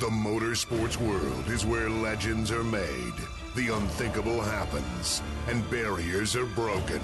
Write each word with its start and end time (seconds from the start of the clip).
The 0.00 0.06
motorsports 0.06 0.96
world 0.96 1.48
is 1.48 1.64
where 1.64 1.88
legends 1.88 2.50
are 2.50 2.64
made, 2.64 3.14
the 3.54 3.72
unthinkable 3.72 4.40
happens, 4.40 5.22
and 5.46 5.68
barriers 5.70 6.34
are 6.34 6.46
broken. 6.46 6.98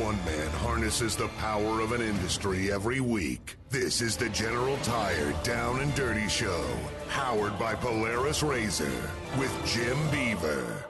One 0.00 0.16
man 0.24 0.50
harnesses 0.50 1.14
the 1.14 1.28
power 1.38 1.80
of 1.80 1.92
an 1.92 2.02
industry 2.02 2.72
every 2.72 2.98
week. 2.98 3.56
This 3.70 4.00
is 4.00 4.16
the 4.16 4.28
General 4.30 4.76
Tire 4.78 5.32
Down 5.44 5.78
and 5.78 5.94
Dirty 5.94 6.26
Show, 6.26 6.66
powered 7.08 7.56
by 7.56 7.76
Polaris 7.76 8.42
Razor, 8.42 9.10
with 9.38 9.52
Jim 9.64 9.96
Beaver. 10.10 10.86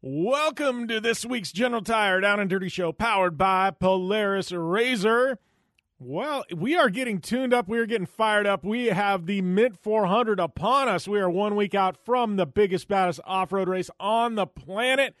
Welcome 0.00 0.88
to 0.88 0.98
this 0.98 1.26
week's 1.26 1.52
General 1.52 1.82
Tire 1.82 2.22
Down 2.22 2.40
and 2.40 2.48
Dirty 2.48 2.70
Show, 2.70 2.92
powered 2.92 3.36
by 3.36 3.70
Polaris 3.70 4.50
Razor. 4.50 5.38
Well, 6.06 6.44
we 6.54 6.76
are 6.76 6.90
getting 6.90 7.18
tuned 7.18 7.54
up. 7.54 7.66
We 7.66 7.78
are 7.78 7.86
getting 7.86 8.06
fired 8.06 8.46
up. 8.46 8.62
We 8.62 8.88
have 8.88 9.24
the 9.24 9.40
Mint 9.40 9.78
400 9.80 10.38
upon 10.38 10.86
us. 10.86 11.08
We 11.08 11.18
are 11.18 11.30
one 11.30 11.56
week 11.56 11.74
out 11.74 11.96
from 11.96 12.36
the 12.36 12.44
biggest, 12.44 12.88
baddest 12.88 13.20
off 13.24 13.54
road 13.54 13.70
race 13.70 13.88
on 13.98 14.34
the 14.34 14.46
planet. 14.46 15.14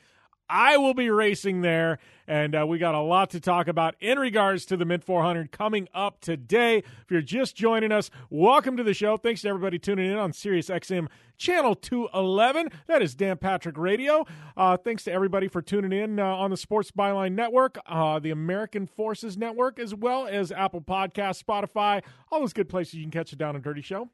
I 0.48 0.76
will 0.76 0.92
be 0.92 1.08
racing 1.08 1.62
there, 1.62 1.98
and 2.26 2.54
uh, 2.54 2.66
we 2.66 2.78
got 2.78 2.94
a 2.94 3.00
lot 3.00 3.30
to 3.30 3.40
talk 3.40 3.66
about 3.66 3.94
in 3.98 4.18
regards 4.18 4.66
to 4.66 4.76
the 4.76 4.84
Mint 4.84 5.02
400 5.02 5.50
coming 5.50 5.88
up 5.94 6.20
today. 6.20 6.78
If 6.78 7.10
you're 7.10 7.22
just 7.22 7.56
joining 7.56 7.92
us, 7.92 8.10
welcome 8.28 8.76
to 8.76 8.82
the 8.82 8.92
show. 8.92 9.16
Thanks 9.16 9.42
to 9.42 9.48
everybody 9.48 9.78
tuning 9.78 10.10
in 10.10 10.18
on 10.18 10.32
Sirius 10.32 10.68
XM 10.68 11.08
Channel 11.38 11.74
211. 11.76 12.68
That 12.86 13.00
is 13.00 13.14
Dan 13.14 13.38
Patrick 13.38 13.78
Radio. 13.78 14.26
Uh, 14.56 14.76
thanks 14.76 15.04
to 15.04 15.12
everybody 15.12 15.48
for 15.48 15.62
tuning 15.62 15.92
in 15.92 16.20
uh, 16.20 16.24
on 16.24 16.50
the 16.50 16.56
Sports 16.56 16.90
Byline 16.90 17.32
Network, 17.32 17.78
uh, 17.86 18.18
the 18.18 18.30
American 18.30 18.86
Forces 18.86 19.38
Network, 19.38 19.78
as 19.78 19.94
well 19.94 20.26
as 20.26 20.52
Apple 20.52 20.82
Podcasts, 20.82 21.42
Spotify, 21.42 22.02
all 22.30 22.40
those 22.40 22.52
good 22.52 22.68
places 22.68 22.94
you 22.94 23.02
can 23.02 23.10
catch 23.10 23.32
a 23.32 23.36
down 23.36 23.54
and 23.54 23.64
dirty 23.64 23.82
show. 23.82 24.10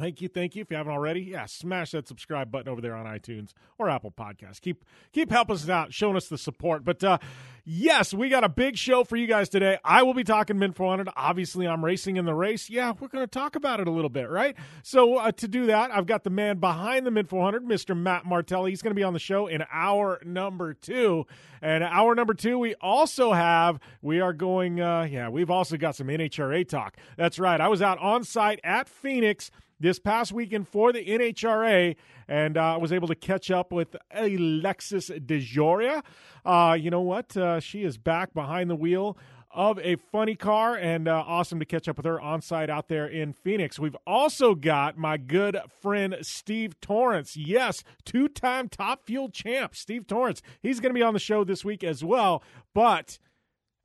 Thank 0.00 0.22
you, 0.22 0.28
thank 0.28 0.56
you. 0.56 0.62
If 0.62 0.70
you 0.70 0.78
haven't 0.78 0.94
already, 0.94 1.20
yeah, 1.20 1.44
smash 1.44 1.90
that 1.90 2.08
subscribe 2.08 2.50
button 2.50 2.72
over 2.72 2.80
there 2.80 2.94
on 2.94 3.04
iTunes 3.04 3.52
or 3.76 3.90
Apple 3.90 4.10
Podcasts. 4.10 4.58
Keep 4.58 4.82
keep 5.12 5.30
helping 5.30 5.56
us 5.56 5.68
out, 5.68 5.92
showing 5.92 6.16
us 6.16 6.26
the 6.26 6.38
support. 6.38 6.86
But 6.86 7.04
uh, 7.04 7.18
yes, 7.66 8.14
we 8.14 8.30
got 8.30 8.42
a 8.42 8.48
big 8.48 8.78
show 8.78 9.04
for 9.04 9.16
you 9.16 9.26
guys 9.26 9.50
today. 9.50 9.76
I 9.84 10.02
will 10.02 10.14
be 10.14 10.24
talking 10.24 10.58
Mint 10.58 10.74
400. 10.74 11.10
Obviously, 11.16 11.68
I'm 11.68 11.84
racing 11.84 12.16
in 12.16 12.24
the 12.24 12.32
race. 12.32 12.70
Yeah, 12.70 12.94
we're 12.98 13.08
going 13.08 13.24
to 13.24 13.30
talk 13.30 13.56
about 13.56 13.78
it 13.78 13.88
a 13.88 13.90
little 13.90 14.08
bit, 14.08 14.30
right? 14.30 14.56
So 14.82 15.18
uh, 15.18 15.32
to 15.32 15.46
do 15.46 15.66
that, 15.66 15.90
I've 15.90 16.06
got 16.06 16.24
the 16.24 16.30
man 16.30 16.60
behind 16.60 17.04
the 17.04 17.10
Mint 17.10 17.28
400, 17.28 17.62
Mr. 17.66 17.94
Matt 17.94 18.24
Martelli. 18.24 18.70
He's 18.70 18.80
going 18.80 18.92
to 18.92 18.98
be 18.98 19.04
on 19.04 19.12
the 19.12 19.18
show 19.18 19.48
in 19.48 19.64
hour 19.70 20.18
number 20.24 20.72
two. 20.72 21.26
And 21.60 21.84
hour 21.84 22.14
number 22.14 22.32
two, 22.32 22.58
we 22.58 22.74
also 22.76 23.34
have, 23.34 23.78
we 24.00 24.20
are 24.20 24.32
going, 24.32 24.80
uh, 24.80 25.02
yeah, 25.02 25.28
we've 25.28 25.50
also 25.50 25.76
got 25.76 25.94
some 25.94 26.06
NHRA 26.06 26.66
talk. 26.66 26.96
That's 27.18 27.38
right. 27.38 27.60
I 27.60 27.68
was 27.68 27.82
out 27.82 27.98
on 27.98 28.24
site 28.24 28.60
at 28.64 28.88
Phoenix 28.88 29.50
this 29.80 29.98
past 29.98 30.30
weekend 30.32 30.68
for 30.68 30.92
the 30.92 31.04
NHRA, 31.04 31.96
and 32.28 32.56
I 32.56 32.74
uh, 32.74 32.78
was 32.78 32.92
able 32.92 33.08
to 33.08 33.14
catch 33.14 33.50
up 33.50 33.72
with 33.72 33.96
Alexis 34.12 35.08
DeJoria. 35.08 36.04
Uh, 36.44 36.76
you 36.78 36.90
know 36.90 37.00
what? 37.00 37.36
Uh, 37.36 37.58
she 37.58 37.82
is 37.82 37.96
back 37.96 38.34
behind 38.34 38.70
the 38.70 38.76
wheel 38.76 39.16
of 39.52 39.78
a 39.80 39.96
funny 39.96 40.36
car, 40.36 40.76
and 40.76 41.08
uh, 41.08 41.24
awesome 41.26 41.58
to 41.58 41.64
catch 41.64 41.88
up 41.88 41.96
with 41.96 42.06
her 42.06 42.20
on 42.20 42.40
site 42.40 42.70
out 42.70 42.88
there 42.88 43.06
in 43.06 43.32
Phoenix. 43.32 43.78
We've 43.78 43.96
also 44.06 44.54
got 44.54 44.96
my 44.96 45.16
good 45.16 45.58
friend 45.80 46.16
Steve 46.22 46.80
Torrence. 46.80 47.36
Yes, 47.36 47.82
two 48.04 48.28
time 48.28 48.68
top 48.68 49.04
fuel 49.04 49.28
champ, 49.28 49.74
Steve 49.74 50.06
Torrence. 50.06 50.40
He's 50.62 50.78
going 50.78 50.90
to 50.90 50.98
be 50.98 51.02
on 51.02 51.14
the 51.14 51.20
show 51.20 51.42
this 51.42 51.64
week 51.64 51.82
as 51.82 52.04
well. 52.04 52.42
But 52.74 53.18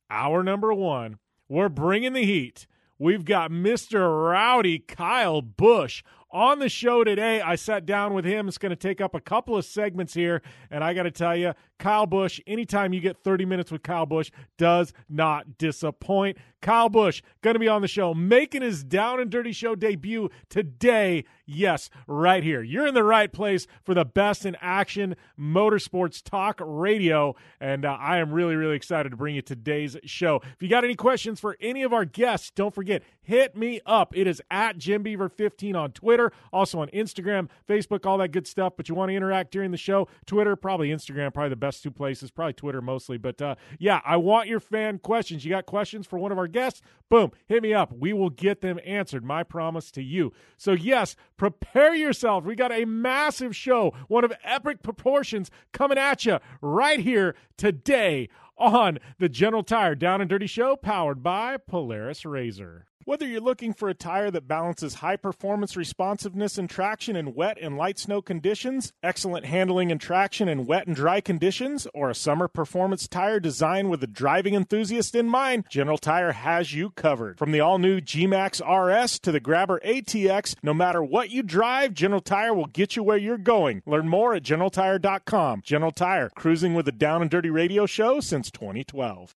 our 0.09 0.43
number 0.43 0.73
one, 0.73 1.17
we're 1.49 1.69
bringing 1.69 2.13
the 2.13 2.25
heat 2.25 2.67
We've 2.97 3.25
got 3.25 3.51
Mr. 3.51 4.31
Rowdy 4.31 4.79
Kyle 4.79 5.41
Busch 5.41 6.01
on 6.31 6.59
the 6.59 6.69
show 6.69 7.03
today. 7.03 7.41
I 7.41 7.55
sat 7.55 7.85
down 7.85 8.13
with 8.13 8.23
him. 8.23 8.47
It's 8.47 8.57
going 8.57 8.69
to 8.69 8.77
take 8.77 9.01
up 9.01 9.13
a 9.13 9.19
couple 9.19 9.57
of 9.57 9.65
segments 9.65 10.13
here. 10.13 10.41
And 10.71 10.81
I 10.81 10.93
got 10.93 11.03
to 11.03 11.11
tell 11.11 11.35
you, 11.35 11.53
Kyle 11.77 12.05
Busch, 12.05 12.39
anytime 12.47 12.93
you 12.93 13.01
get 13.01 13.23
30 13.23 13.45
minutes 13.45 13.71
with 13.71 13.83
Kyle 13.83 14.05
Busch, 14.05 14.31
does 14.57 14.93
not 15.09 15.57
disappoint. 15.57 16.37
Kyle 16.65 16.89
Busch 16.89 17.21
going 17.43 17.53
to 17.53 17.59
be 17.59 17.67
on 17.67 17.83
the 17.83 17.87
show, 17.87 18.15
making 18.15 18.63
his 18.63 18.83
Down 18.83 19.19
and 19.19 19.29
Dirty 19.29 19.51
Show 19.51 19.75
debut 19.75 20.29
today. 20.49 21.25
Yes, 21.45 21.91
right 22.07 22.43
here. 22.43 22.63
You're 22.63 22.87
in 22.87 22.95
the 22.95 23.03
right 23.03 23.31
place 23.31 23.67
for 23.83 23.93
the 23.93 24.03
best 24.03 24.47
in 24.47 24.57
action 24.59 25.15
motorsports 25.39 26.23
talk 26.23 26.59
radio. 26.63 27.35
And 27.59 27.85
uh, 27.85 27.97
I 27.99 28.17
am 28.17 28.31
really, 28.31 28.55
really 28.55 28.75
excited 28.75 29.09
to 29.09 29.15
bring 29.15 29.35
you 29.35 29.43
today's 29.43 29.95
show. 30.05 30.41
If 30.43 30.63
you 30.63 30.67
got 30.67 30.83
any 30.83 30.95
questions 30.95 31.39
for 31.39 31.55
any 31.61 31.83
of 31.83 31.93
our 31.93 32.03
guests, 32.05 32.49
don't 32.49 32.73
forget, 32.73 33.03
hit 33.21 33.55
me 33.55 33.79
up. 33.85 34.17
It 34.17 34.25
is 34.25 34.41
at 34.49 34.79
Jim 34.79 35.03
Beaver 35.03 35.29
15 35.29 35.75
on 35.75 35.91
Twitter, 35.91 36.31
also 36.51 36.79
on 36.79 36.87
Instagram, 36.87 37.47
Facebook, 37.69 38.07
all 38.07 38.17
that 38.17 38.29
good 38.29 38.47
stuff. 38.47 38.73
But 38.75 38.89
you 38.89 38.95
want 38.95 39.09
to 39.09 39.15
interact 39.15 39.51
during 39.51 39.69
the 39.69 39.77
show, 39.77 40.07
Twitter, 40.25 40.55
probably 40.55 40.89
Instagram, 40.89 41.31
probably 41.31 41.49
the 41.49 41.55
best 41.57 41.64
two 41.71 41.91
places, 41.91 42.31
probably 42.31 42.53
Twitter 42.53 42.81
mostly. 42.81 43.17
But 43.17 43.41
uh, 43.41 43.55
yeah, 43.79 44.01
I 44.05 44.17
want 44.17 44.47
your 44.47 44.59
fan 44.59 44.99
questions. 44.99 45.45
You 45.45 45.51
got 45.51 45.65
questions 45.65 46.07
for 46.07 46.19
one 46.19 46.31
of 46.31 46.37
our 46.37 46.47
guests? 46.47 46.81
Boom, 47.09 47.31
hit 47.47 47.61
me 47.61 47.73
up. 47.73 47.91
We 47.91 48.13
will 48.13 48.29
get 48.29 48.61
them 48.61 48.79
answered. 48.85 49.23
My 49.23 49.43
promise 49.43 49.91
to 49.91 50.03
you. 50.03 50.33
So, 50.57 50.71
yes, 50.71 51.15
prepare 51.37 51.95
yourself. 51.95 52.43
We 52.43 52.55
got 52.55 52.71
a 52.71 52.85
massive 52.85 53.55
show, 53.55 53.93
one 54.07 54.23
of 54.23 54.33
epic 54.43 54.83
proportions 54.83 55.51
coming 55.71 55.97
at 55.97 56.25
you 56.25 56.39
right 56.61 56.99
here 56.99 57.35
today 57.57 58.29
on 58.57 58.99
the 59.19 59.29
General 59.29 59.63
Tire 59.63 59.95
Down 59.95 60.21
and 60.21 60.29
Dirty 60.29 60.47
Show, 60.47 60.75
powered 60.75 61.21
by 61.21 61.57
Polaris 61.57 62.25
Razor. 62.25 62.85
Whether 63.07 63.27
you're 63.27 63.39
looking 63.39 63.71
for 63.71 63.87
a 63.87 63.93
tire 63.93 64.31
that 64.31 64.47
balances 64.47 64.95
high 64.95 65.17
performance 65.17 65.77
responsiveness 65.77 66.57
and 66.57 66.67
traction 66.67 67.15
in 67.15 67.35
wet 67.35 67.59
and 67.61 67.77
light 67.77 67.99
snow 67.99 68.19
conditions, 68.19 68.93
excellent 69.03 69.45
handling 69.45 69.91
and 69.91 70.01
traction 70.01 70.49
in 70.49 70.65
wet 70.65 70.87
and 70.87 70.95
dry 70.95 71.21
conditions, 71.21 71.85
or 71.93 72.09
a 72.09 72.15
summer 72.15 72.47
performance 72.47 73.07
tire 73.07 73.39
designed 73.39 73.91
with 73.91 73.99
the 73.99 74.07
driving 74.07 74.55
enthusiast 74.55 75.13
in 75.13 75.29
mind, 75.29 75.65
General 75.69 75.99
Tire 75.99 76.31
has 76.31 76.73
you 76.73 76.89
covered. 76.89 77.37
From 77.37 77.51
the 77.51 77.59
all 77.59 77.77
new 77.77 78.01
G 78.01 78.25
Max 78.25 78.59
RS 78.59 79.19
to 79.19 79.31
the 79.31 79.39
Grabber 79.39 79.79
ATX, 79.85 80.55
no 80.63 80.73
matter 80.73 81.03
what 81.03 81.29
you 81.29 81.43
drive, 81.43 81.93
General 81.93 82.21
Tire 82.21 82.55
will 82.55 82.65
get 82.65 82.95
you 82.95 83.03
where 83.03 83.17
you're 83.17 83.37
going. 83.37 83.83
Learn 83.85 84.09
more 84.09 84.33
at 84.33 84.41
GeneralTire.com. 84.41 85.61
General 85.63 85.91
Tire, 85.91 86.31
cruising 86.35 86.73
with 86.73 86.87
the 86.87 86.91
Down 86.91 87.21
and 87.21 87.29
Dirty 87.29 87.51
Radio 87.51 87.85
Show 87.85 88.19
since 88.19 88.49
2012. 88.49 89.35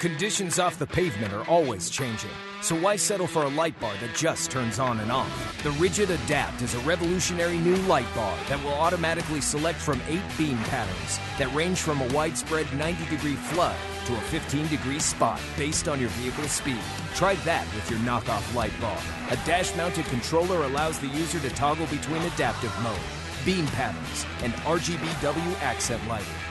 Conditions 0.00 0.60
off 0.60 0.78
the 0.78 0.86
pavement 0.86 1.32
are 1.32 1.44
always 1.48 1.90
changing, 1.90 2.30
so 2.62 2.76
why 2.76 2.94
settle 2.94 3.26
for 3.26 3.42
a 3.42 3.48
light 3.48 3.78
bar 3.80 3.92
that 4.00 4.14
just 4.14 4.48
turns 4.48 4.78
on 4.78 5.00
and 5.00 5.10
off? 5.10 5.60
The 5.64 5.72
Rigid 5.72 6.10
Adapt 6.10 6.62
is 6.62 6.76
a 6.76 6.78
revolutionary 6.80 7.58
new 7.58 7.74
light 7.88 8.06
bar 8.14 8.38
that 8.48 8.62
will 8.62 8.74
automatically 8.74 9.40
select 9.40 9.76
from 9.76 10.00
eight 10.06 10.22
beam 10.38 10.56
patterns 10.70 11.18
that 11.36 11.52
range 11.52 11.78
from 11.80 12.00
a 12.00 12.06
widespread 12.14 12.72
90 12.74 13.06
degree 13.06 13.34
flood 13.34 13.74
to 14.06 14.14
a 14.14 14.20
15 14.20 14.68
degree 14.68 15.00
spot 15.00 15.40
based 15.56 15.88
on 15.88 15.98
your 15.98 16.10
vehicle's 16.10 16.52
speed. 16.52 16.78
Try 17.16 17.34
that 17.34 17.66
with 17.74 17.90
your 17.90 17.98
knockoff 18.00 18.54
light 18.54 18.80
bar. 18.80 19.02
A 19.30 19.36
dash 19.46 19.74
mounted 19.74 20.04
controller 20.04 20.62
allows 20.62 21.00
the 21.00 21.08
user 21.08 21.40
to 21.40 21.50
toggle 21.56 21.86
between 21.86 22.22
adaptive 22.22 22.72
mode 22.84 23.00
beam 23.44 23.66
patterns, 23.68 24.26
and 24.42 24.52
RGBW 24.64 25.62
accent 25.62 26.06
lighting. 26.08 26.26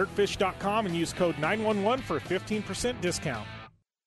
dirtfish.com 0.00 0.86
and 0.86 0.96
use 0.96 1.12
code 1.12 1.38
911 1.38 2.04
for 2.04 2.16
a 2.16 2.20
15% 2.20 3.00
discount. 3.00 3.46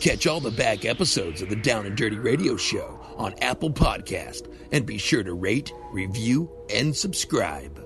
Catch 0.00 0.28
all 0.28 0.38
the 0.38 0.52
back 0.52 0.84
episodes 0.84 1.42
of 1.42 1.48
the 1.48 1.56
Down 1.56 1.84
and 1.84 1.96
Dirty 1.96 2.18
Radio 2.18 2.56
Show 2.56 3.00
on 3.16 3.34
Apple 3.42 3.70
Podcast 3.70 4.48
and 4.70 4.86
be 4.86 4.96
sure 4.96 5.24
to 5.24 5.34
rate, 5.34 5.72
review, 5.90 6.48
and 6.72 6.94
subscribe. 6.94 7.84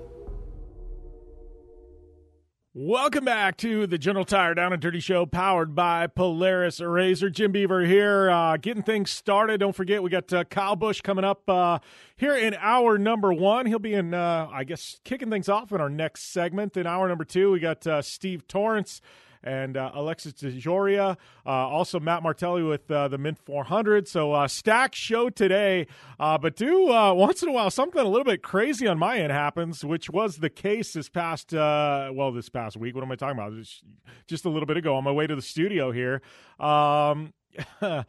Welcome 2.75 3.25
back 3.25 3.57
to 3.57 3.87
the 3.87 3.97
General 3.97 4.25
Tire 4.25 4.53
Down 4.53 4.73
and 4.73 4.81
Dirty 4.81 4.99
Show, 4.99 5.25
powered 5.25 5.73
by 5.73 6.05
Polaris 6.05 6.79
Razor. 6.79 7.31
Jim 7.31 7.51
Beaver 7.51 7.81
here, 7.85 8.29
uh, 8.29 8.57
getting 8.57 8.83
things 8.83 9.09
started. 9.09 9.59
Don't 9.59 9.75
forget, 9.75 10.03
we 10.03 10.11
got 10.11 10.31
uh, 10.31 10.43
Kyle 10.43 10.75
Busch 10.75 11.01
coming 11.01 11.25
up 11.25 11.47
uh, 11.49 11.79
here 12.15 12.35
in 12.35 12.55
hour 12.59 12.99
number 12.99 13.33
one. 13.33 13.65
He'll 13.65 13.79
be 13.79 13.93
in, 13.93 14.13
uh, 14.13 14.49
I 14.51 14.63
guess, 14.65 14.99
kicking 15.03 15.31
things 15.31 15.49
off 15.49 15.71
in 15.71 15.81
our 15.81 15.89
next 15.89 16.31
segment. 16.31 16.77
In 16.77 16.85
hour 16.85 17.07
number 17.07 17.25
two, 17.25 17.51
we 17.51 17.59
got 17.59 17.85
uh, 17.87 18.03
Steve 18.03 18.47
Torrence 18.47 19.01
and 19.43 19.77
uh, 19.77 19.91
Alexis 19.93 20.33
DeJoria. 20.33 21.17
Uh, 21.45 21.49
also, 21.49 21.99
Matt 21.99 22.23
Martelli 22.23 22.63
with 22.63 22.89
uh, 22.89 23.07
the 23.07 23.17
Mint 23.17 23.37
400. 23.37 24.07
So, 24.07 24.33
uh, 24.33 24.47
stack 24.47 24.95
show 24.95 25.29
today. 25.29 25.87
Uh, 26.19 26.37
but 26.37 26.55
do 26.55 26.91
uh, 26.91 27.13
once 27.13 27.43
in 27.43 27.49
a 27.49 27.51
while 27.51 27.69
something 27.69 28.01
a 28.01 28.07
little 28.07 28.23
bit 28.23 28.41
crazy 28.41 28.87
on 28.87 28.97
my 28.97 29.17
end 29.17 29.31
happens, 29.31 29.83
which 29.83 30.09
was 30.09 30.37
the 30.37 30.49
case 30.49 30.93
this 30.93 31.09
past, 31.09 31.53
uh, 31.53 32.11
well, 32.13 32.31
this 32.31 32.49
past 32.49 32.77
week. 32.77 32.95
What 32.95 33.03
am 33.03 33.11
I 33.11 33.15
talking 33.15 33.37
about? 33.37 33.53
Just, 33.55 33.83
just 34.27 34.45
a 34.45 34.49
little 34.49 34.67
bit 34.67 34.77
ago 34.77 34.95
on 34.95 35.03
my 35.03 35.11
way 35.11 35.27
to 35.27 35.35
the 35.35 35.41
studio 35.41 35.91
here. 35.91 36.21
Um, 36.59 37.33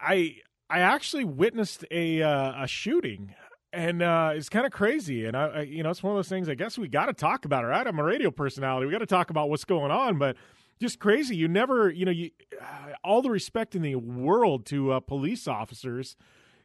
I. 0.00 0.36
I 0.70 0.80
actually 0.80 1.24
witnessed 1.24 1.86
a 1.90 2.20
uh, 2.20 2.64
a 2.64 2.66
shooting 2.66 3.34
and 3.72 4.02
uh, 4.02 4.32
it's 4.34 4.48
kind 4.48 4.66
of 4.66 4.72
crazy. 4.72 5.26
And 5.26 5.36
I, 5.36 5.46
I, 5.46 5.60
you 5.62 5.82
know, 5.82 5.90
it's 5.90 6.02
one 6.02 6.12
of 6.12 6.18
those 6.18 6.28
things. 6.28 6.48
I 6.48 6.54
guess 6.54 6.78
we 6.78 6.88
got 6.88 7.06
to 7.06 7.12
talk 7.12 7.44
about 7.44 7.64
it. 7.64 7.68
Right? 7.68 7.86
I'm 7.86 7.98
a 7.98 8.04
radio 8.04 8.30
personality. 8.30 8.86
We 8.86 8.92
got 8.92 8.98
to 8.98 9.06
talk 9.06 9.30
about 9.30 9.50
what's 9.50 9.64
going 9.64 9.90
on. 9.90 10.18
But 10.18 10.36
just 10.80 10.98
crazy. 10.98 11.36
You 11.36 11.48
never, 11.48 11.90
you 11.90 12.04
know, 12.04 12.10
you 12.10 12.30
uh, 12.60 12.92
all 13.04 13.20
the 13.20 13.30
respect 13.30 13.74
in 13.74 13.82
the 13.82 13.96
world 13.96 14.64
to 14.66 14.92
uh, 14.92 15.00
police 15.00 15.46
officers. 15.46 16.16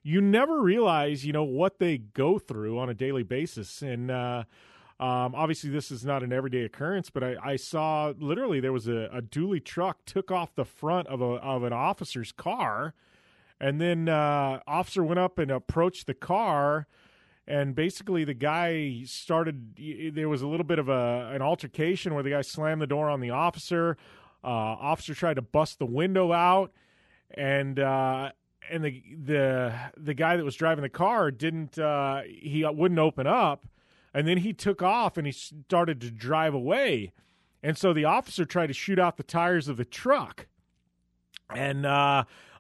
You 0.01 0.21
never 0.21 0.61
realize, 0.61 1.25
you 1.25 1.33
know, 1.33 1.43
what 1.43 1.79
they 1.79 1.97
go 1.97 2.37
through 2.37 2.77
on 2.79 2.89
a 2.89 2.93
daily 2.93 3.23
basis. 3.23 3.81
And 3.81 4.11
uh, 4.11 4.43
um, 4.99 5.33
obviously, 5.35 5.69
this 5.69 5.91
is 5.91 6.05
not 6.05 6.23
an 6.23 6.31
everyday 6.31 6.63
occurrence. 6.63 7.09
But 7.09 7.23
I, 7.23 7.35
I 7.43 7.55
saw 7.57 8.13
literally 8.17 8.59
there 8.59 8.73
was 8.73 8.87
a, 8.87 9.09
a 9.11 9.21
dually 9.21 9.63
truck 9.63 10.05
took 10.05 10.31
off 10.31 10.55
the 10.55 10.65
front 10.65 11.07
of 11.07 11.21
a 11.21 11.25
of 11.25 11.63
an 11.63 11.73
officer's 11.73 12.31
car 12.31 12.93
and 13.63 13.79
then 13.79 14.09
uh, 14.09 14.59
officer 14.67 15.05
went 15.05 15.19
up 15.19 15.39
and 15.39 15.49
approached 15.49 16.05
the 16.05 16.13
car, 16.13 16.85
and 17.47 17.73
basically 17.73 18.25
the 18.25 18.33
guy 18.33 19.03
started. 19.05 20.13
There 20.13 20.27
was 20.27 20.41
a 20.41 20.47
little 20.47 20.65
bit 20.65 20.79
of 20.79 20.89
a 20.89 21.31
an 21.33 21.41
altercation 21.41 22.13
where 22.13 22.23
the 22.23 22.31
guy 22.31 22.41
slammed 22.41 22.81
the 22.81 22.87
door 22.87 23.09
on 23.09 23.21
the 23.21 23.29
officer. 23.29 23.95
Uh, 24.43 24.47
officer 24.47 25.13
tried 25.13 25.35
to 25.35 25.41
bust 25.41 25.79
the 25.79 25.85
window 25.85 26.33
out, 26.33 26.73
and 27.31 27.79
uh, 27.79 28.31
and 28.69 28.83
the 28.83 29.01
the 29.23 29.73
the 29.95 30.13
guy 30.13 30.35
that 30.35 30.43
was 30.43 30.55
driving 30.55 30.81
the 30.81 30.89
car 30.89 31.31
didn't. 31.31 31.79
Uh, 31.79 32.23
he 32.27 32.65
wouldn't 32.69 32.99
open 32.99 33.27
up, 33.27 33.65
and 34.13 34.27
then 34.27 34.39
he 34.39 34.51
took 34.51 34.81
off 34.81 35.15
and 35.15 35.25
he 35.25 35.31
started 35.31 36.01
to 36.01 36.11
drive 36.11 36.53
away, 36.53 37.13
and 37.63 37.77
so 37.77 37.93
the 37.93 38.03
officer 38.03 38.43
tried 38.43 38.67
to 38.67 38.73
shoot 38.73 38.99
out 38.99 39.15
the 39.15 39.23
tires 39.23 39.69
of 39.69 39.77
the 39.77 39.85
truck, 39.85 40.47
and 41.49 41.85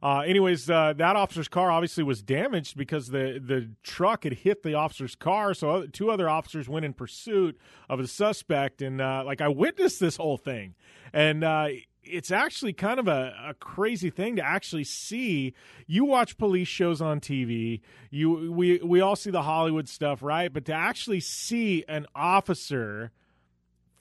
uh, 0.03 0.19
anyways, 0.19 0.69
uh, 0.69 0.91
that 0.97 1.15
officer's 1.15 1.47
car 1.47 1.71
obviously 1.71 2.03
was 2.03 2.21
damaged 2.21 2.75
because 2.75 3.07
the 3.07 3.41
the 3.41 3.69
truck 3.83 4.25
had 4.25 4.33
hit 4.33 4.61
the 4.61 4.73
officer's 4.73 5.15
car. 5.15 5.53
So 5.53 5.85
two 5.85 6.11
other 6.11 6.29
officers 6.29 6.67
went 6.67 6.83
in 6.83 6.93
pursuit 6.93 7.57
of 7.89 7.99
the 7.99 8.07
suspect, 8.07 8.81
and 8.81 8.99
uh, 8.99 9.23
like 9.25 9.39
I 9.39 9.47
witnessed 9.47 10.01
this 10.01 10.17
whole 10.17 10.35
thing, 10.35 10.75
and 11.13 11.45
uh, 11.45 11.67
it's 12.03 12.31
actually 12.31 12.73
kind 12.73 12.99
of 12.99 13.07
a, 13.07 13.33
a, 13.47 13.53
crazy 13.53 14.09
thing 14.09 14.35
to 14.35 14.45
actually 14.45 14.83
see. 14.83 15.53
You 15.87 16.03
watch 16.03 16.37
police 16.37 16.67
shows 16.67 17.01
on 17.01 17.21
TV. 17.21 17.79
You 18.09 18.51
we 18.51 18.79
we 18.83 18.99
all 18.99 19.15
see 19.15 19.31
the 19.31 19.43
Hollywood 19.43 19.87
stuff, 19.87 20.21
right? 20.21 20.51
But 20.51 20.65
to 20.65 20.73
actually 20.73 21.21
see 21.21 21.85
an 21.87 22.07
officer 22.13 23.13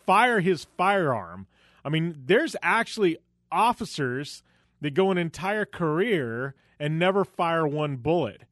fire 0.05 0.41
his 0.41 0.67
firearm, 0.77 1.47
I 1.85 1.91
mean, 1.91 2.23
there's 2.27 2.57
actually 2.61 3.19
officers 3.53 4.43
they 4.82 4.90
go 4.90 5.11
an 5.11 5.19
entire 5.19 5.64
career 5.64 6.55
and 6.79 6.99
never 6.99 7.25
fire 7.25 7.67
one 7.67 7.96
bullet. 7.96 8.43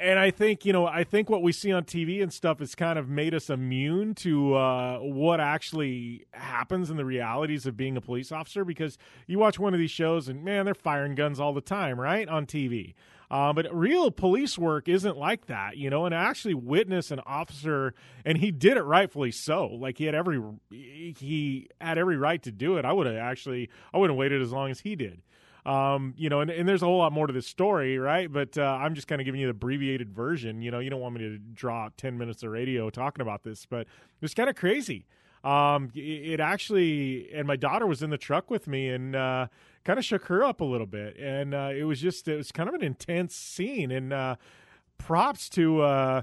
And 0.00 0.18
I 0.18 0.30
think, 0.30 0.64
you 0.64 0.72
know, 0.72 0.86
I 0.86 1.04
think 1.04 1.28
what 1.28 1.42
we 1.42 1.52
see 1.52 1.72
on 1.72 1.84
TV 1.84 2.22
and 2.22 2.32
stuff 2.32 2.60
has 2.60 2.74
kind 2.74 2.98
of 2.98 3.08
made 3.08 3.34
us 3.34 3.50
immune 3.50 4.14
to 4.16 4.54
uh, 4.54 4.98
what 5.00 5.40
actually 5.40 6.24
happens 6.30 6.88
in 6.88 6.96
the 6.96 7.04
realities 7.04 7.66
of 7.66 7.76
being 7.76 7.96
a 7.96 8.00
police 8.00 8.30
officer 8.30 8.64
because 8.64 8.96
you 9.26 9.38
watch 9.38 9.58
one 9.58 9.74
of 9.74 9.80
these 9.80 9.90
shows 9.90 10.28
and, 10.28 10.44
man, 10.44 10.64
they're 10.64 10.74
firing 10.74 11.14
guns 11.14 11.40
all 11.40 11.52
the 11.52 11.60
time, 11.60 12.00
right? 12.00 12.28
On 12.28 12.46
TV. 12.46 12.94
Uh, 13.30 13.52
but 13.52 13.66
real 13.74 14.10
police 14.10 14.56
work 14.56 14.88
isn't 14.88 15.16
like 15.16 15.46
that, 15.46 15.76
you 15.76 15.90
know. 15.90 16.06
And 16.06 16.14
I 16.14 16.24
actually 16.24 16.54
witnessed 16.54 17.10
an 17.10 17.20
officer, 17.20 17.94
and 18.24 18.38
he 18.38 18.50
did 18.50 18.76
it 18.76 18.82
rightfully 18.82 19.32
so. 19.32 19.66
Like 19.66 19.98
he 19.98 20.04
had 20.04 20.14
every 20.14 20.40
he 20.70 21.68
had 21.80 21.98
every 21.98 22.16
right 22.16 22.42
to 22.44 22.52
do 22.52 22.78
it. 22.78 22.84
I 22.84 22.92
would 22.92 23.06
have 23.06 23.16
actually 23.16 23.68
I 23.92 23.98
wouldn't 23.98 24.18
waited 24.18 24.40
as 24.40 24.52
long 24.52 24.70
as 24.70 24.80
he 24.80 24.96
did. 24.96 25.20
Um, 25.66 26.14
you 26.16 26.30
know, 26.30 26.40
and, 26.40 26.50
and 26.50 26.66
there's 26.66 26.82
a 26.82 26.86
whole 26.86 26.96
lot 26.96 27.12
more 27.12 27.26
to 27.26 27.32
this 27.32 27.46
story, 27.46 27.98
right? 27.98 28.32
But 28.32 28.56
uh, 28.56 28.62
I'm 28.62 28.94
just 28.94 29.06
kind 29.06 29.20
of 29.20 29.26
giving 29.26 29.40
you 29.40 29.48
the 29.48 29.50
abbreviated 29.50 30.08
version. 30.08 30.62
You 30.62 30.70
know, 30.70 30.78
you 30.78 30.88
don't 30.88 31.00
want 31.00 31.16
me 31.16 31.20
to 31.20 31.36
draw 31.36 31.90
10 31.98 32.16
minutes 32.16 32.42
of 32.42 32.50
radio 32.50 32.88
talking 32.88 33.20
about 33.20 33.42
this, 33.42 33.66
but 33.66 33.86
it's 34.22 34.32
kind 34.32 34.48
of 34.48 34.56
crazy. 34.56 35.04
Um, 35.44 35.90
it, 35.94 36.40
actually, 36.40 37.28
and 37.34 37.46
my 37.46 37.56
daughter 37.56 37.86
was 37.86 38.02
in 38.02 38.08
the 38.10 38.18
truck 38.18 38.50
with 38.50 38.66
me, 38.66 38.88
and 38.88 39.14
uh, 39.14 39.48
kind 39.88 39.98
of 39.98 40.04
shook 40.04 40.26
her 40.26 40.44
up 40.44 40.60
a 40.60 40.64
little 40.64 40.86
bit. 40.86 41.16
And 41.16 41.54
uh, 41.54 41.70
it 41.74 41.84
was 41.84 41.98
just, 41.98 42.28
it 42.28 42.36
was 42.36 42.52
kind 42.52 42.68
of 42.68 42.74
an 42.74 42.82
intense 42.82 43.34
scene. 43.34 43.90
And 43.90 44.12
uh, 44.12 44.36
props 44.98 45.48
to 45.50 45.80
uh, 45.80 46.22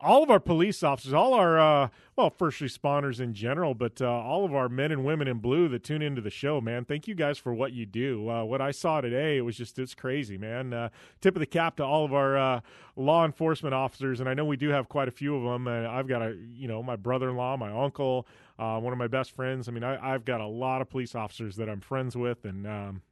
all 0.00 0.22
of 0.22 0.30
our 0.30 0.40
police 0.40 0.82
officers, 0.82 1.12
all 1.12 1.34
our, 1.34 1.58
uh, 1.58 1.88
well, 2.16 2.30
first 2.30 2.62
responders 2.62 3.20
in 3.20 3.34
general, 3.34 3.74
but 3.74 4.00
uh, 4.00 4.08
all 4.08 4.46
of 4.46 4.54
our 4.54 4.70
men 4.70 4.90
and 4.90 5.04
women 5.04 5.28
in 5.28 5.36
blue 5.36 5.68
that 5.68 5.84
tune 5.84 6.00
into 6.00 6.22
the 6.22 6.30
show, 6.30 6.62
man. 6.62 6.86
Thank 6.86 7.06
you 7.06 7.14
guys 7.14 7.36
for 7.36 7.52
what 7.52 7.74
you 7.74 7.84
do. 7.84 8.30
Uh, 8.30 8.44
what 8.44 8.62
I 8.62 8.70
saw 8.70 9.02
today, 9.02 9.36
it 9.36 9.42
was 9.42 9.58
just, 9.58 9.78
it's 9.78 9.94
crazy, 9.94 10.38
man. 10.38 10.90
Tip 11.20 11.36
of 11.36 11.40
the 11.40 11.46
cap 11.46 11.76
to 11.76 11.84
all 11.84 12.06
of 12.06 12.14
our 12.14 12.38
uh, 12.38 12.60
law 12.96 13.26
enforcement 13.26 13.74
officers. 13.74 14.18
And 14.18 14.30
I 14.30 14.32
know 14.32 14.46
we 14.46 14.56
do 14.56 14.70
have 14.70 14.88
quite 14.88 15.08
a 15.08 15.12
few 15.12 15.36
of 15.36 15.42
them. 15.42 15.68
I've 15.68 16.08
got 16.08 16.22
a, 16.22 16.34
you 16.54 16.68
know, 16.68 16.82
my 16.82 16.96
brother 16.96 17.28
in 17.28 17.36
law, 17.36 17.54
my 17.58 17.70
uncle, 17.70 18.26
uh, 18.58 18.78
one 18.78 18.92
of 18.92 18.98
my 18.98 19.06
best 19.06 19.32
friends. 19.32 19.68
I 19.68 19.72
mean, 19.72 19.84
I, 19.84 20.12
have 20.12 20.24
got 20.24 20.40
a 20.40 20.46
lot 20.46 20.80
of 20.80 20.90
police 20.90 21.14
officers 21.14 21.56
that 21.56 21.68
I'm 21.68 21.80
friends 21.80 22.16
with, 22.16 22.44
and 22.44 22.66
um, 22.66 23.02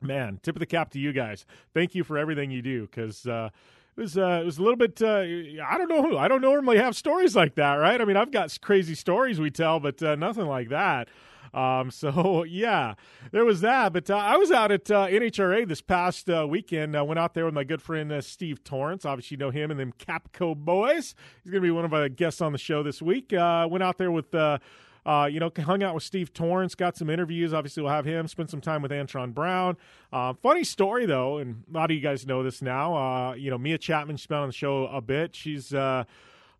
man, 0.00 0.40
tip 0.42 0.56
of 0.56 0.60
the 0.60 0.66
cap 0.66 0.90
to 0.90 0.98
you 0.98 1.12
guys. 1.12 1.44
Thank 1.74 1.94
you 1.94 2.04
for 2.04 2.18
everything 2.18 2.50
you 2.50 2.62
do 2.62 2.82
because. 2.82 3.26
Uh, 3.26 3.50
it 3.96 4.02
was, 4.02 4.16
uh, 4.16 4.38
it 4.40 4.44
was 4.44 4.58
a 4.58 4.62
little 4.62 4.76
bit. 4.76 5.02
Uh, 5.02 5.24
I 5.66 5.76
don't 5.76 5.88
know. 5.88 6.02
Who 6.02 6.16
I 6.16 6.28
don't 6.28 6.40
normally 6.40 6.78
have 6.78 6.94
stories 6.94 7.34
like 7.34 7.56
that, 7.56 7.74
right? 7.74 8.00
I 8.00 8.04
mean, 8.04 8.16
I've 8.16 8.30
got 8.30 8.56
crazy 8.62 8.94
stories 8.94 9.40
we 9.40 9.50
tell, 9.50 9.80
but 9.80 10.00
uh, 10.00 10.14
nothing 10.14 10.46
like 10.46 10.68
that. 10.68 11.08
Um, 11.54 11.90
so 11.90 12.44
yeah, 12.44 12.94
there 13.32 13.44
was 13.44 13.60
that. 13.60 13.92
But 13.92 14.10
uh, 14.10 14.16
I 14.16 14.36
was 14.36 14.50
out 14.50 14.70
at 14.72 14.90
uh, 14.90 15.06
NHRA 15.06 15.66
this 15.66 15.80
past 15.80 16.28
uh, 16.28 16.46
weekend. 16.48 16.96
I 16.96 17.02
went 17.02 17.18
out 17.18 17.34
there 17.34 17.44
with 17.44 17.54
my 17.54 17.64
good 17.64 17.82
friend 17.82 18.12
uh, 18.12 18.20
Steve 18.20 18.64
Torrence. 18.64 19.04
Obviously, 19.04 19.34
you 19.34 19.38
know 19.38 19.50
him 19.50 19.70
and 19.70 19.78
them 19.78 19.92
Capco 19.98 20.56
boys. 20.56 21.14
He's 21.42 21.50
going 21.50 21.62
to 21.62 21.66
be 21.66 21.70
one 21.70 21.84
of 21.84 21.94
our 21.94 22.08
guests 22.08 22.40
on 22.40 22.52
the 22.52 22.58
show 22.58 22.82
this 22.82 23.02
week. 23.02 23.32
Uh, 23.32 23.66
went 23.70 23.82
out 23.82 23.98
there 23.98 24.10
with. 24.10 24.34
Uh, 24.34 24.58
uh, 25.06 25.24
you 25.24 25.40
know, 25.40 25.50
hung 25.60 25.82
out 25.82 25.94
with 25.94 26.02
Steve 26.02 26.34
Torrence, 26.34 26.74
got 26.74 26.94
some 26.94 27.08
interviews. 27.08 27.54
Obviously, 27.54 27.82
we'll 27.82 27.92
have 27.92 28.04
him 28.04 28.28
spend 28.28 28.50
some 28.50 28.60
time 28.60 28.82
with 28.82 28.90
Antron 28.90 29.32
Brown. 29.32 29.78
Uh, 30.12 30.34
funny 30.34 30.64
story 30.64 31.06
though, 31.06 31.38
and 31.38 31.64
a 31.72 31.78
lot 31.78 31.90
of 31.90 31.94
you 31.94 32.02
guys 32.02 32.26
know 32.26 32.42
this 32.42 32.60
now. 32.60 32.94
Uh, 32.94 33.32
you 33.32 33.50
know, 33.50 33.56
Mia 33.56 33.78
Chapman, 33.78 34.18
she's 34.18 34.26
been 34.26 34.36
on 34.36 34.48
the 34.48 34.52
show 34.52 34.86
a 34.86 35.00
bit. 35.00 35.34
She's 35.34 35.72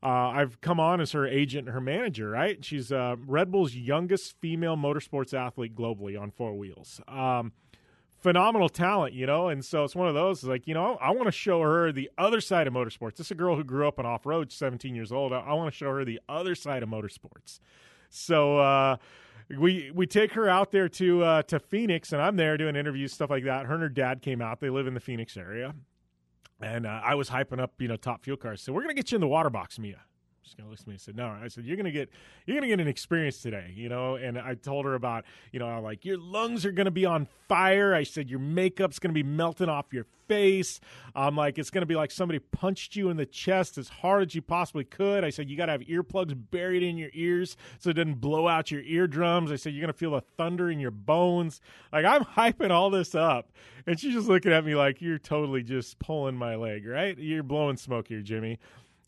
uh, 0.02 0.06
I've 0.06 0.60
come 0.60 0.78
on 0.78 1.00
as 1.00 1.12
her 1.12 1.26
agent 1.26 1.66
and 1.66 1.74
her 1.74 1.80
manager, 1.80 2.30
right? 2.30 2.64
She's 2.64 2.92
uh, 2.92 3.16
Red 3.26 3.50
Bull's 3.50 3.74
youngest 3.74 4.34
female 4.40 4.76
motorsports 4.76 5.34
athlete 5.34 5.74
globally 5.74 6.20
on 6.20 6.30
four 6.30 6.54
wheels. 6.54 7.00
Um, 7.08 7.52
phenomenal 8.18 8.68
talent, 8.68 9.14
you 9.14 9.26
know, 9.26 9.48
and 9.48 9.64
so 9.64 9.84
it's 9.84 9.96
one 9.96 10.08
of 10.08 10.14
those 10.14 10.44
like, 10.44 10.66
you 10.66 10.74
know, 10.74 10.98
I 11.00 11.10
want 11.10 11.26
to 11.26 11.32
show 11.32 11.62
her 11.62 11.90
the 11.90 12.10
other 12.16 12.40
side 12.40 12.66
of 12.66 12.74
motorsports. 12.74 13.16
This 13.16 13.26
is 13.28 13.30
a 13.32 13.36
girl 13.36 13.56
who 13.56 13.64
grew 13.64 13.88
up 13.88 13.98
on 13.98 14.06
off 14.06 14.24
road, 14.24 14.52
17 14.52 14.94
years 14.94 15.10
old. 15.10 15.32
I, 15.32 15.40
I 15.40 15.54
want 15.54 15.72
to 15.72 15.76
show 15.76 15.90
her 15.90 16.04
the 16.04 16.20
other 16.28 16.54
side 16.54 16.82
of 16.82 16.88
motorsports. 16.88 17.58
So 18.10 18.58
uh, 18.58 18.96
we 19.58 19.90
we 19.94 20.06
take 20.06 20.32
her 20.32 20.48
out 20.48 20.72
there 20.72 20.88
to 20.90 21.22
uh, 21.22 21.42
to 21.42 21.58
Phoenix, 21.58 22.12
and 22.12 22.22
I'm 22.22 22.36
there 22.36 22.56
doing 22.56 22.76
interviews, 22.76 23.12
stuff 23.12 23.30
like 23.30 23.44
that. 23.44 23.66
Her 23.66 23.74
and 23.74 23.82
her 23.82 23.88
dad 23.88 24.22
came 24.22 24.40
out. 24.40 24.60
They 24.60 24.70
live 24.70 24.86
in 24.86 24.94
the 24.94 25.00
Phoenix 25.00 25.36
area, 25.36 25.74
and 26.60 26.86
uh, 26.86 27.00
I 27.04 27.14
was 27.14 27.30
hyping 27.30 27.60
up, 27.60 27.72
you 27.78 27.88
know, 27.88 27.96
top 27.96 28.24
fuel 28.24 28.36
cars. 28.36 28.62
So 28.62 28.72
we're 28.72 28.82
gonna 28.82 28.94
get 28.94 29.12
you 29.12 29.16
in 29.16 29.20
the 29.20 29.28
water 29.28 29.50
box, 29.50 29.78
Mia. 29.78 30.00
She's 30.48 30.54
gonna 30.54 30.70
listen 30.70 30.86
to 30.86 30.90
me. 30.90 30.94
and 30.94 31.00
said, 31.00 31.16
no. 31.16 31.26
I 31.26 31.48
said, 31.48 31.66
you're 31.66 31.76
gonna 31.76 31.90
get 31.90 32.08
you're 32.46 32.56
gonna 32.56 32.68
get 32.68 32.80
an 32.80 32.88
experience 32.88 33.42
today, 33.42 33.72
you 33.76 33.90
know. 33.90 34.14
And 34.14 34.38
I 34.38 34.54
told 34.54 34.86
her 34.86 34.94
about, 34.94 35.24
you 35.52 35.58
know, 35.58 35.80
like 35.82 36.06
your 36.06 36.16
lungs 36.16 36.64
are 36.64 36.72
gonna 36.72 36.90
be 36.90 37.04
on 37.04 37.28
fire. 37.48 37.94
I 37.94 38.04
said 38.04 38.30
your 38.30 38.40
makeup's 38.40 38.98
gonna 38.98 39.12
be 39.12 39.22
melting 39.22 39.68
off 39.68 39.92
your 39.92 40.06
face. 40.26 40.80
I'm 41.14 41.36
like, 41.36 41.58
it's 41.58 41.68
gonna 41.68 41.86
be 41.86 41.96
like 41.96 42.10
somebody 42.10 42.38
punched 42.38 42.96
you 42.96 43.10
in 43.10 43.18
the 43.18 43.26
chest 43.26 43.76
as 43.76 43.88
hard 43.88 44.28
as 44.28 44.34
you 44.34 44.40
possibly 44.40 44.84
could. 44.84 45.22
I 45.22 45.30
said 45.30 45.50
you 45.50 45.56
gotta 45.56 45.72
have 45.72 45.82
earplugs 45.82 46.34
buried 46.50 46.82
in 46.82 46.96
your 46.96 47.10
ears 47.12 47.56
so 47.78 47.90
it 47.90 47.94
doesn't 47.94 48.20
blow 48.20 48.48
out 48.48 48.70
your 48.70 48.82
eardrums. 48.82 49.52
I 49.52 49.56
said 49.56 49.74
you're 49.74 49.82
gonna 49.82 49.92
feel 49.92 50.12
the 50.12 50.22
thunder 50.38 50.70
in 50.70 50.80
your 50.80 50.90
bones. 50.90 51.60
Like 51.92 52.06
I'm 52.06 52.24
hyping 52.36 52.70
all 52.70 52.88
this 52.88 53.14
up, 53.14 53.52
and 53.86 54.00
she's 54.00 54.14
just 54.14 54.28
looking 54.28 54.52
at 54.52 54.64
me 54.64 54.74
like 54.74 55.02
you're 55.02 55.18
totally 55.18 55.62
just 55.62 55.98
pulling 55.98 56.36
my 56.36 56.54
leg, 56.56 56.86
right? 56.86 57.18
You're 57.18 57.42
blowing 57.42 57.76
smoke 57.76 58.08
here, 58.08 58.22
Jimmy. 58.22 58.58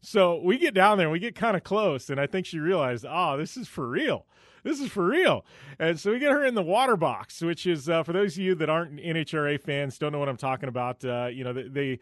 So 0.02 0.40
we 0.42 0.59
get 0.59 0.75
down 0.75 0.99
there 0.99 1.07
and 1.07 1.12
we 1.12 1.19
get 1.19 1.35
kind 1.35 1.57
of 1.57 1.62
close, 1.62 2.09
and 2.09 2.19
I 2.19 2.26
think 2.26 2.47
she 2.47 2.59
realized, 2.59 3.04
oh, 3.09 3.37
this 3.37 3.57
is 3.57 3.69
for 3.69 3.87
real. 3.87 4.26
This 4.62 4.80
is 4.80 4.90
for 4.90 5.07
real. 5.07 5.45
And 5.78 5.99
so 5.99 6.12
we 6.12 6.19
get 6.19 6.33
her 6.33 6.45
in 6.45 6.54
the 6.54 6.62
water 6.62 6.97
box, 6.97 7.40
which 7.40 7.66
is 7.66 7.88
uh, 7.88 8.02
for 8.02 8.12
those 8.12 8.35
of 8.37 8.42
you 8.42 8.54
that 8.57 8.69
aren't 8.69 8.97
NHRA 8.97 9.61
fans, 9.61 9.99
don't 9.99 10.12
know 10.12 10.19
what 10.19 10.28
I'm 10.28 10.37
talking 10.37 10.69
about. 10.69 11.04
Uh, 11.04 11.28
you 11.33 11.45
know, 11.45 11.52
they, 11.52 11.62
they 11.69 12.00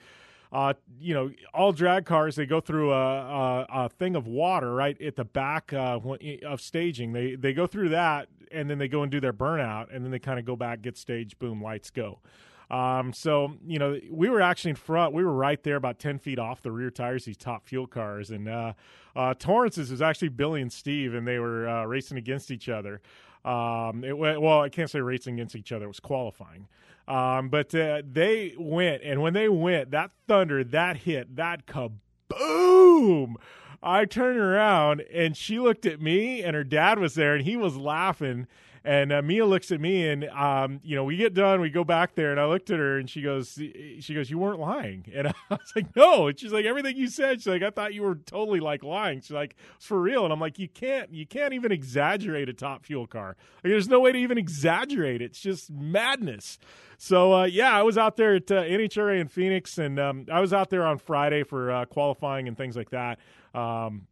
uh, 0.50 0.72
you 0.98 1.14
know, 1.14 1.30
all 1.52 1.72
drag 1.72 2.06
cars 2.06 2.36
they 2.36 2.46
go 2.46 2.60
through 2.60 2.92
a, 2.92 2.96
a, 2.96 3.66
a 3.70 3.88
thing 3.90 4.16
of 4.16 4.26
water 4.26 4.74
right 4.74 5.00
at 5.00 5.16
the 5.16 5.24
back 5.24 5.72
uh, 5.72 6.00
of 6.46 6.60
staging. 6.60 7.12
They 7.12 7.34
they 7.34 7.52
go 7.52 7.66
through 7.66 7.90
that, 7.90 8.28
and 8.50 8.70
then 8.70 8.78
they 8.78 8.88
go 8.88 9.02
and 9.02 9.12
do 9.12 9.20
their 9.20 9.32
burnout, 9.32 9.94
and 9.94 10.04
then 10.04 10.10
they 10.10 10.18
kind 10.18 10.38
of 10.38 10.44
go 10.44 10.56
back, 10.56 10.80
get 10.80 10.96
staged, 10.96 11.38
boom, 11.38 11.62
lights 11.62 11.90
go. 11.90 12.20
Um, 12.70 13.12
so 13.12 13.54
you 13.66 13.78
know, 13.78 13.98
we 14.10 14.28
were 14.28 14.40
actually 14.40 14.70
in 14.70 14.76
front. 14.76 15.14
We 15.14 15.24
were 15.24 15.32
right 15.32 15.62
there, 15.62 15.76
about 15.76 15.98
ten 15.98 16.18
feet 16.18 16.38
off 16.38 16.62
the 16.62 16.70
rear 16.70 16.90
tires. 16.90 17.24
These 17.24 17.38
top 17.38 17.66
fuel 17.66 17.86
cars, 17.86 18.30
and 18.30 18.48
uh, 18.48 18.74
uh, 19.16 19.34
Torrence's 19.34 19.90
was 19.90 20.02
actually 20.02 20.28
Billy 20.28 20.60
and 20.60 20.72
Steve, 20.72 21.14
and 21.14 21.26
they 21.26 21.38
were 21.38 21.68
uh, 21.68 21.84
racing 21.84 22.18
against 22.18 22.50
each 22.50 22.68
other. 22.68 23.00
Um, 23.44 24.04
it 24.04 24.18
went, 24.18 24.42
well, 24.42 24.60
I 24.60 24.68
can't 24.68 24.90
say 24.90 25.00
racing 25.00 25.34
against 25.34 25.56
each 25.56 25.72
other; 25.72 25.86
it 25.86 25.88
was 25.88 26.00
qualifying. 26.00 26.68
Um, 27.06 27.48
but 27.48 27.74
uh, 27.74 28.02
they 28.10 28.54
went, 28.58 29.02
and 29.02 29.22
when 29.22 29.32
they 29.32 29.48
went, 29.48 29.92
that 29.92 30.10
thunder, 30.26 30.62
that 30.62 30.98
hit, 30.98 31.36
that 31.36 31.66
kaboom! 31.66 33.36
I 33.82 34.04
turned 34.04 34.38
around, 34.38 35.02
and 35.12 35.34
she 35.34 35.58
looked 35.58 35.86
at 35.86 36.02
me, 36.02 36.42
and 36.42 36.54
her 36.54 36.64
dad 36.64 36.98
was 36.98 37.14
there, 37.14 37.34
and 37.34 37.44
he 37.44 37.56
was 37.56 37.76
laughing 37.76 38.46
and 38.88 39.12
uh, 39.12 39.20
Mia 39.20 39.44
looks 39.44 39.70
at 39.70 39.82
me, 39.82 40.08
and 40.08 40.24
um, 40.30 40.80
you 40.82 40.96
know, 40.96 41.04
we 41.04 41.18
get 41.18 41.34
done, 41.34 41.60
we 41.60 41.68
go 41.68 41.84
back 41.84 42.14
there, 42.14 42.30
and 42.30 42.40
I 42.40 42.46
looked 42.46 42.70
at 42.70 42.78
her, 42.78 42.96
and 42.96 43.08
she 43.08 43.20
goes, 43.20 43.60
she 44.00 44.14
goes, 44.14 44.30
you 44.30 44.38
weren't 44.38 44.60
lying, 44.60 45.04
and 45.14 45.28
I 45.28 45.34
was 45.50 45.72
like, 45.76 45.94
no. 45.94 46.28
And 46.28 46.40
she's 46.40 46.54
like, 46.54 46.64
everything 46.64 46.96
you 46.96 47.08
said. 47.08 47.42
She's 47.42 47.48
like, 47.48 47.62
I 47.62 47.68
thought 47.68 47.92
you 47.92 48.00
were 48.00 48.14
totally 48.14 48.60
like 48.60 48.82
lying. 48.82 49.20
She's 49.20 49.32
like, 49.32 49.56
for 49.78 50.00
real, 50.00 50.24
and 50.24 50.32
I'm 50.32 50.40
like, 50.40 50.58
you 50.58 50.68
can't, 50.68 51.12
you 51.12 51.26
can't 51.26 51.52
even 51.52 51.70
exaggerate 51.70 52.48
a 52.48 52.54
top 52.54 52.86
fuel 52.86 53.06
car. 53.06 53.36
Like, 53.62 53.72
there's 53.72 53.88
no 53.88 54.00
way 54.00 54.12
to 54.12 54.18
even 54.18 54.38
exaggerate 54.38 55.20
it. 55.20 55.26
It's 55.26 55.40
just 55.40 55.70
madness. 55.70 56.58
So 56.96 57.34
uh, 57.34 57.44
yeah, 57.44 57.78
I 57.78 57.82
was 57.82 57.98
out 57.98 58.16
there 58.16 58.36
at 58.36 58.50
uh, 58.50 58.62
NHRA 58.62 59.20
in 59.20 59.28
Phoenix, 59.28 59.76
and 59.76 60.00
um, 60.00 60.24
I 60.32 60.40
was 60.40 60.54
out 60.54 60.70
there 60.70 60.86
on 60.86 60.96
Friday 60.96 61.42
for 61.42 61.70
uh, 61.70 61.84
qualifying 61.84 62.48
and 62.48 62.56
things 62.56 62.74
like 62.74 62.88
that. 62.90 63.18
Um, 63.54 64.06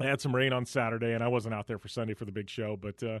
I 0.00 0.06
had 0.06 0.20
some 0.20 0.34
rain 0.34 0.52
on 0.52 0.66
Saturday, 0.66 1.12
and 1.12 1.22
I 1.22 1.28
wasn't 1.28 1.54
out 1.54 1.68
there 1.68 1.78
for 1.78 1.86
Sunday 1.86 2.14
for 2.14 2.24
the 2.24 2.32
big 2.32 2.50
show, 2.50 2.76
but 2.76 3.00
uh, 3.04 3.20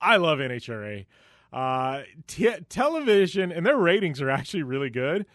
I 0.00 0.16
love 0.16 0.38
NHRA. 0.38 1.06
Uh, 1.52 2.02
t- 2.26 2.50
television, 2.68 3.52
and 3.52 3.64
their 3.64 3.76
ratings 3.76 4.20
are 4.20 4.30
actually 4.30 4.62
really 4.62 4.90
good. 4.90 5.26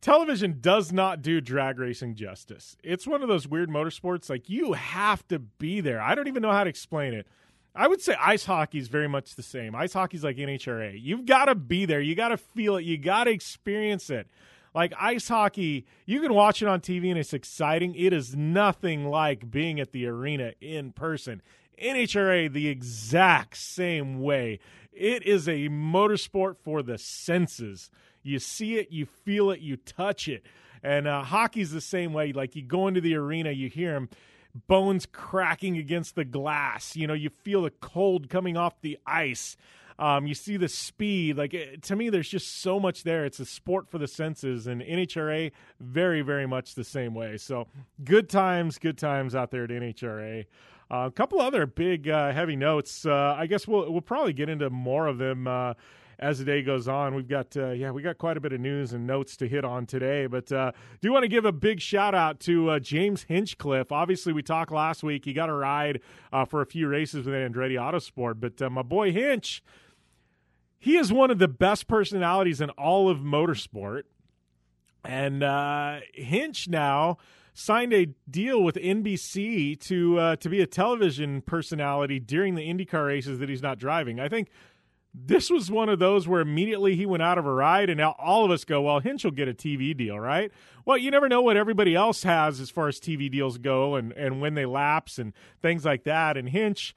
Television 0.00 0.58
does 0.60 0.92
not 0.92 1.22
do 1.22 1.40
drag 1.40 1.78
racing 1.78 2.14
justice. 2.14 2.76
It's 2.82 3.06
one 3.06 3.22
of 3.22 3.28
those 3.28 3.48
weird 3.48 3.70
motorsports, 3.70 4.28
like, 4.28 4.50
you 4.50 4.74
have 4.74 5.26
to 5.28 5.38
be 5.38 5.80
there. 5.80 6.00
I 6.00 6.14
don't 6.14 6.28
even 6.28 6.42
know 6.42 6.52
how 6.52 6.64
to 6.64 6.70
explain 6.70 7.14
it. 7.14 7.26
I 7.74 7.88
would 7.88 8.00
say 8.00 8.14
ice 8.20 8.44
hockey 8.44 8.78
is 8.78 8.88
very 8.88 9.08
much 9.08 9.34
the 9.34 9.42
same. 9.42 9.74
Ice 9.74 9.94
hockey 9.94 10.16
is 10.16 10.24
like 10.24 10.36
NHRA. 10.36 10.96
You've 11.00 11.26
got 11.26 11.46
to 11.46 11.54
be 11.54 11.86
there. 11.86 12.00
You 12.00 12.14
got 12.14 12.28
to 12.28 12.36
feel 12.36 12.76
it. 12.76 12.84
You 12.84 12.98
got 12.98 13.24
to 13.24 13.30
experience 13.30 14.10
it. 14.10 14.28
Like 14.74 14.92
ice 15.00 15.28
hockey, 15.28 15.86
you 16.04 16.20
can 16.20 16.34
watch 16.34 16.60
it 16.60 16.68
on 16.68 16.80
TV 16.80 17.10
and 17.10 17.18
it's 17.18 17.32
exciting. 17.32 17.94
It 17.94 18.12
is 18.12 18.36
nothing 18.36 19.06
like 19.06 19.50
being 19.50 19.80
at 19.80 19.92
the 19.92 20.06
arena 20.06 20.52
in 20.60 20.92
person. 20.92 21.42
NHRA 21.82 22.52
the 22.52 22.68
exact 22.68 23.56
same 23.56 24.20
way. 24.20 24.58
It 24.92 25.24
is 25.24 25.48
a 25.48 25.68
motorsport 25.68 26.56
for 26.62 26.82
the 26.82 26.98
senses. 26.98 27.90
You 28.22 28.38
see 28.38 28.76
it, 28.76 28.90
you 28.90 29.06
feel 29.06 29.50
it, 29.50 29.60
you 29.60 29.76
touch 29.76 30.28
it. 30.28 30.44
And 30.82 31.08
uh, 31.08 31.22
hockey's 31.22 31.72
the 31.72 31.80
same 31.80 32.12
way. 32.12 32.32
Like 32.32 32.54
you 32.54 32.62
go 32.62 32.88
into 32.88 33.00
the 33.00 33.16
arena, 33.16 33.50
you 33.50 33.68
hear 33.68 33.94
them 33.94 34.08
bones 34.66 35.06
cracking 35.06 35.76
against 35.76 36.14
the 36.14 36.24
glass. 36.24 36.96
You 36.96 37.06
know, 37.06 37.14
you 37.14 37.30
feel 37.42 37.62
the 37.62 37.70
cold 37.70 38.28
coming 38.28 38.56
off 38.56 38.80
the 38.80 38.98
ice. 39.06 39.56
Um, 39.98 40.26
you 40.26 40.34
see 40.34 40.56
the 40.56 40.68
speed. 40.68 41.38
Like 41.38 41.54
it, 41.54 41.82
to 41.84 41.96
me, 41.96 42.08
there's 42.10 42.28
just 42.28 42.60
so 42.60 42.80
much 42.80 43.04
there. 43.04 43.24
It's 43.24 43.40
a 43.40 43.44
sport 43.44 43.88
for 43.88 43.98
the 43.98 44.08
senses, 44.08 44.66
and 44.66 44.82
NHRA 44.82 45.52
very, 45.80 46.22
very 46.22 46.46
much 46.46 46.74
the 46.74 46.84
same 46.84 47.14
way. 47.14 47.36
So 47.36 47.68
good 48.02 48.28
times, 48.28 48.78
good 48.78 48.98
times 48.98 49.34
out 49.34 49.50
there 49.50 49.64
at 49.64 49.70
NHRA. 49.70 50.46
Uh, 50.90 51.06
a 51.06 51.10
couple 51.10 51.40
other 51.40 51.66
big 51.66 52.08
uh, 52.08 52.32
heavy 52.32 52.56
notes. 52.56 53.06
Uh, 53.06 53.34
I 53.36 53.46
guess 53.46 53.66
we'll 53.66 53.90
we'll 53.90 54.02
probably 54.02 54.32
get 54.32 54.48
into 54.48 54.68
more 54.70 55.06
of 55.06 55.18
them 55.18 55.46
uh, 55.46 55.74
as 56.18 56.38
the 56.38 56.44
day 56.44 56.62
goes 56.62 56.88
on. 56.88 57.14
We've 57.14 57.28
got 57.28 57.56
uh, 57.56 57.70
yeah, 57.70 57.90
we 57.90 58.02
got 58.02 58.18
quite 58.18 58.36
a 58.36 58.40
bit 58.40 58.52
of 58.52 58.60
news 58.60 58.92
and 58.92 59.06
notes 59.06 59.36
to 59.38 59.48
hit 59.48 59.64
on 59.64 59.86
today. 59.86 60.26
But 60.26 60.52
uh, 60.52 60.72
do 61.00 61.10
want 61.12 61.22
to 61.22 61.28
give 61.28 61.44
a 61.44 61.52
big 61.52 61.80
shout 61.80 62.14
out 62.14 62.38
to 62.40 62.78
James 62.80 63.24
Hinchcliffe. 63.24 63.92
Obviously, 63.92 64.32
we 64.32 64.42
talked 64.42 64.72
last 64.72 65.02
week. 65.02 65.24
He 65.24 65.32
got 65.32 65.48
a 65.48 65.54
ride 65.54 66.00
for 66.48 66.60
a 66.60 66.66
few 66.66 66.86
races 66.86 67.26
with 67.26 67.34
Andretti 67.34 67.78
Autosport, 67.78 68.40
but 68.40 68.70
my 68.70 68.82
boy 68.82 69.10
Hinch, 69.10 69.62
he 70.78 70.96
is 70.96 71.12
one 71.12 71.30
of 71.30 71.38
the 71.38 71.48
best 71.48 71.86
personalities 71.86 72.60
in 72.60 72.70
all 72.70 73.08
of 73.08 73.18
motorsport. 73.18 74.02
And 75.02 75.42
Hinch 76.14 76.68
now 76.68 77.18
signed 77.54 77.92
a 77.92 78.08
deal 78.28 78.62
with 78.62 78.74
NBC 78.74 79.78
to 79.80 80.18
uh, 80.18 80.36
to 80.36 80.48
be 80.48 80.60
a 80.60 80.66
television 80.66 81.40
personality 81.40 82.18
during 82.18 82.56
the 82.56 82.68
IndyCar 82.68 83.06
races 83.06 83.38
that 83.38 83.48
he's 83.48 83.62
not 83.62 83.78
driving. 83.78 84.20
I 84.20 84.28
think 84.28 84.50
this 85.14 85.48
was 85.48 85.70
one 85.70 85.88
of 85.88 86.00
those 86.00 86.26
where 86.26 86.40
immediately 86.40 86.96
he 86.96 87.06
went 87.06 87.22
out 87.22 87.38
of 87.38 87.46
a 87.46 87.52
ride, 87.52 87.88
and 87.88 87.98
now 87.98 88.16
all 88.18 88.44
of 88.44 88.50
us 88.50 88.64
go, 88.64 88.82
"Well, 88.82 88.98
Hinch 88.98 89.24
will 89.24 89.30
get 89.30 89.48
a 89.48 89.54
TV 89.54 89.96
deal, 89.96 90.18
right?" 90.18 90.50
Well, 90.84 90.98
you 90.98 91.10
never 91.10 91.28
know 91.28 91.40
what 91.40 91.56
everybody 91.56 91.94
else 91.94 92.24
has 92.24 92.60
as 92.60 92.68
far 92.68 92.88
as 92.88 92.98
TV 92.98 93.30
deals 93.30 93.56
go, 93.56 93.94
and 93.94 94.12
and 94.12 94.40
when 94.40 94.54
they 94.54 94.66
lapse 94.66 95.18
and 95.18 95.32
things 95.62 95.84
like 95.84 96.04
that. 96.04 96.36
And 96.36 96.48
Hinch. 96.48 96.94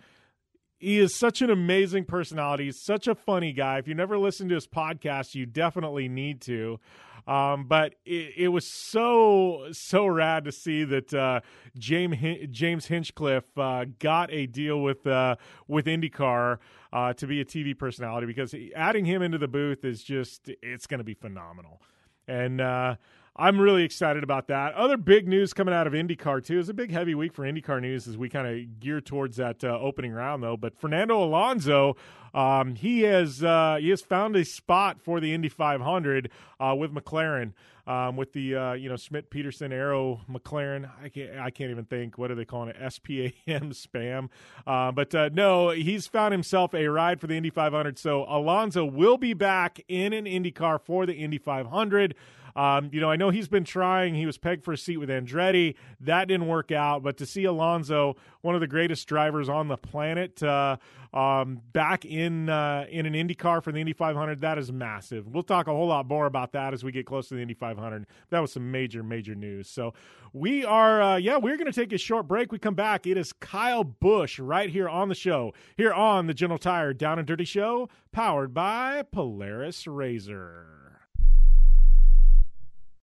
He 0.80 1.00
is 1.00 1.16
such 1.16 1.42
an 1.42 1.50
amazing 1.50 2.06
personality. 2.06 2.66
He's 2.66 2.80
such 2.80 3.08
a 3.08 3.16
funny 3.16 3.52
guy. 3.52 3.80
If 3.80 3.88
you 3.88 3.96
never 3.96 4.16
listened 4.20 4.50
to 4.50 4.56
his 4.56 4.68
podcast, 4.68 5.34
you 5.34 5.48
definitely 5.48 6.08
need 6.08 6.40
to. 6.42 6.80
Um, 7.28 7.66
but 7.66 7.96
it, 8.06 8.34
it, 8.38 8.48
was 8.48 8.66
so 8.66 9.68
so 9.74 10.08
rad 10.08 10.46
to 10.46 10.52
see 10.54 10.86
that 10.86 11.14
uh, 11.14 11.42
James 11.78 12.16
James 12.52 12.86
Hinchcliffe 12.86 13.58
uh, 13.58 13.86
got 14.00 14.32
a 14.32 14.46
deal 14.46 14.82
with 14.82 15.06
uh, 15.06 15.36
with 15.68 15.88
IndyCar 15.88 16.60
uh, 16.94 17.14
to 17.14 17.28
be 17.28 17.42
a 17.42 17.46
TV 17.46 17.78
personality 17.78 18.28
because 18.28 18.56
adding 18.76 19.04
him 19.04 19.22
into 19.22 19.38
the 19.38 19.50
booth 19.50 19.84
is 19.84 20.04
just 20.04 20.50
it's 20.62 20.88
going 20.88 21.00
to 21.00 21.04
be 21.04 21.16
phenomenal. 21.16 21.82
And 22.30 22.62
uh, 22.62 22.96
I'm 23.40 23.60
really 23.62 23.84
excited 23.84 24.24
about 24.24 24.48
that. 24.48 24.74
Other 24.74 24.98
big 24.98 25.28
news 25.28 25.54
coming 25.54 25.74
out 25.74 25.86
of 25.86 25.94
IndyCar 25.94 26.44
too. 26.44 26.60
It's 26.60 26.70
a 26.70 26.74
big 26.74 26.92
heavy 26.92 27.14
week 27.14 27.34
for 27.34 27.44
IndyCar 27.44 27.80
news 27.82 28.08
as 28.08 28.18
we 28.18 28.30
kind 28.30 28.48
of 28.48 28.80
gear 28.80 29.00
towards 29.00 29.38
that 29.38 29.64
uh, 29.64 29.80
opening 29.80 30.12
round 30.12 30.42
though. 30.42 30.58
But 30.58 30.76
Fernando 30.76 31.24
Alonso, 31.24 31.96
um, 32.34 32.74
he 32.74 33.02
has 33.02 33.44
uh, 33.44 33.78
he 33.80 33.90
has 33.90 34.02
found 34.02 34.36
a 34.36 34.44
spot 34.44 35.00
for 35.00 35.20
the 35.20 35.36
Indy 35.36 35.50
500 35.50 36.32
uh, 36.60 36.76
with 36.78 36.92
McLaren. 36.92 37.54
Um, 37.86 38.18
with 38.18 38.34
the 38.34 38.54
uh, 38.54 38.74
you 38.74 38.90
know 38.90 38.98
Schmidt 38.98 39.30
Peterson 39.30 39.72
Arrow 39.72 40.20
McLaren. 40.30 40.92
I 41.02 41.08
can't 41.08 41.38
I 41.40 41.50
can't 41.52 41.72
even 41.72 41.86
think 41.86 42.18
what 42.18 42.30
are 42.32 42.36
they 42.36 42.44
calling 42.44 42.68
it 42.68 42.76
SPAM 42.76 43.32
spam. 43.72 44.28
Uh, 44.66 44.92
but 44.92 45.16
uh, 45.16 45.30
no, 45.32 45.70
he's 45.70 46.06
found 46.06 46.34
himself 46.34 46.74
a 46.74 46.88
ride 46.88 47.22
for 47.22 47.28
the 47.28 47.38
Indy 47.38 47.50
500. 47.50 47.98
So 47.98 48.26
Alonso 48.28 48.84
will 48.84 49.18
be 49.18 49.34
back 49.34 49.80
in 49.88 50.12
an 50.12 50.26
IndyCar 50.26 50.82
for 50.82 51.06
the 51.06 51.14
Indy 51.14 51.38
500. 51.38 52.14
Um, 52.58 52.90
you 52.92 53.00
know, 53.00 53.10
I 53.10 53.16
know 53.16 53.30
he's 53.30 53.48
been 53.48 53.64
trying. 53.64 54.16
He 54.16 54.26
was 54.26 54.40
pegged 54.40 54.66
for 54.66 54.74
a 54.74 54.78
seat 54.78 54.98
with 54.98 55.10
Andretti. 55.10 55.76
That 56.00 56.28
didn't 56.28 56.48
work 56.48 56.72
out. 56.72 57.04
But 57.04 57.18
to 57.18 57.26
see 57.28 57.44
Alonso, 57.44 58.16
one 58.42 58.56
of 58.56 58.62
the 58.62 58.68
greatest 58.68 59.08
drivers 59.08 59.48
on 59.48 59.68
the 59.68 59.78
planet, 59.78 60.42
uh, 60.42 60.78
um, 61.14 61.62
back 61.72 62.04
in 62.04 62.50
uh, 62.50 62.86
in 62.90 63.06
an 63.06 63.14
Indy 63.14 63.36
car 63.36 63.62
for 63.62 63.72
the 63.72 63.80
Indy 63.80 63.94
500, 63.94 64.42
that 64.42 64.58
is 64.58 64.72
massive. 64.72 65.28
We'll 65.28 65.44
talk 65.44 65.68
a 65.68 65.72
whole 65.72 65.88
lot 65.88 66.08
more 66.08 66.26
about 66.26 66.52
that 66.54 66.74
as 66.74 66.84
we 66.84 66.92
get 66.92 67.06
close 67.06 67.28
to 67.30 67.36
the 67.36 67.42
Indy 67.42 67.54
500. 67.54 68.08
That 68.32 68.40
was 68.40 68.52
some 68.52 68.72
major, 68.72 69.04
major 69.04 69.36
news. 69.36 69.70
So 69.70 69.94
we 70.34 70.66
are, 70.66 71.00
uh, 71.00 71.18
yeah, 71.18 71.38
we're 71.38 71.58
going 71.58 71.72
to 71.72 71.80
take 71.80 71.94
a 71.94 71.98
short 72.00 72.28
break. 72.28 72.52
We 72.52 72.58
come 72.58 72.76
back. 72.76 73.06
It 73.06 73.18
is 73.18 73.34
Kyle 73.34 73.84
Busch 73.84 74.40
right 74.40 74.72
here 74.72 74.90
on 74.90 75.10
the 75.10 75.16
show, 75.16 75.54
here 75.76 75.94
on 75.94 76.26
the 76.26 76.34
General 76.34 76.58
Tire 76.58 76.94
Down 76.94 77.20
and 77.20 77.28
Dirty 77.28 77.46
Show, 77.46 77.88
powered 78.12 78.56
by 78.56 79.04
Polaris 79.04 79.86
Razor. 79.86 80.87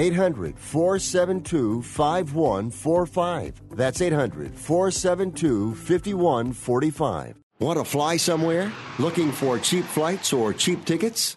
800 0.00 0.58
472 0.58 1.82
5145. 1.82 3.62
That's 3.72 4.00
800 4.00 4.54
472 4.54 5.74
5145. 5.74 7.36
Want 7.60 7.78
to 7.78 7.84
fly 7.84 8.16
somewhere? 8.16 8.72
Looking 8.98 9.30
for 9.30 9.58
cheap 9.58 9.84
flights 9.84 10.32
or 10.32 10.54
cheap 10.54 10.86
tickets? 10.86 11.36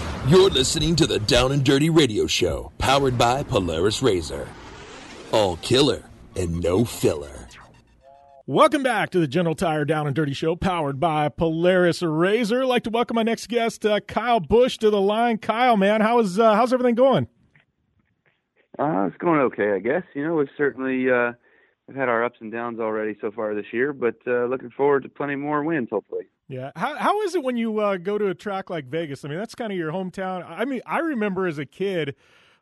You're 0.27 0.51
listening 0.51 0.95
to 0.97 1.07
the 1.07 1.17
Down 1.17 1.51
and 1.51 1.63
Dirty 1.63 1.89
Radio 1.89 2.27
Show, 2.27 2.71
powered 2.77 3.17
by 3.17 3.41
Polaris 3.41 4.03
Razor. 4.03 4.47
All 5.31 5.57
killer 5.57 6.03
and 6.35 6.61
no 6.61 6.85
filler. 6.85 7.47
Welcome 8.45 8.83
back 8.83 9.09
to 9.11 9.19
the 9.19 9.27
General 9.27 9.55
Tire 9.55 9.83
Down 9.83 10.05
and 10.05 10.15
Dirty 10.15 10.33
Show, 10.33 10.55
powered 10.55 10.99
by 10.99 11.27
Polaris 11.29 12.03
Razor. 12.03 12.61
I'd 12.61 12.67
like 12.67 12.83
to 12.83 12.91
welcome 12.91 13.15
my 13.15 13.23
next 13.23 13.47
guest, 13.47 13.83
uh, 13.83 13.99
Kyle 14.01 14.39
Busch, 14.39 14.77
to 14.77 14.91
the 14.91 15.01
line. 15.01 15.39
Kyle, 15.39 15.75
man, 15.75 16.01
how 16.01 16.19
is 16.19 16.37
uh, 16.37 16.53
how's 16.53 16.71
everything 16.71 16.95
going? 16.95 17.27
Uh, 18.77 19.07
it's 19.07 19.17
going 19.17 19.39
okay, 19.39 19.71
I 19.71 19.79
guess. 19.79 20.03
You 20.13 20.23
know, 20.23 20.35
we've 20.35 20.49
certainly 20.55 21.09
uh, 21.09 21.31
we've 21.87 21.97
had 21.97 22.09
our 22.09 22.23
ups 22.23 22.37
and 22.41 22.51
downs 22.51 22.79
already 22.79 23.17
so 23.21 23.31
far 23.31 23.55
this 23.55 23.73
year, 23.73 23.91
but 23.91 24.17
uh, 24.27 24.45
looking 24.45 24.69
forward 24.69 25.01
to 25.01 25.09
plenty 25.09 25.35
more 25.35 25.63
wins, 25.63 25.87
hopefully. 25.89 26.25
Yeah. 26.51 26.71
How 26.75 26.95
how 26.95 27.21
is 27.21 27.33
it 27.33 27.43
when 27.43 27.57
you 27.57 27.79
uh, 27.79 27.97
go 27.97 28.17
to 28.17 28.27
a 28.27 28.35
track 28.35 28.69
like 28.69 28.85
Vegas? 28.85 29.23
I 29.23 29.29
mean, 29.29 29.37
that's 29.37 29.55
kind 29.55 29.71
of 29.71 29.77
your 29.77 29.91
hometown. 29.91 30.45
I 30.47 30.65
mean, 30.65 30.81
I 30.85 30.99
remember 30.99 31.47
as 31.47 31.57
a 31.57 31.65
kid 31.65 32.15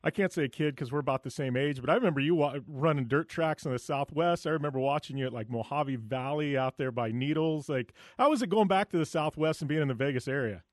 I 0.04 0.12
can't 0.12 0.32
say 0.32 0.46
a 0.46 0.50
kid 0.50 0.76
because 0.76 0.92
we're 0.92 1.00
about 1.00 1.24
the 1.24 1.32
same 1.32 1.58
age, 1.58 1.82
but 1.82 1.90
I 1.90 1.96
remember 1.96 2.22
you 2.22 2.36
wa- 2.36 2.60
running 2.68 3.06
dirt 3.06 3.28
tracks 3.28 3.66
in 3.66 3.74
the 3.74 3.80
Southwest. 3.80 4.48
I 4.48 4.52
remember 4.52 4.80
watching 4.80 5.18
you 5.18 5.26
at 5.26 5.34
like 5.34 5.50
Mojave 5.50 5.98
Valley 5.98 6.58
out 6.58 6.78
there 6.78 6.92
by 6.92 7.12
Needles. 7.12 7.68
Like, 7.68 7.94
how 8.18 8.30
was 8.30 8.42
it 8.42 8.50
going 8.50 8.70
back 8.70 8.90
to 8.92 8.98
the 8.98 9.06
Southwest 9.06 9.62
and 9.62 9.68
being 9.68 9.82
in 9.82 9.90
the 9.90 9.94
Vegas 9.94 10.28
area? 10.28 10.64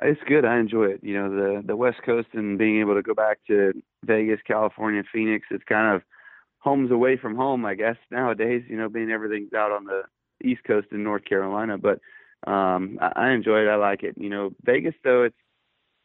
It's 0.00 0.20
good. 0.28 0.44
I 0.44 0.60
enjoy 0.60 0.84
it. 0.84 1.00
You 1.02 1.14
know, 1.14 1.30
the 1.30 1.66
the 1.66 1.76
West 1.76 2.02
Coast 2.04 2.28
and 2.34 2.56
being 2.56 2.80
able 2.80 2.94
to 2.94 3.02
go 3.02 3.14
back 3.14 3.38
to 3.48 3.72
Vegas, 4.04 4.40
California, 4.46 5.02
Phoenix. 5.12 5.46
It's 5.50 5.64
kind 5.64 5.96
of 5.96 6.02
homes 6.58 6.92
away 6.92 7.16
from 7.16 7.34
home, 7.34 7.64
I 7.64 7.74
guess 7.74 7.96
nowadays. 8.10 8.62
You 8.68 8.76
know, 8.76 8.88
being 8.88 9.10
everything's 9.10 9.54
out 9.54 9.72
on 9.72 9.86
the 9.86 10.02
East 10.44 10.62
Coast 10.64 10.88
in 10.92 11.02
North 11.02 11.24
Carolina, 11.24 11.78
but 11.78 12.00
um, 12.50 12.98
I, 13.00 13.12
I 13.16 13.30
enjoy 13.30 13.60
it. 13.60 13.68
I 13.68 13.76
like 13.76 14.02
it. 14.02 14.14
You 14.18 14.28
know, 14.28 14.50
Vegas 14.64 14.94
though, 15.04 15.24
it's 15.24 15.36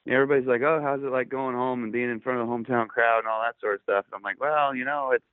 everybody's 0.07 0.47
like, 0.47 0.61
oh, 0.61 0.81
how's 0.81 1.03
it 1.03 1.11
like 1.11 1.29
going 1.29 1.55
home 1.55 1.83
and 1.83 1.91
being 1.91 2.09
in 2.09 2.19
front 2.19 2.39
of 2.39 2.47
the 2.47 2.53
hometown 2.53 2.87
crowd 2.87 3.19
and 3.19 3.27
all 3.27 3.41
that 3.41 3.59
sort 3.59 3.75
of 3.75 3.81
stuff. 3.83 4.05
And 4.11 4.15
I'm 4.15 4.23
like, 4.23 4.39
well, 4.39 4.75
you 4.75 4.85
know, 4.85 5.11
it's 5.11 5.25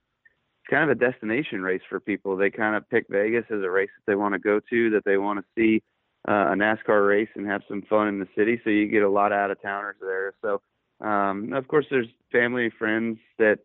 kind 0.68 0.90
of 0.90 0.96
a 0.96 1.00
destination 1.00 1.62
race 1.62 1.80
for 1.88 2.00
people. 2.00 2.36
They 2.36 2.50
kind 2.50 2.76
of 2.76 2.88
pick 2.90 3.06
Vegas 3.08 3.44
as 3.50 3.62
a 3.62 3.70
race 3.70 3.90
that 3.96 4.10
they 4.10 4.16
want 4.16 4.34
to 4.34 4.38
go 4.38 4.60
to, 4.70 4.90
that 4.90 5.04
they 5.04 5.16
want 5.16 5.38
to 5.38 5.44
see 5.56 5.82
uh, 6.28 6.52
a 6.52 6.54
NASCAR 6.54 7.08
race 7.08 7.28
and 7.34 7.46
have 7.46 7.62
some 7.68 7.82
fun 7.82 8.08
in 8.08 8.18
the 8.18 8.28
city. 8.36 8.60
So 8.62 8.70
you 8.70 8.86
get 8.88 9.02
a 9.02 9.08
lot 9.08 9.32
of 9.32 9.38
out 9.38 9.50
of 9.50 9.62
towners 9.62 9.96
there. 10.00 10.34
So 10.42 10.60
um, 11.00 11.52
of 11.52 11.68
course, 11.68 11.86
there's 11.90 12.08
family, 12.32 12.70
friends 12.76 13.18
that 13.38 13.60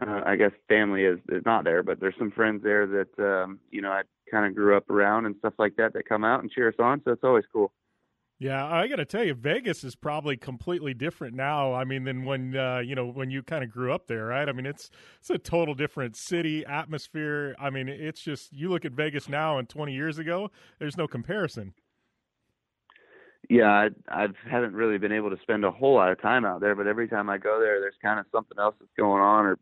uh, 0.00 0.22
I 0.24 0.36
guess 0.36 0.52
family 0.68 1.04
is, 1.04 1.18
is 1.28 1.42
not 1.44 1.64
there, 1.64 1.82
but 1.82 2.00
there's 2.00 2.14
some 2.18 2.30
friends 2.30 2.62
there 2.62 2.86
that 2.86 3.18
um, 3.18 3.58
you 3.70 3.82
know 3.82 3.90
I 3.90 4.02
kind 4.30 4.46
of 4.46 4.54
grew 4.54 4.76
up 4.76 4.88
around 4.90 5.26
and 5.26 5.34
stuff 5.38 5.54
like 5.58 5.76
that 5.76 5.92
that 5.94 6.08
come 6.08 6.24
out 6.24 6.42
and 6.42 6.50
cheer 6.50 6.68
us 6.68 6.74
on. 6.78 7.00
So 7.04 7.12
it's 7.12 7.24
always 7.24 7.44
cool. 7.52 7.72
Yeah, 8.40 8.64
I 8.64 8.86
got 8.86 8.96
to 8.96 9.04
tell 9.04 9.24
you, 9.24 9.34
Vegas 9.34 9.82
is 9.82 9.96
probably 9.96 10.36
completely 10.36 10.94
different 10.94 11.34
now. 11.34 11.74
I 11.74 11.82
mean, 11.82 12.04
than 12.04 12.24
when 12.24 12.56
uh, 12.56 12.78
you 12.78 12.94
know 12.94 13.08
when 13.08 13.30
you 13.30 13.42
kind 13.42 13.64
of 13.64 13.70
grew 13.70 13.92
up 13.92 14.06
there, 14.06 14.26
right? 14.26 14.48
I 14.48 14.52
mean, 14.52 14.66
it's 14.66 14.90
it's 15.18 15.30
a 15.30 15.38
total 15.38 15.74
different 15.74 16.16
city 16.16 16.64
atmosphere. 16.64 17.56
I 17.58 17.70
mean, 17.70 17.88
it's 17.88 18.20
just 18.20 18.52
you 18.52 18.68
look 18.68 18.84
at 18.84 18.92
Vegas 18.92 19.28
now 19.28 19.58
and 19.58 19.68
20 19.68 19.92
years 19.92 20.18
ago, 20.18 20.52
there's 20.78 20.96
no 20.96 21.08
comparison. 21.08 21.74
Yeah, 23.48 23.70
I, 23.70 23.88
I 24.08 24.26
haven't 24.48 24.74
really 24.74 24.98
been 24.98 25.12
able 25.12 25.30
to 25.30 25.42
spend 25.42 25.64
a 25.64 25.70
whole 25.70 25.94
lot 25.94 26.12
of 26.12 26.20
time 26.20 26.44
out 26.44 26.60
there, 26.60 26.76
but 26.76 26.86
every 26.86 27.08
time 27.08 27.30
I 27.30 27.38
go 27.38 27.58
there, 27.58 27.80
there's 27.80 27.94
kind 28.02 28.20
of 28.20 28.26
something 28.30 28.58
else 28.58 28.74
that's 28.78 28.92
going 28.96 29.22
on 29.22 29.46
or 29.46 29.58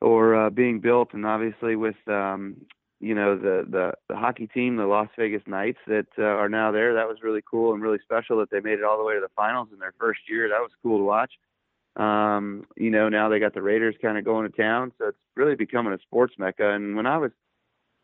or 0.00 0.46
uh, 0.46 0.50
being 0.50 0.80
built, 0.80 1.12
and 1.12 1.26
obviously 1.26 1.76
with 1.76 1.96
um, 2.06 2.56
you 3.00 3.14
know 3.14 3.36
the 3.36 3.66
the 3.68 3.92
the 4.08 4.16
hockey 4.16 4.46
team, 4.46 4.76
the 4.76 4.86
Las 4.86 5.08
Vegas 5.18 5.42
Knights 5.46 5.78
that 5.86 6.06
uh, 6.18 6.22
are 6.22 6.48
now 6.48 6.72
there. 6.72 6.94
That 6.94 7.08
was 7.08 7.18
really 7.22 7.42
cool 7.48 7.74
and 7.74 7.82
really 7.82 7.98
special 8.02 8.38
that 8.38 8.50
they 8.50 8.60
made 8.60 8.78
it 8.78 8.84
all 8.84 8.98
the 8.98 9.04
way 9.04 9.14
to 9.14 9.20
the 9.20 9.30
finals 9.36 9.68
in 9.72 9.78
their 9.78 9.94
first 9.98 10.20
year. 10.28 10.48
That 10.48 10.60
was 10.60 10.70
cool 10.82 10.98
to 10.98 11.04
watch. 11.04 11.32
Um, 11.96 12.66
you 12.76 12.90
know, 12.90 13.08
now 13.08 13.28
they 13.28 13.38
got 13.38 13.54
the 13.54 13.62
Raiders 13.62 13.96
kind 14.00 14.18
of 14.18 14.24
going 14.24 14.50
to 14.50 14.56
town, 14.56 14.92
so 14.98 15.08
it's 15.08 15.18
really 15.34 15.54
becoming 15.54 15.92
a 15.92 15.98
sports 16.00 16.34
mecca. 16.38 16.70
And 16.70 16.94
when 16.94 17.06
I 17.06 17.16
was 17.16 17.30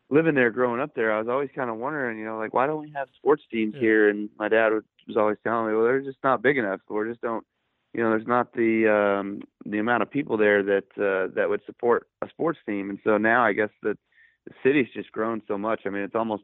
living 0.09 0.35
there, 0.35 0.49
growing 0.49 0.81
up 0.81 0.95
there, 0.95 1.13
I 1.13 1.19
was 1.19 1.27
always 1.27 1.49
kind 1.55 1.69
of 1.69 1.77
wondering, 1.77 2.17
you 2.17 2.25
know, 2.25 2.37
like 2.37 2.53
why 2.53 2.65
don't 2.65 2.81
we 2.81 2.91
have 2.95 3.07
sports 3.15 3.43
teams 3.51 3.73
yeah. 3.75 3.81
here? 3.81 4.09
And 4.09 4.29
my 4.37 4.49
dad 4.49 4.69
was, 4.73 4.83
was 5.07 5.17
always 5.17 5.37
telling 5.43 5.67
me, 5.67 5.75
well, 5.75 5.85
they're 5.85 6.01
just 6.01 6.17
not 6.23 6.41
big 6.41 6.57
enough. 6.57 6.81
We 6.89 7.07
just 7.07 7.21
don't 7.21 7.45
you 7.93 8.01
know, 8.01 8.09
there's 8.09 8.27
not 8.27 8.53
the 8.53 8.87
um, 8.89 9.41
the 9.65 9.77
amount 9.77 10.01
of 10.01 10.09
people 10.09 10.35
there 10.37 10.63
that 10.63 10.85
uh, 10.97 11.31
that 11.35 11.49
would 11.49 11.61
support 11.65 12.07
a 12.21 12.29
sports 12.29 12.59
team, 12.67 12.89
and 12.89 12.99
so 13.03 13.17
now 13.17 13.45
I 13.45 13.53
guess 13.53 13.69
that 13.83 13.97
the 14.45 14.53
city's 14.63 14.87
just 14.93 15.11
grown 15.11 15.41
so 15.47 15.57
much. 15.57 15.81
I 15.85 15.89
mean, 15.89 16.03
it's 16.03 16.15
almost 16.15 16.43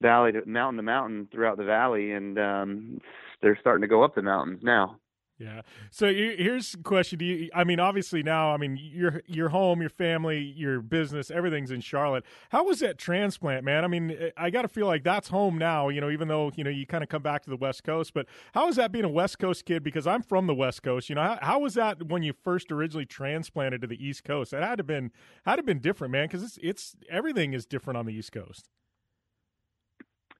valley 0.00 0.32
to 0.32 0.44
mountain 0.46 0.76
to 0.78 0.82
mountain 0.82 1.28
throughout 1.32 1.56
the 1.56 1.64
valley, 1.64 2.12
and 2.12 2.38
um, 2.38 2.98
they're 3.40 3.58
starting 3.60 3.82
to 3.82 3.88
go 3.88 4.02
up 4.02 4.14
the 4.14 4.22
mountains 4.22 4.60
now. 4.62 4.96
Yeah. 5.42 5.62
So 5.90 6.12
here's 6.12 6.74
a 6.74 6.78
question: 6.78 7.18
Do 7.18 7.24
you? 7.24 7.50
I 7.52 7.64
mean, 7.64 7.80
obviously 7.80 8.22
now, 8.22 8.52
I 8.54 8.58
mean, 8.58 8.78
your 8.80 9.22
your 9.26 9.48
home, 9.48 9.80
your 9.80 9.90
family, 9.90 10.38
your 10.38 10.80
business, 10.80 11.32
everything's 11.32 11.72
in 11.72 11.80
Charlotte. 11.80 12.24
How 12.50 12.64
was 12.64 12.78
that 12.78 12.96
transplant, 12.96 13.64
man? 13.64 13.82
I 13.82 13.88
mean, 13.88 14.12
eh, 14.12 14.30
I 14.36 14.50
got 14.50 14.62
to 14.62 14.68
feel 14.68 14.86
like 14.86 15.02
that's 15.02 15.28
home 15.28 15.58
now. 15.58 15.88
You 15.88 16.00
know, 16.00 16.10
even 16.10 16.28
though 16.28 16.52
you 16.54 16.62
know 16.62 16.70
you 16.70 16.86
kind 16.86 17.02
of 17.02 17.10
come 17.10 17.22
back 17.22 17.42
to 17.42 17.50
the 17.50 17.56
West 17.56 17.82
Coast, 17.82 18.14
but 18.14 18.26
how 18.54 18.66
was 18.66 18.76
that 18.76 18.92
being 18.92 19.04
a 19.04 19.10
West 19.10 19.40
Coast 19.40 19.64
kid? 19.64 19.82
Because 19.82 20.06
I'm 20.06 20.22
from 20.22 20.46
the 20.46 20.54
West 20.54 20.84
Coast. 20.84 21.08
You 21.08 21.16
know, 21.16 21.22
how, 21.22 21.38
how 21.42 21.58
was 21.58 21.74
that 21.74 22.06
when 22.06 22.22
you 22.22 22.32
first 22.44 22.70
originally 22.70 23.06
transplanted 23.06 23.80
to 23.80 23.88
the 23.88 24.04
East 24.04 24.22
Coast? 24.22 24.52
That 24.52 24.62
had 24.62 24.78
to 24.78 24.84
been 24.84 25.10
had 25.44 25.56
to 25.56 25.64
been 25.64 25.80
different, 25.80 26.12
man, 26.12 26.28
because 26.28 26.44
it's 26.44 26.58
it's 26.62 26.96
everything 27.10 27.52
is 27.52 27.66
different 27.66 27.96
on 27.96 28.06
the 28.06 28.12
East 28.12 28.30
Coast. 28.30 28.68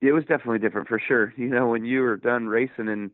It 0.00 0.12
was 0.12 0.24
definitely 0.24 0.58
different 0.58 0.86
for 0.86 1.00
sure. 1.00 1.32
You 1.36 1.48
know, 1.48 1.68
when 1.68 1.84
you 1.84 2.02
were 2.02 2.16
done 2.16 2.46
racing 2.46 2.88
and 2.88 3.10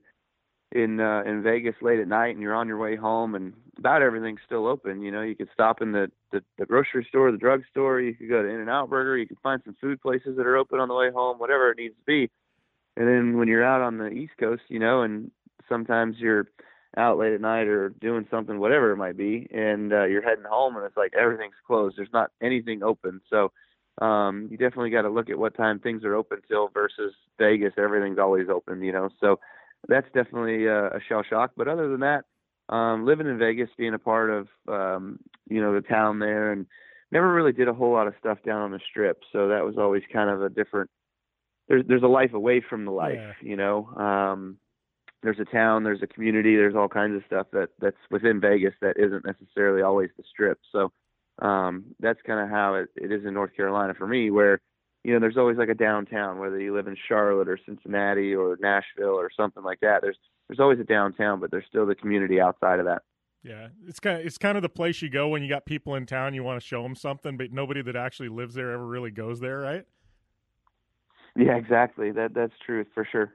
in 0.72 1.00
uh, 1.00 1.22
in 1.24 1.42
Vegas 1.42 1.74
late 1.80 1.98
at 1.98 2.08
night 2.08 2.34
and 2.34 2.42
you're 2.42 2.54
on 2.54 2.68
your 2.68 2.78
way 2.78 2.96
home 2.96 3.34
and 3.34 3.54
about 3.78 4.02
everything's 4.02 4.40
still 4.44 4.66
open. 4.66 5.02
You 5.02 5.10
know, 5.10 5.22
you 5.22 5.34
could 5.34 5.48
stop 5.52 5.80
in 5.80 5.92
the, 5.92 6.10
the 6.32 6.42
the 6.58 6.66
grocery 6.66 7.06
store, 7.08 7.30
the 7.32 7.38
drugstore. 7.38 8.00
You 8.00 8.14
could 8.14 8.28
go 8.28 8.42
to 8.42 8.48
In 8.48 8.60
and 8.60 8.70
Out 8.70 8.90
Burger. 8.90 9.16
You 9.16 9.26
can 9.26 9.38
find 9.42 9.62
some 9.64 9.76
food 9.80 10.00
places 10.00 10.36
that 10.36 10.46
are 10.46 10.56
open 10.56 10.80
on 10.80 10.88
the 10.88 10.94
way 10.94 11.10
home, 11.10 11.38
whatever 11.38 11.70
it 11.70 11.78
needs 11.78 11.94
to 11.94 12.04
be. 12.04 12.30
And 12.96 13.08
then 13.08 13.38
when 13.38 13.48
you're 13.48 13.64
out 13.64 13.80
on 13.80 13.98
the 13.98 14.08
East 14.08 14.32
Coast, 14.40 14.62
you 14.68 14.80
know, 14.80 15.02
and 15.02 15.30
sometimes 15.68 16.16
you're 16.18 16.48
out 16.96 17.18
late 17.18 17.32
at 17.32 17.40
night 17.40 17.68
or 17.68 17.90
doing 17.90 18.26
something, 18.30 18.58
whatever 18.58 18.90
it 18.90 18.96
might 18.96 19.16
be, 19.16 19.46
and 19.52 19.92
uh, 19.92 20.04
you're 20.04 20.22
heading 20.22 20.44
home 20.48 20.76
and 20.76 20.84
it's 20.84 20.96
like 20.96 21.14
everything's 21.14 21.54
closed. 21.66 21.96
There's 21.96 22.08
not 22.12 22.32
anything 22.42 22.82
open. 22.82 23.20
So 23.30 23.52
um, 24.04 24.48
you 24.50 24.56
definitely 24.56 24.90
got 24.90 25.02
to 25.02 25.10
look 25.10 25.30
at 25.30 25.38
what 25.38 25.56
time 25.56 25.78
things 25.78 26.04
are 26.04 26.14
open 26.14 26.40
till 26.48 26.68
versus 26.68 27.14
Vegas. 27.38 27.74
Everything's 27.78 28.18
always 28.18 28.48
open, 28.48 28.82
you 28.82 28.92
know. 28.92 29.10
So 29.20 29.38
that's 29.86 30.06
definitely 30.14 30.66
a, 30.66 30.86
a 30.86 31.00
shell 31.08 31.22
shock. 31.28 31.52
But 31.56 31.68
other 31.68 31.88
than 31.88 32.00
that, 32.00 32.24
um, 32.68 33.06
living 33.06 33.26
in 33.26 33.38
Vegas, 33.38 33.70
being 33.76 33.94
a 33.94 33.98
part 33.98 34.30
of 34.30 34.48
um, 34.68 35.18
you 35.48 35.60
know 35.60 35.74
the 35.74 35.80
town 35.80 36.18
there, 36.18 36.52
and 36.52 36.66
never 37.10 37.32
really 37.32 37.52
did 37.52 37.68
a 37.68 37.74
whole 37.74 37.92
lot 37.92 38.06
of 38.06 38.14
stuff 38.18 38.38
down 38.44 38.62
on 38.62 38.70
the 38.72 38.80
strip. 38.90 39.22
So 39.32 39.48
that 39.48 39.64
was 39.64 39.76
always 39.78 40.02
kind 40.12 40.30
of 40.30 40.42
a 40.42 40.48
different. 40.48 40.90
There's 41.68 41.84
there's 41.86 42.02
a 42.02 42.08
life 42.08 42.32
away 42.32 42.62
from 42.68 42.84
the 42.84 42.90
life, 42.90 43.16
yeah. 43.16 43.32
you 43.42 43.56
know. 43.56 43.86
Um, 43.96 44.58
there's 45.22 45.40
a 45.40 45.44
town, 45.44 45.82
there's 45.82 46.02
a 46.02 46.06
community, 46.06 46.54
there's 46.54 46.76
all 46.76 46.88
kinds 46.88 47.16
of 47.16 47.22
stuff 47.26 47.48
that 47.52 47.70
that's 47.80 47.96
within 48.10 48.40
Vegas 48.40 48.74
that 48.80 48.96
isn't 48.96 49.24
necessarily 49.24 49.82
always 49.82 50.10
the 50.16 50.22
strip. 50.30 50.58
So 50.70 50.92
um, 51.40 51.86
that's 52.00 52.20
kind 52.26 52.40
of 52.40 52.50
how 52.50 52.74
it, 52.74 52.88
it 52.96 53.12
is 53.12 53.24
in 53.24 53.34
North 53.34 53.54
Carolina 53.56 53.94
for 53.94 54.06
me, 54.06 54.30
where 54.30 54.60
you 55.04 55.12
know, 55.12 55.20
there's 55.20 55.36
always 55.36 55.56
like 55.56 55.68
a 55.68 55.74
downtown, 55.74 56.38
whether 56.38 56.60
you 56.60 56.74
live 56.74 56.86
in 56.86 56.96
Charlotte 57.08 57.48
or 57.48 57.58
Cincinnati 57.64 58.34
or 58.34 58.58
Nashville 58.60 59.18
or 59.18 59.30
something 59.34 59.62
like 59.62 59.80
that. 59.80 60.02
There's 60.02 60.18
there's 60.48 60.60
always 60.60 60.80
a 60.80 60.84
downtown, 60.84 61.40
but 61.40 61.50
there's 61.50 61.66
still 61.68 61.86
the 61.86 61.94
community 61.94 62.40
outside 62.40 62.78
of 62.78 62.86
that. 62.86 63.02
Yeah, 63.42 63.68
it's 63.86 64.00
kind 64.00 64.18
of 64.18 64.26
it's 64.26 64.38
kind 64.38 64.56
of 64.56 64.62
the 64.62 64.68
place 64.68 65.00
you 65.00 65.08
go 65.08 65.28
when 65.28 65.42
you 65.42 65.48
got 65.48 65.64
people 65.64 65.94
in 65.94 66.06
town. 66.06 66.34
You 66.34 66.42
want 66.42 66.60
to 66.60 66.66
show 66.66 66.82
them 66.82 66.96
something, 66.96 67.36
but 67.36 67.52
nobody 67.52 67.82
that 67.82 67.96
actually 67.96 68.28
lives 68.28 68.54
there 68.54 68.72
ever 68.72 68.84
really 68.86 69.10
goes 69.10 69.40
there, 69.40 69.58
right? 69.58 69.84
Yeah, 71.36 71.56
exactly. 71.56 72.10
That 72.10 72.34
that's 72.34 72.54
true 72.66 72.84
for 72.92 73.06
sure. 73.10 73.32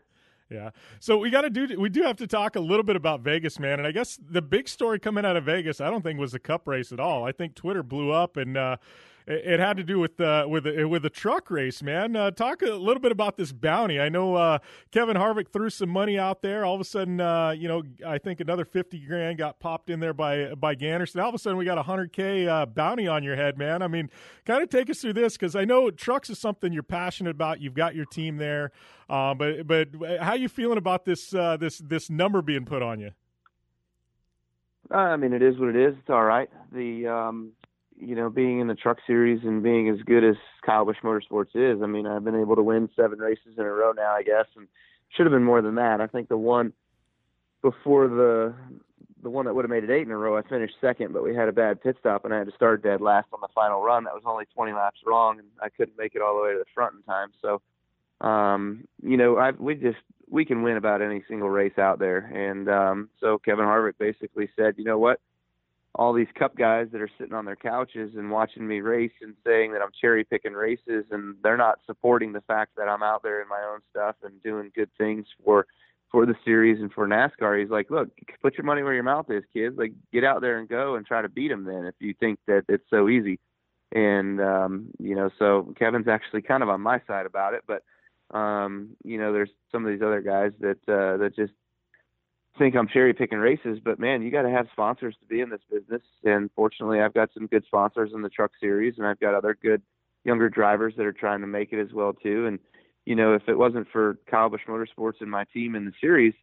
Yeah. 0.49 0.71
So 0.99 1.17
we 1.17 1.30
got 1.30 1.41
to 1.41 1.49
do 1.49 1.80
we 1.80 1.89
do 1.89 2.04
have 2.04 2.17
to 2.17 2.28
talk 2.28 2.56
a 2.58 2.60
little 2.60 2.84
bit 2.84 2.97
about 2.97 3.21
Vegas, 3.21 3.60
man. 3.60 3.80
And 3.80 3.88
I 3.88 3.91
guess 3.91 4.19
the 4.21 4.41
big 4.41 4.67
story 4.67 4.99
coming 4.99 5.26
out 5.26 5.38
of 5.38 5.45
Vegas, 5.45 5.80
I 5.80 5.89
don't 5.89 6.02
think 6.02 6.19
was 6.19 6.34
the 6.34 6.39
Cup 6.39 6.67
race 6.67 6.91
at 6.91 6.99
all. 6.99 7.23
I 7.23 7.32
think 7.32 7.56
Twitter 7.56 7.82
blew 7.82 8.12
up 8.12 8.38
and. 8.38 8.58
uh 8.58 8.78
it, 9.28 9.60
had 9.60 9.78
to 9.78 9.84
do 9.84 10.00
with 10.00 10.20
uh, 10.20 10.46
with 10.50 10.68
a, 10.68 10.86
with 10.86 11.06
a 11.06 11.10
truck 11.10 11.50
race, 11.50 11.82
man. 11.82 12.16
Uh, 12.16 12.32
talk 12.32 12.62
a 12.62 12.68
little 12.68 13.00
bit 13.00 13.12
about 13.12 13.38
this 13.38 13.52
bounty. 13.52 14.00
I 14.00 14.10
know 14.10 14.36
uh, 14.36 14.60
Kevin 14.92 15.16
Harvick 15.16 15.50
threw 15.50 15.70
some 15.70 15.90
money 15.90 16.18
out 16.18 16.42
there. 16.42 16.66
All 16.66 16.76
of 16.76 16.82
a 16.82 16.86
sudden, 16.86 17.22
uh, 17.22 17.52
you 17.52 17.68
know, 17.68 17.84
I 18.06 18.18
think 18.18 18.40
another 18.40 18.66
fifty 18.66 19.00
grand 19.00 19.38
got 19.38 19.60
popped 19.60 19.90
in 19.90 20.00
there 20.00 20.14
by 20.14 20.54
by 20.56 20.76
Ganderson. 20.76 21.22
All 21.22 21.30
of 21.30 21.36
a 21.36 21.40
sudden, 21.40 21.58
we 21.58 21.66
got 21.66 21.78
a 21.78 21.84
hundred 21.84 22.12
k 22.12 22.48
uh, 22.48 22.66
bounty 22.66 23.08
on 23.08 23.24
your 23.24 23.36
head, 23.36 23.58
man. 23.58 23.82
I 23.82 23.88
mean, 23.88 24.10
kind 24.46 24.62
of 24.62 24.70
take 24.70 24.90
us 24.90 25.00
through 25.00 25.14
this 25.14 25.34
because 25.34 25.56
I 25.56 25.66
know 25.66 25.90
trucks 25.92 26.30
is 26.30 26.40
something 26.40 26.74
you're 26.74 26.84
passionate 26.84 27.32
about. 27.32 27.62
You've 27.62 27.76
got 27.76 27.96
your 27.96 28.06
team 28.06 28.38
there, 28.38 28.72
uh, 29.10 29.34
but 29.34 29.68
but 29.68 29.90
how 30.20 30.34
you 30.34 30.50
feeling 30.50 30.78
about 30.78 31.06
this 31.06 31.30
this 31.30 31.78
this 31.78 32.10
number 32.10 32.42
being 32.42 32.66
put 32.66 32.82
on 32.82 33.00
you? 33.00 33.12
I 34.92 35.16
mean, 35.16 35.34
it 35.34 35.42
is 35.42 35.58
what 35.58 35.70
it 35.70 35.76
is. 35.76 35.96
It's 35.98 36.10
all 36.10 36.24
right. 36.24 36.50
The 36.72 37.08
um, 37.08 37.54
you 37.99 38.15
know, 38.15 38.29
being 38.29 38.60
in 38.60 38.67
the 38.67 38.75
truck 38.75 38.97
series 39.06 39.41
and 39.43 39.63
being 39.63 39.89
as 39.89 40.01
good 40.01 40.23
as 40.23 40.36
Kyle 40.65 40.86
Busch 40.86 40.97
Motorsports 41.03 41.56
is, 41.56 41.82
I 41.82 41.86
mean, 41.86 42.08
I've 42.08 42.23
been 42.23 42.39
able 42.39 42.56
to 42.56 42.63
win 42.63 42.89
seven 42.95 43.19
races 43.19 43.56
in 43.58 43.63
a 43.63 43.71
row 43.71 43.91
now, 43.91 44.13
I 44.13 44.23
guess, 44.23 44.45
and 44.56 44.67
should 45.10 45.25
have 45.25 45.34
been 45.34 45.43
more 45.43 45.62
than 45.62 45.75
that. 45.75 46.01
I 46.01 46.08
think 46.08 46.29
the 46.29 46.38
one 46.38 46.73
before 47.62 48.08
the 48.08 48.53
the 49.21 49.29
one 49.29 49.45
that 49.45 49.56
would 49.56 49.63
have 49.63 49.69
made 49.69 49.86
it 49.86 49.89
eight 49.89 50.06
in 50.06 50.12
a 50.12 50.17
row, 50.17 50.38
I 50.38 50.41
finished 50.41 50.73
second, 50.82 51.13
but 51.13 51.23
we 51.23 51.34
had 51.34 51.47
a 51.47 51.53
bad 51.53 51.82
pit 51.82 51.95
stop 51.97 52.25
and 52.25 52.34
I 52.34 52.39
had 52.39 52.47
to 52.47 52.53
start 52.56 52.84
dead 52.84 52.99
last 52.99 53.27
on 53.32 53.39
the 53.39 53.47
final 53.56 53.82
run. 53.82 54.03
That 54.03 54.13
was 54.13 54.23
only 54.25 54.43
20 54.53 54.73
laps 54.73 54.99
wrong, 55.06 55.39
and 55.39 55.47
I 55.62 55.69
couldn't 55.69 55.97
make 55.97 56.13
it 56.13 56.21
all 56.21 56.36
the 56.36 56.43
way 56.43 56.51
to 56.51 56.60
the 56.60 56.65
front 56.75 56.95
in 56.95 57.03
time. 57.03 57.29
So, 57.41 57.62
um, 58.27 58.86
you 59.01 59.15
know, 59.15 59.38
I 59.38 59.51
we 59.51 59.75
just 59.75 59.99
we 60.29 60.43
can 60.45 60.62
win 60.62 60.75
about 60.77 61.01
any 61.01 61.23
single 61.27 61.49
race 61.49 61.77
out 61.77 61.99
there, 61.99 62.17
and 62.17 62.67
um, 62.69 63.10
so 63.19 63.38
Kevin 63.38 63.65
Harvick 63.65 63.97
basically 63.97 64.49
said, 64.58 64.75
you 64.77 64.84
know 64.84 64.97
what? 64.97 65.21
All 65.95 66.13
these 66.13 66.27
cup 66.38 66.56
guys 66.56 66.88
that 66.91 67.01
are 67.01 67.10
sitting 67.19 67.36
on 67.36 67.45
their 67.45 67.56
couches 67.56 68.13
and 68.15 68.32
watching 68.32 68.67
me 68.67 68.82
race 68.82 69.12
and 69.21 69.36
saying 69.45 69.73
that 69.73 69.82
I'm 69.82 69.91
cherry 69.99 70.23
picking 70.23 70.53
races 70.53 71.06
and 71.12 71.36
they're 71.43 71.58
not 71.58 71.79
supporting 71.86 72.34
the 72.34 72.41
fact 72.41 72.71
that 72.77 72.88
I'm 72.89 73.03
out 73.03 73.21
there 73.21 73.41
in 73.41 73.47
my 73.47 73.62
own 73.71 73.79
stuff 73.91 74.15
and 74.23 74.41
doing 74.41 74.71
good 74.75 74.89
things 74.97 75.25
for 75.43 75.67
for 76.12 76.27
the 76.27 76.36
series 76.45 76.79
and 76.79 76.93
for 76.93 77.08
NASCAR. 77.08 77.60
He's 77.60 77.71
like, 77.71 77.89
look, 77.89 78.10
put 78.41 78.56
your 78.56 78.65
money 78.65 78.84
where 78.84 78.93
your 78.93 79.01
mouth 79.01 79.32
is, 79.32 79.43
kids. 79.51 79.75
Like, 79.79 79.93
get 80.12 80.23
out 80.23 80.41
there 80.41 80.60
and 80.60 80.69
go 80.69 80.95
and 80.95 81.06
try 81.06 81.23
to 81.23 81.29
beat 81.29 81.47
them. 81.47 81.63
Then, 81.65 81.86
if 81.86 81.95
you 81.99 82.13
think 82.19 82.38
that 82.45 82.65
it's 82.69 82.88
so 82.91 83.10
easy, 83.10 83.39
and 83.91 84.39
um, 84.39 84.89
you 84.99 85.15
know, 85.15 85.32
so 85.39 85.73
Kevin's 85.77 86.08
actually 86.08 86.43
kind 86.43 86.62
of 86.62 86.69
on 86.69 86.82
my 86.82 87.01
side 87.08 87.25
about 87.25 87.56
it, 87.56 87.63
but 87.67 87.84
um, 88.38 88.89
you 89.03 89.17
know, 89.17 89.34
there's 89.34 89.49
some 89.71 89.86
of 89.86 89.91
these 89.91 90.03
other 90.03 90.21
guys 90.21 90.51
that 90.60 90.77
uh, 90.88 91.17
that 91.17 91.36
just 91.36 91.53
think 92.58 92.76
I'm 92.76 92.88
cherry 92.88 93.13
picking 93.13 93.39
races, 93.39 93.80
but 93.84 94.00
man, 94.00 94.22
you 94.22 94.32
got 94.32 94.44
to 94.44 94.50
have 94.50 94.68
sponsors 94.72 95.16
to 95.20 95.26
be 95.26 95.42
in 95.42 95.50
this 95.50 95.62
business. 95.72 96.02
And 96.24 96.50
fortunately, 96.56 97.02
I've 97.02 97.13
got 97.13 97.30
some 97.34 97.48
good 97.48 97.63
sponsors 97.66 98.12
in 98.13 98.22
the 98.22 98.30
truck 98.30 98.52
series, 98.60 98.96
and 98.98 99.08
I've 99.08 99.20
got 99.20 99.34
other 99.34 99.58
good 99.60 99.82
younger 100.24 100.50
drivers 100.50 100.94
that 100.98 101.06
are 101.06 101.13
trying 101.13 101.42
to 101.42 101.48
make 101.48 101.74
it 101.74 101.82
as 101.82 101.94
well 101.94 102.13
too. 102.13 102.46
And 102.46 102.60
you 103.06 103.16
know, 103.16 103.34
if 103.34 103.44
it 103.48 103.58
wasn't 103.58 103.88
for 103.92 104.18
Kyle 104.30 104.50
Busch 104.50 104.62
Motorsports 104.68 105.20
and 105.20 105.30
my 105.30 105.46
team 105.54 105.76
in 105.76 105.86
the 105.86 105.92
series, 106.00 106.34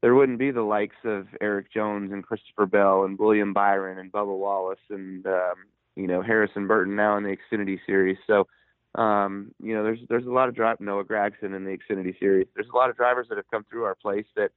there 0.00 0.14
wouldn't 0.14 0.38
be 0.38 0.50
the 0.50 0.62
likes 0.62 0.96
of 1.04 1.26
Erik 1.40 1.72
Jones 1.72 2.12
and 2.12 2.22
Christopher 2.22 2.66
Bell 2.66 3.04
and 3.04 3.18
William 3.18 3.52
Byron 3.52 3.98
and 3.98 4.12
Bubba 4.12 4.38
Wallace 4.38 4.78
and 4.90 5.26
um, 5.26 5.54
you 5.96 6.06
know 6.06 6.22
Harrison 6.22 6.66
Burton 6.66 6.94
now 6.94 7.16
in 7.16 7.24
the 7.24 7.36
Xfinity 7.36 7.78
series. 7.86 8.18
So 8.26 8.46
um, 8.94 9.52
you 9.60 9.74
know, 9.74 9.82
there's 9.82 10.00
there's 10.08 10.26
a 10.26 10.30
lot 10.30 10.48
of 10.48 10.54
drive 10.54 10.80
Noah 10.80 11.04
Gragson 11.04 11.56
in 11.56 11.64
the 11.64 11.76
Xfinity 11.76 12.18
series. 12.18 12.46
There's 12.54 12.68
a 12.72 12.76
lot 12.76 12.90
of 12.90 12.96
drivers 12.96 13.26
that 13.28 13.36
have 13.36 13.50
come 13.50 13.64
through 13.68 13.84
our 13.84 13.96
place 13.96 14.26
that 14.36 14.50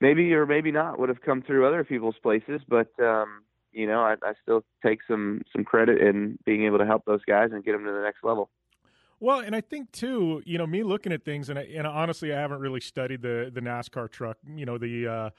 maybe 0.00 0.32
or 0.34 0.46
maybe 0.46 0.72
not 0.72 0.98
would 0.98 1.08
have 1.08 1.22
come 1.22 1.42
through 1.42 1.66
other 1.66 1.84
people's 1.84 2.16
places, 2.22 2.60
but 2.68 2.88
um, 3.00 3.42
you 3.72 3.86
know, 3.86 4.00
I, 4.00 4.14
I 4.22 4.32
still 4.42 4.64
take 4.84 5.00
some 5.06 5.42
some 5.52 5.64
credit 5.64 6.00
in 6.00 6.38
being 6.44 6.64
able 6.64 6.78
to 6.78 6.86
help 6.86 7.04
those 7.04 7.24
guys 7.26 7.50
and 7.52 7.64
get 7.64 7.72
them 7.72 7.84
to 7.84 7.92
the 7.92 8.02
next 8.02 8.24
level. 8.24 8.50
Well, 9.18 9.40
and 9.40 9.56
I 9.56 9.62
think 9.62 9.92
too, 9.92 10.42
you 10.44 10.58
know, 10.58 10.66
me 10.66 10.82
looking 10.82 11.12
at 11.12 11.24
things, 11.24 11.48
and 11.48 11.58
I, 11.58 11.62
and 11.62 11.86
honestly, 11.86 12.32
I 12.32 12.40
haven't 12.40 12.60
really 12.60 12.80
studied 12.80 13.22
the 13.22 13.50
the 13.52 13.60
NASCAR 13.60 14.10
truck, 14.10 14.38
you 14.54 14.66
know, 14.66 14.78
the 14.78 15.06
uh, 15.06 15.30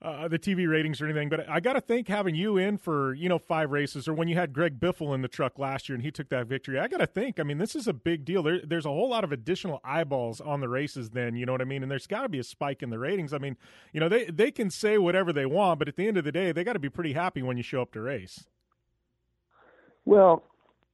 uh, 0.00 0.28
the 0.28 0.38
TV 0.38 0.68
ratings 0.68 1.00
or 1.00 1.06
anything, 1.06 1.28
but 1.28 1.48
I 1.48 1.58
got 1.58 1.72
to 1.72 1.80
think 1.80 2.06
having 2.06 2.36
you 2.36 2.56
in 2.56 2.78
for 2.78 3.14
you 3.14 3.28
know 3.28 3.38
five 3.38 3.72
races, 3.72 4.06
or 4.06 4.14
when 4.14 4.28
you 4.28 4.36
had 4.36 4.52
Greg 4.52 4.78
Biffle 4.78 5.12
in 5.14 5.22
the 5.22 5.28
truck 5.28 5.58
last 5.58 5.88
year 5.88 5.94
and 5.94 6.04
he 6.04 6.12
took 6.12 6.28
that 6.28 6.46
victory, 6.46 6.78
I 6.78 6.86
got 6.86 6.98
to 6.98 7.06
think. 7.06 7.40
I 7.40 7.42
mean, 7.42 7.58
this 7.58 7.74
is 7.74 7.88
a 7.88 7.92
big 7.92 8.24
deal. 8.24 8.42
There, 8.42 8.60
there's 8.60 8.86
a 8.86 8.90
whole 8.90 9.08
lot 9.08 9.24
of 9.24 9.32
additional 9.32 9.80
eyeballs 9.82 10.40
on 10.40 10.60
the 10.60 10.68
races. 10.68 11.10
Then 11.10 11.34
you 11.34 11.46
know 11.46 11.52
what 11.52 11.60
I 11.60 11.64
mean, 11.64 11.82
and 11.82 11.90
there's 11.90 12.06
got 12.06 12.22
to 12.22 12.28
be 12.28 12.38
a 12.38 12.44
spike 12.44 12.82
in 12.82 12.90
the 12.90 12.98
ratings. 12.98 13.32
I 13.32 13.38
mean, 13.38 13.56
you 13.92 13.98
know, 13.98 14.08
they 14.08 14.26
they 14.26 14.52
can 14.52 14.70
say 14.70 14.98
whatever 14.98 15.32
they 15.32 15.46
want, 15.46 15.80
but 15.80 15.88
at 15.88 15.96
the 15.96 16.06
end 16.06 16.16
of 16.16 16.24
the 16.24 16.32
day, 16.32 16.52
they 16.52 16.62
got 16.62 16.74
to 16.74 16.78
be 16.78 16.90
pretty 16.90 17.14
happy 17.14 17.42
when 17.42 17.56
you 17.56 17.64
show 17.64 17.82
up 17.82 17.92
to 17.92 18.00
race. 18.00 18.44
Well, 20.04 20.44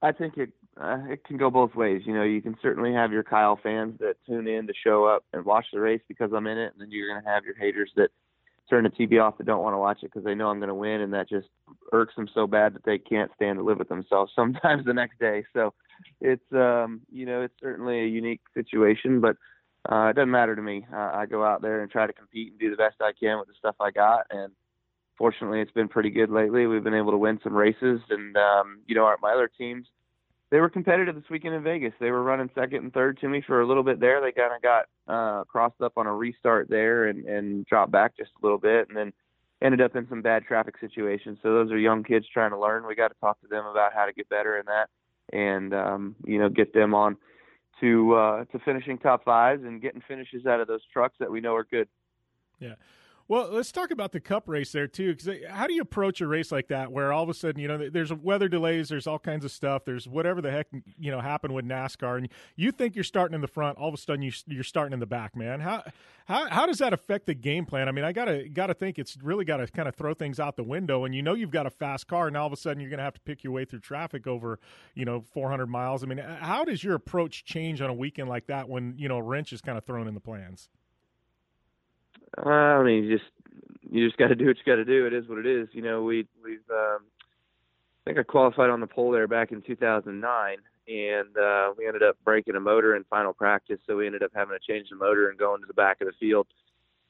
I 0.01 0.12
think 0.12 0.38
it 0.38 0.51
uh, 0.81 1.03
it 1.11 1.25
can 1.25 1.37
go 1.37 1.51
both 1.51 1.75
ways. 1.75 2.03
You 2.07 2.14
know, 2.14 2.23
you 2.23 2.40
can 2.40 2.57
certainly 2.62 2.95
have 2.95 3.12
your 3.12 3.23
Kyle 3.23 3.59
fans 3.62 3.99
that 4.01 4.17
tune 4.27 4.49
in 4.49 4.67
to 4.67 4.73
show 4.83 5.05
up 5.05 5.25
and 5.35 5.45
watch 5.45 5.67
the 5.73 5.81
race 5.81 6.01
because 6.09 6.33
I'm 6.35 6.47
in 6.47 6.57
it, 6.57 6.73
and 6.73 6.81
then 6.81 6.90
you're 6.90 7.12
going 7.12 7.23
to 7.23 7.29
have 7.29 7.45
your 7.45 7.55
haters 7.55 7.90
that 7.97 8.09
turn 8.68 8.85
the 8.85 8.90
TV 8.90 9.22
off 9.22 9.38
that 9.38 9.46
don't 9.46 9.62
want 9.62 9.74
to 9.74 9.79
watch 9.79 9.98
it 10.03 10.07
because 10.07 10.24
they 10.24 10.35
know 10.35 10.48
I'm 10.48 10.59
going 10.59 10.68
to 10.68 10.74
win, 10.74 11.00
and 11.00 11.12
that 11.12 11.29
just 11.29 11.48
irks 11.92 12.14
them 12.14 12.29
so 12.35 12.46
bad 12.46 12.74
that 12.74 12.85
they 12.85 12.98
can't 12.98 13.31
stand 13.37 13.59
to 13.59 13.64
live 13.64 13.79
with 13.79 13.88
themselves 13.88 14.33
sometimes 14.37 14.85
the 14.85 14.94
next 14.94 15.18
day. 15.18 15.44
So 15.53 15.74
it's 16.20 16.53
um, 16.53 17.03
you 17.11 17.27
know 17.27 17.42
it's 17.42 17.55
certainly 17.61 18.00
a 18.00 18.07
unique 18.07 18.40
situation, 18.55 19.20
but 19.20 19.37
uh, 19.90 20.07
it 20.07 20.16
doesn't 20.16 20.31
matter 20.31 20.57
to 20.57 20.62
me. 20.62 20.87
Uh, 20.92 21.11
I 21.14 21.27
go 21.27 21.44
out 21.44 21.62
there 21.62 21.83
and 21.83 21.90
try 21.90 22.07
to 22.07 22.12
compete 22.12 22.53
and 22.53 22.61
do 22.61 22.70
the 22.70 22.77
best 22.77 22.96
I 23.00 23.12
can 23.18 23.38
with 23.38 23.48
the 23.48 23.55
stuff 23.59 23.77
I 23.81 23.90
got, 23.90 24.27
and 24.31 24.53
fortunately 25.16 25.61
it's 25.61 25.72
been 25.72 25.88
pretty 25.88 26.11
good 26.11 26.31
lately. 26.31 26.66
We've 26.66 26.85
been 26.85 26.94
able 26.94 27.12
to 27.12 27.18
win 27.18 27.38
some 27.42 27.55
races, 27.55 28.00
and 28.11 28.37
um, 28.37 28.81
you 28.87 28.94
know 28.94 29.05
our, 29.05 29.18
my 29.20 29.33
other 29.33 29.50
teams 29.59 29.87
they 30.50 30.61
were 30.61 30.68
competitive 30.68 31.14
this 31.14 31.30
weekend 31.30 31.54
in 31.54 31.62
Vegas. 31.62 31.92
They 31.98 32.11
were 32.11 32.22
running 32.22 32.50
second 32.54 32.85
and 32.85 32.92
third 32.92 33.18
to 33.20 33.28
me 33.28 33.42
for 33.46 33.61
a 33.61 33.66
little 33.66 33.83
bit 33.83 34.00
there. 34.00 34.20
They 34.20 34.33
kind 34.33 34.52
of 34.54 34.62
got 34.62 34.85
uh, 35.09 35.44
crossed 35.44 35.80
up 35.80 35.94
on 35.96 36.07
a 36.07 36.14
restart 36.14 36.68
there 36.68 37.07
and, 37.07 37.24
and 37.24 37.66
dropped 37.66 37.92
back 37.92 38.16
just 38.16 38.30
a 38.40 38.46
little 38.46 38.59
bit, 38.59 38.88
and 38.88 38.96
then 38.96 39.12
ended 39.62 39.80
up 39.80 39.96
in 39.96 40.07
some 40.09 40.22
bad 40.22 40.44
traffic 40.44 40.74
situations. 40.78 41.38
So 41.42 41.52
those 41.54 41.72
are 41.72 41.78
young 41.78 42.04
kids 42.04 42.26
trying 42.33 42.50
to 42.50 42.59
learn. 42.59 42.87
We 42.87 42.94
got 42.94 43.09
to 43.09 43.20
talk 43.20 43.40
to 43.40 43.48
them 43.48 43.64
about 43.66 43.92
how 43.94 44.04
to 44.04 44.12
get 44.12 44.28
better 44.28 44.59
in 44.59 44.66
that, 44.66 44.90
and 45.33 45.74
um, 45.74 46.16
you 46.24 46.38
know, 46.38 46.48
get 46.48 46.74
them 46.74 46.94
on 46.94 47.16
to 47.80 48.14
uh, 48.14 48.44
to 48.46 48.59
finishing 48.61 48.98
top 48.98 49.24
fives 49.24 49.64
and 49.64 49.80
getting 49.80 50.02
finishes 50.07 50.46
out 50.46 50.61
of 50.61 50.68
those 50.68 50.83
trucks 50.92 51.16
that 51.18 51.30
we 51.30 51.40
know 51.40 51.54
are 51.54 51.64
good. 51.64 51.88
Yeah. 52.61 52.74
Well, 53.26 53.48
let's 53.50 53.72
talk 53.72 53.90
about 53.90 54.12
the 54.12 54.20
Cup 54.20 54.48
race 54.48 54.72
there 54.72 54.87
too. 54.87 55.12
Because 55.12 55.28
eh, 55.28 55.38
how 55.48 55.66
do 55.66 55.72
you 55.72 55.80
approach 55.80 56.20
a 56.20 56.26
race 56.26 56.52
like 56.52 56.68
that, 56.68 56.92
where 56.92 57.10
all 57.10 57.22
of 57.22 57.30
a 57.30 57.34
sudden 57.34 57.60
you 57.60 57.68
know 57.68 57.88
there's 57.88 58.12
weather 58.12 58.48
delays, 58.48 58.90
there's 58.90 59.06
all 59.06 59.18
kinds 59.18 59.44
of 59.44 59.50
stuff, 59.50 59.84
there's 59.87 60.06
whatever 60.06 60.42
the 60.42 60.50
heck 60.50 60.66
you 60.98 61.10
know 61.10 61.20
happened 61.20 61.54
with 61.54 61.64
NASCAR, 61.64 62.18
and 62.18 62.28
you 62.56 62.70
think 62.70 62.94
you're 62.94 63.04
starting 63.04 63.34
in 63.34 63.40
the 63.40 63.48
front, 63.48 63.78
all 63.78 63.88
of 63.88 63.94
a 63.94 63.96
sudden 63.96 64.22
you 64.22 64.32
you're 64.46 64.62
starting 64.62 64.92
in 64.92 65.00
the 65.00 65.06
back, 65.06 65.34
man. 65.34 65.60
How 65.60 65.82
how 66.26 66.50
how 66.50 66.66
does 66.66 66.78
that 66.78 66.92
affect 66.92 67.24
the 67.24 67.34
game 67.34 67.64
plan? 67.64 67.88
I 67.88 67.92
mean, 67.92 68.04
I 68.04 68.12
gotta 68.12 68.46
gotta 68.50 68.74
think 68.74 68.98
it's 68.98 69.16
really 69.22 69.46
got 69.46 69.56
to 69.56 69.66
kind 69.68 69.88
of 69.88 69.94
throw 69.94 70.12
things 70.12 70.38
out 70.38 70.56
the 70.56 70.62
window, 70.62 71.04
and 71.06 71.14
you 71.14 71.22
know 71.22 71.32
you've 71.32 71.50
got 71.50 71.66
a 71.66 71.70
fast 71.70 72.06
car, 72.06 72.28
and 72.28 72.37
all 72.37 72.46
of 72.46 72.52
a 72.52 72.56
sudden 72.56 72.80
you're 72.80 72.90
gonna 72.90 73.02
have 73.02 73.14
to 73.14 73.20
pick 73.20 73.42
your 73.42 73.54
way 73.54 73.64
through 73.64 73.80
traffic 73.80 74.26
over 74.26 74.58
you 74.94 75.06
know 75.06 75.22
400 75.32 75.66
miles. 75.66 76.04
I 76.04 76.06
mean, 76.06 76.18
eh, 76.18 76.37
how 76.40 76.64
does 76.64 76.84
your 76.84 76.94
approach 76.94 77.46
change 77.46 77.80
on 77.80 77.88
a 77.88 77.94
weekend 77.94 78.28
like 78.28 78.48
that 78.48 78.68
when 78.68 78.94
you 78.98 79.08
know 79.08 79.16
a 79.16 79.22
wrench 79.22 79.52
is 79.54 79.62
kind 79.62 79.78
of 79.78 79.84
thrown 79.84 80.06
in 80.06 80.12
the 80.12 80.20
plans? 80.20 80.68
I 82.38 82.83
mean, 82.83 83.05
you 83.05 83.18
just 83.18 83.31
you 83.90 84.07
just 84.07 84.18
got 84.18 84.29
to 84.29 84.35
do 84.35 84.47
what 84.47 84.57
you 84.57 84.62
got 84.66 84.77
to 84.77 84.85
do. 84.85 85.07
It 85.07 85.12
is 85.12 85.29
what 85.29 85.38
it 85.38 85.47
is. 85.47 85.68
You 85.73 85.83
know, 85.83 86.03
we 86.03 86.27
we've 86.42 86.59
um, 86.70 87.01
I 88.05 88.11
think 88.11 88.18
I 88.18 88.23
qualified 88.23 88.70
on 88.70 88.81
the 88.81 88.87
pole 88.87 89.11
there 89.11 89.29
back 89.29 89.53
in 89.53 89.62
2009, 89.62 90.57
and 90.88 91.37
uh, 91.37 91.73
we 91.79 91.87
ended 91.87 92.03
up 92.03 92.16
breaking 92.25 92.57
a 92.57 92.61
motor 92.61 92.97
in 92.97 93.05
final 93.05 93.33
practice, 93.33 93.79
so 93.87 93.97
we 93.97 94.07
ended 94.07 94.23
up 94.23 94.33
having 94.35 94.57
to 94.59 94.73
change 94.73 94.88
the 94.90 94.97
motor 94.97 95.31
and 95.31 95.38
go 95.38 95.55
into 95.55 95.66
the 95.66 95.75
back 95.75 96.01
of 96.01 96.07
the 96.07 96.12
field, 96.18 96.47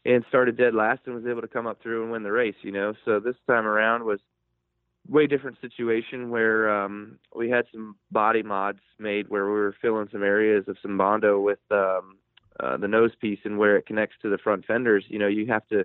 and 0.04 0.24
started 0.28 0.56
dead 0.56 0.74
last 0.74 1.00
and 1.06 1.14
was 1.14 1.26
able 1.26 1.40
to 1.40 1.48
come 1.48 1.66
up 1.66 1.82
through 1.82 2.02
and 2.02 2.12
win 2.12 2.22
the 2.22 2.32
race. 2.32 2.56
You 2.62 2.72
know, 2.72 2.94
so 3.04 3.18
this 3.18 3.36
time 3.46 3.66
around 3.66 4.04
was 4.04 4.20
way 5.08 5.26
different 5.26 5.58
situation 5.60 6.30
where 6.30 6.84
um, 6.84 7.18
we 7.34 7.50
had 7.50 7.66
some 7.72 7.96
body 8.10 8.42
mods 8.42 8.80
made 8.98 9.28
where 9.28 9.46
we 9.46 9.52
were 9.52 9.74
filling 9.82 10.08
some 10.10 10.22
areas 10.22 10.64
of 10.68 10.76
some 10.80 10.96
bondo 10.96 11.40
with 11.40 11.58
um, 11.70 12.16
uh, 12.60 12.76
the 12.76 12.88
nose 12.88 13.12
piece 13.20 13.40
and 13.44 13.58
where 13.58 13.76
it 13.76 13.86
connects 13.86 14.16
to 14.22 14.30
the 14.30 14.38
front 14.38 14.64
fenders. 14.64 15.04
You 15.08 15.18
know, 15.18 15.26
you 15.26 15.46
have 15.46 15.66
to 15.68 15.84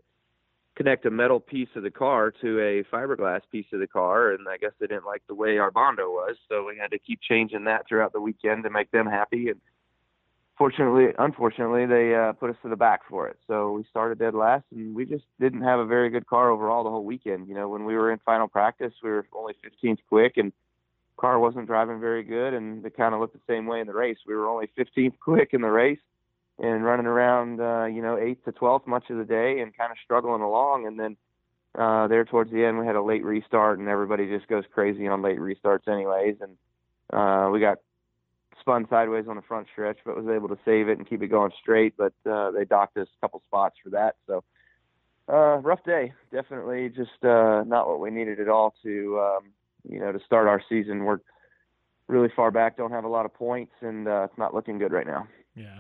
connect 0.76 1.06
a 1.06 1.12
metal 1.12 1.40
piece 1.40 1.68
of 1.76 1.84
the 1.84 1.92
car 1.92 2.32
to 2.42 2.60
a 2.60 2.84
fiberglass 2.96 3.42
piece 3.52 3.66
of 3.74 3.80
the 3.80 3.88
car, 3.88 4.32
and 4.32 4.48
I 4.48 4.58
guess 4.58 4.72
they 4.80 4.88
didn't 4.88 5.06
like 5.06 5.24
the 5.28 5.36
way 5.36 5.58
our 5.58 5.72
bondo 5.72 6.10
was, 6.10 6.38
so 6.48 6.66
we 6.66 6.78
had 6.78 6.92
to 6.92 7.00
keep 7.00 7.20
changing 7.22 7.66
that 7.66 7.88
throughout 7.88 8.14
the 8.14 8.22
weekend 8.22 8.64
to 8.64 8.70
make 8.70 8.90
them 8.92 9.06
happy. 9.06 9.50
And 9.50 9.60
fortunately, 10.58 11.08
unfortunately, 11.18 11.86
they 11.86 12.16
uh, 12.16 12.34
put 12.34 12.52
us 12.52 12.56
to 12.62 12.70
the 12.70 12.78
back 12.78 13.02
for 13.10 13.28
it. 13.28 13.38
So 13.48 13.72
we 13.72 13.84
started 13.90 14.20
dead 14.20 14.36
last, 14.36 14.64
and 14.74 14.96
we 14.96 15.06
just 15.06 15.26
didn't 15.40 15.64
have 15.64 15.80
a 15.80 15.86
very 15.86 16.10
good 16.10 16.28
car 16.28 16.50
overall 16.50 16.86
the 16.86 16.92
whole 16.92 17.04
weekend. 17.04 17.50
You 17.50 17.56
know, 17.56 17.68
when 17.68 17.84
we 17.84 17.96
were 17.96 18.12
in 18.12 18.20
final 18.20 18.48
practice, 18.48 18.94
we 19.04 19.10
were 19.10 19.26
only 19.34 19.56
15th 19.84 20.00
quick, 20.08 20.38
and 20.38 20.54
car 21.18 21.40
wasn't 21.40 21.68
driving 21.68 22.00
very 22.00 22.24
good, 22.24 22.54
and 22.54 22.86
it 22.86 22.96
kind 22.96 23.14
of 23.14 23.20
looked 23.20 23.34
the 23.34 23.54
same 23.54 23.66
way 23.66 23.82
in 23.82 23.88
the 23.88 23.94
race. 23.94 24.20
We 24.26 24.36
were 24.36 24.48
only 24.48 24.70
15th 24.78 25.20
quick 25.20 25.50
in 25.52 25.62
the 25.62 25.68
race 25.68 26.00
and 26.62 26.84
running 26.84 27.06
around, 27.06 27.62
uh, 27.62 27.86
you 27.86 28.02
know, 28.02 28.18
eighth 28.18 28.44
to 28.46 28.52
twelfth 28.52 28.86
much 28.86 29.10
of 29.10 29.18
the 29.18 29.24
day 29.24 29.60
and 29.62 29.76
kind 29.76 29.92
of 29.92 29.98
struggling 30.04 30.42
along. 30.42 30.86
And 30.88 31.00
then 31.00 31.18
uh, 31.76 32.08
there 32.08 32.26
towards 32.26 32.52
the 32.52 32.66
end, 32.66 32.78
we 32.78 32.86
had 32.86 32.96
a 32.96 33.02
late 33.02 33.24
restart, 33.24 33.80
and 33.80 33.88
everybody 33.88 34.28
just 34.28 34.48
goes 34.48 34.66
crazy 34.74 35.08
on 35.08 35.22
late 35.22 35.40
restarts, 35.40 35.88
anyways. 35.88 36.36
And 36.42 36.58
uh, 37.14 37.50
we 37.50 37.60
got 37.60 37.78
spun 38.60 38.86
sideways 38.90 39.26
on 39.30 39.38
the 39.38 39.42
front 39.42 39.68
stretch, 39.72 40.00
but 40.04 40.18
was 40.18 40.28
able 40.28 40.50
to 40.50 40.58
save 40.66 40.90
it 40.90 40.98
and 40.98 41.08
keep 41.08 41.24
it 41.24 41.28
going 41.28 41.52
straight. 41.62 41.96
But 41.98 42.14
uh, 42.30 42.52
they 42.52 42.66
docked 42.66 42.98
us 42.98 43.08
a 43.08 43.22
couple 43.22 43.42
spots 43.48 43.78
for 43.82 43.92
that. 43.92 44.16
So 44.28 44.44
uh, 45.30 45.58
rough 45.60 45.84
day, 45.86 46.12
definitely 46.32 46.90
just 46.90 47.24
uh, 47.24 47.64
not 47.66 47.88
what 47.88 48.02
we 48.02 48.10
needed 48.10 48.40
at 48.42 48.50
all 48.50 48.74
to, 48.84 49.20
um, 49.20 49.44
you 49.88 50.00
know, 50.00 50.12
to 50.12 50.20
start 50.26 50.48
our 50.48 50.62
season. 50.68 51.06
We're 51.06 51.20
really 52.08 52.32
far 52.36 52.52
back, 52.52 52.76
don't 52.76 52.92
have 52.92 53.06
a 53.06 53.08
lot 53.08 53.26
of 53.26 53.34
points, 53.34 53.72
and 53.82 54.08
uh, 54.08 54.28
it's 54.30 54.38
not 54.38 54.54
looking 54.54 54.80
good 54.80 54.92
right 54.92 55.08
now. 55.08 55.28
Yeah. 55.60 55.80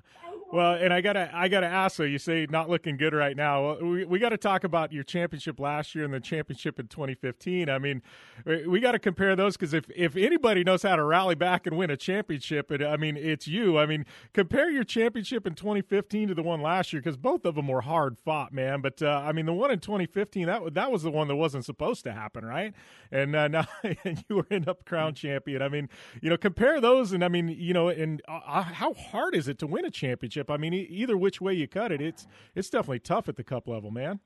Well, 0.51 0.73
and 0.73 0.91
I 0.91 1.01
gotta 1.01 1.29
I 1.31 1.47
gotta 1.47 1.67
ask. 1.67 1.95
So 1.95 2.03
you 2.03 2.17
say 2.17 2.47
not 2.49 2.69
looking 2.69 2.97
good 2.97 3.13
right 3.13 3.37
now. 3.37 3.77
We 3.77 4.03
we 4.05 4.17
got 4.17 4.29
to 4.29 4.37
talk 4.37 4.63
about 4.63 4.91
your 4.91 5.03
championship 5.03 5.59
last 5.59 5.93
year 5.93 6.03
and 6.05 6.13
the 6.13 6.19
championship 6.19 6.79
in 6.79 6.87
2015. 6.87 7.69
I 7.69 7.77
mean, 7.77 8.01
we 8.45 8.79
got 8.79 8.93
to 8.93 8.99
compare 8.99 9.35
those 9.35 9.55
because 9.55 9.75
if 9.75 9.85
if 9.95 10.15
anybody 10.15 10.63
knows 10.63 10.81
how 10.81 10.95
to 10.95 11.03
rally 11.03 11.35
back 11.35 11.67
and 11.67 11.77
win 11.77 11.91
a 11.91 11.97
championship, 11.97 12.71
it, 12.71 12.81
I 12.81 12.97
mean 12.97 13.15
it's 13.15 13.47
you. 13.47 13.77
I 13.77 13.85
mean, 13.85 14.07
compare 14.33 14.71
your 14.71 14.83
championship 14.83 15.45
in 15.45 15.53
2015 15.53 16.29
to 16.29 16.33
the 16.33 16.41
one 16.41 16.63
last 16.63 16.91
year 16.91 17.01
because 17.01 17.17
both 17.17 17.45
of 17.45 17.53
them 17.53 17.67
were 17.67 17.81
hard 17.81 18.17
fought, 18.17 18.51
man. 18.51 18.81
But 18.81 19.03
uh, 19.03 19.21
I 19.23 19.33
mean, 19.33 19.45
the 19.45 19.53
one 19.53 19.69
in 19.69 19.79
2015 19.79 20.47
that 20.47 20.73
that 20.73 20.91
was 20.91 21.03
the 21.03 21.11
one 21.11 21.27
that 21.27 21.35
wasn't 21.35 21.63
supposed 21.63 22.03
to 22.05 22.11
happen, 22.11 22.43
right? 22.43 22.73
And 23.11 23.35
uh, 23.35 23.47
now 23.49 23.67
and 23.83 24.25
you 24.29 24.37
were 24.37 24.47
end 24.49 24.67
up 24.67 24.83
crown 24.85 25.13
champion. 25.13 25.61
I 25.61 25.69
mean, 25.69 25.89
you 26.21 26.31
know, 26.31 26.37
compare 26.37 26.81
those, 26.81 27.11
and 27.11 27.23
I 27.23 27.27
mean, 27.27 27.49
you 27.49 27.73
know, 27.73 27.89
and 27.89 28.19
uh, 28.27 28.39
uh 28.47 28.63
how 28.63 28.93
hard 28.95 29.35
is 29.35 29.47
it 29.47 29.59
to 29.59 29.67
win 29.71 29.85
a 29.85 29.91
championship? 29.91 30.49
I 30.49 30.57
mean, 30.57 30.73
either 30.73 31.17
which 31.17 31.41
way 31.41 31.53
you 31.53 31.67
cut 31.67 31.91
it, 31.91 32.01
it's 32.01 32.27
it's 32.55 32.69
definitely 32.69 32.99
tough 32.99 33.29
at 33.29 33.35
the 33.35 33.43
cup 33.43 33.67
level, 33.67 33.91
man. 33.91 34.19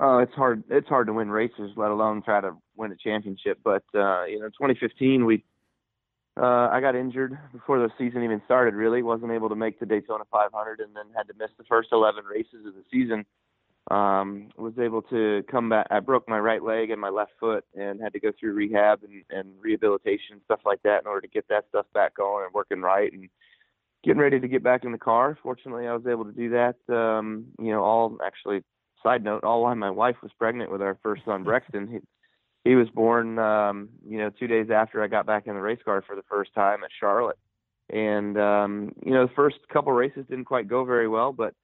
Uh, 0.00 0.18
it's 0.18 0.34
hard. 0.34 0.62
It's 0.70 0.88
hard 0.88 1.06
to 1.08 1.12
win 1.12 1.30
races, 1.30 1.72
let 1.76 1.90
alone 1.90 2.22
try 2.22 2.40
to 2.40 2.52
win 2.76 2.92
a 2.92 2.96
championship. 2.96 3.58
But 3.64 3.82
uh, 3.94 4.24
you 4.24 4.38
know, 4.38 4.48
2015, 4.48 5.24
we 5.24 5.44
uh, 6.40 6.68
I 6.70 6.80
got 6.80 6.94
injured 6.94 7.36
before 7.52 7.80
the 7.80 7.90
season 7.98 8.22
even 8.22 8.40
started. 8.44 8.74
Really, 8.74 9.02
wasn't 9.02 9.32
able 9.32 9.48
to 9.48 9.56
make 9.56 9.80
the 9.80 9.86
Daytona 9.86 10.24
500, 10.30 10.80
and 10.80 10.94
then 10.94 11.06
had 11.16 11.26
to 11.28 11.34
miss 11.38 11.50
the 11.58 11.64
first 11.64 11.88
11 11.90 12.24
races 12.24 12.64
of 12.66 12.74
the 12.74 12.84
season. 12.92 13.26
Um, 13.90 14.50
was 14.56 14.78
able 14.78 15.02
to 15.02 15.42
come 15.50 15.70
back. 15.70 15.86
I 15.90 16.00
broke 16.00 16.28
my 16.28 16.38
right 16.38 16.62
leg 16.62 16.90
and 16.90 17.00
my 17.00 17.08
left 17.08 17.32
foot, 17.40 17.64
and 17.74 18.00
had 18.00 18.12
to 18.12 18.20
go 18.20 18.30
through 18.38 18.52
rehab 18.52 19.00
and, 19.02 19.24
and 19.30 19.54
rehabilitation 19.60 20.40
stuff 20.44 20.60
like 20.64 20.82
that 20.82 21.00
in 21.00 21.08
order 21.08 21.22
to 21.22 21.28
get 21.28 21.48
that 21.48 21.64
stuff 21.70 21.86
back 21.92 22.14
going 22.14 22.44
and 22.44 22.54
working 22.54 22.82
right. 22.82 23.12
And 23.12 23.28
getting 24.04 24.20
ready 24.20 24.40
to 24.40 24.48
get 24.48 24.62
back 24.62 24.84
in 24.84 24.92
the 24.92 24.98
car. 24.98 25.38
Fortunately, 25.42 25.86
I 25.86 25.94
was 25.94 26.06
able 26.06 26.24
to 26.24 26.32
do 26.32 26.50
that. 26.50 26.76
Um, 26.88 27.46
you 27.58 27.70
know, 27.70 27.82
all 27.82 28.18
actually, 28.24 28.62
side 29.02 29.24
note, 29.24 29.44
all 29.44 29.62
while 29.62 29.74
my 29.74 29.90
wife 29.90 30.16
was 30.22 30.32
pregnant 30.38 30.70
with 30.70 30.82
our 30.82 30.98
first 31.02 31.24
son, 31.24 31.44
Brexton. 31.44 31.88
He, 31.88 31.98
he 32.64 32.74
was 32.74 32.88
born, 32.90 33.38
um, 33.38 33.88
you 34.06 34.18
know, 34.18 34.30
two 34.30 34.46
days 34.46 34.68
after 34.70 35.02
I 35.02 35.06
got 35.06 35.26
back 35.26 35.46
in 35.46 35.54
the 35.54 35.60
race 35.60 35.78
car 35.84 36.02
for 36.06 36.16
the 36.16 36.24
first 36.28 36.52
time 36.54 36.84
at 36.84 36.90
Charlotte. 36.98 37.38
And 37.90 38.38
um, 38.38 38.92
you 39.04 39.12
know, 39.12 39.26
the 39.26 39.32
first 39.34 39.56
couple 39.72 39.92
races 39.92 40.26
didn't 40.28 40.44
quite 40.44 40.68
go 40.68 40.84
very 40.84 41.08
well, 41.08 41.32
but 41.32 41.54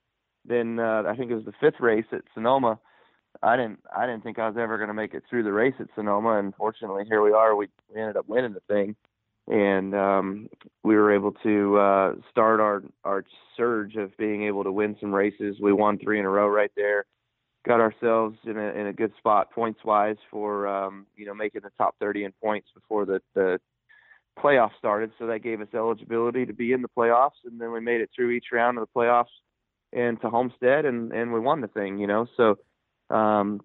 then 0.45 0.79
uh, 0.79 1.03
I 1.07 1.17
think 1.17 1.31
it 1.31 1.35
was 1.35 1.45
the 1.45 1.53
fifth 1.61 1.81
race 1.81 2.07
at 2.13 2.23
Sonoma. 2.33 2.79
I 3.43 3.57
didn't 3.57 3.81
I 3.95 4.07
didn't 4.07 4.23
think 4.23 4.39
I 4.39 4.49
was 4.49 4.57
ever 4.59 4.79
going 4.79 4.89
to 4.89 4.95
make 4.95 5.13
it 5.13 5.25
through 5.29 5.43
the 5.43 5.53
race 5.53 5.75
at 5.81 5.89
Sonoma, 5.95 6.39
and 6.39 6.55
fortunately, 6.55 7.05
here 7.07 7.23
we 7.23 7.33
are. 7.33 7.55
We, 7.55 7.69
we 7.93 8.01
ended 8.01 8.17
up 8.17 8.29
winning 8.29 8.55
the 8.55 8.61
thing, 8.61 8.97
and 9.49 9.95
um, 9.95 10.49
we 10.83 10.97
were 10.97 11.15
able 11.15 11.33
to 11.43 11.79
uh, 11.79 12.15
start 12.31 12.61
our 12.61 12.83
our 13.05 13.25
surge 13.57 13.97
of 13.97 14.17
being 14.17 14.45
able 14.45 14.65
to 14.65 14.73
win 14.73 14.97
some 15.01 15.15
races. 15.15 15.57
We 15.61 15.73
won 15.73 15.99
three 15.99 16.19
in 16.19 16.25
a 16.25 16.31
row 16.31 16.49
right 16.49 16.71
there. 16.77 17.05
Got 17.67 17.81
ourselves 17.81 18.37
in 18.45 18.57
a 18.57 18.69
in 18.73 18.87
a 18.87 18.93
good 18.93 19.13
spot 19.19 19.51
points 19.51 19.81
wise 19.85 20.17
for 20.31 20.67
um, 20.67 21.07
you 21.17 21.27
know 21.27 21.35
making 21.35 21.63
the 21.63 21.71
top 21.77 21.97
30 22.01 22.25
in 22.25 22.33
points 22.43 22.69
before 22.75 23.05
the 23.05 23.21
the 23.35 23.59
playoffs 24.39 24.77
started. 24.79 25.13
So 25.19 25.27
that 25.27 25.41
gave 25.41 25.61
us 25.61 25.69
eligibility 25.75 26.47
to 26.47 26.53
be 26.53 26.73
in 26.73 26.83
the 26.83 26.89
playoffs, 26.89 27.45
and 27.45 27.61
then 27.61 27.73
we 27.73 27.81
made 27.81 28.01
it 28.01 28.11
through 28.15 28.31
each 28.31 28.47
round 28.53 28.79
of 28.79 28.87
the 28.87 28.99
playoffs 29.01 29.27
and 29.93 30.21
to 30.23 30.31
Homestead, 30.31 30.87
and 30.87 31.13
and 31.13 31.33
we 31.33 31.41
won 31.41 31.61
the 31.61 31.69
thing. 31.69 31.99
You 31.99 32.07
know, 32.07 32.27
so 32.37 32.57
um, 33.15 33.61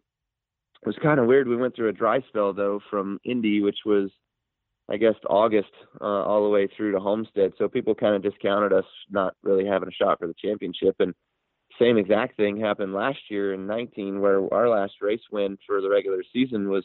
it 0.81 0.87
was 0.87 0.97
kind 1.01 1.19
of 1.19 1.25
weird. 1.25 1.47
We 1.47 1.55
went 1.55 1.75
through 1.75 1.89
a 1.89 1.93
dry 1.93 2.21
spell 2.27 2.53
though 2.53 2.81
from 2.89 3.19
Indy, 3.23 3.61
which 3.61 3.79
was 3.85 4.11
I 4.89 4.97
guess 4.97 5.15
August 5.29 5.69
uh, 6.01 6.03
all 6.03 6.43
the 6.43 6.49
way 6.49 6.67
through 6.67 6.93
to 6.93 6.99
Homestead. 6.99 7.53
So 7.57 7.67
people 7.67 7.93
kind 7.93 8.15
of 8.15 8.23
discounted 8.23 8.73
us 8.73 8.85
not 9.09 9.35
really 9.43 9.65
having 9.65 9.89
a 9.89 9.91
shot 9.91 10.19
for 10.19 10.27
the 10.27 10.33
championship. 10.33 10.95
And 10.99 11.13
same 11.79 11.97
exact 11.97 12.37
thing 12.37 12.59
happened 12.59 12.93
last 12.93 13.19
year 13.29 13.53
in 13.53 13.67
19, 13.67 14.19
where 14.19 14.41
our 14.53 14.67
last 14.67 14.93
race 15.01 15.21
win 15.31 15.57
for 15.65 15.81
the 15.81 15.89
regular 15.89 16.23
season 16.33 16.69
was 16.69 16.83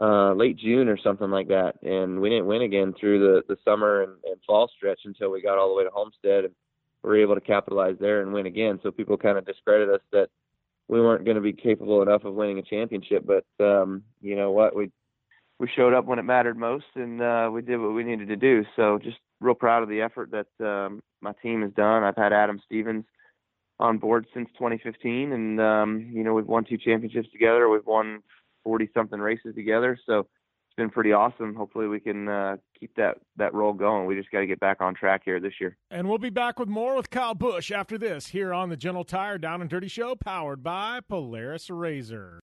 uh, 0.00 0.32
late 0.34 0.58
June 0.58 0.88
or 0.88 0.98
something 0.98 1.30
like 1.30 1.48
that, 1.48 1.74
and 1.82 2.20
we 2.20 2.28
didn't 2.28 2.46
win 2.46 2.62
again 2.62 2.92
through 2.98 3.18
the 3.18 3.42
the 3.48 3.58
summer 3.64 4.02
and, 4.02 4.12
and 4.24 4.36
fall 4.46 4.70
stretch 4.76 5.00
until 5.04 5.30
we 5.30 5.40
got 5.40 5.56
all 5.56 5.68
the 5.68 5.74
way 5.74 5.84
to 5.84 5.90
Homestead 5.90 6.44
and 6.44 6.54
we 7.02 7.10
were 7.10 7.22
able 7.22 7.34
to 7.34 7.40
capitalize 7.40 7.96
there 7.98 8.20
and 8.20 8.32
win 8.32 8.46
again. 8.46 8.78
So 8.82 8.90
people 8.90 9.16
kind 9.16 9.38
of 9.38 9.46
discredit 9.46 9.88
us 9.88 10.02
that 10.12 10.28
we 10.88 11.00
weren't 11.00 11.24
going 11.24 11.36
to 11.36 11.40
be 11.40 11.52
capable 11.52 12.02
enough 12.02 12.24
of 12.24 12.34
winning 12.34 12.58
a 12.58 12.62
championship, 12.62 13.24
but 13.26 13.64
um, 13.64 14.02
you 14.20 14.36
know 14.36 14.50
what, 14.50 14.76
we 14.76 14.90
we 15.58 15.68
showed 15.74 15.94
up 15.94 16.04
when 16.04 16.18
it 16.18 16.24
mattered 16.24 16.56
most, 16.56 16.86
and 16.94 17.20
uh, 17.22 17.48
we 17.52 17.62
did 17.62 17.78
what 17.78 17.94
we 17.94 18.04
needed 18.04 18.28
to 18.28 18.36
do. 18.36 18.64
So 18.76 18.98
just 19.02 19.18
real 19.40 19.54
proud 19.54 19.82
of 19.82 19.88
the 19.88 20.02
effort 20.02 20.30
that 20.32 20.66
um, 20.66 21.02
my 21.20 21.32
team 21.42 21.62
has 21.62 21.72
done. 21.72 22.02
I've 22.02 22.16
had 22.16 22.32
Adam 22.32 22.60
Stevens 22.64 23.04
on 23.78 23.98
board 23.98 24.26
since 24.34 24.48
2015, 24.54 25.32
and 25.32 25.60
um, 25.60 26.10
you 26.12 26.24
know 26.24 26.34
we've 26.34 26.46
won 26.46 26.64
two 26.64 26.78
championships 26.78 27.30
together. 27.32 27.68
We've 27.68 27.86
won 27.86 28.22
40 28.64 28.90
something 28.94 29.20
races 29.20 29.54
together. 29.54 29.98
So 30.06 30.20
it's 30.20 30.76
been 30.76 30.90
pretty 30.90 31.12
awesome. 31.12 31.54
Hopefully 31.54 31.86
we 31.86 32.00
can 32.00 32.28
uh, 32.28 32.56
keep 32.78 32.94
that 32.96 33.18
that 33.36 33.54
roll 33.54 33.72
going. 33.72 34.06
We 34.06 34.14
just 34.14 34.30
got 34.30 34.40
to 34.40 34.46
get 34.46 34.60
back 34.60 34.80
on 34.80 34.94
track 34.94 35.22
here 35.24 35.40
this 35.40 35.54
year. 35.60 35.76
And 35.90 36.08
we'll 36.08 36.18
be 36.18 36.30
back 36.30 36.58
with 36.58 36.68
more 36.68 36.96
with 36.96 37.10
Kyle 37.10 37.34
Busch 37.34 37.70
after 37.70 37.96
this 37.96 38.26
here 38.28 38.52
on 38.52 38.68
the 38.68 38.76
General 38.76 39.04
Tire 39.04 39.38
Down 39.38 39.60
and 39.60 39.70
Dirty 39.70 39.88
Show, 39.88 40.16
powered 40.16 40.62
by 40.62 41.00
Polaris 41.08 41.70
Razor. 41.70 42.40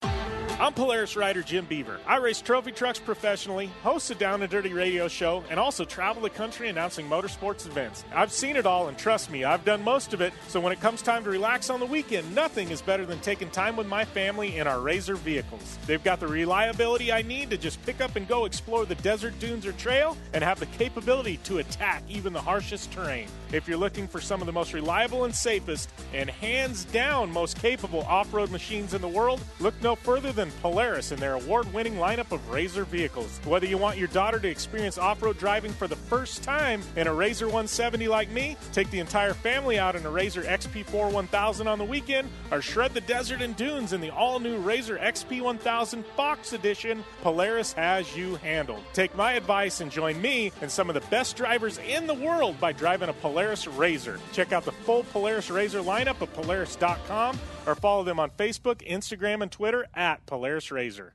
I'm 0.60 0.74
Polaris 0.74 1.16
rider 1.16 1.42
Jim 1.42 1.64
Beaver. 1.64 1.98
I 2.06 2.18
race 2.18 2.40
trophy 2.40 2.70
trucks 2.70 2.98
professionally, 2.98 3.66
host 3.82 4.10
a 4.10 4.14
Down 4.14 4.42
and 4.42 4.50
Dirty 4.50 4.72
radio 4.72 5.08
show, 5.08 5.42
and 5.50 5.58
also 5.58 5.84
travel 5.84 6.22
the 6.22 6.30
country 6.30 6.68
announcing 6.68 7.08
motorsports 7.08 7.66
events. 7.66 8.04
I've 8.14 8.30
seen 8.30 8.54
it 8.54 8.64
all, 8.64 8.86
and 8.86 8.96
trust 8.96 9.30
me, 9.30 9.42
I've 9.42 9.64
done 9.64 9.82
most 9.82 10.14
of 10.14 10.20
it. 10.20 10.32
So 10.48 10.60
when 10.60 10.72
it 10.72 10.80
comes 10.80 11.02
time 11.02 11.24
to 11.24 11.30
relax 11.30 11.68
on 11.68 11.80
the 11.80 11.86
weekend, 11.86 12.32
nothing 12.32 12.70
is 12.70 12.80
better 12.80 13.04
than 13.04 13.18
taking 13.20 13.50
time 13.50 13.76
with 13.76 13.88
my 13.88 14.04
family 14.04 14.58
in 14.58 14.68
our 14.68 14.80
Razor 14.80 15.16
vehicles. 15.16 15.78
They've 15.86 16.04
got 16.04 16.20
the 16.20 16.28
reliability 16.28 17.10
I 17.10 17.22
need 17.22 17.50
to 17.50 17.56
just 17.56 17.84
pick 17.84 18.00
up 18.00 18.14
and 18.14 18.28
go 18.28 18.44
explore 18.44 18.84
the 18.84 18.94
desert 18.96 19.36
dunes 19.40 19.66
or 19.66 19.72
trail, 19.72 20.16
and 20.32 20.44
have 20.44 20.60
the 20.60 20.66
capability 20.66 21.38
to 21.38 21.58
attack 21.58 22.04
even 22.08 22.32
the 22.32 22.40
harshest 22.40 22.92
terrain. 22.92 23.26
If 23.52 23.68
you're 23.68 23.76
looking 23.76 24.08
for 24.08 24.18
some 24.18 24.40
of 24.40 24.46
the 24.46 24.52
most 24.52 24.72
reliable 24.72 25.24
and 25.24 25.34
safest, 25.34 25.90
and 26.14 26.30
hands 26.30 26.86
down 26.86 27.30
most 27.30 27.58
capable 27.58 28.00
off 28.02 28.32
road 28.32 28.50
machines 28.50 28.94
in 28.94 29.02
the 29.02 29.08
world, 29.08 29.42
look 29.60 29.74
no 29.82 29.94
further 29.94 30.32
than 30.32 30.50
Polaris 30.62 31.12
and 31.12 31.20
their 31.20 31.34
award 31.34 31.70
winning 31.74 31.96
lineup 31.96 32.32
of 32.32 32.48
Razor 32.48 32.84
vehicles. 32.84 33.40
Whether 33.44 33.66
you 33.66 33.76
want 33.76 33.98
your 33.98 34.08
daughter 34.08 34.38
to 34.38 34.48
experience 34.48 34.96
off 34.96 35.22
road 35.22 35.36
driving 35.36 35.72
for 35.72 35.86
the 35.86 35.96
first 35.96 36.42
time 36.42 36.82
in 36.96 37.06
a 37.06 37.12
Razor 37.12 37.46
170 37.46 38.08
like 38.08 38.30
me, 38.30 38.56
take 38.72 38.90
the 38.90 39.00
entire 39.00 39.34
family 39.34 39.78
out 39.78 39.96
in 39.96 40.06
a 40.06 40.10
Razor 40.10 40.44
XP4 40.44 41.12
1000 41.12 41.66
on 41.68 41.78
the 41.78 41.84
weekend, 41.84 42.30
or 42.50 42.62
shred 42.62 42.94
the 42.94 43.02
desert 43.02 43.42
and 43.42 43.54
dunes 43.56 43.92
in 43.92 44.00
the 44.00 44.10
all 44.10 44.40
new 44.40 44.56
Razor 44.58 44.96
XP 44.96 45.42
1000 45.42 46.06
Fox 46.16 46.54
Edition, 46.54 47.04
Polaris 47.20 47.74
has 47.74 48.16
you 48.16 48.36
handled. 48.36 48.82
Take 48.94 49.14
my 49.14 49.34
advice 49.34 49.82
and 49.82 49.90
join 49.90 50.20
me 50.22 50.52
and 50.62 50.70
some 50.70 50.88
of 50.88 50.94
the 50.94 51.06
best 51.10 51.36
drivers 51.36 51.78
in 51.86 52.06
the 52.06 52.14
world 52.14 52.58
by 52.58 52.72
driving 52.72 53.10
a 53.10 53.12
Polaris 53.12 53.41
Razor. 53.66 54.20
Check 54.32 54.52
out 54.52 54.64
the 54.64 54.72
full 54.72 55.04
Polaris 55.04 55.50
Razor 55.50 55.80
lineup 55.80 56.22
at 56.22 56.32
Polaris.com 56.34 57.38
or 57.66 57.74
follow 57.74 58.04
them 58.04 58.20
on 58.20 58.30
Facebook, 58.30 58.86
Instagram, 58.88 59.42
and 59.42 59.50
Twitter 59.50 59.86
at 59.94 60.24
Polaris 60.26 60.70
Razor. 60.70 61.14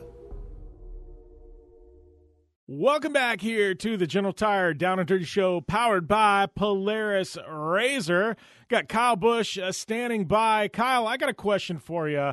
Welcome 2.73 3.11
back 3.11 3.41
here 3.41 3.75
to 3.75 3.97
the 3.97 4.07
General 4.07 4.31
Tire 4.31 4.73
Down 4.73 4.97
and 4.97 5.05
Dirty 5.05 5.25
Show, 5.25 5.59
powered 5.59 6.07
by 6.07 6.45
Polaris 6.45 7.37
Razor. 7.45 8.37
Got 8.69 8.87
Kyle 8.87 9.17
Busch 9.17 9.57
uh, 9.57 9.73
standing 9.73 10.23
by. 10.23 10.69
Kyle, 10.69 11.05
I 11.05 11.17
got 11.17 11.27
a 11.27 11.33
question 11.33 11.79
for 11.79 12.07
you. 12.07 12.31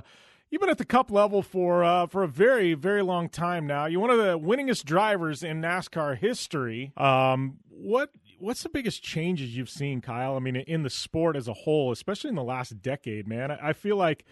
You've 0.49 0.61
been 0.61 0.71
at 0.71 0.79
the 0.79 0.85
Cup 0.85 1.11
level 1.11 1.43
for 1.43 1.83
uh, 1.83 2.07
for 2.07 2.23
a 2.23 2.29
very 2.29 2.75
very 2.75 3.03
long 3.03 3.29
time 3.29 3.67
now. 3.67 3.87
You're 3.87 4.01
one 4.01 4.11
of 4.11 4.19
the 4.19 4.39
winningest 4.39 4.85
drivers 4.85 5.43
in 5.43 5.61
NASCAR 5.61 6.17
history. 6.17 6.93
Um, 6.97 7.59
what 7.69 8.11
what's 8.39 8.63
the 8.63 8.69
biggest 8.69 9.03
changes 9.03 9.57
you've 9.57 9.69
seen, 9.69 10.01
Kyle? 10.01 10.37
I 10.37 10.39
mean, 10.39 10.55
in 10.55 10.85
the 10.85 10.91
sport 10.91 11.35
as 11.35 11.49
a 11.49 11.53
whole, 11.53 11.91
especially 11.91 12.31
in 12.31 12.37
the 12.37 12.45
last 12.45 12.81
decade, 12.81 13.27
man. 13.27 13.51
I, 13.51 13.71
I 13.71 13.73
feel 13.73 13.97
like 13.97 14.25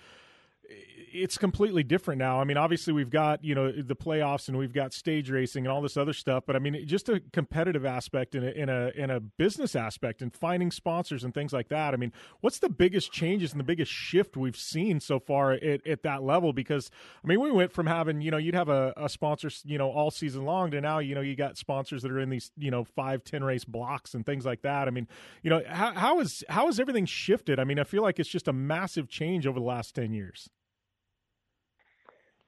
it's 1.22 1.38
completely 1.38 1.82
different 1.82 2.18
now. 2.18 2.40
I 2.40 2.44
mean, 2.44 2.56
obviously 2.56 2.92
we've 2.92 3.10
got 3.10 3.42
you 3.44 3.54
know 3.54 3.70
the 3.70 3.96
playoffs 3.96 4.48
and 4.48 4.56
we've 4.56 4.72
got 4.72 4.92
stage 4.92 5.30
racing 5.30 5.66
and 5.66 5.72
all 5.72 5.82
this 5.82 5.96
other 5.96 6.12
stuff, 6.12 6.44
but 6.46 6.56
I 6.56 6.58
mean, 6.58 6.86
just 6.86 7.08
a 7.08 7.20
competitive 7.32 7.84
aspect 7.84 8.34
in 8.34 8.44
a 8.44 8.50
in 8.50 8.68
a 8.68 8.88
in 8.94 9.10
a 9.10 9.20
business 9.20 9.74
aspect 9.74 10.22
and 10.22 10.34
finding 10.34 10.70
sponsors 10.70 11.24
and 11.24 11.34
things 11.34 11.52
like 11.52 11.68
that. 11.68 11.94
I 11.94 11.96
mean, 11.96 12.12
what's 12.40 12.58
the 12.58 12.68
biggest 12.68 13.12
changes 13.12 13.52
and 13.52 13.60
the 13.60 13.64
biggest 13.64 13.90
shift 13.90 14.36
we've 14.36 14.56
seen 14.56 15.00
so 15.00 15.18
far 15.18 15.52
at, 15.52 15.86
at 15.86 16.02
that 16.02 16.22
level? 16.22 16.52
Because 16.52 16.90
I 17.24 17.26
mean, 17.26 17.40
we 17.40 17.50
went 17.50 17.72
from 17.72 17.86
having 17.86 18.20
you 18.20 18.30
know 18.30 18.38
you'd 18.38 18.54
have 18.54 18.68
a, 18.68 18.92
a 18.96 19.08
sponsor 19.08 19.50
you 19.64 19.78
know 19.78 19.90
all 19.90 20.10
season 20.10 20.44
long 20.44 20.70
to 20.70 20.80
now 20.80 20.98
you 20.98 21.14
know 21.14 21.20
you 21.20 21.36
got 21.36 21.56
sponsors 21.56 22.02
that 22.02 22.10
are 22.10 22.20
in 22.20 22.30
these 22.30 22.50
you 22.56 22.70
know 22.70 22.84
five 22.84 23.24
ten 23.24 23.42
race 23.42 23.64
blocks 23.64 24.14
and 24.14 24.26
things 24.26 24.44
like 24.44 24.62
that. 24.62 24.88
I 24.88 24.90
mean, 24.90 25.08
you 25.42 25.50
know 25.50 25.62
how 25.68 25.92
how 25.92 26.20
is 26.20 26.44
how 26.48 26.66
has 26.66 26.78
everything 26.78 27.06
shifted? 27.06 27.58
I 27.58 27.64
mean, 27.64 27.78
I 27.78 27.84
feel 27.84 28.02
like 28.02 28.18
it's 28.18 28.28
just 28.28 28.48
a 28.48 28.52
massive 28.52 29.08
change 29.08 29.46
over 29.46 29.58
the 29.58 29.66
last 29.66 29.94
ten 29.94 30.12
years. 30.12 30.50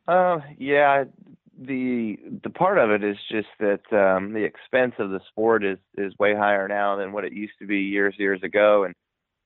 Uh, 0.09 0.39
yeah, 0.59 1.05
the 1.61 2.17
the 2.43 2.51
part 2.51 2.79
of 2.79 2.91
it 2.91 3.05
is 3.05 3.17
just 3.31 3.49
that 3.61 3.83
um, 3.93 4.33
the 4.33 4.45
expense 4.45 4.95
of 4.99 5.11
the 5.11 5.21
sport 5.29 5.65
is 5.65 5.79
is 5.99 6.15
way 6.19 6.35
higher 6.35 6.67
now 6.67 6.97
than 6.97 7.13
what 7.13 7.25
it 7.25 7.33
used 7.35 7.53
to 7.61 7.67
be 7.67 7.81
years 7.81 8.15
years 8.19 8.43
ago, 8.43 8.85
and 8.85 8.95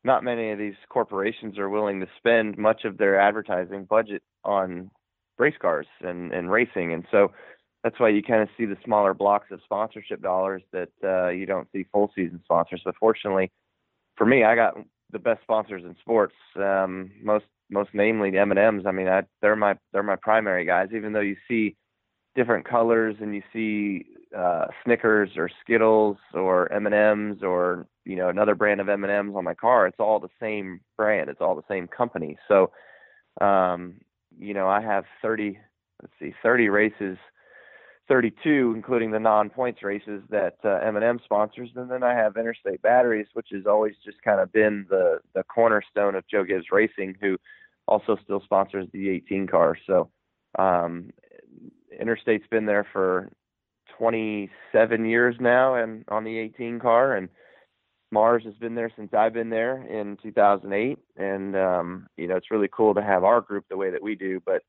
not 0.04 0.24
many 0.24 0.52
of 0.52 0.58
these 0.58 0.76
corporations 0.88 1.58
are 1.58 1.68
willing 1.68 2.00
to 2.00 2.06
spend 2.16 2.56
much 2.58 2.84
of 2.84 2.96
their 2.96 3.20
advertising 3.20 3.84
budget 3.86 4.22
on 4.44 4.90
race 5.38 5.56
cars 5.60 5.86
and 6.00 6.32
and 6.32 6.50
racing, 6.50 6.92
and 6.94 7.04
so 7.10 7.32
that's 7.82 7.98
why 7.98 8.08
you 8.08 8.22
kind 8.22 8.42
of 8.42 8.48
see 8.56 8.64
the 8.64 8.76
smaller 8.84 9.14
blocks 9.14 9.50
of 9.50 9.60
sponsorship 9.64 10.22
dollars 10.22 10.62
that 10.72 10.90
uh, 11.02 11.28
you 11.30 11.46
don't 11.46 11.68
see 11.72 11.84
full 11.92 12.12
season 12.14 12.40
sponsors. 12.44 12.82
But 12.84 12.94
fortunately, 13.00 13.50
for 14.16 14.26
me, 14.26 14.44
I 14.44 14.54
got 14.54 14.74
the 15.10 15.18
best 15.18 15.42
sponsors 15.42 15.82
in 15.84 15.96
sports. 16.00 16.36
Um, 16.56 17.10
most 17.20 17.46
most 17.72 17.90
namely 17.92 18.30
the 18.30 18.38
M&Ms. 18.38 18.84
I 18.86 18.92
mean, 18.92 19.08
I, 19.08 19.22
they're 19.40 19.56
my 19.56 19.76
they're 19.92 20.02
my 20.02 20.16
primary 20.16 20.64
guys. 20.64 20.88
Even 20.94 21.12
though 21.12 21.20
you 21.20 21.36
see 21.48 21.76
different 22.34 22.68
colors 22.68 23.16
and 23.20 23.34
you 23.34 23.42
see 23.52 24.06
uh, 24.36 24.66
Snickers 24.84 25.30
or 25.36 25.50
Skittles 25.62 26.16
or 26.34 26.70
M&Ms 26.72 27.42
or 27.42 27.86
you 28.04 28.16
know 28.16 28.28
another 28.28 28.54
brand 28.54 28.80
of 28.80 28.88
M&Ms 28.88 29.34
on 29.34 29.44
my 29.44 29.54
car, 29.54 29.86
it's 29.86 30.00
all 30.00 30.20
the 30.20 30.28
same 30.40 30.80
brand. 30.96 31.30
It's 31.30 31.40
all 31.40 31.56
the 31.56 31.62
same 31.68 31.88
company. 31.88 32.36
So, 32.46 32.70
um, 33.40 33.94
you 34.38 34.54
know, 34.54 34.68
I 34.68 34.80
have 34.80 35.04
30 35.22 35.58
let's 36.02 36.14
see 36.20 36.34
30 36.42 36.68
races 36.68 37.16
32, 38.08 38.72
including 38.74 39.10
the 39.10 39.18
non-points 39.18 39.82
races 39.82 40.22
that 40.28 40.56
uh, 40.64 40.80
M&M 40.86 41.20
sponsors, 41.24 41.70
and 41.76 41.90
then 41.90 42.02
I 42.02 42.14
have 42.14 42.36
Interstate 42.36 42.82
Batteries, 42.82 43.28
which 43.32 43.48
has 43.52 43.64
always 43.66 43.94
just 44.04 44.20
kind 44.22 44.40
of 44.40 44.52
been 44.52 44.86
the 44.90 45.20
the 45.34 45.44
cornerstone 45.44 46.14
of 46.14 46.26
Joe 46.28 46.44
Gibbs 46.44 46.66
Racing, 46.72 47.16
who 47.20 47.38
also 47.88 48.16
still 48.22 48.40
sponsors 48.42 48.86
the 48.92 49.08
18 49.10 49.46
car. 49.46 49.76
So 49.86 50.10
um, 50.58 51.10
Interstate's 51.98 52.46
been 52.50 52.66
there 52.66 52.86
for 52.92 53.30
27 53.98 55.04
years 55.04 55.36
now, 55.40 55.74
and 55.74 56.04
on 56.08 56.24
the 56.24 56.38
18 56.38 56.80
car, 56.80 57.16
and 57.16 57.28
Mars 58.10 58.42
has 58.44 58.54
been 58.54 58.74
there 58.74 58.90
since 58.94 59.12
I've 59.14 59.32
been 59.32 59.50
there 59.50 59.82
in 59.82 60.18
2008, 60.22 60.98
and 61.16 61.56
um, 61.56 62.06
you 62.16 62.28
know 62.28 62.36
it's 62.36 62.50
really 62.50 62.68
cool 62.70 62.94
to 62.94 63.02
have 63.02 63.24
our 63.24 63.40
group 63.40 63.64
the 63.68 63.76
way 63.76 63.90
that 63.90 64.02
we 64.02 64.14
do, 64.14 64.40
but 64.44 64.62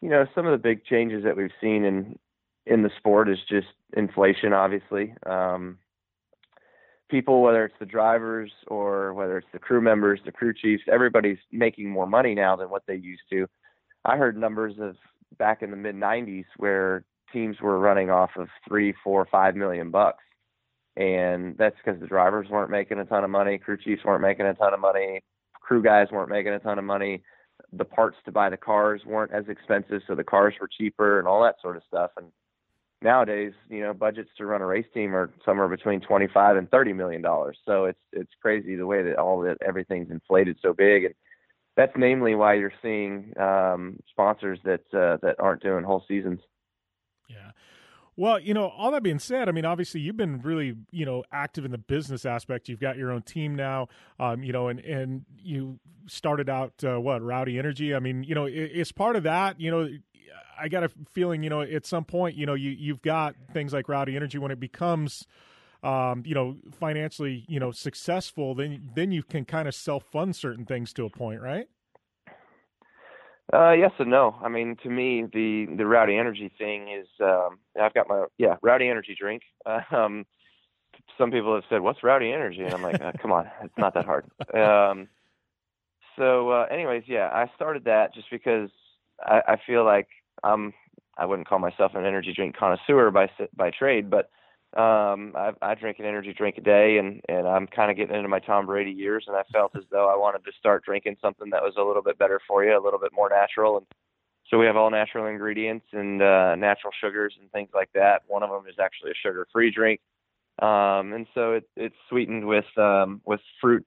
you 0.00 0.10
know 0.10 0.26
some 0.34 0.46
of 0.46 0.52
the 0.52 0.58
big 0.58 0.84
changes 0.84 1.22
that 1.24 1.36
we've 1.36 1.50
seen 1.60 1.84
in 1.84 2.18
in 2.66 2.82
the 2.82 2.90
sport 2.98 3.28
is 3.28 3.38
just 3.48 3.68
inflation, 3.96 4.52
obviously. 4.52 5.14
Um, 5.24 5.78
people, 7.10 7.42
whether 7.42 7.64
it's 7.64 7.78
the 7.78 7.86
drivers 7.86 8.50
or 8.68 9.12
whether 9.14 9.38
it's 9.38 9.48
the 9.52 9.58
crew 9.58 9.80
members, 9.80 10.20
the 10.24 10.32
crew 10.32 10.54
chiefs, 10.54 10.82
everybody's 10.90 11.38
making 11.52 11.90
more 11.90 12.06
money 12.06 12.34
now 12.34 12.56
than 12.56 12.70
what 12.70 12.82
they 12.86 12.94
used 12.94 13.22
to. 13.30 13.46
I 14.04 14.16
heard 14.16 14.36
numbers 14.36 14.74
of 14.80 14.96
back 15.38 15.62
in 15.62 15.70
the 15.70 15.76
mid 15.76 15.94
90s 15.94 16.46
where 16.56 17.04
teams 17.32 17.60
were 17.60 17.78
running 17.78 18.10
off 18.10 18.30
of 18.36 18.48
three, 18.66 18.94
four, 19.04 19.26
five 19.30 19.54
million 19.54 19.90
bucks. 19.90 20.22
And 20.96 21.56
that's 21.56 21.76
because 21.84 22.00
the 22.00 22.06
drivers 22.06 22.48
weren't 22.50 22.70
making 22.70 22.98
a 22.98 23.04
ton 23.04 23.24
of 23.24 23.30
money, 23.30 23.58
crew 23.58 23.76
chiefs 23.76 24.04
weren't 24.04 24.22
making 24.22 24.46
a 24.46 24.54
ton 24.54 24.74
of 24.74 24.80
money, 24.80 25.22
crew 25.54 25.82
guys 25.82 26.08
weren't 26.10 26.30
making 26.30 26.52
a 26.52 26.58
ton 26.58 26.78
of 26.78 26.84
money. 26.84 27.22
The 27.72 27.84
parts 27.84 28.16
to 28.24 28.32
buy 28.32 28.50
the 28.50 28.56
cars 28.56 29.02
weren't 29.06 29.32
as 29.32 29.44
expensive, 29.48 30.02
so 30.06 30.14
the 30.14 30.24
cars 30.24 30.54
were 30.60 30.68
cheaper 30.68 31.18
and 31.18 31.28
all 31.28 31.42
that 31.42 31.56
sort 31.62 31.76
of 31.76 31.82
stuff. 31.86 32.10
And 32.16 32.26
nowadays, 33.02 33.52
you 33.68 33.80
know, 33.80 33.94
budgets 33.94 34.30
to 34.38 34.46
run 34.46 34.62
a 34.62 34.66
race 34.66 34.86
team 34.92 35.14
are 35.14 35.30
somewhere 35.44 35.68
between 35.68 36.00
25 36.00 36.56
and 36.56 36.70
30 36.70 36.92
million 36.92 37.22
dollars. 37.22 37.58
So 37.66 37.86
it's 37.86 38.00
it's 38.12 38.32
crazy 38.40 38.76
the 38.76 38.86
way 38.86 39.02
that 39.02 39.18
all 39.18 39.40
that 39.42 39.58
everything's 39.66 40.10
inflated 40.10 40.58
so 40.62 40.72
big, 40.72 41.04
and 41.04 41.14
that's 41.76 41.92
namely 41.96 42.34
why 42.34 42.54
you're 42.54 42.72
seeing 42.82 43.32
um, 43.38 43.98
sponsors 44.10 44.58
that 44.64 44.82
uh, 44.92 45.18
that 45.22 45.36
aren't 45.38 45.62
doing 45.62 45.84
whole 45.84 46.04
seasons. 46.06 46.40
Yeah. 47.28 47.52
Well, 48.16 48.38
you 48.38 48.52
know, 48.52 48.68
all 48.68 48.90
that 48.90 49.02
being 49.02 49.18
said, 49.18 49.48
I 49.48 49.52
mean, 49.52 49.64
obviously 49.64 50.00
you've 50.00 50.16
been 50.16 50.42
really, 50.42 50.74
you 50.90 51.06
know, 51.06 51.24
active 51.32 51.64
in 51.64 51.70
the 51.70 51.78
business 51.78 52.26
aspect. 52.26 52.68
You've 52.68 52.80
got 52.80 52.98
your 52.98 53.12
own 53.12 53.22
team 53.22 53.54
now, 53.54 53.88
um, 54.18 54.42
you 54.42 54.52
know, 54.52 54.68
and 54.68 54.80
and 54.80 55.24
you 55.38 55.78
started 56.06 56.50
out 56.50 56.74
uh, 56.84 57.00
what 57.00 57.22
Rowdy 57.22 57.58
Energy. 57.58 57.94
I 57.94 57.98
mean, 57.98 58.24
you 58.24 58.34
know, 58.34 58.44
it, 58.44 58.52
it's 58.52 58.92
part 58.92 59.16
of 59.16 59.22
that. 59.22 59.58
You 59.58 59.70
know, 59.70 59.88
I 60.58 60.68
got 60.68 60.84
a 60.84 60.90
feeling, 61.12 61.42
you 61.42 61.50
know, 61.50 61.62
at 61.62 61.86
some 61.86 62.04
point, 62.04 62.36
you 62.36 62.46
know, 62.46 62.54
you 62.54 62.70
you've 62.70 63.02
got 63.02 63.34
things 63.52 63.72
like 63.72 63.88
Rowdy 63.88 64.16
Energy 64.16 64.38
when 64.38 64.50
it 64.50 64.60
becomes, 64.60 65.26
um, 65.82 66.22
you 66.26 66.34
know, 66.34 66.56
financially, 66.78 67.44
you 67.48 67.58
know, 67.58 67.70
successful, 67.70 68.54
then 68.54 68.90
then 68.94 69.10
you 69.10 69.22
can 69.22 69.44
kind 69.44 69.66
of 69.66 69.74
self 69.74 70.04
fund 70.04 70.36
certain 70.36 70.64
things 70.66 70.92
to 70.94 71.04
a 71.04 71.10
point, 71.10 71.40
right? 71.40 71.66
Uh, 73.52 73.72
yes 73.72 73.90
and 73.98 74.10
no. 74.10 74.36
I 74.42 74.48
mean, 74.48 74.76
to 74.82 74.90
me, 74.90 75.24
the 75.32 75.66
the 75.76 75.86
Rowdy 75.86 76.16
Energy 76.16 76.52
thing 76.56 76.88
is, 76.88 77.08
um, 77.20 77.58
I've 77.80 77.94
got 77.94 78.08
my 78.08 78.26
yeah 78.38 78.56
Rowdy 78.62 78.88
Energy 78.88 79.16
drink. 79.18 79.42
Um, 79.90 80.26
some 81.16 81.30
people 81.30 81.54
have 81.54 81.64
said, 81.70 81.80
"What's 81.80 82.02
Rowdy 82.02 82.32
Energy?" 82.32 82.62
And 82.62 82.74
I'm 82.74 82.82
like, 82.82 83.00
uh, 83.00 83.12
"Come 83.20 83.32
on, 83.32 83.50
it's 83.62 83.76
not 83.78 83.94
that 83.94 84.04
hard." 84.04 84.26
Um, 84.54 85.08
so, 86.16 86.50
uh, 86.50 86.66
anyways, 86.70 87.04
yeah, 87.06 87.28
I 87.32 87.50
started 87.54 87.84
that 87.84 88.12
just 88.14 88.30
because 88.30 88.68
I, 89.24 89.42
I 89.48 89.56
feel 89.66 89.84
like 89.84 90.08
I'm 90.42 90.72
I 91.16 91.26
wouldn't 91.26 91.48
call 91.48 91.58
myself 91.58 91.92
an 91.94 92.06
energy 92.06 92.32
drink 92.34 92.56
connoisseur 92.56 93.10
by 93.10 93.28
by 93.54 93.70
trade, 93.70 94.10
but 94.10 94.30
um, 94.78 95.32
I, 95.34 95.50
I 95.60 95.74
drink 95.74 95.98
an 95.98 96.04
energy 96.06 96.32
drink 96.32 96.56
a 96.58 96.60
day, 96.60 96.98
and 96.98 97.20
and 97.28 97.46
I'm 97.46 97.66
kind 97.66 97.90
of 97.90 97.96
getting 97.96 98.14
into 98.14 98.28
my 98.28 98.38
Tom 98.38 98.66
Brady 98.66 98.92
years, 98.92 99.24
and 99.26 99.36
I 99.36 99.42
felt 99.52 99.76
as 99.76 99.84
though 99.90 100.08
I 100.08 100.16
wanted 100.16 100.44
to 100.44 100.52
start 100.58 100.84
drinking 100.84 101.16
something 101.20 101.50
that 101.50 101.62
was 101.62 101.74
a 101.76 101.82
little 101.82 102.02
bit 102.02 102.18
better 102.18 102.40
for 102.46 102.64
you, 102.64 102.78
a 102.78 102.82
little 102.82 103.00
bit 103.00 103.12
more 103.12 103.28
natural, 103.28 103.76
and 103.76 103.86
so 104.48 104.58
we 104.58 104.66
have 104.66 104.76
all 104.76 104.90
natural 104.90 105.26
ingredients 105.26 105.86
and 105.92 106.22
uh, 106.22 106.54
natural 106.56 106.92
sugars 107.00 107.34
and 107.40 107.50
things 107.52 107.70
like 107.74 107.90
that. 107.94 108.22
One 108.26 108.42
of 108.42 108.50
them 108.50 108.64
is 108.68 108.76
actually 108.80 109.12
a 109.12 109.20
sugar-free 109.22 109.72
drink, 109.72 110.00
um, 110.60 111.12
and 111.12 111.26
so 111.34 111.52
it, 111.54 111.64
it's 111.76 111.96
sweetened 112.08 112.46
with 112.46 112.64
um, 112.78 113.20
with 113.24 113.40
fruit 113.60 113.84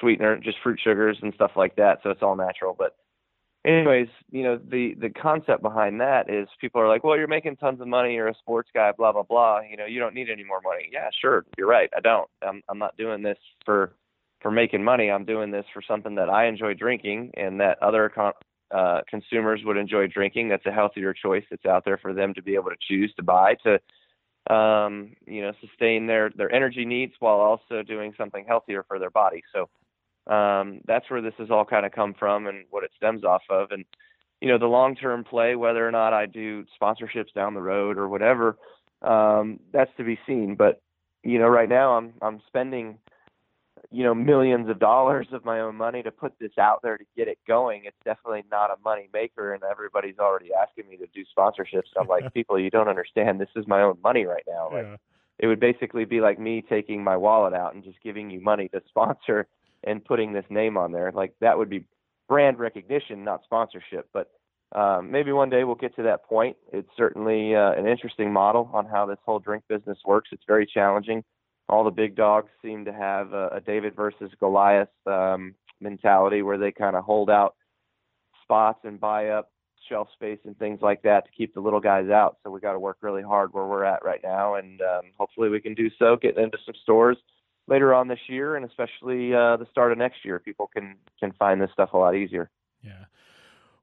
sweetener, 0.00 0.36
just 0.36 0.58
fruit 0.62 0.78
sugars 0.82 1.18
and 1.22 1.32
stuff 1.34 1.52
like 1.56 1.76
that. 1.76 1.98
So 2.02 2.10
it's 2.10 2.22
all 2.22 2.36
natural, 2.36 2.76
but 2.78 2.96
anyways, 3.68 4.08
you 4.30 4.42
know, 4.42 4.58
the 4.58 4.94
the 5.00 5.10
concept 5.10 5.62
behind 5.62 6.00
that 6.00 6.30
is 6.30 6.48
people 6.60 6.80
are 6.80 6.88
like, 6.88 7.04
well, 7.04 7.16
you're 7.16 7.28
making 7.28 7.56
tons 7.56 7.80
of 7.80 7.88
money, 7.88 8.14
you're 8.14 8.28
a 8.28 8.34
sports 8.34 8.70
guy, 8.74 8.92
blah 8.92 9.12
blah 9.12 9.22
blah. 9.22 9.60
You 9.60 9.76
know, 9.76 9.86
you 9.86 10.00
don't 10.00 10.14
need 10.14 10.30
any 10.30 10.44
more 10.44 10.60
money. 10.62 10.88
Yeah, 10.92 11.08
sure, 11.20 11.44
you're 11.56 11.68
right. 11.68 11.90
I 11.96 12.00
don't. 12.00 12.28
I'm 12.42 12.62
I'm 12.68 12.78
not 12.78 12.96
doing 12.96 13.22
this 13.22 13.38
for 13.64 13.94
for 14.40 14.50
making 14.50 14.82
money. 14.82 15.10
I'm 15.10 15.24
doing 15.24 15.50
this 15.50 15.66
for 15.72 15.82
something 15.86 16.14
that 16.14 16.30
I 16.30 16.46
enjoy 16.46 16.74
drinking 16.74 17.32
and 17.36 17.60
that 17.60 17.82
other 17.82 18.08
con- 18.08 18.32
uh, 18.70 19.00
consumers 19.08 19.60
would 19.64 19.76
enjoy 19.76 20.06
drinking. 20.06 20.48
That's 20.48 20.66
a 20.66 20.72
healthier 20.72 21.12
choice 21.12 21.44
that's 21.50 21.66
out 21.66 21.84
there 21.84 21.98
for 21.98 22.14
them 22.14 22.34
to 22.34 22.42
be 22.42 22.54
able 22.54 22.70
to 22.70 22.76
choose 22.88 23.12
to 23.16 23.22
buy 23.22 23.56
to 23.64 23.78
um, 24.54 25.14
you 25.26 25.42
know, 25.42 25.52
sustain 25.60 26.06
their 26.06 26.30
their 26.34 26.52
energy 26.52 26.84
needs 26.84 27.12
while 27.20 27.38
also 27.38 27.82
doing 27.82 28.14
something 28.16 28.44
healthier 28.46 28.84
for 28.88 28.98
their 28.98 29.10
body. 29.10 29.42
So 29.52 29.68
um, 30.28 30.80
that's 30.86 31.08
where 31.10 31.22
this 31.22 31.34
has 31.38 31.50
all 31.50 31.64
kind 31.64 31.86
of 31.86 31.92
come 31.92 32.14
from 32.18 32.46
and 32.46 32.64
what 32.70 32.84
it 32.84 32.90
stems 32.96 33.24
off 33.24 33.42
of. 33.50 33.70
And 33.70 33.84
you 34.40 34.48
know, 34.48 34.58
the 34.58 34.66
long 34.66 34.94
term 34.94 35.24
play, 35.24 35.56
whether 35.56 35.86
or 35.86 35.90
not 35.90 36.12
I 36.12 36.26
do 36.26 36.64
sponsorships 36.80 37.32
down 37.34 37.54
the 37.54 37.60
road 37.62 37.98
or 37.98 38.08
whatever, 38.08 38.56
um, 39.02 39.58
that's 39.72 39.90
to 39.96 40.04
be 40.04 40.18
seen. 40.26 40.54
But 40.54 40.80
you 41.24 41.38
know, 41.38 41.48
right 41.48 41.68
now 41.68 41.96
I'm 41.96 42.14
I'm 42.22 42.40
spending 42.46 42.98
you 43.90 44.02
know 44.02 44.14
millions 44.14 44.68
of 44.68 44.78
dollars 44.78 45.28
of 45.32 45.44
my 45.44 45.60
own 45.60 45.74
money 45.76 46.02
to 46.02 46.10
put 46.10 46.32
this 46.40 46.50
out 46.58 46.80
there 46.82 46.98
to 46.98 47.04
get 47.16 47.28
it 47.28 47.38
going 47.46 47.82
it's 47.84 47.96
definitely 48.04 48.42
not 48.50 48.70
a 48.70 48.76
money 48.84 49.08
maker 49.12 49.54
and 49.54 49.62
everybody's 49.62 50.18
already 50.18 50.50
asking 50.52 50.88
me 50.90 50.96
to 50.96 51.06
do 51.14 51.24
sponsorships 51.36 51.86
i'm 51.98 52.08
like 52.08 52.30
people 52.34 52.58
you 52.58 52.70
don't 52.70 52.88
understand 52.88 53.40
this 53.40 53.48
is 53.54 53.66
my 53.68 53.80
own 53.80 53.96
money 54.02 54.24
right 54.26 54.42
now 54.48 54.68
like 54.72 54.84
Yeah. 54.84 54.96
it 55.38 55.46
would 55.46 55.60
basically 55.60 56.04
be 56.04 56.20
like 56.20 56.40
me 56.40 56.60
taking 56.68 57.04
my 57.04 57.16
wallet 57.16 57.54
out 57.54 57.74
and 57.74 57.84
just 57.84 58.02
giving 58.02 58.30
you 58.30 58.40
money 58.40 58.68
to 58.70 58.82
sponsor 58.88 59.46
and 59.84 60.04
putting 60.04 60.32
this 60.32 60.44
name 60.50 60.76
on 60.76 60.92
there 60.92 61.12
like 61.12 61.34
that 61.40 61.56
would 61.56 61.70
be 61.70 61.84
brand 62.28 62.58
recognition 62.58 63.24
not 63.24 63.42
sponsorship 63.44 64.08
but 64.12 64.30
um, 64.74 65.10
maybe 65.10 65.32
one 65.32 65.48
day 65.48 65.64
we'll 65.64 65.76
get 65.76 65.96
to 65.96 66.02
that 66.02 66.24
point. 66.24 66.56
It's 66.72 66.90
certainly 66.96 67.54
uh, 67.54 67.72
an 67.72 67.86
interesting 67.86 68.32
model 68.32 68.70
on 68.72 68.84
how 68.84 69.06
this 69.06 69.18
whole 69.24 69.38
drink 69.38 69.64
business 69.68 69.98
works. 70.04 70.28
It's 70.32 70.44
very 70.46 70.66
challenging. 70.66 71.24
All 71.68 71.84
the 71.84 71.90
big 71.90 72.16
dogs 72.16 72.50
seem 72.62 72.84
to 72.84 72.92
have 72.92 73.32
a, 73.32 73.48
a 73.48 73.60
David 73.60 73.94
versus 73.96 74.30
Goliath 74.38 74.88
um, 75.06 75.54
mentality 75.80 76.42
where 76.42 76.58
they 76.58 76.72
kind 76.72 76.96
of 76.96 77.04
hold 77.04 77.30
out 77.30 77.54
spots 78.42 78.80
and 78.84 79.00
buy 79.00 79.28
up 79.28 79.50
shelf 79.88 80.08
space 80.12 80.38
and 80.44 80.58
things 80.58 80.80
like 80.82 81.00
that 81.02 81.24
to 81.24 81.30
keep 81.36 81.54
the 81.54 81.60
little 81.60 81.80
guys 81.80 82.10
out. 82.10 82.36
So 82.42 82.50
we 82.50 82.60
got 82.60 82.72
to 82.72 82.78
work 82.78 82.98
really 83.00 83.22
hard 83.22 83.52
where 83.52 83.66
we're 83.66 83.84
at 83.84 84.04
right 84.04 84.20
now, 84.22 84.56
and 84.56 84.80
um, 84.82 85.02
hopefully 85.16 85.48
we 85.48 85.60
can 85.60 85.74
do 85.74 85.88
so. 85.98 86.16
Get 86.16 86.36
into 86.36 86.58
some 86.66 86.74
stores 86.82 87.16
later 87.68 87.94
on 87.94 88.08
this 88.08 88.18
year, 88.26 88.56
and 88.56 88.64
especially 88.64 89.34
uh, 89.34 89.56
the 89.56 89.66
start 89.70 89.92
of 89.92 89.98
next 89.98 90.24
year, 90.24 90.38
people 90.38 90.66
can 90.66 90.96
can 91.20 91.32
find 91.32 91.60
this 91.60 91.70
stuff 91.72 91.92
a 91.92 91.96
lot 91.96 92.16
easier. 92.16 92.50
Yeah. 92.82 93.04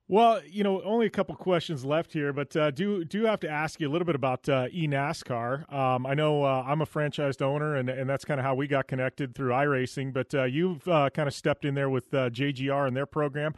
Well, 0.07 0.39
you 0.45 0.63
know, 0.63 0.83
only 0.83 1.07
a 1.07 1.09
couple 1.09 1.35
questions 1.35 1.83
left 1.83 2.13
here, 2.13 2.31
but 2.31 2.55
uh, 2.55 2.69
do 2.69 3.03
do 3.03 3.23
have 3.23 3.39
to 3.39 3.49
ask 3.49 3.81
you 3.81 3.89
a 3.89 3.91
little 3.91 4.05
bit 4.05 4.13
about 4.13 4.47
uh, 4.47 4.67
eNASCAR. 4.67 5.71
Um, 5.73 6.05
I 6.05 6.13
know 6.13 6.43
uh, 6.43 6.63
I'm 6.63 6.81
a 6.81 6.85
franchised 6.85 7.41
owner, 7.41 7.75
and, 7.75 7.89
and 7.89 8.07
that's 8.07 8.23
kind 8.23 8.39
of 8.39 8.45
how 8.45 8.53
we 8.53 8.67
got 8.67 8.87
connected 8.87 9.33
through 9.33 9.49
iRacing. 9.49 10.13
But 10.13 10.35
uh, 10.35 10.43
you've 10.43 10.87
uh, 10.87 11.09
kind 11.09 11.27
of 11.27 11.33
stepped 11.33 11.65
in 11.65 11.73
there 11.73 11.89
with 11.89 12.13
uh, 12.13 12.29
JGR 12.29 12.87
and 12.87 12.95
their 12.95 13.07
program. 13.07 13.55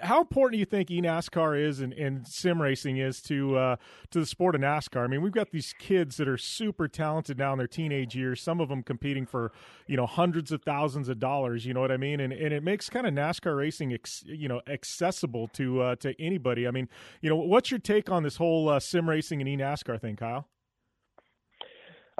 How 0.00 0.20
important 0.20 0.54
do 0.54 0.58
you 0.58 0.64
think 0.64 0.88
eNASCAR 0.88 1.60
is 1.60 1.80
and, 1.80 1.92
and 1.92 2.26
sim 2.26 2.62
racing 2.62 2.96
is 2.96 3.20
to 3.22 3.58
uh, 3.58 3.76
to 4.10 4.20
the 4.20 4.26
sport 4.26 4.54
of 4.54 4.62
NASCAR? 4.62 5.04
I 5.04 5.06
mean, 5.06 5.20
we've 5.20 5.32
got 5.32 5.50
these 5.50 5.74
kids 5.78 6.16
that 6.16 6.28
are 6.28 6.38
super 6.38 6.88
talented 6.88 7.36
now 7.36 7.52
in 7.52 7.58
their 7.58 7.66
teenage 7.66 8.16
years. 8.16 8.40
Some 8.40 8.58
of 8.60 8.70
them 8.70 8.82
competing 8.82 9.26
for 9.26 9.52
you 9.86 9.98
know 9.98 10.06
hundreds 10.06 10.50
of 10.50 10.62
thousands 10.62 11.10
of 11.10 11.18
dollars. 11.18 11.66
You 11.66 11.74
know 11.74 11.80
what 11.80 11.92
I 11.92 11.98
mean? 11.98 12.20
And 12.20 12.32
and 12.32 12.54
it 12.54 12.62
makes 12.62 12.88
kind 12.88 13.06
of 13.06 13.12
NASCAR 13.12 13.54
racing, 13.54 13.92
ex, 13.92 14.24
you 14.26 14.48
know, 14.48 14.62
accessible 14.66 15.48
to 15.48 15.89
uh, 15.90 15.96
to 15.96 16.14
anybody. 16.20 16.66
I 16.66 16.70
mean, 16.70 16.88
you 17.20 17.30
know, 17.30 17.36
what's 17.36 17.70
your 17.70 17.80
take 17.80 18.10
on 18.10 18.22
this 18.22 18.36
whole 18.36 18.68
uh, 18.68 18.80
sim 18.80 19.08
racing 19.08 19.40
and 19.40 19.48
eNASCAR 19.48 20.00
thing, 20.00 20.16
Kyle? 20.16 20.48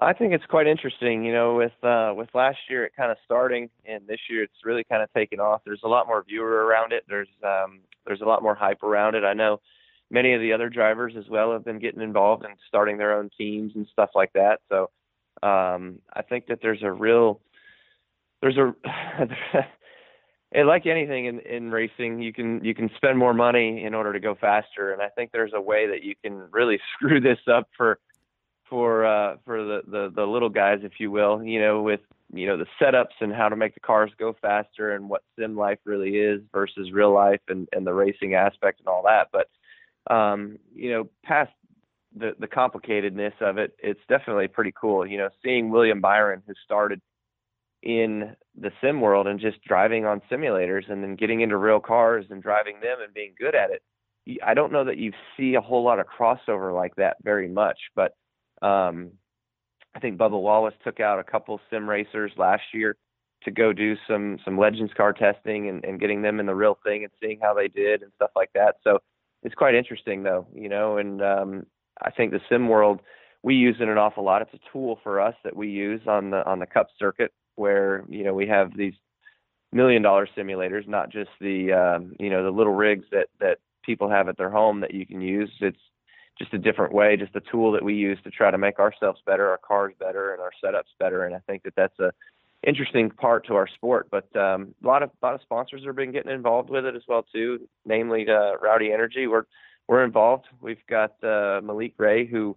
I 0.02 0.14
think 0.14 0.32
it's 0.32 0.46
quite 0.46 0.66
interesting. 0.66 1.24
You 1.24 1.32
know, 1.32 1.56
with 1.56 1.84
uh, 1.84 2.14
with 2.16 2.28
last 2.34 2.58
year 2.68 2.84
it 2.84 2.92
kind 2.96 3.10
of 3.10 3.18
starting, 3.24 3.68
and 3.84 4.06
this 4.06 4.20
year 4.30 4.42
it's 4.42 4.64
really 4.64 4.84
kind 4.84 5.02
of 5.02 5.12
taken 5.12 5.40
off. 5.40 5.60
There's 5.64 5.82
a 5.84 5.88
lot 5.88 6.06
more 6.06 6.24
viewer 6.26 6.64
around 6.64 6.92
it. 6.92 7.04
There's 7.06 7.28
um, 7.44 7.80
there's 8.06 8.22
a 8.22 8.24
lot 8.24 8.42
more 8.42 8.54
hype 8.54 8.82
around 8.82 9.14
it. 9.14 9.24
I 9.24 9.34
know 9.34 9.60
many 10.10 10.32
of 10.32 10.40
the 10.40 10.52
other 10.52 10.68
drivers 10.68 11.14
as 11.18 11.28
well 11.28 11.52
have 11.52 11.64
been 11.64 11.78
getting 11.78 12.00
involved 12.00 12.44
and 12.44 12.54
starting 12.66 12.98
their 12.98 13.16
own 13.16 13.30
teams 13.36 13.72
and 13.74 13.86
stuff 13.92 14.10
like 14.14 14.32
that. 14.32 14.60
So 14.68 14.90
um, 15.42 15.98
I 16.12 16.22
think 16.22 16.46
that 16.46 16.60
there's 16.62 16.82
a 16.82 16.90
real 16.90 17.40
there's 18.40 18.56
a 18.56 18.74
and 20.52 20.66
like 20.66 20.86
anything 20.86 21.26
in, 21.26 21.40
in 21.40 21.70
racing, 21.70 22.20
you 22.20 22.32
can 22.32 22.64
you 22.64 22.74
can 22.74 22.90
spend 22.96 23.18
more 23.18 23.34
money 23.34 23.84
in 23.84 23.94
order 23.94 24.12
to 24.12 24.20
go 24.20 24.34
faster, 24.34 24.92
and 24.92 25.00
I 25.00 25.08
think 25.08 25.30
there's 25.32 25.52
a 25.54 25.60
way 25.60 25.86
that 25.88 26.02
you 26.02 26.14
can 26.22 26.48
really 26.50 26.78
screw 26.94 27.20
this 27.20 27.38
up 27.52 27.68
for 27.76 27.98
for 28.68 29.04
uh, 29.04 29.36
for 29.44 29.64
the, 29.64 29.80
the 29.86 30.12
the 30.14 30.24
little 30.24 30.48
guys, 30.48 30.80
if 30.82 30.92
you 30.98 31.10
will. 31.10 31.42
You 31.42 31.60
know, 31.60 31.82
with 31.82 32.00
you 32.32 32.46
know 32.46 32.56
the 32.56 32.66
setups 32.80 33.20
and 33.20 33.32
how 33.32 33.48
to 33.48 33.56
make 33.56 33.74
the 33.74 33.80
cars 33.80 34.10
go 34.18 34.34
faster 34.40 34.94
and 34.94 35.08
what 35.08 35.22
sim 35.38 35.56
life 35.56 35.78
really 35.84 36.16
is 36.16 36.40
versus 36.52 36.92
real 36.92 37.12
life 37.12 37.40
and 37.48 37.68
and 37.72 37.86
the 37.86 37.94
racing 37.94 38.34
aspect 38.34 38.80
and 38.80 38.88
all 38.88 39.04
that. 39.04 39.28
But 39.32 40.12
um, 40.12 40.58
you 40.74 40.90
know, 40.90 41.08
past 41.24 41.52
the 42.16 42.34
the 42.40 42.48
complicatedness 42.48 43.40
of 43.40 43.58
it, 43.58 43.76
it's 43.78 44.00
definitely 44.08 44.48
pretty 44.48 44.72
cool. 44.72 45.06
You 45.06 45.18
know, 45.18 45.28
seeing 45.44 45.70
William 45.70 46.00
Byron, 46.00 46.42
who 46.44 46.54
started 46.64 47.00
in 47.82 48.36
the 48.58 48.70
sim 48.80 49.00
world 49.00 49.26
and 49.26 49.40
just 49.40 49.62
driving 49.62 50.04
on 50.04 50.20
simulators 50.30 50.90
and 50.90 51.02
then 51.02 51.16
getting 51.16 51.40
into 51.40 51.56
real 51.56 51.80
cars 51.80 52.26
and 52.30 52.42
driving 52.42 52.80
them 52.80 52.98
and 53.02 53.14
being 53.14 53.34
good 53.38 53.54
at 53.54 53.70
it. 53.70 53.82
I 54.44 54.54
don't 54.54 54.72
know 54.72 54.84
that 54.84 54.98
you 54.98 55.12
see 55.36 55.54
a 55.54 55.60
whole 55.60 55.82
lot 55.82 55.98
of 55.98 56.06
crossover 56.06 56.74
like 56.74 56.94
that 56.96 57.16
very 57.22 57.48
much, 57.48 57.78
but 57.96 58.14
um, 58.62 59.12
I 59.94 60.00
think 60.00 60.18
Bubba 60.18 60.40
Wallace 60.40 60.74
took 60.84 61.00
out 61.00 61.18
a 61.18 61.24
couple 61.24 61.60
sim 61.70 61.88
racers 61.88 62.32
last 62.36 62.62
year 62.72 62.96
to 63.44 63.50
go 63.50 63.72
do 63.72 63.96
some 64.06 64.38
some 64.44 64.58
Legends 64.58 64.92
car 64.94 65.14
testing 65.14 65.68
and, 65.68 65.82
and 65.84 65.98
getting 65.98 66.20
them 66.20 66.38
in 66.38 66.46
the 66.46 66.54
real 66.54 66.78
thing 66.84 67.04
and 67.04 67.12
seeing 67.20 67.40
how 67.40 67.54
they 67.54 67.68
did 67.68 68.02
and 68.02 68.12
stuff 68.16 68.30
like 68.36 68.50
that. 68.54 68.76
So 68.84 68.98
it's 69.42 69.54
quite 69.54 69.74
interesting 69.74 70.22
though, 70.22 70.46
you 70.54 70.68
know, 70.68 70.98
and 70.98 71.22
um, 71.22 71.66
I 72.02 72.10
think 72.10 72.32
the 72.32 72.40
sim 72.48 72.68
world 72.68 73.00
we 73.42 73.54
use 73.54 73.76
it 73.80 73.88
an 73.88 73.96
awful 73.96 74.22
lot. 74.22 74.42
It's 74.42 74.52
a 74.52 74.70
tool 74.70 74.98
for 75.02 75.18
us 75.18 75.34
that 75.44 75.56
we 75.56 75.68
use 75.68 76.02
on 76.06 76.30
the 76.30 76.46
on 76.46 76.58
the 76.58 76.66
cup 76.66 76.88
circuit 76.98 77.32
where, 77.60 78.04
you 78.08 78.24
know, 78.24 78.34
we 78.34 78.46
have 78.48 78.76
these 78.76 78.94
million 79.72 80.02
dollar 80.02 80.26
simulators, 80.36 80.88
not 80.88 81.10
just 81.10 81.30
the 81.40 81.72
um, 81.72 82.14
you 82.18 82.30
know, 82.30 82.42
the 82.42 82.50
little 82.50 82.74
rigs 82.74 83.06
that 83.12 83.28
that 83.38 83.58
people 83.84 84.08
have 84.10 84.28
at 84.28 84.36
their 84.36 84.50
home 84.50 84.80
that 84.80 84.94
you 84.94 85.06
can 85.06 85.20
use. 85.20 85.50
It's 85.60 85.78
just 86.38 86.54
a 86.54 86.58
different 86.58 86.92
way, 86.92 87.16
just 87.16 87.36
a 87.36 87.42
tool 87.52 87.72
that 87.72 87.84
we 87.84 87.94
use 87.94 88.18
to 88.24 88.30
try 88.30 88.50
to 88.50 88.58
make 88.58 88.78
ourselves 88.78 89.20
better, 89.26 89.48
our 89.50 89.58
cars 89.58 89.94
better, 90.00 90.32
and 90.32 90.40
our 90.40 90.52
setups 90.62 90.92
better. 90.98 91.24
And 91.24 91.34
I 91.34 91.40
think 91.46 91.62
that 91.64 91.74
that's 91.76 91.98
a 91.98 92.12
interesting 92.66 93.10
part 93.10 93.46
to 93.46 93.54
our 93.54 93.68
sport. 93.68 94.08
But 94.10 94.34
um, 94.36 94.74
a 94.82 94.86
lot 94.86 95.02
of 95.02 95.10
a 95.22 95.26
lot 95.26 95.34
of 95.34 95.42
sponsors 95.42 95.84
have 95.84 95.96
been 95.96 96.12
getting 96.12 96.32
involved 96.32 96.70
with 96.70 96.84
it 96.86 96.96
as 96.96 97.02
well 97.06 97.24
too, 97.32 97.68
namely 97.84 98.26
uh, 98.28 98.56
Rowdy 98.60 98.92
Energy. 98.92 99.26
We're 99.26 99.44
we're 99.88 100.04
involved. 100.04 100.46
We've 100.60 100.84
got 100.88 101.12
uh, 101.22 101.60
Malik 101.62 101.94
Ray 101.98 102.26
who 102.26 102.56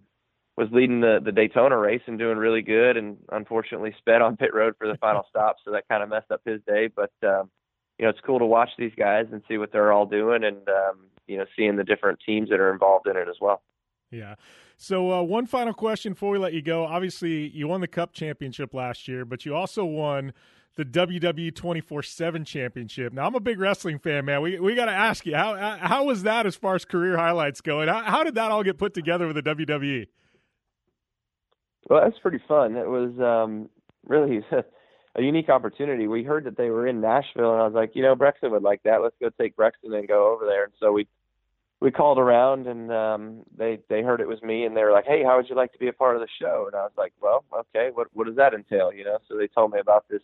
was 0.56 0.68
leading 0.72 1.00
the 1.00 1.20
the 1.24 1.32
Daytona 1.32 1.76
race 1.76 2.02
and 2.06 2.18
doing 2.18 2.38
really 2.38 2.62
good, 2.62 2.96
and 2.96 3.16
unfortunately 3.32 3.94
sped 3.98 4.22
on 4.22 4.36
pit 4.36 4.54
road 4.54 4.74
for 4.78 4.86
the 4.86 4.96
final 4.98 5.26
stop, 5.30 5.56
so 5.64 5.72
that 5.72 5.88
kind 5.88 6.02
of 6.02 6.08
messed 6.08 6.30
up 6.30 6.42
his 6.44 6.60
day. 6.66 6.88
But 6.94 7.12
um, 7.22 7.50
you 7.98 8.04
know, 8.04 8.10
it's 8.10 8.20
cool 8.24 8.38
to 8.38 8.46
watch 8.46 8.70
these 8.78 8.92
guys 8.96 9.26
and 9.32 9.42
see 9.48 9.58
what 9.58 9.72
they're 9.72 9.92
all 9.92 10.06
doing, 10.06 10.44
and 10.44 10.68
um, 10.68 11.06
you 11.26 11.38
know, 11.38 11.46
seeing 11.56 11.76
the 11.76 11.84
different 11.84 12.20
teams 12.24 12.50
that 12.50 12.60
are 12.60 12.72
involved 12.72 13.06
in 13.06 13.16
it 13.16 13.28
as 13.28 13.36
well. 13.40 13.62
Yeah. 14.10 14.34
So 14.76 15.12
uh, 15.12 15.22
one 15.22 15.46
final 15.46 15.72
question 15.72 16.12
before 16.12 16.30
we 16.30 16.38
let 16.38 16.52
you 16.52 16.62
go. 16.62 16.84
Obviously, 16.84 17.48
you 17.48 17.68
won 17.68 17.80
the 17.80 17.88
Cup 17.88 18.12
championship 18.12 18.74
last 18.74 19.08
year, 19.08 19.24
but 19.24 19.44
you 19.46 19.54
also 19.54 19.84
won 19.84 20.32
the 20.76 20.84
WWE 20.84 21.52
24/7 21.52 22.46
championship. 22.46 23.12
Now, 23.12 23.26
I'm 23.26 23.34
a 23.34 23.40
big 23.40 23.58
wrestling 23.58 23.98
fan, 23.98 24.24
man. 24.24 24.42
We 24.42 24.58
we 24.58 24.74
got 24.74 24.86
to 24.86 24.92
ask 24.92 25.24
you 25.26 25.34
how 25.36 25.56
how 25.78 26.04
was 26.04 26.22
that 26.24 26.46
as 26.46 26.56
far 26.56 26.74
as 26.74 26.84
career 26.84 27.16
highlights 27.16 27.60
going? 27.60 27.88
How, 27.88 28.02
how 28.02 28.24
did 28.24 28.34
that 28.34 28.50
all 28.50 28.62
get 28.62 28.78
put 28.78 28.94
together 28.94 29.26
with 29.26 29.36
the 29.36 29.42
WWE? 29.42 30.06
Well, 31.88 32.02
that's 32.02 32.18
pretty 32.20 32.40
fun. 32.46 32.76
It 32.76 32.88
was 32.88 33.12
um, 33.20 33.68
really 34.06 34.40
a 35.16 35.22
unique 35.22 35.48
opportunity. 35.48 36.06
We 36.06 36.24
heard 36.24 36.44
that 36.44 36.56
they 36.56 36.70
were 36.70 36.86
in 36.86 37.00
Nashville, 37.00 37.52
and 37.52 37.62
I 37.62 37.64
was 37.64 37.74
like, 37.74 37.92
you 37.94 38.02
know, 38.02 38.14
Brexton 38.14 38.50
would 38.52 38.62
like 38.62 38.82
that. 38.84 39.02
Let's 39.02 39.16
go 39.20 39.30
take 39.38 39.56
Brexton 39.56 39.92
and 39.94 40.08
go 40.08 40.32
over 40.32 40.46
there. 40.46 40.64
And 40.64 40.72
so 40.80 40.92
we 40.92 41.06
we 41.80 41.90
called 41.90 42.18
around 42.18 42.66
and 42.66 42.90
um 42.90 43.42
they 43.58 43.78
they 43.90 44.00
heard 44.00 44.22
it 44.22 44.28
was 44.28 44.40
me 44.42 44.64
and 44.64 44.74
they 44.74 44.82
were 44.82 44.92
like 44.92 45.04
hey 45.04 45.22
how 45.22 45.36
would 45.36 45.50
you 45.50 45.54
like 45.54 45.70
to 45.70 45.78
be 45.78 45.88
a 45.88 45.92
part 45.92 46.16
of 46.16 46.22
the 46.22 46.28
show 46.40 46.64
and 46.66 46.74
i 46.74 46.82
was 46.82 46.92
like 46.96 47.12
well 47.20 47.44
okay 47.54 47.90
what 47.92 48.06
what 48.14 48.26
does 48.26 48.36
that 48.36 48.54
entail 48.54 48.90
you 48.90 49.04
know 49.04 49.18
so 49.28 49.36
they 49.36 49.48
told 49.48 49.70
me 49.70 49.78
about 49.78 50.06
this 50.08 50.22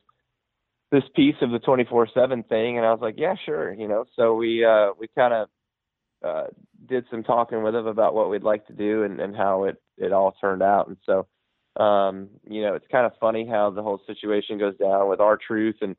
this 0.91 1.05
piece 1.15 1.37
of 1.41 1.51
the 1.51 1.59
24/7 1.59 2.49
thing 2.49 2.77
and 2.77 2.87
I 2.87 2.93
was 2.93 3.01
like 3.01 3.15
yeah 3.17 3.35
sure 3.45 3.73
you 3.73 3.89
know 3.89 4.07
so 4.17 4.35
we 4.35 4.65
uh 4.65 4.89
we 4.99 5.09
kind 5.09 5.35
of 5.35 5.49
uh 6.25 6.47
did 6.89 7.05
some 7.11 7.23
talking 7.23 7.63
with 7.63 7.75
them 7.75 7.87
about 7.87 8.15
what 8.15 8.31
we'd 8.31 8.43
like 8.43 8.67
to 8.67 8.73
do 8.73 9.05
and 9.05 9.21
and 9.21 9.37
how 9.37 9.65
it 9.65 9.77
it 9.97 10.13
all 10.13 10.35
turned 10.41 10.63
out 10.63 10.89
and 10.89 10.97
so 11.07 11.27
um 11.77 12.29
you 12.49 12.63
know 12.63 12.75
it's 12.75 12.87
kind 12.91 13.07
of 13.07 13.13
funny 13.21 13.47
how 13.47 13.71
the 13.71 13.83
whole 13.83 14.01
situation 14.07 14.59
goes 14.59 14.77
down 14.77 15.09
with 15.09 15.21
R-Truth 15.21 15.77
and 15.83 15.95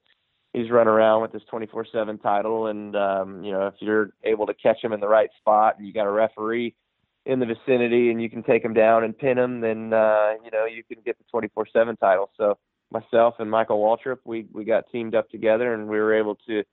he's 0.53 0.69
run 0.69 0.87
around 0.87 1.21
with 1.21 1.31
this 1.31 1.43
24/7 1.51 2.21
title, 2.21 2.67
and 2.67 2.95
um, 2.95 3.43
you 3.43 3.51
know 3.51 3.67
if 3.67 3.75
you're 3.79 4.11
able 4.23 4.45
to 4.47 4.53
catch 4.53 4.83
him 4.83 4.93
in 4.93 4.99
the 4.99 5.07
right 5.07 5.29
spot, 5.39 5.77
and 5.77 5.87
you 5.87 5.93
got 5.93 6.07
a 6.07 6.11
referee 6.11 6.75
in 7.25 7.39
the 7.39 7.45
vicinity, 7.45 8.09
and 8.09 8.21
you 8.21 8.29
can 8.29 8.43
take 8.43 8.63
him 8.63 8.73
down 8.73 9.03
and 9.03 9.17
pin 9.17 9.37
him, 9.37 9.61
then 9.61 9.93
uh, 9.93 10.33
you 10.43 10.51
know 10.51 10.65
you 10.65 10.83
can 10.83 10.97
get 11.05 11.17
the 11.17 11.25
24/7 11.33 11.97
title. 11.99 12.29
So 12.37 12.57
myself 12.91 13.35
and 13.39 13.49
Michael 13.49 13.79
Waltrip, 13.79 14.19
we 14.25 14.47
we 14.51 14.65
got 14.65 14.85
teamed 14.91 15.15
up 15.15 15.29
together, 15.29 15.73
and 15.73 15.87
we 15.87 15.99
were 15.99 16.13
able 16.13 16.35
to 16.47 16.63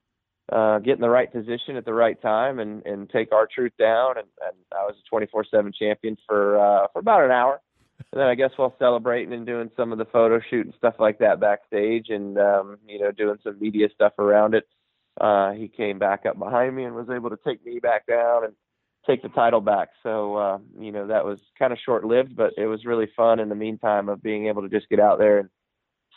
uh, 0.51 0.79
get 0.79 0.95
in 0.95 1.01
the 1.01 1.11
right 1.11 1.31
position 1.31 1.77
at 1.77 1.85
the 1.85 1.95
right 1.95 2.21
time 2.21 2.59
and 2.59 2.85
and 2.87 3.09
take 3.11 3.33
R-Truth 3.33 3.73
down, 3.79 4.19
and, 4.19 4.29
and 4.45 4.57
I 4.73 4.85
was 4.85 4.97
a 4.99 5.15
24/7 5.15 5.75
champion 5.75 6.17
for 6.27 6.59
uh, 6.59 6.87
for 6.93 6.99
about 7.01 7.25
an 7.25 7.31
hour 7.31 7.61
and 8.13 8.21
then 8.21 8.29
I 8.29 8.35
guess 8.35 8.51
while 8.57 8.75
celebrating 8.79 9.33
and 9.33 9.47
doing 9.47 9.71
some 9.77 9.93
of 9.93 9.99
the 9.99 10.05
photo 10.05 10.41
shoot 10.41 10.67
and 10.67 10.75
stuff 10.77 10.95
like 10.99 11.19
that 11.19 11.41
backstage, 11.41 12.09
and 12.09 12.39
um, 12.39 12.79
you 12.87 12.99
know 12.99 13.11
doing 13.11 13.39
some 13.43 13.59
media 13.59 13.89
stuff 13.95 14.13
around 14.19 14.55
it, 14.55 14.65
uh, 15.21 15.53
he 15.53 15.69
came 15.69 15.99
back 15.99 16.25
up 16.27 16.39
behind 16.39 16.75
me 16.77 16.85
and 16.85 16.95
was 16.95 17.11
able 17.11 17.31
to 17.31 17.39
take 17.45 17.65
me 17.65 17.79
back 17.81 18.07
down 18.07 18.45
and 18.45 18.55
take 19.07 19.23
the 19.23 19.29
title 19.29 19.61
back. 19.61 19.91
So 20.03 20.37
uh, 20.37 20.59
you 20.79 20.93
know 20.93 21.07
that 21.09 21.25
was 21.25 21.41
kind 21.59 21.73
of 21.73 21.79
short 21.85 22.05
lived, 22.05 22.37
but 22.37 22.53
it 22.57 22.67
was 22.67 22.85
really 22.85 23.09
fun 23.17 23.41
in 23.41 23.49
the 23.49 23.55
meantime 23.55 24.09
of 24.09 24.23
being 24.23 24.47
able 24.47 24.63
to 24.63 24.69
just 24.69 24.89
get 24.89 25.01
out 25.01 25.19
there 25.19 25.39
and 25.39 25.49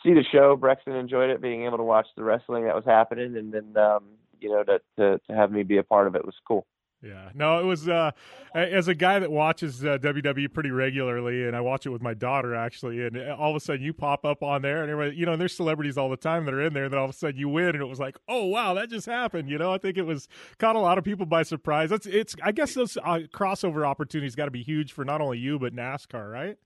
see 0.04 0.14
the 0.14 0.24
show. 0.30 0.56
Brexton 0.56 0.94
enjoyed 0.94 1.30
it, 1.30 1.42
being 1.42 1.64
able 1.64 1.78
to 1.78 1.84
watch 1.84 2.06
the 2.16 2.24
wrestling 2.24 2.64
that 2.64 2.74
was 2.74 2.84
happening, 2.84 3.36
and 3.36 3.52
then 3.52 3.76
um, 3.76 4.04
you 4.40 4.50
know 4.50 4.62
to, 4.64 4.80
to 4.98 5.20
to 5.28 5.34
have 5.34 5.50
me 5.50 5.62
be 5.62 5.78
a 5.78 5.82
part 5.82 6.06
of 6.06 6.14
it 6.14 6.24
was 6.24 6.36
cool. 6.46 6.66
Yeah, 7.02 7.30
no, 7.34 7.58
it 7.58 7.64
was 7.64 7.88
uh, 7.88 8.12
as 8.54 8.86
a 8.86 8.94
guy 8.94 9.18
that 9.18 9.32
watches 9.32 9.84
uh, 9.84 9.98
WWE 9.98 10.52
pretty 10.52 10.70
regularly, 10.70 11.46
and 11.46 11.56
I 11.56 11.60
watch 11.60 11.84
it 11.84 11.88
with 11.88 12.00
my 12.00 12.14
daughter 12.14 12.54
actually. 12.54 13.04
And 13.04 13.18
all 13.32 13.50
of 13.50 13.56
a 13.56 13.60
sudden, 13.60 13.82
you 13.82 13.92
pop 13.92 14.24
up 14.24 14.44
on 14.44 14.62
there, 14.62 14.82
and 14.82 14.90
everybody, 14.90 15.16
you 15.16 15.26
know, 15.26 15.32
and 15.32 15.40
there's 15.40 15.56
celebrities 15.56 15.98
all 15.98 16.08
the 16.08 16.16
time 16.16 16.44
that 16.44 16.54
are 16.54 16.62
in 16.62 16.72
there. 16.72 16.84
And 16.84 16.92
then 16.92 17.00
all 17.00 17.06
of 17.06 17.10
a 17.10 17.14
sudden, 17.14 17.36
you 17.40 17.48
win, 17.48 17.70
and 17.70 17.80
it 17.80 17.86
was 17.86 17.98
like, 17.98 18.16
oh 18.28 18.46
wow, 18.46 18.74
that 18.74 18.88
just 18.88 19.06
happened. 19.06 19.50
You 19.50 19.58
know, 19.58 19.72
I 19.72 19.78
think 19.78 19.98
it 19.98 20.06
was 20.06 20.28
caught 20.58 20.76
a 20.76 20.78
lot 20.78 20.96
of 20.96 21.02
people 21.02 21.26
by 21.26 21.42
surprise. 21.42 21.90
That's 21.90 22.06
it's. 22.06 22.36
I 22.40 22.52
guess 22.52 22.74
those 22.74 22.96
uh, 22.98 23.20
crossover 23.34 23.84
opportunities 23.84 24.36
got 24.36 24.44
to 24.44 24.52
be 24.52 24.62
huge 24.62 24.92
for 24.92 25.04
not 25.04 25.20
only 25.20 25.38
you 25.38 25.58
but 25.58 25.74
NASCAR, 25.74 26.30
right? 26.30 26.56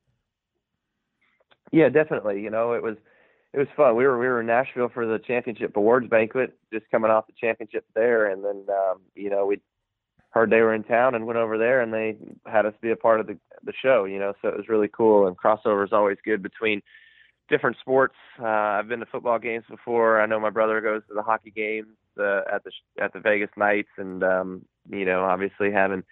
Yeah, 1.73 1.89
definitely. 1.89 2.43
You 2.43 2.51
know, 2.51 2.75
it 2.75 2.83
was 2.83 2.97
it 3.55 3.59
was 3.59 3.69
fun. 3.75 3.97
We 3.97 4.05
were 4.05 4.19
we 4.19 4.27
were 4.27 4.41
in 4.41 4.47
Nashville 4.47 4.91
for 4.93 5.07
the 5.07 5.19
championship 5.19 5.75
awards 5.79 6.09
banquet, 6.09 6.59
just 6.71 6.91
coming 6.91 7.11
off 7.11 7.27
the 7.27 7.33
championship 7.41 7.87
there, 7.95 8.31
and 8.31 8.45
then 8.45 8.67
um, 8.69 9.01
you 9.15 9.31
know 9.31 9.47
we 9.47 9.61
heard 10.37 10.51
they 10.51 10.61
were 10.61 10.75
in 10.75 10.85
town 10.85 11.15
and 11.15 11.27
went 11.27 11.39
over 11.39 11.57
there 11.57 11.81
and 11.81 11.95
they 11.95 12.15
had 12.45 12.67
us 12.67 12.75
be 12.83 12.91
a 12.91 12.97
part 12.97 13.21
of 13.21 13.27
the 13.27 13.39
the 13.65 13.73
show 13.83 14.05
you 14.05 14.19
know 14.19 14.35
so 14.43 14.49
it 14.49 14.57
was 14.57 14.69
really 14.69 14.89
cool 14.89 15.27
and 15.27 15.37
crossover 15.39 15.83
is 15.83 15.93
always 15.93 16.19
good 16.25 16.43
between 16.43 16.83
different 17.49 17.77
sports. 17.81 18.17
Uh 18.39 18.47
i've 18.77 18.89
been 18.89 19.01
to 19.01 19.07
football 19.07 19.39
games 19.39 19.65
before. 19.71 20.21
I 20.21 20.27
know 20.27 20.39
my 20.39 20.51
brother 20.51 20.81
goes 20.83 21.03
to 21.09 21.15
the 21.15 21.23
hockey 21.23 21.51
games 21.51 21.97
uh, 22.21 22.43
at 22.53 22.65
the 22.65 22.71
at 23.01 23.15
the 23.15 23.21
vegas 23.21 23.49
knights 23.57 23.89
and 23.97 24.23
um 24.23 24.67
you 24.91 25.07
know 25.07 25.25
obviously 25.25 25.73
having 25.73 26.05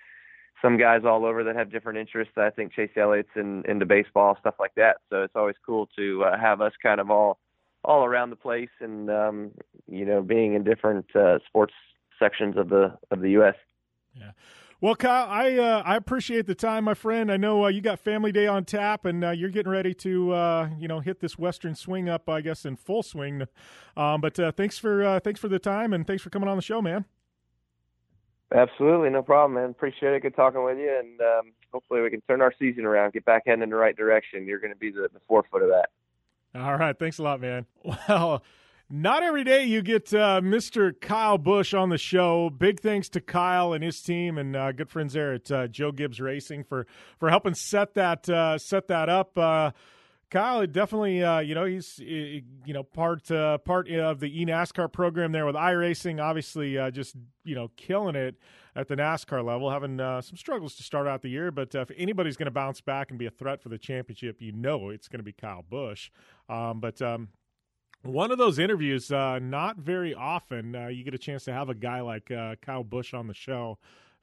some 0.63 0.79
guys 0.79 1.03
all 1.05 1.27
over 1.27 1.45
that 1.45 1.57
have 1.57 1.71
different 1.71 1.99
interests. 1.99 2.39
I 2.39 2.49
think 2.49 2.73
chase 2.73 2.97
elliott's 2.97 3.37
in 3.37 3.63
into 3.69 3.85
baseball 3.85 4.39
stuff 4.41 4.55
like 4.59 4.75
that. 4.77 4.97
So 5.11 5.23
it's 5.23 5.37
always 5.37 5.57
cool 5.67 5.87
to 5.99 6.25
uh, 6.25 6.39
have 6.39 6.63
us 6.63 6.73
kind 6.83 6.99
of 6.99 7.11
all 7.11 7.39
all 7.85 8.07
around 8.07 8.31
the 8.31 8.37
place 8.37 8.75
and 8.81 9.11
um 9.11 9.51
you 9.87 10.07
know 10.07 10.23
being 10.23 10.55
in 10.55 10.65
different 10.65 11.15
uh 11.15 11.41
sports 11.47 11.75
sections 12.19 12.57
of 12.57 12.71
the 12.71 12.97
of 13.11 13.21
the 13.21 13.33
us 13.33 13.57
yeah. 14.15 14.31
Well, 14.81 14.95
Kyle, 14.95 15.27
I 15.31 15.57
uh, 15.57 15.83
I 15.85 15.97
appreciate 15.97 16.47
the 16.47 16.55
time, 16.55 16.85
my 16.85 16.95
friend. 16.95 17.33
I 17.33 17.39
know 17.39 17.65
uh, 17.65 17.69
you 17.69 17.81
got 17.81 17.99
Family 17.99 18.33
Day 18.33 18.47
on 18.47 18.65
tap, 18.65 19.07
and 19.07 19.25
uh, 19.25 19.31
you're 19.31 19.49
getting 19.49 19.73
ready 19.73 19.95
to 19.95 20.33
uh, 20.33 20.69
you 20.79 20.89
know 20.89 21.01
hit 21.01 21.21
this 21.21 21.39
Western 21.39 21.75
swing 21.75 22.09
up, 22.09 22.29
I 22.29 22.43
guess, 22.43 22.67
in 22.67 22.77
full 22.77 23.03
swing. 23.03 23.45
Um, 23.97 24.21
but 24.21 24.39
uh, 24.39 24.53
thanks 24.53 24.79
for 24.79 25.03
uh, 25.03 25.21
thanks 25.21 25.41
for 25.41 25.49
the 25.49 25.59
time, 25.59 25.95
and 25.95 26.07
thanks 26.07 26.23
for 26.23 26.29
coming 26.29 26.49
on 26.49 26.57
the 26.57 26.63
show, 26.63 26.83
man. 26.83 27.07
Absolutely, 28.55 29.11
no 29.11 29.23
problem, 29.23 29.55
man. 29.55 29.71
Appreciate 29.71 30.13
it. 30.13 30.21
Good 30.21 30.37
talking 30.37 30.63
with 30.63 30.79
you, 30.79 30.95
and 30.99 31.21
um, 31.21 31.53
hopefully 31.73 32.03
we 32.03 32.11
can 32.11 32.21
turn 32.29 32.43
our 32.43 32.53
season 32.59 32.85
around, 32.85 33.15
get 33.15 33.25
back 33.25 33.45
heading 33.47 33.63
in 33.63 33.71
the 33.71 33.77
right 33.77 33.97
direction. 33.97 34.47
You're 34.47 34.61
going 34.61 34.73
to 34.73 34.79
be 34.79 34.91
the, 34.91 35.09
the 35.13 35.21
forefoot 35.27 35.63
of 35.63 35.71
that. 35.71 35.89
All 36.55 36.77
right, 36.77 36.97
thanks 36.99 37.19
a 37.19 37.23
lot, 37.23 37.41
man. 37.41 37.67
Well. 38.09 38.43
Not 38.91 39.23
every 39.23 39.45
day 39.45 39.65
you 39.65 39.81
get 39.81 40.13
uh, 40.13 40.43
Mr. 40.43 40.93
Kyle 41.01 41.39
Busch 41.39 41.73
on 41.73 41.89
the 41.89 41.97
show. 41.97 42.51
Big 42.51 42.81
thanks 42.81 43.09
to 43.11 43.21
Kyle 43.21 43.73
and 43.73 43.83
his 43.83 44.03
team 44.03 44.37
and 44.37 44.55
uh, 44.55 44.73
good 44.73 44.91
friends 44.91 45.15
there 45.15 45.33
at 45.33 45.51
uh, 45.51 45.67
Joe 45.69 45.91
Gibbs 45.91 46.21
Racing 46.21 46.65
for 46.65 46.87
for 47.19 47.31
helping 47.31 47.55
set 47.55 47.95
that 47.95 48.29
uh, 48.29 48.59
set 48.59 48.89
that 48.89 49.09
up. 49.09 49.39
Uh, 49.39 49.71
Kyle, 50.31 50.67
definitely, 50.67 51.23
uh, 51.23 51.39
you 51.39 51.55
know, 51.55 51.65
he's 51.65 51.99
you 51.99 52.43
know 52.67 52.83
part 52.83 53.29
part 53.65 53.89
of 53.91 54.21
the 54.21 54.45
eNASCAR 54.45 54.93
program 54.93 55.33
there 55.33 55.47
with 55.47 55.55
iRacing. 55.55 56.23
Obviously, 56.23 56.75
just 56.93 57.17
you 57.43 57.55
know, 57.55 57.71
killing 57.77 58.17
it 58.17 58.37
at 58.77 58.89
the 58.89 58.97
NASCAR 58.97 59.43
level, 59.43 59.71
having 59.71 59.97
some 59.97 60.37
struggles 60.37 60.75
to 60.75 60.83
start 60.83 61.07
out 61.07 61.23
the 61.23 61.31
year. 61.31 61.51
But 61.51 61.75
if 61.75 61.91
anybody's 61.97 62.37
going 62.37 62.47
to 62.47 62.53
bounce 62.53 62.83
back 62.83 63.09
and 63.09 63.19
be 63.19 63.27
a 63.27 63.31
threat 63.31 63.63
for 63.63 63.71
the 63.71 63.79
championship, 63.79 64.43
you 64.43 64.53
know, 64.53 64.91
it's 64.91 65.09
going 65.09 65.21
to 65.21 65.25
be 65.25 65.33
Kyle 65.33 65.65
Busch. 65.67 66.11
Um, 66.51 66.81
but 66.81 67.01
um, 67.01 67.29
one 68.05 68.31
of 68.31 68.39
those 68.39 68.59
interviews, 68.59 69.11
uh, 69.11 69.39
not 69.39 69.79
very 69.79 70.15
often 70.15 70.75
uh, 70.77 70.87
you 70.89 71.05
get 71.05 71.15
a 71.15 71.19
chance 71.19 71.45
to 71.45 71.53
have 71.53 71.69
a 71.69 71.75
guy 71.75 72.01
like 72.01 72.31
uh, 72.31 72.57
Kyle 72.61 72.85
Busch 72.85 73.15
on 73.15 73.27
the 73.27 73.35
show. 73.35 73.79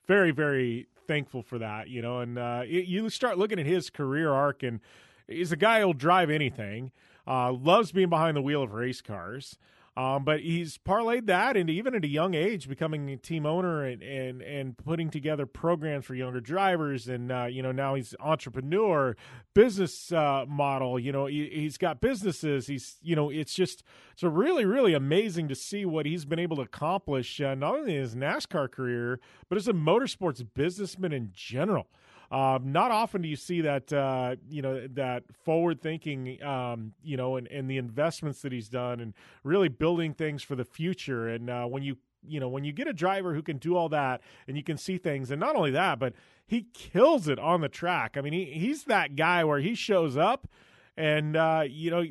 Very, 0.08 0.32
very 0.32 0.88
thankful 1.08 1.42
for 1.42 1.58
that, 1.60 1.90
you 1.90 2.02
know. 2.02 2.20
And 2.20 2.38
uh, 2.38 2.62
it, 2.66 2.86
you 2.86 3.10
start 3.10 3.38
looking 3.38 3.60
at 3.60 3.66
his 3.66 3.90
career 3.90 4.32
arc, 4.32 4.64
and 4.64 4.80
he's 5.28 5.52
a 5.52 5.58
guy 5.58 5.82
who'll 5.82 5.94
drive 5.94 6.30
anything. 6.30 6.92
Uh, 7.28 7.54
loves 7.54 7.92
being 7.92 8.10
behind 8.10 8.38
the 8.38 8.42
wheel 8.42 8.64
of 8.64 8.74
race 8.74 9.02
cars. 9.02 9.58
Um, 9.98 10.24
but 10.24 10.40
he's 10.40 10.78
parlayed 10.78 11.26
that 11.26 11.58
and 11.58 11.70
even 11.70 11.94
at 11.94 12.06
a 12.06 12.08
young 12.08 12.34
age 12.34 12.70
becoming 12.70 13.10
a 13.10 13.18
team 13.18 13.46
owner 13.46 13.84
and, 13.84 14.02
and, 14.02 14.42
and 14.42 14.78
putting 14.78 15.10
together 15.10 15.46
programs 15.46 16.06
for 16.06 16.16
younger 16.16 16.40
drivers. 16.40 17.10
And, 17.10 17.30
uh, 17.30 17.46
you 17.46 17.62
know, 17.62 17.74
now 17.74 17.96
he's 17.96 18.16
entrepreneur, 18.22 19.18
business 19.54 20.14
uh, 20.14 20.46
model, 20.48 20.98
you 20.98 21.12
know, 21.12 21.26
he, 21.26 21.66
has 21.66 21.78
got 21.78 22.00
businesses. 22.00 22.68
He's, 22.68 23.00
you 23.02 23.18
know, 23.18 23.30
it's 23.30 23.54
just, 23.54 23.84
it's 24.14 24.24
really, 24.24 24.64
really 24.64 24.94
amazing 24.94 25.50
to 25.50 25.56
see 25.56 25.86
what 25.86 26.06
he's 26.06 26.24
been 26.24 26.40
able 26.40 26.56
to 26.56 26.62
accomplish, 26.62 27.42
uh, 27.42 27.54
not 27.54 27.76
only 27.76 27.96
in 27.96 28.02
his 28.02 28.16
NASCAR 28.16 28.72
career, 28.72 29.20
but 29.50 29.58
as 29.58 29.68
a 29.68 29.74
motorsports 29.74 30.46
businessman 30.54 31.12
in 31.12 31.32
general. 31.34 31.88
Um, 32.32 32.72
not 32.72 32.92
often 32.92 33.22
do 33.22 33.28
you 33.28 33.36
see 33.36 33.62
that 33.62 33.92
uh, 33.92 34.38
you 34.50 34.62
know 34.62 34.88
that 34.94 35.24
forward 35.44 35.82
thinking, 35.82 36.42
um, 36.42 36.94
you 37.04 37.18
know, 37.18 37.36
and, 37.36 37.46
and 37.48 37.70
the 37.70 37.78
investments 37.78 38.42
that 38.44 38.54
he's 38.54 38.70
done, 38.70 39.02
and 39.02 39.14
really 39.44 39.68
building 39.68 40.14
things 40.14 40.42
for 40.42 40.56
the 40.56 40.64
future. 40.64 41.28
And 41.28 41.50
uh, 41.50 41.66
when 41.66 41.84
you 41.84 41.98
you 42.26 42.40
know 42.40 42.48
when 42.48 42.64
you 42.64 42.72
get 42.72 42.88
a 42.88 42.94
driver 42.94 43.34
who 43.34 43.42
can 43.42 43.58
do 43.58 43.76
all 43.76 43.90
that, 43.90 44.22
and 44.48 44.56
you 44.56 44.64
can 44.64 44.78
see 44.78 44.98
things, 44.98 45.30
and 45.30 45.42
not 45.42 45.58
only 45.58 45.72
that, 45.72 46.00
but 46.00 46.14
he 46.48 46.68
kills 46.74 47.28
it 47.28 47.38
on 47.38 47.60
the 47.60 47.70
track. 47.70 48.16
I 48.18 48.22
mean, 48.22 48.34
he, 48.34 48.46
he's 48.46 48.86
that 48.86 49.18
guy 49.18 49.44
where 49.44 49.60
he 49.60 49.76
shows 49.76 50.16
up, 50.16 50.48
and 50.96 51.36
uh, 51.36 51.64
you 51.68 51.92
know 51.92 52.06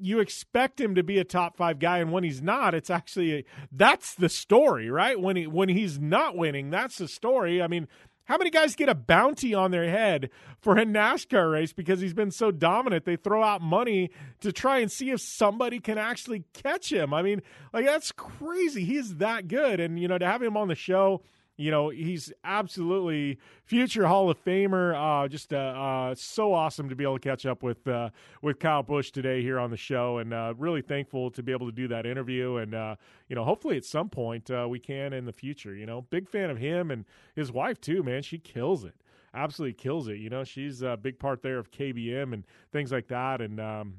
you 0.00 0.18
expect 0.18 0.80
him 0.80 0.96
to 0.96 1.04
be 1.04 1.18
a 1.18 1.24
top 1.24 1.56
five 1.56 1.78
guy, 1.78 1.98
and 1.98 2.10
when 2.10 2.24
he's 2.24 2.42
not, 2.42 2.74
it's 2.74 2.90
actually 2.90 3.34
a, 3.34 3.44
that's 3.70 4.16
the 4.16 4.28
story, 4.28 4.90
right? 4.90 5.20
When 5.20 5.36
he 5.36 5.46
when 5.46 5.68
he's 5.68 6.00
not 6.00 6.36
winning, 6.36 6.70
that's 6.70 6.98
the 6.98 7.06
story. 7.06 7.62
I 7.62 7.68
mean, 7.68 7.86
how 8.24 8.38
many 8.38 8.50
guys 8.50 8.74
get 8.74 8.88
a 8.88 8.94
bounty 8.94 9.54
on 9.54 9.70
their 9.70 9.88
head 9.88 10.30
for 10.60 10.76
a 10.78 10.84
NASCAR 10.84 11.52
race 11.52 11.72
because 11.72 12.00
he's 12.00 12.14
been 12.14 12.30
so 12.30 12.50
dominant? 12.50 13.04
They 13.04 13.16
throw 13.16 13.42
out 13.42 13.60
money 13.60 14.10
to 14.40 14.50
try 14.52 14.78
and 14.78 14.90
see 14.90 15.10
if 15.10 15.20
somebody 15.20 15.78
can 15.78 15.98
actually 15.98 16.44
catch 16.54 16.90
him. 16.90 17.12
I 17.12 17.22
mean, 17.22 17.42
like 17.72 17.84
that's 17.84 18.12
crazy. 18.12 18.84
He's 18.84 19.16
that 19.16 19.48
good. 19.48 19.78
And, 19.78 19.98
you 19.98 20.08
know, 20.08 20.18
to 20.18 20.26
have 20.26 20.42
him 20.42 20.56
on 20.56 20.68
the 20.68 20.74
show, 20.74 21.22
you 21.56 21.70
know, 21.70 21.88
he's 21.88 22.32
absolutely 22.42 23.38
future 23.64 24.06
Hall 24.06 24.28
of 24.28 24.42
Famer. 24.44 24.94
Uh, 24.94 25.28
just 25.28 25.52
uh, 25.52 25.56
uh, 25.56 26.14
so 26.16 26.52
awesome 26.52 26.88
to 26.88 26.96
be 26.96 27.04
able 27.04 27.18
to 27.18 27.28
catch 27.28 27.46
up 27.46 27.62
with 27.62 27.86
uh, 27.86 28.10
with 28.42 28.58
Kyle 28.58 28.82
Busch 28.82 29.12
today 29.12 29.40
here 29.40 29.58
on 29.58 29.70
the 29.70 29.76
show, 29.76 30.18
and 30.18 30.34
uh, 30.34 30.54
really 30.58 30.82
thankful 30.82 31.30
to 31.30 31.42
be 31.42 31.52
able 31.52 31.66
to 31.66 31.72
do 31.72 31.86
that 31.88 32.06
interview. 32.06 32.56
And 32.56 32.74
uh, 32.74 32.96
you 33.28 33.36
know, 33.36 33.44
hopefully 33.44 33.76
at 33.76 33.84
some 33.84 34.08
point 34.08 34.50
we 34.68 34.80
can 34.80 35.12
in 35.12 35.26
the 35.26 35.32
future. 35.32 35.74
You 35.74 35.86
know, 35.86 36.02
big 36.02 36.28
fan 36.28 36.50
of 36.50 36.58
him 36.58 36.90
and 36.90 37.04
his 37.36 37.52
wife 37.52 37.80
too. 37.80 38.02
Man, 38.02 38.22
she 38.22 38.38
kills 38.38 38.84
it. 38.84 38.94
Absolutely 39.32 39.74
kills 39.74 40.08
it. 40.08 40.18
You 40.18 40.30
know, 40.30 40.44
she's 40.44 40.82
a 40.82 40.96
big 40.96 41.18
part 41.18 41.42
there 41.42 41.58
of 41.58 41.70
KBM 41.70 42.32
and 42.32 42.44
things 42.72 42.90
like 42.90 43.08
that. 43.08 43.40
And 43.40 43.60
um, 43.60 43.94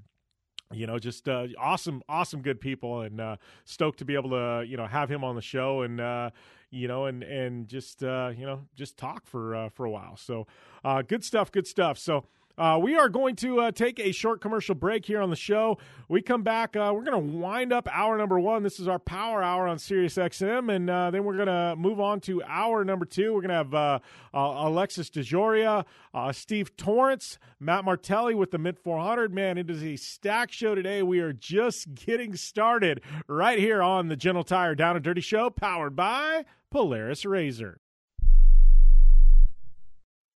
you 0.73 0.87
know, 0.87 0.97
just 0.97 1.29
uh, 1.29 1.47
awesome, 1.59 2.01
awesome, 2.09 2.41
good 2.41 2.59
people, 2.59 3.01
and 3.01 3.21
uh, 3.21 3.35
stoked 3.65 3.99
to 3.99 4.05
be 4.05 4.15
able 4.15 4.31
to, 4.31 4.65
you 4.67 4.77
know, 4.77 4.87
have 4.87 5.09
him 5.09 5.23
on 5.23 5.35
the 5.35 5.41
show 5.41 5.83
and, 5.83 6.01
uh, 6.01 6.31
you 6.75 6.87
know, 6.87 7.05
and 7.05 7.23
and 7.23 7.67
just, 7.67 8.03
uh, 8.03 8.31
you 8.37 8.45
know, 8.45 8.61
just 8.75 8.97
talk 8.97 9.25
for 9.25 9.55
uh, 9.55 9.69
for 9.69 9.85
a 9.85 9.91
while. 9.91 10.17
So, 10.17 10.45
uh, 10.83 11.01
good 11.01 11.23
stuff, 11.23 11.51
good 11.51 11.67
stuff. 11.67 11.97
So. 11.97 12.25
Uh, 12.57 12.79
we 12.81 12.95
are 12.95 13.09
going 13.09 13.35
to 13.35 13.59
uh, 13.59 13.71
take 13.71 13.99
a 13.99 14.11
short 14.11 14.39
commercial 14.39 14.75
break 14.75 15.05
here 15.05 15.21
on 15.21 15.29
the 15.29 15.35
show. 15.35 15.77
We 16.07 16.21
come 16.21 16.43
back. 16.43 16.75
Uh, 16.75 16.91
we're 16.93 17.03
going 17.03 17.31
to 17.31 17.37
wind 17.37 17.73
up 17.73 17.87
hour 17.91 18.17
number 18.17 18.39
one. 18.39 18.63
This 18.63 18.79
is 18.79 18.87
our 18.87 18.99
power 18.99 19.43
hour 19.43 19.67
on 19.67 19.77
Sirius 19.77 20.15
XM, 20.15 20.73
and 20.73 20.89
uh, 20.89 21.11
then 21.11 21.23
we're 21.23 21.35
going 21.35 21.47
to 21.47 21.75
move 21.75 21.99
on 21.99 22.21
to 22.21 22.41
hour 22.43 22.85
number 22.85 23.05
two. 23.05 23.33
We're 23.33 23.41
going 23.41 23.49
to 23.49 23.55
have 23.55 23.73
uh, 23.73 23.99
uh, 24.33 24.67
Alexis 24.67 25.09
DeJoria, 25.09 25.85
Steve 26.31 26.75
Torrence, 26.77 27.37
Matt 27.59 27.83
Martelli 27.83 28.35
with 28.35 28.51
the 28.51 28.57
Mint 28.57 28.79
400. 28.79 29.33
Man, 29.33 29.57
it 29.57 29.69
is 29.69 29.83
a 29.83 29.97
stack 29.97 30.51
show 30.51 30.75
today. 30.75 31.03
We 31.03 31.19
are 31.19 31.33
just 31.33 31.93
getting 32.05 32.35
started 32.35 33.01
right 33.27 33.59
here 33.59 33.81
on 33.81 34.07
the 34.07 34.15
General 34.15 34.43
Tire 34.43 34.75
Down 34.75 34.95
and 34.95 35.03
Dirty 35.03 35.21
Show, 35.21 35.49
powered 35.49 35.95
by 35.95 36.45
Polaris 36.71 37.25
Razor. 37.25 37.79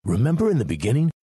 Remember 0.05 0.51
in 0.51 0.59
the 0.59 0.65
beginning? 0.65 1.11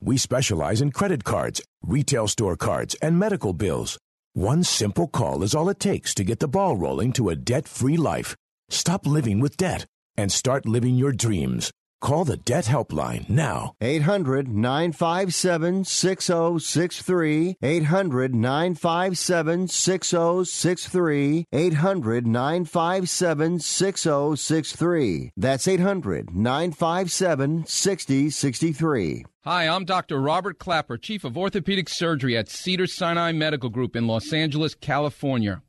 we 0.00 0.16
specialize 0.16 0.80
in 0.80 0.92
credit 0.92 1.24
cards, 1.24 1.60
retail 1.82 2.28
store 2.28 2.56
cards, 2.56 2.94
and 3.02 3.18
medical 3.18 3.52
bills. 3.52 3.98
One 4.34 4.62
simple 4.62 5.08
call 5.08 5.42
is 5.42 5.54
all 5.54 5.68
it 5.68 5.80
takes 5.80 6.14
to 6.14 6.24
get 6.24 6.38
the 6.38 6.48
ball 6.48 6.76
rolling 6.76 7.12
to 7.14 7.28
a 7.28 7.36
debt 7.36 7.66
free 7.66 7.96
life. 7.96 8.36
Stop 8.68 9.06
living 9.06 9.40
with 9.40 9.56
debt 9.56 9.86
and 10.16 10.30
start 10.30 10.66
living 10.66 10.94
your 10.94 11.12
dreams. 11.12 11.72
Call 12.00 12.24
the 12.24 12.36
Debt 12.36 12.66
Helpline 12.66 13.28
now. 13.28 13.74
800 13.80 14.48
957 14.48 15.84
6063. 15.84 17.56
800 17.60 18.34
957 18.34 19.68
6063. 19.68 21.46
800 21.52 22.26
957 22.26 23.58
6063. 23.58 25.32
That's 25.36 25.66
800 25.68 26.34
957 26.34 27.66
6063. 27.66 29.24
Hi, 29.44 29.68
I'm 29.68 29.84
Dr. 29.84 30.20
Robert 30.20 30.58
Klapper, 30.58 30.98
Chief 30.98 31.24
of 31.24 31.36
Orthopedic 31.36 31.88
Surgery 31.88 32.36
at 32.36 32.48
Cedar 32.48 32.86
Sinai 32.86 33.32
Medical 33.32 33.70
Group 33.70 33.96
in 33.96 34.06
Los 34.06 34.32
Angeles, 34.32 34.74
California 34.74 35.62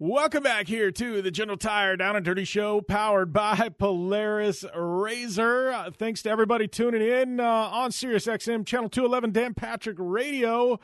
Welcome 0.00 0.44
back 0.44 0.68
here 0.68 0.92
to 0.92 1.22
the 1.22 1.32
General 1.32 1.58
Tire 1.58 1.96
Down 1.96 2.14
and 2.14 2.24
Dirty 2.24 2.44
Show, 2.44 2.80
powered 2.80 3.32
by 3.32 3.68
Polaris 3.78 4.64
Razor. 4.72 5.72
Uh, 5.72 5.90
thanks 5.90 6.22
to 6.22 6.30
everybody 6.30 6.68
tuning 6.68 7.02
in 7.02 7.40
uh, 7.40 7.44
on 7.44 7.90
Sirius 7.90 8.26
XM 8.26 8.64
Channel 8.64 8.90
211 8.90 9.32
Dan 9.32 9.54
Patrick 9.54 9.96
Radio. 9.98 10.78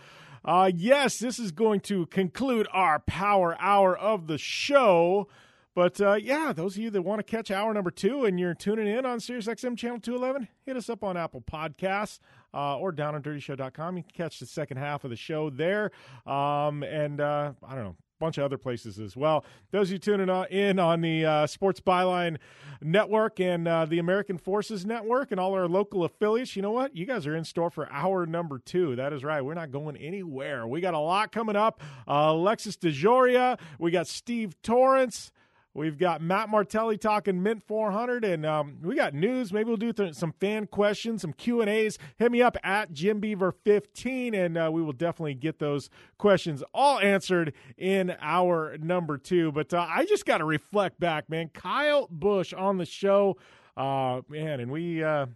Uh, 0.45 0.69
yes, 0.75 1.21
this 1.21 1.39
is 1.39 1.53
going 1.53 1.79
to 1.83 2.07
conclude 2.07 2.67
our 2.73 2.99
power 2.99 3.57
hour 3.61 3.97
of 3.97 4.27
the 4.27 4.37
show. 4.37 5.29
But 5.77 6.01
uh, 6.01 6.15
yeah, 6.15 6.53
those 6.53 6.77
of 6.77 6.83
you 6.83 6.91
that 6.91 7.03
want 7.03 7.21
to 7.21 7.23
catch 7.23 7.53
hour 7.53 7.73
number 7.73 7.93
two 7.93 8.25
and 8.25 8.41
you're 8.41 8.53
tuning 8.55 8.89
in 8.89 9.07
on 9.07 9.21
Sirius 9.21 9.47
XM 9.47 9.79
Channel 9.79 10.01
211, 10.01 10.49
hit 10.67 10.77
us 10.77 10.91
up 10.91 11.05
on 11.05 11.17
Apple 11.17 11.41
Podcasts. 11.41 12.19
Uh, 12.53 12.79
or 12.79 12.93
downanddirtyshow.com. 12.93 13.97
You 13.97 14.05
can 14.05 14.13
catch 14.13 14.39
the 14.39 14.47
second 14.47 14.77
half 14.77 15.03
of 15.03 15.11
the 15.11 15.17
show 15.17 15.51
there. 15.51 15.91
Um, 16.25 16.85
and 16.85 17.21
uh, 17.21 17.53
I 17.67 17.75
don't 17.75 17.83
know, 17.83 17.97
bunch 18.25 18.39
of 18.39 18.45
other 18.45 18.59
places 18.59 18.99
as 18.99 19.17
well. 19.17 19.45
Those 19.71 19.89
of 19.89 19.93
you 19.93 19.99
tuning 19.99 20.29
in 20.51 20.79
on 20.79 21.03
the 21.03 21.25
uh, 21.27 21.47
Sports 21.47 21.81
Byline 21.81 22.39
Network 22.81 23.39
and 23.39 23.69
uh, 23.69 23.85
the 23.85 23.99
American 23.99 24.39
Forces 24.39 24.87
Network 24.87 25.31
and 25.31 25.39
all 25.39 25.53
our 25.55 25.69
local 25.69 26.05
affiliates, 26.05 26.57
you 26.57 26.63
know 26.63 26.71
what? 26.71 26.97
You 26.97 27.05
guys 27.05 27.27
are 27.27 27.37
in 27.37 27.45
store 27.45 27.71
for 27.71 27.91
hour 27.93 28.25
number 28.27 28.59
two. 28.59 28.97
That 28.97 29.13
is 29.13 29.25
right. 29.25 29.43
We're 29.43 29.55
not 29.55 29.71
going 29.71 29.97
anywhere. 29.97 30.67
We 30.67 30.81
got 30.81 30.95
a 30.95 30.99
lot 30.99 31.33
coming 31.33 31.57
up. 31.57 31.83
Uh, 32.09 32.29
Alexis 32.31 32.77
DeJoria. 32.77 33.59
We 33.79 33.91
got 33.91 34.07
Steve 34.07 34.61
Torrence. 34.63 35.31
We've 35.77 35.99
got 35.99 36.23
Matt 36.23 36.51
Martelli 36.51 36.97
talking 36.97 37.43
Mint 37.43 37.61
400, 37.67 38.25
and 38.25 38.47
um, 38.47 38.79
we 38.81 38.95
got 38.95 39.13
news. 39.13 39.53
Maybe 39.53 39.67
we'll 39.67 39.77
do 39.77 39.93
th- 39.93 40.15
some 40.15 40.31
fan 40.31 40.69
questions, 40.69 41.23
some 41.23 41.33
Q 41.33 41.61
and 41.61 41.69
A's. 41.69 41.99
Hit 42.17 42.31
me 42.31 42.43
up 42.43 42.57
at 42.63 42.93
Jim 42.93 43.19
Beaver 43.19 43.51
15, 43.51 44.37
and 44.37 44.57
uh, 44.57 44.71
we 44.73 44.83
will 44.83 44.93
definitely 44.93 45.35
get 45.35 45.59
those 45.59 45.91
questions 46.17 46.63
all 46.73 47.01
answered 47.01 47.55
in 47.77 48.15
our 48.21 48.79
number 48.79 49.19
two. 49.19 49.51
But 49.51 49.75
uh, 49.75 49.85
I 49.89 50.05
just 50.05 50.25
got 50.25 50.39
to 50.39 50.45
reflect 50.45 51.01
back, 51.01 51.29
man. 51.29 51.49
Kyle 51.53 52.07
Busch 52.09 52.53
on 52.53 52.79
the 52.79 52.87
show, 52.87 53.37
uh, 53.77 54.21
man, 54.29 54.61
and 54.61 54.71
we 54.71 55.03
uh, 55.03 55.27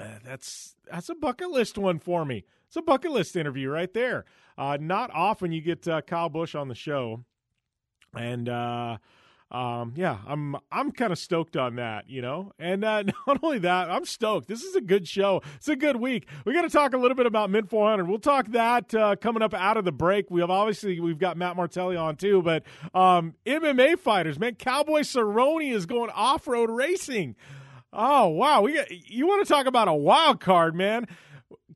uh, 0.00 0.04
that's 0.24 0.76
that's 0.90 1.10
a 1.10 1.14
bucket 1.14 1.50
list 1.50 1.76
one 1.76 1.98
for 1.98 2.24
me. 2.24 2.46
It's 2.68 2.76
a 2.76 2.82
bucket 2.82 3.10
list 3.10 3.36
interview 3.36 3.68
right 3.68 3.92
there. 3.92 4.24
Uh, 4.56 4.78
not 4.80 5.10
often 5.12 5.52
you 5.52 5.60
get 5.60 5.86
Kyle 6.06 6.30
Busch 6.30 6.54
on 6.54 6.68
the 6.68 6.74
show, 6.74 7.22
and 8.16 8.48
um, 9.52 9.92
yeah, 9.96 10.16
I'm 10.26 10.56
I'm 10.72 10.92
kind 10.92 11.12
of 11.12 11.18
stoked 11.18 11.58
on 11.58 11.76
that, 11.76 12.08
you 12.08 12.22
know. 12.22 12.52
And 12.58 12.82
uh, 12.84 13.02
not 13.26 13.40
only 13.42 13.58
that, 13.58 13.90
I'm 13.90 14.06
stoked. 14.06 14.48
This 14.48 14.62
is 14.62 14.74
a 14.74 14.80
good 14.80 15.06
show. 15.06 15.42
It's 15.56 15.68
a 15.68 15.76
good 15.76 15.96
week. 15.96 16.26
We 16.46 16.54
got 16.54 16.62
to 16.62 16.70
talk 16.70 16.94
a 16.94 16.96
little 16.96 17.14
bit 17.14 17.26
about 17.26 17.50
Mint 17.50 17.68
400. 17.68 18.08
We'll 18.08 18.18
talk 18.18 18.48
that 18.48 18.94
uh, 18.94 19.16
coming 19.16 19.42
up 19.42 19.52
out 19.52 19.76
of 19.76 19.84
the 19.84 19.92
break. 19.92 20.30
We 20.30 20.40
have 20.40 20.50
obviously 20.50 20.98
we've 21.00 21.18
got 21.18 21.36
Matt 21.36 21.56
Martelli 21.56 21.96
on 21.96 22.16
too, 22.16 22.40
but 22.40 22.64
um, 22.94 23.34
MMA 23.44 23.98
fighters, 23.98 24.38
man, 24.38 24.54
Cowboy 24.54 25.00
Cerrone 25.00 25.70
is 25.70 25.84
going 25.84 26.10
off 26.10 26.48
road 26.48 26.70
racing. 26.70 27.36
Oh 27.92 28.28
wow, 28.28 28.62
we 28.62 28.72
got, 28.72 28.90
you 28.90 29.26
want 29.26 29.46
to 29.46 29.52
talk 29.52 29.66
about 29.66 29.86
a 29.86 29.92
wild 29.92 30.40
card, 30.40 30.74
man? 30.74 31.06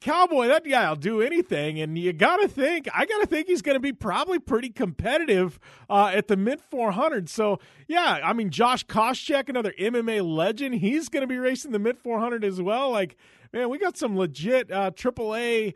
Cowboy, 0.07 0.47
that 0.47 0.65
guy'll 0.65 0.95
do 0.95 1.21
anything, 1.21 1.81
and 1.81 1.99
you 1.99 2.13
got 2.13 2.37
to 2.37 2.47
think. 2.47 2.89
I 2.95 3.07
got 3.07 3.23
to 3.23 3.27
think 3.27 3.49
he's 3.49 3.61
to 3.75 3.81
be 3.81 3.93
probably 3.93 4.39
pretty 4.39 4.69
competitive 4.69 5.59
uh, 5.91 6.13
at 6.15 6.29
the 6.29 6.37
Mint 6.37 6.61
400. 6.61 7.29
So 7.29 7.59
yeah, 7.89 8.21
I 8.23 8.33
mean 8.33 8.51
Josh 8.51 8.87
Koscheck, 8.87 9.49
another 9.49 9.73
MMA 9.73 10.25
legend, 10.25 10.77
he's 10.77 11.09
to 11.23 11.27
be 11.27 11.39
racing 11.39 11.73
the 11.73 11.81
Mint 11.81 11.99
400 11.99 12.45
as 12.45 12.63
well. 12.63 12.93
Like 12.93 13.17
man, 13.53 13.69
we 13.69 13.79
got 13.79 13.97
some 13.97 14.17
legit 14.17 14.71
uh, 14.71 14.93
AAA 14.93 15.75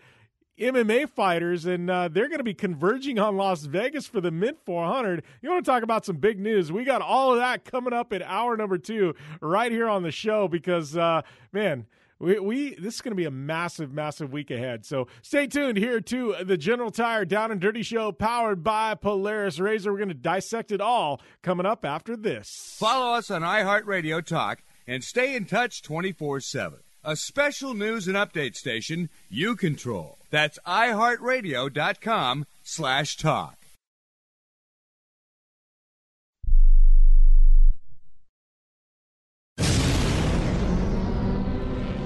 MMA 0.61 1.09
fighters, 1.09 1.66
and 1.66 1.91
uh, 1.91 2.07
they're 2.07 2.28
going 2.28 2.39
to 2.39 2.45
be 2.45 2.55
converging 2.55 3.18
on 3.18 3.37
Las 3.37 3.64
Vegas 3.64 4.07
for 4.07 4.20
the 4.20 4.31
Mint 4.31 4.59
400. 4.64 5.24
You 5.43 5.51
want 5.51 5.64
to 5.64 5.68
talk 5.68 5.83
about 5.83 6.05
some 6.05 6.18
big 6.18 6.39
news? 6.39 6.70
We 6.70 6.85
got 6.85 7.03
all 7.03 7.33
of 7.33 7.41
that 7.41 7.64
coming 7.64 7.93
up 7.93 8.12
in 8.12 8.22
hour 8.22 8.57
number 8.57 8.78
two 8.78 9.16
right 9.41 9.72
here 9.72 9.89
on 9.89 10.05
the 10.05 10.12
show 10.12 10.47
because 10.47 10.97
uh, 10.97 11.22
man 11.53 11.87
we, 12.21 12.39
we 12.39 12.75
this 12.75 12.97
is 12.97 13.01
going 13.01 13.12
to 13.12 13.16
be 13.16 13.25
a 13.25 13.31
massive, 13.31 13.93
massive 13.93 14.33
week 14.33 14.51
ahead. 14.51 14.85
So 14.85 15.09
stay 15.23 15.47
tuned 15.47 15.79
here 15.79 16.01
to 16.01 16.37
the 16.45 16.57
General 16.57 16.91
Tire 16.91 17.25
Down 17.25 17.51
and 17.51 17.61
Dirty 17.61 17.83
Show, 17.83 18.12
powered 18.12 18.62
by 18.62 18.95
Polaris 18.95 19.59
Razor. 19.59 19.91
We're 19.91 19.99
going 19.99 20.09
to 20.09 20.14
dissect 20.14 20.71
it 20.71 20.81
all 20.81 21.21
coming 21.43 21.66
up 21.66 21.85
after 21.85 22.16
this. 22.16 22.77
Follow 22.79 23.14
us 23.14 23.31
on 23.31 23.43
iHeartRadio 23.43 24.25
Talk 24.25 24.62
and 24.87 25.03
stay 25.03 25.35
in 25.35 25.47
touch 25.47 25.83
24 25.83 26.41
7. 26.41 26.79
A 27.03 27.16
special 27.16 27.73
news 27.73 28.07
and 28.07 28.16
update 28.16 28.55
station 28.55 29.09
you 29.31 29.57
control. 29.57 30.18
That's 30.29 30.59
iHeartRadio.com 30.66 32.45
slash 32.62 33.16
talk. 33.16 33.60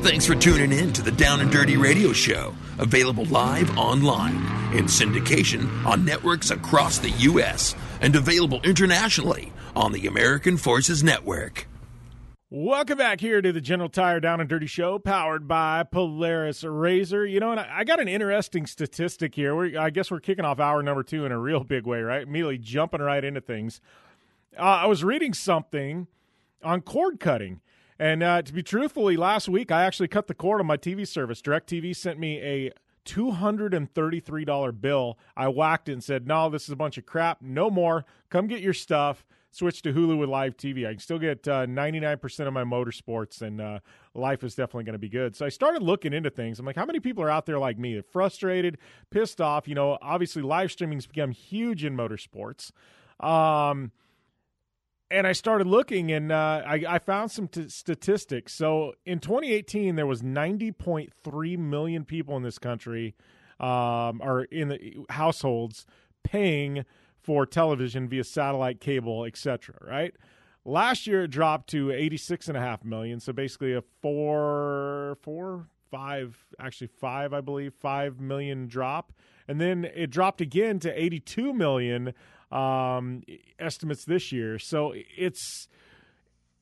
Thanks 0.05 0.27
for 0.27 0.35
tuning 0.35 0.71
in 0.71 0.93
to 0.93 1.01
the 1.01 1.11
Down 1.11 1.41
and 1.41 1.51
Dirty 1.51 1.79
Radio 1.79 2.13
Show, 2.13 2.55
available 2.79 3.25
live 3.25 3.75
online, 3.79 4.35
in 4.77 4.85
syndication 4.85 5.83
on 5.87 6.05
networks 6.05 6.51
across 6.51 6.99
the 6.99 7.09
U.S., 7.09 7.75
and 8.03 8.15
available 8.15 8.61
internationally 8.65 9.51
on 9.75 9.93
the 9.93 10.07
American 10.07 10.59
Forces 10.59 11.03
Network. 11.03 11.67
Welcome 12.51 12.99
back 12.99 13.19
here 13.23 13.41
to 13.41 13.51
the 13.51 13.63
General 13.63 13.89
Tire 13.89 14.21
Down 14.21 14.41
and 14.41 14.49
Dirty 14.49 14.67
Show, 14.67 14.99
powered 14.99 15.49
by 15.49 15.83
Polaris 15.85 16.63
Razor. 16.65 17.25
You 17.25 17.41
know, 17.41 17.53
and 17.53 17.61
I 17.61 17.85
got 17.85 17.99
an 17.99 18.07
interesting 18.07 18.67
statistic 18.67 19.35
here. 19.35 19.57
We're, 19.57 19.81
I 19.81 19.89
guess 19.89 20.11
we're 20.11 20.21
kicking 20.21 20.45
off 20.45 20.61
hour 20.61 20.83
number 20.83 21.03
two 21.03 21.25
in 21.25 21.33
a 21.33 21.39
real 21.39 21.65
big 21.65 21.87
way, 21.87 22.03
right? 22.03 22.25
Immediately 22.25 22.59
jumping 22.59 23.01
right 23.01 23.25
into 23.25 23.41
things. 23.41 23.81
Uh, 24.59 24.65
I 24.65 24.87
was 24.87 25.03
reading 25.03 25.33
something 25.33 26.09
on 26.63 26.83
cord 26.83 27.21
cutting. 27.21 27.63
And 27.99 28.23
uh, 28.23 28.43
to 28.43 28.53
be 28.53 28.63
truthfully, 28.63 29.17
last 29.17 29.49
week 29.49 29.71
I 29.71 29.85
actually 29.85 30.09
cut 30.09 30.27
the 30.27 30.35
cord 30.35 30.61
on 30.61 30.67
my 30.67 30.77
TV 30.77 31.07
service. 31.07 31.41
DirecTV 31.41 31.95
sent 31.95 32.19
me 32.19 32.41
a 32.41 32.73
$233 33.05 34.81
bill. 34.81 35.19
I 35.37 35.49
whacked 35.49 35.89
it 35.89 35.93
and 35.93 36.05
said, 36.05 36.27
no, 36.27 36.49
this 36.49 36.65
is 36.65 36.71
a 36.71 36.77
bunch 36.77 36.99
of 36.99 37.07
crap. 37.07 37.41
No 37.41 37.71
more. 37.71 38.05
Come 38.31 38.47
get 38.47 38.61
your 38.61 38.75
stuff 38.75 39.25
switch 39.55 39.83
to 39.83 39.93
Hulu 39.93 40.19
with 40.19 40.29
live 40.29 40.57
TV. 40.57 40.87
I 40.87 40.91
can 40.91 40.99
still 40.99 41.19
get 41.19 41.47
uh, 41.47 41.67
99% 41.67 42.47
of 42.47 42.53
my 42.53 42.65
motorsports, 42.65 43.41
and 43.41 43.61
uh, 43.61 43.79
life 44.15 44.43
is 44.43 44.55
definitely 44.55 44.85
going 44.85 44.95
to 44.95 44.99
be 44.99 45.09
good. 45.09 45.37
So 45.37 45.47
I 45.47 45.49
started 45.49 45.83
looking 45.83 46.13
into 46.13 46.31
things. 46.31 46.59
I'm 46.59 46.67
like, 46.67 46.77
how 46.77 46.85
many 46.85 47.01
people 47.01 47.23
are 47.23 47.31
out 47.31 47.47
there 47.47 47.59
like 47.59 47.79
me? 47.79 47.95
They're 47.95 48.03
frustrated, 48.03 48.79
pissed 49.11 49.41
off. 49.41 49.69
You 49.69 49.75
know, 49.75 49.99
obviously 50.03 50.43
live 50.43 50.73
streaming's 50.73 51.07
become 51.07 51.31
huge 51.31 51.85
in 51.85 51.97
motorsports. 51.97 52.73
Um, 53.21 53.93
and 55.11 55.27
I 55.27 55.33
started 55.33 55.67
looking, 55.67 56.11
and 56.11 56.33
uh, 56.33 56.63
I, 56.67 56.85
I, 56.89 56.99
found 56.99 57.31
some 57.31 57.49
t- 57.49 57.69
statistics. 57.69 58.55
So 58.55 58.95
in 59.05 59.21
2018, 59.21 59.97
there 59.97 60.07
was 60.07 60.23
90.3 60.23 61.59
million 61.59 62.05
people 62.05 62.37
in 62.37 62.43
this 62.43 62.59
country, 62.59 63.15
um, 63.61 64.21
or 64.23 64.45
in 64.45 64.69
the 64.69 65.07
households, 65.11 65.87
paying– 66.23 66.85
for 67.25 67.47
television 67.47 68.07
via 68.07 68.23
satellite, 68.23 68.81
cable, 68.81 69.25
etc. 69.25 69.75
Right. 69.81 70.15
Last 70.65 71.07
year 71.07 71.25
it 71.25 71.29
dropped 71.29 71.71
to 71.71 71.91
eighty 71.91 72.17
six 72.17 72.49
and 72.49 72.57
a 72.57 72.61
half 72.61 72.85
million, 72.85 73.19
so 73.19 73.33
basically 73.33 73.73
a 73.73 73.83
four, 74.03 75.19
four, 75.23 75.67
five, 75.91 76.37
actually 76.61 76.87
five, 76.87 77.33
I 77.33 77.41
believe, 77.41 77.75
five 77.75 78.21
million 78.21 78.67
drop, 78.67 79.13
and 79.49 79.61
then 79.61 79.85
it 79.85 80.11
dropped 80.11 80.41
again 80.41 80.79
to 80.81 81.01
eighty 81.01 81.19
two 81.19 81.53
million 81.53 82.15
um, 82.55 83.23
estimates 83.59 84.05
this 84.05 84.33
year. 84.33 84.59
So 84.59 84.95
it's 84.95 85.69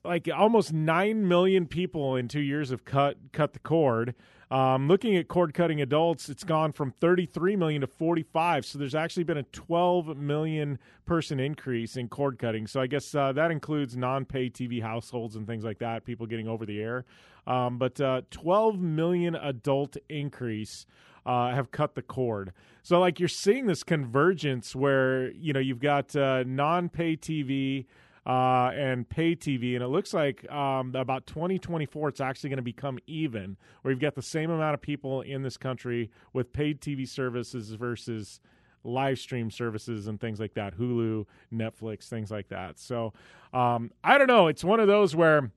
like 0.05 0.29
almost 0.35 0.73
nine 0.73 1.29
million 1.29 1.67
people 1.67 2.17
in 2.17 2.27
two 2.27 2.41
years 2.41 2.71
have 2.71 2.85
cut 2.85 3.17
cut 3.33 3.53
the 3.53 3.59
cord. 3.59 4.15
Um, 4.51 4.87
looking 4.87 5.17
at 5.17 5.29
cord 5.29 5.55
cutting 5.55 5.81
adults, 5.81 6.29
it's 6.29 6.45
gone 6.45 6.73
from 6.73 6.91
33 7.01 7.57
million 7.57 7.81
to 7.81 7.87
45. 7.87 8.67
So 8.67 8.79
there's 8.79 8.95
actually 8.95 9.25
been 9.25 9.39
a 9.39 9.45
12 9.45 10.15
million 10.19 10.79
person 11.07 11.41
increase 11.41 11.97
in 11.97 12.09
cord 12.09 12.39
cutting. 12.39 12.67
So 12.67 12.79
I 12.79 12.87
guess 12.87 13.15
uh, 13.15 13.33
that 13.33 13.51
includes 13.51 13.97
non 13.97 14.27
pay 14.27 14.51
TV 14.51 14.83
households 14.83 15.37
and 15.37 15.47
things 15.47 15.65
like 15.65 15.79
that, 15.79 16.05
people 16.05 16.27
getting 16.27 16.49
over 16.49 16.67
the 16.67 16.83
air. 16.83 17.07
Um, 17.47 17.79
but 17.79 18.01
uh, 18.01 18.23
12 18.31 18.79
million 18.79 19.35
adult 19.37 19.97
increase. 20.09 20.85
Uh, 21.25 21.55
have 21.55 21.71
cut 21.71 21.95
the 21.95 22.03
cord. 22.03 22.53
So, 22.83 22.99
like, 22.99 23.21
you're 23.21 23.29
seeing 23.29 23.67
this 23.67 23.85
convergence 23.85 24.75
where, 24.75 25.31
you 25.33 25.53
know, 25.53 25.61
you've 25.61 25.79
got 25.79 26.17
uh, 26.17 26.43
non 26.45 26.89
pay 26.89 27.17
TV, 27.17 27.87
uh, 28.27 28.71
and 28.75 29.09
pay 29.09 29.35
TV. 29.35 29.75
And 29.75 29.83
it 29.83 29.89
looks 29.89 30.15
like 30.15 30.51
um, 30.51 30.95
about 30.95 31.27
2024, 31.27 32.09
it's 32.11 32.21
actually 32.21 32.51
going 32.51 32.59
to 32.59 32.63
become 32.63 32.99
even, 33.07 33.57
where 33.83 33.93
you've 33.93 34.01
got 34.01 34.15
the 34.15 34.23
same 34.23 34.51
amount 34.51 34.75
of 34.75 34.81
people 34.81 35.23
in 35.23 35.43
this 35.43 35.57
country 35.57 36.11
with 36.33 36.53
paid 36.53 36.81
TV 36.81 37.09
services 37.09 37.71
versus 37.71 38.41
live 38.85 39.19
stream 39.19 39.51
services 39.51 40.09
and 40.09 40.21
things 40.21 40.41
like 40.41 40.55
that 40.55 40.77
Hulu, 40.77 41.27
Netflix, 41.53 42.09
things 42.09 42.31
like 42.31 42.49
that. 42.49 42.79
So 42.79 43.13
um, 43.53 43.91
I 44.03 44.19
don't 44.19 44.27
know. 44.27 44.49
It's 44.49 44.65
one 44.65 44.81
of 44.81 44.89
those 44.89 45.15
where 45.15 45.51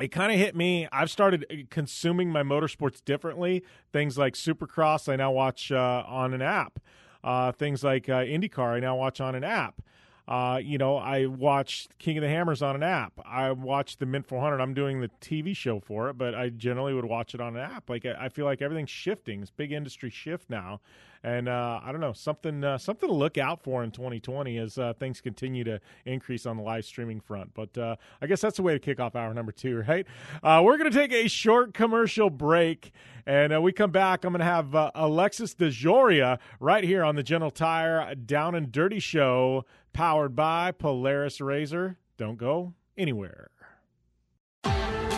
it 0.00 0.08
kind 0.08 0.32
of 0.32 0.38
hit 0.38 0.56
me. 0.56 0.88
I've 0.92 1.10
started 1.10 1.46
uh, 1.50 1.54
consuming 1.70 2.30
my 2.30 2.42
motorsports 2.42 3.04
differently. 3.04 3.62
Things 3.92 4.18
like 4.18 4.34
Supercross, 4.34 5.08
I 5.08 5.16
now 5.16 5.32
watch 5.32 5.70
uh, 5.70 6.04
on 6.06 6.34
an 6.34 6.42
app. 6.42 6.80
Uh, 7.22 7.52
things 7.52 7.82
like 7.82 8.08
uh, 8.08 8.22
IndyCar, 8.24 8.74
I 8.74 8.80
now 8.80 8.96
watch 8.96 9.20
on 9.20 9.34
an 9.34 9.44
app. 9.44 9.80
Uh, 10.26 10.58
you 10.62 10.78
know, 10.78 10.96
I 10.96 11.26
watched 11.26 11.98
King 11.98 12.16
of 12.16 12.22
the 12.22 12.28
Hammers 12.28 12.62
on 12.62 12.74
an 12.74 12.82
app. 12.82 13.12
I 13.26 13.52
watched 13.52 13.98
the 13.98 14.06
Mint 14.06 14.26
400. 14.26 14.58
I'm 14.58 14.72
doing 14.72 15.00
the 15.00 15.10
TV 15.20 15.54
show 15.54 15.80
for 15.80 16.08
it, 16.08 16.16
but 16.16 16.34
I 16.34 16.48
generally 16.48 16.94
would 16.94 17.04
watch 17.04 17.34
it 17.34 17.40
on 17.40 17.56
an 17.56 17.62
app. 17.62 17.90
Like 17.90 18.06
I 18.06 18.30
feel 18.30 18.46
like 18.46 18.62
everything's 18.62 18.90
shifting. 18.90 19.42
It's 19.42 19.50
big 19.50 19.70
industry 19.70 20.08
shift 20.08 20.48
now, 20.48 20.80
and 21.24 21.48
uh, 21.48 21.80
I 21.82 21.90
don't 21.90 22.02
know 22.02 22.12
something 22.12 22.62
uh, 22.62 22.76
something 22.76 23.08
to 23.08 23.14
look 23.14 23.38
out 23.38 23.62
for 23.62 23.82
in 23.82 23.90
2020 23.90 24.58
as 24.58 24.76
uh, 24.76 24.92
things 24.92 25.22
continue 25.22 25.64
to 25.64 25.80
increase 26.04 26.44
on 26.44 26.58
the 26.58 26.62
live 26.62 26.84
streaming 26.84 27.18
front. 27.18 27.54
But 27.54 27.76
uh, 27.78 27.96
I 28.20 28.26
guess 28.26 28.42
that's 28.42 28.58
the 28.58 28.62
way 28.62 28.74
to 28.74 28.78
kick 28.78 29.00
off 29.00 29.16
hour 29.16 29.32
number 29.32 29.50
two, 29.50 29.82
right? 29.88 30.06
Uh, 30.42 30.60
we're 30.62 30.76
going 30.76 30.92
to 30.92 30.96
take 30.96 31.12
a 31.12 31.26
short 31.26 31.72
commercial 31.72 32.28
break, 32.28 32.92
and 33.26 33.62
we 33.62 33.72
come 33.72 33.90
back. 33.90 34.24
I'm 34.24 34.32
going 34.34 34.40
to 34.40 34.44
have 34.44 34.92
Alexis 34.94 35.54
DeJoria 35.54 36.38
right 36.60 36.84
here 36.84 37.02
on 37.02 37.16
the 37.16 37.22
General 37.22 37.50
Tire 37.50 38.14
Down 38.14 38.54
and 38.54 38.70
Dirty 38.70 39.00
Show 39.00 39.64
powered 39.94 40.36
by 40.36 40.72
Polaris 40.72 41.40
Razor. 41.40 41.96
Don't 42.18 42.36
go 42.36 42.74
anywhere. 42.98 43.50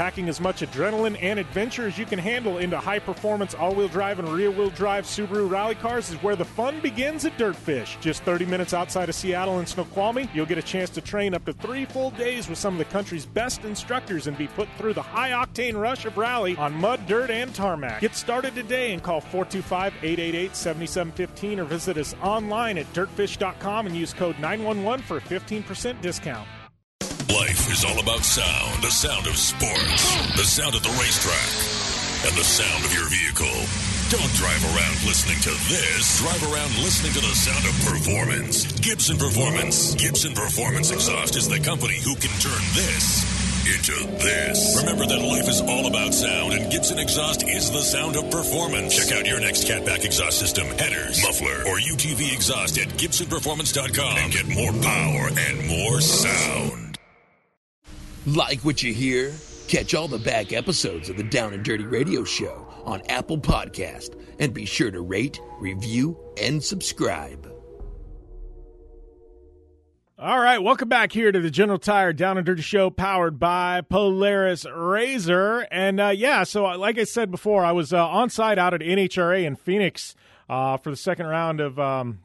packing 0.00 0.30
as 0.30 0.40
much 0.40 0.62
adrenaline 0.62 1.14
and 1.20 1.38
adventure 1.38 1.86
as 1.86 1.98
you 1.98 2.06
can 2.06 2.18
handle 2.18 2.56
into 2.56 2.78
high 2.78 2.98
performance 2.98 3.52
all 3.52 3.74
wheel 3.74 3.86
drive 3.86 4.18
and 4.18 4.26
rear 4.30 4.50
wheel 4.50 4.70
drive 4.70 5.04
Subaru 5.04 5.50
rally 5.50 5.74
cars 5.74 6.08
is 6.08 6.16
where 6.22 6.36
the 6.36 6.44
fun 6.44 6.80
begins 6.80 7.26
at 7.26 7.36
Dirtfish. 7.36 8.00
Just 8.00 8.22
30 8.22 8.46
minutes 8.46 8.72
outside 8.72 9.10
of 9.10 9.14
Seattle 9.14 9.58
and 9.58 9.68
Snoqualmie, 9.68 10.30
you'll 10.32 10.46
get 10.46 10.56
a 10.56 10.62
chance 10.62 10.88
to 10.88 11.02
train 11.02 11.34
up 11.34 11.44
to 11.44 11.52
three 11.52 11.84
full 11.84 12.12
days 12.12 12.48
with 12.48 12.56
some 12.56 12.72
of 12.72 12.78
the 12.78 12.86
country's 12.86 13.26
best 13.26 13.66
instructors 13.66 14.26
and 14.26 14.38
be 14.38 14.46
put 14.46 14.70
through 14.78 14.94
the 14.94 15.02
high 15.02 15.32
octane 15.32 15.78
rush 15.78 16.06
of 16.06 16.16
rally 16.16 16.56
on 16.56 16.72
mud, 16.72 17.06
dirt, 17.06 17.30
and 17.30 17.54
tarmac. 17.54 18.00
Get 18.00 18.14
started 18.14 18.54
today 18.54 18.94
and 18.94 19.02
call 19.02 19.20
425 19.20 19.92
888 19.96 20.56
7715 20.56 21.60
or 21.60 21.64
visit 21.64 21.98
us 21.98 22.14
online 22.22 22.78
at 22.78 22.90
dirtfish.com 22.94 23.86
and 23.86 23.94
use 23.94 24.14
code 24.14 24.38
911 24.38 25.04
for 25.04 25.18
a 25.18 25.20
15% 25.20 26.00
discount. 26.00 26.48
Life 27.30 27.70
is 27.70 27.84
all 27.84 27.98
about 28.00 28.24
sound. 28.24 28.82
The 28.82 28.90
sound 28.90 29.28
of 29.28 29.36
sports. 29.36 30.02
The 30.34 30.42
sound 30.42 30.74
of 30.74 30.82
the 30.82 30.90
racetrack. 30.98 31.50
And 32.26 32.34
the 32.34 32.42
sound 32.42 32.84
of 32.84 32.92
your 32.92 33.06
vehicle. 33.06 33.54
Don't 34.10 34.34
drive 34.34 34.58
around 34.74 34.98
listening 35.06 35.38
to 35.46 35.54
this. 35.70 36.18
Drive 36.18 36.42
around 36.50 36.74
listening 36.82 37.12
to 37.12 37.20
the 37.20 37.34
sound 37.38 37.62
of 37.70 37.74
performance. 37.86 38.66
Gibson 38.82 39.16
Performance. 39.16 39.94
Gibson 39.94 40.34
Performance 40.34 40.90
Exhaust 40.90 41.36
is 41.36 41.48
the 41.48 41.60
company 41.60 42.02
who 42.02 42.16
can 42.16 42.34
turn 42.42 42.62
this 42.74 43.22
into 43.78 43.94
this. 44.18 44.82
Remember 44.82 45.06
that 45.06 45.22
life 45.22 45.48
is 45.48 45.60
all 45.60 45.86
about 45.86 46.12
sound, 46.12 46.54
and 46.54 46.72
Gibson 46.72 46.98
Exhaust 46.98 47.46
is 47.46 47.70
the 47.70 47.82
sound 47.82 48.16
of 48.16 48.28
performance. 48.32 48.96
Check 48.96 49.16
out 49.16 49.26
your 49.26 49.38
next 49.38 49.68
catback 49.68 50.04
exhaust 50.04 50.40
system, 50.40 50.66
headers, 50.82 51.22
muffler, 51.22 51.62
or 51.70 51.78
UTV 51.78 52.34
exhaust 52.34 52.78
at 52.78 52.88
GibsonPerformance.com 52.98 54.18
and 54.18 54.32
get 54.32 54.48
more 54.48 54.72
power 54.82 55.30
and 55.38 55.68
more 55.68 56.00
sound. 56.00 56.89
Like 58.26 58.60
what 58.60 58.82
you 58.82 58.92
hear? 58.92 59.32
Catch 59.66 59.94
all 59.94 60.06
the 60.06 60.18
back 60.18 60.52
episodes 60.52 61.08
of 61.08 61.16
the 61.16 61.22
Down 61.22 61.54
and 61.54 61.64
Dirty 61.64 61.84
Radio 61.84 62.22
Show 62.22 62.66
on 62.84 63.00
Apple 63.08 63.38
Podcast 63.38 64.14
and 64.38 64.52
be 64.52 64.66
sure 64.66 64.90
to 64.90 65.00
rate, 65.00 65.40
review, 65.58 66.18
and 66.40 66.62
subscribe. 66.62 67.50
All 70.18 70.38
right, 70.38 70.58
welcome 70.58 70.90
back 70.90 71.12
here 71.12 71.32
to 71.32 71.40
the 71.40 71.50
General 71.50 71.78
Tire 71.78 72.12
Down 72.12 72.36
and 72.36 72.44
Dirty 72.44 72.60
Show, 72.60 72.90
powered 72.90 73.38
by 73.38 73.80
Polaris 73.80 74.66
Razor. 74.66 75.66
And 75.70 75.98
uh, 75.98 76.08
yeah, 76.08 76.42
so 76.44 76.64
like 76.64 76.98
I 76.98 77.04
said 77.04 77.30
before, 77.30 77.64
I 77.64 77.72
was 77.72 77.94
uh, 77.94 78.06
on 78.06 78.28
site 78.28 78.58
out 78.58 78.74
at 78.74 78.82
NHRA 78.82 79.44
in 79.44 79.56
Phoenix 79.56 80.14
uh, 80.46 80.76
for 80.76 80.90
the 80.90 80.96
second 80.96 81.24
round 81.24 81.60
of 81.60 81.78
um, 81.78 82.18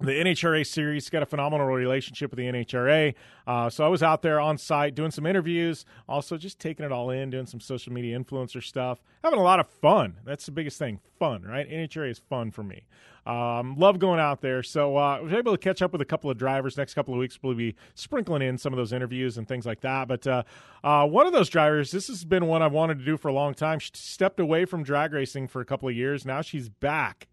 the 0.00 0.12
NHRA 0.12 0.64
series. 0.66 1.10
Got 1.10 1.22
a 1.22 1.26
phenomenal 1.26 1.66
relationship 1.66 2.30
with 2.30 2.38
the 2.38 2.44
NHRA. 2.44 3.14
Uh, 3.46 3.68
so 3.68 3.84
I 3.84 3.88
was 3.88 4.02
out 4.02 4.22
there 4.22 4.40
on 4.40 4.58
site 4.58 4.94
doing 4.94 5.10
some 5.10 5.26
interviews, 5.26 5.84
also 6.08 6.36
just 6.36 6.60
taking 6.60 6.86
it 6.86 6.92
all 6.92 7.10
in, 7.10 7.30
doing 7.30 7.46
some 7.46 7.60
social 7.60 7.92
media 7.92 8.18
influencer 8.18 8.62
stuff, 8.62 9.02
having 9.24 9.38
a 9.38 9.42
lot 9.42 9.58
of 9.58 9.68
fun. 9.68 10.16
That's 10.24 10.46
the 10.46 10.52
biggest 10.52 10.78
thing 10.78 11.00
fun, 11.18 11.42
right? 11.42 11.68
NHRA 11.68 12.10
is 12.10 12.18
fun 12.18 12.52
for 12.52 12.62
me. 12.62 12.86
Um, 13.26 13.76
love 13.76 13.98
going 13.98 14.20
out 14.20 14.40
there. 14.40 14.62
So 14.62 14.96
uh, 14.96 15.18
I 15.18 15.20
was 15.20 15.32
able 15.32 15.52
to 15.52 15.58
catch 15.58 15.82
up 15.82 15.92
with 15.92 16.00
a 16.00 16.04
couple 16.06 16.30
of 16.30 16.38
drivers. 16.38 16.76
Next 16.76 16.94
couple 16.94 17.12
of 17.12 17.20
weeks, 17.20 17.38
we'll 17.42 17.54
be 17.54 17.74
sprinkling 17.94 18.40
in 18.40 18.56
some 18.56 18.72
of 18.72 18.78
those 18.78 18.92
interviews 18.92 19.36
and 19.36 19.46
things 19.46 19.66
like 19.66 19.80
that. 19.80 20.08
But 20.08 20.26
uh, 20.26 20.44
uh, 20.82 21.06
one 21.06 21.26
of 21.26 21.32
those 21.32 21.48
drivers, 21.48 21.90
this 21.90 22.06
has 22.06 22.24
been 22.24 22.46
one 22.46 22.62
I've 22.62 22.72
wanted 22.72 23.00
to 23.00 23.04
do 23.04 23.16
for 23.18 23.28
a 23.28 23.32
long 23.32 23.52
time. 23.52 23.80
She 23.80 23.90
stepped 23.94 24.40
away 24.40 24.64
from 24.64 24.82
drag 24.82 25.12
racing 25.12 25.48
for 25.48 25.60
a 25.60 25.64
couple 25.64 25.88
of 25.88 25.94
years. 25.94 26.24
Now 26.24 26.40
she's 26.40 26.68
back 26.68 27.28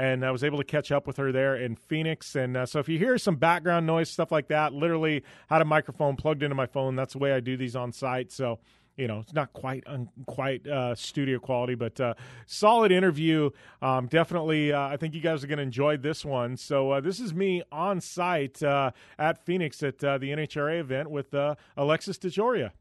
and 0.00 0.24
I 0.24 0.30
was 0.30 0.42
able 0.42 0.56
to 0.56 0.64
catch 0.64 0.90
up 0.90 1.06
with 1.06 1.18
her 1.18 1.30
there 1.30 1.56
in 1.56 1.76
Phoenix. 1.76 2.34
And 2.34 2.56
uh, 2.56 2.64
so 2.64 2.78
if 2.78 2.88
you 2.88 2.96
hear 2.96 3.18
some 3.18 3.36
background 3.36 3.86
noise, 3.86 4.08
stuff 4.08 4.32
like 4.32 4.48
that, 4.48 4.72
literally 4.72 5.22
had 5.50 5.60
a 5.60 5.64
microphone 5.66 6.16
plugged 6.16 6.42
into 6.42 6.54
my 6.54 6.64
phone. 6.64 6.96
That's 6.96 7.12
the 7.12 7.18
way 7.18 7.32
I 7.32 7.40
do 7.40 7.54
these 7.58 7.76
on 7.76 7.92
site. 7.92 8.32
So 8.32 8.60
you 8.96 9.08
know, 9.08 9.20
it's 9.20 9.32
not 9.32 9.52
quite 9.52 9.84
un, 9.86 10.08
quite 10.26 10.66
uh, 10.66 10.94
studio 10.94 11.38
quality, 11.38 11.74
but 11.74 11.98
uh, 12.00 12.14
solid 12.46 12.92
interview. 12.92 13.50
Um, 13.80 14.06
definitely, 14.06 14.72
uh, 14.72 14.88
I 14.88 14.96
think 14.96 15.14
you 15.14 15.20
guys 15.20 15.44
are 15.44 15.46
going 15.46 15.58
to 15.58 15.62
enjoy 15.62 15.96
this 15.96 16.24
one. 16.24 16.56
So 16.56 16.92
uh, 16.92 17.00
this 17.00 17.20
is 17.20 17.32
me 17.32 17.62
on 17.70 18.00
site 18.00 18.62
uh, 18.62 18.90
at 19.18 19.44
Phoenix 19.44 19.82
at 19.82 20.02
uh, 20.02 20.18
the 20.18 20.30
NHRA 20.30 20.80
event 20.80 21.10
with 21.10 21.34
Alexis 21.76 22.18
DeJoria. 22.18 22.72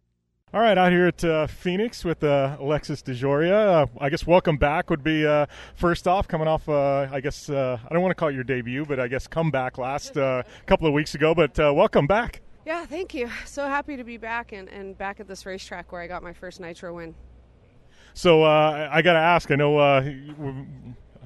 All 0.52 0.62
right, 0.62 0.80
out 0.80 0.92
here 0.92 1.06
at 1.06 1.24
uh, 1.24 1.46
Phoenix 1.46 2.04
with 2.04 2.24
uh, 2.24 2.58
Alexis 2.60 3.04
DeJoria. 3.04 3.84
Uh, 3.84 3.86
I 4.00 4.10
guess 4.10 4.26
welcome 4.26 4.58
back 4.58 4.90
would 4.90 5.04
be 5.04 5.24
uh, 5.24 5.46
first 5.76 6.08
off, 6.08 6.28
coming 6.28 6.48
off, 6.48 6.68
uh, 6.68 7.08
I 7.12 7.20
guess, 7.22 7.52
uh, 7.52 7.78
I 7.88 7.94
don't 7.94 8.02
want 8.02 8.10
to 8.10 8.16
call 8.16 8.30
it 8.30 8.34
your 8.34 8.44
debut, 8.44 8.84
but 8.84 9.00
I 9.00 9.08
guess 9.08 9.28
comeback 9.28 9.78
last 9.78 10.16
couple 10.66 10.88
of 10.88 10.94
weeks 10.94 11.14
ago. 11.14 11.36
But 11.36 11.56
welcome 11.60 12.08
back. 12.08 12.42
Yeah, 12.66 12.84
thank 12.88 13.14
you. 13.14 13.30
So 13.46 13.68
happy 13.68 13.96
to 13.96 14.04
be 14.04 14.18
back 14.18 14.52
and, 14.52 14.68
and 14.70 14.98
back 14.98 15.20
at 15.20 15.28
this 15.28 15.46
racetrack 15.46 15.92
where 15.92 16.02
I 16.02 16.08
got 16.08 16.24
my 16.24 16.34
first 16.34 16.60
Nitro 16.60 16.96
win. 16.96 17.14
So 18.16 18.44
I 18.44 19.04
got 19.04 19.14
to 19.14 19.20
ask, 19.20 19.52
I 19.52 19.56
know 19.56 20.02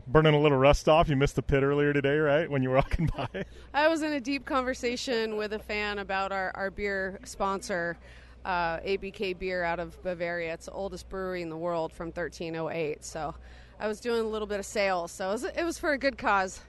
burning 0.06 0.34
a 0.34 0.40
little 0.40 0.58
rust 0.58 0.90
off. 0.90 1.08
You 1.08 1.16
missed 1.16 1.38
the 1.38 1.42
pit 1.42 1.64
earlier 1.64 1.94
today, 1.94 2.18
right? 2.18 2.52
When 2.52 2.62
you 2.62 2.72
were 2.72 2.76
walking 2.76 3.10
by. 3.18 3.46
I 3.74 3.88
was 3.88 4.02
in 4.02 4.12
a 4.12 4.20
deep 4.20 4.46
conversation 4.46 5.38
with 5.38 5.54
a 5.54 5.60
fan 5.60 6.00
about 6.00 6.34
our, 6.34 6.52
our 6.56 6.70
beer 6.70 7.22
sponsor 7.24 7.98
uh, 8.46 8.80
ABK 8.80 9.38
beer 9.38 9.64
out 9.64 9.80
of 9.80 10.02
Bavaria. 10.04 10.54
It's 10.54 10.66
the 10.66 10.72
oldest 10.72 11.10
brewery 11.10 11.42
in 11.42 11.50
the 11.50 11.58
world 11.58 11.92
from 11.94 12.08
1308. 12.08 13.04
So 13.04 13.34
I 13.80 13.88
was 13.88 14.00
doing 14.00 14.22
a 14.22 14.28
little 14.28 14.48
bit 14.48 14.60
of 14.60 14.66
sales. 14.66 15.12
So 15.12 15.30
it 15.30 15.32
was, 15.32 15.44
it 15.44 15.64
was 15.64 15.78
for 15.78 15.92
a 15.94 15.98
good 15.98 16.18
cause. 16.18 16.62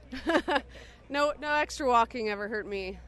no, 1.09 1.33
no 1.41 1.53
extra 1.53 1.87
walking 1.87 2.29
ever 2.29 2.49
hurt 2.49 2.67
me. 2.67 2.99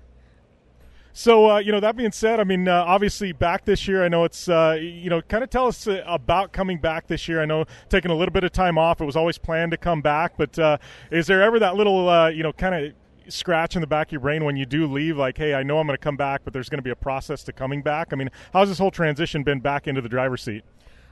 So, 1.19 1.51
uh, 1.51 1.59
you 1.61 1.73
know, 1.73 1.81
that 1.81 1.97
being 1.97 2.13
said, 2.13 2.41
I 2.41 2.45
mean, 2.45 2.69
uh, 2.69 2.85
obviously 2.87 3.33
back 3.33 3.65
this 3.65 3.89
year, 3.89 4.05
I 4.05 4.09
know 4.09 4.25
it's, 4.25 4.51
uh, 4.51 4.77
you 4.79 5.09
know, 5.09 5.23
kind 5.23 5.43
of 5.43 5.49
tell 5.49 5.67
us 5.67 5.87
uh, 5.87 6.03
about 6.07 6.53
coming 6.53 6.79
back 6.79 7.07
this 7.07 7.27
year. 7.27 7.41
I 7.41 7.47
know 7.47 7.65
taking 7.89 8.11
a 8.11 8.15
little 8.15 8.35
bit 8.35 8.45
of 8.45 8.53
time 8.53 8.77
off, 8.77 9.01
it 9.01 9.07
was 9.07 9.17
always 9.17 9.39
planned 9.39 9.71
to 9.71 9.79
come 9.79 10.03
back, 10.03 10.35
but 10.37 10.59
uh, 10.59 10.77
is 11.11 11.27
there 11.27 11.43
ever 11.43 11.59
that 11.59 11.75
little, 11.75 12.07
uh, 12.11 12.29
you 12.29 12.43
know, 12.43 12.53
kind 12.53 12.75
of 12.75 12.93
scratch 13.29 13.77
in 13.77 13.81
the 13.81 13.87
back 13.87 14.09
of 14.09 14.13
your 14.13 14.21
brain 14.21 14.45
when 14.45 14.57
you 14.57 14.67
do 14.67 14.87
leave 14.87 15.17
like 15.17 15.37
hey 15.37 15.55
i 15.55 15.63
know 15.63 15.79
i'm 15.79 15.87
going 15.87 15.97
to 15.97 16.03
come 16.03 16.17
back 16.17 16.43
but 16.45 16.53
there's 16.53 16.69
going 16.69 16.79
to 16.79 16.83
be 16.83 16.91
a 16.91 16.97
process 16.97 17.43
to 17.43 17.53
coming 17.53 17.83
back 17.83 18.09
i 18.13 18.17
mean 18.17 18.31
how's 18.53 18.69
this 18.69 18.79
whole 18.79 18.91
transition 18.91 19.43
been 19.43 19.61
back 19.61 19.87
into 19.87 20.01
the 20.01 20.09
driver's 20.09 20.43
seat 20.43 20.65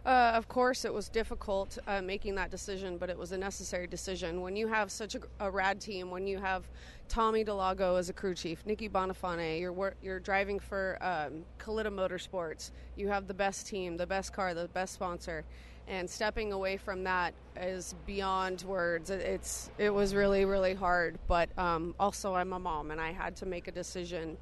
uh, 0.04 0.32
of 0.34 0.48
course, 0.48 0.84
it 0.84 0.92
was 0.92 1.08
difficult 1.08 1.78
uh, 1.86 2.02
making 2.02 2.34
that 2.34 2.50
decision, 2.50 2.98
but 2.98 3.08
it 3.08 3.16
was 3.16 3.32
a 3.32 3.38
necessary 3.38 3.86
decision. 3.86 4.42
When 4.42 4.54
you 4.54 4.68
have 4.68 4.92
such 4.92 5.14
a, 5.14 5.20
a 5.40 5.50
rad 5.50 5.80
team, 5.80 6.10
when 6.10 6.26
you 6.26 6.38
have 6.38 6.68
Tommy 7.08 7.42
DeLago 7.42 7.98
as 7.98 8.10
a 8.10 8.12
crew 8.12 8.34
chief, 8.34 8.66
Nicky 8.66 8.86
Boninfante, 8.86 9.58
you're 9.58 9.94
you're 10.02 10.20
driving 10.20 10.58
for 10.58 10.98
um, 11.00 11.44
Motorsports. 11.58 12.70
You 12.96 13.08
have 13.08 13.26
the 13.26 13.32
best 13.32 13.66
team, 13.66 13.96
the 13.96 14.06
best 14.06 14.34
car, 14.34 14.52
the 14.52 14.68
best 14.68 14.92
sponsor 14.92 15.42
and 15.88 16.08
stepping 16.08 16.52
away 16.52 16.76
from 16.76 17.04
that 17.04 17.34
is 17.60 17.94
beyond 18.06 18.62
words. 18.62 19.10
It's 19.10 19.70
it 19.78 19.90
was 19.92 20.14
really 20.14 20.44
really 20.44 20.74
hard, 20.74 21.18
but 21.28 21.56
um, 21.58 21.94
also 22.00 22.34
I'm 22.34 22.52
a 22.52 22.58
mom 22.58 22.90
and 22.90 23.00
I 23.00 23.12
had 23.12 23.36
to 23.36 23.46
make 23.46 23.68
a 23.68 23.72
decision 23.72 24.36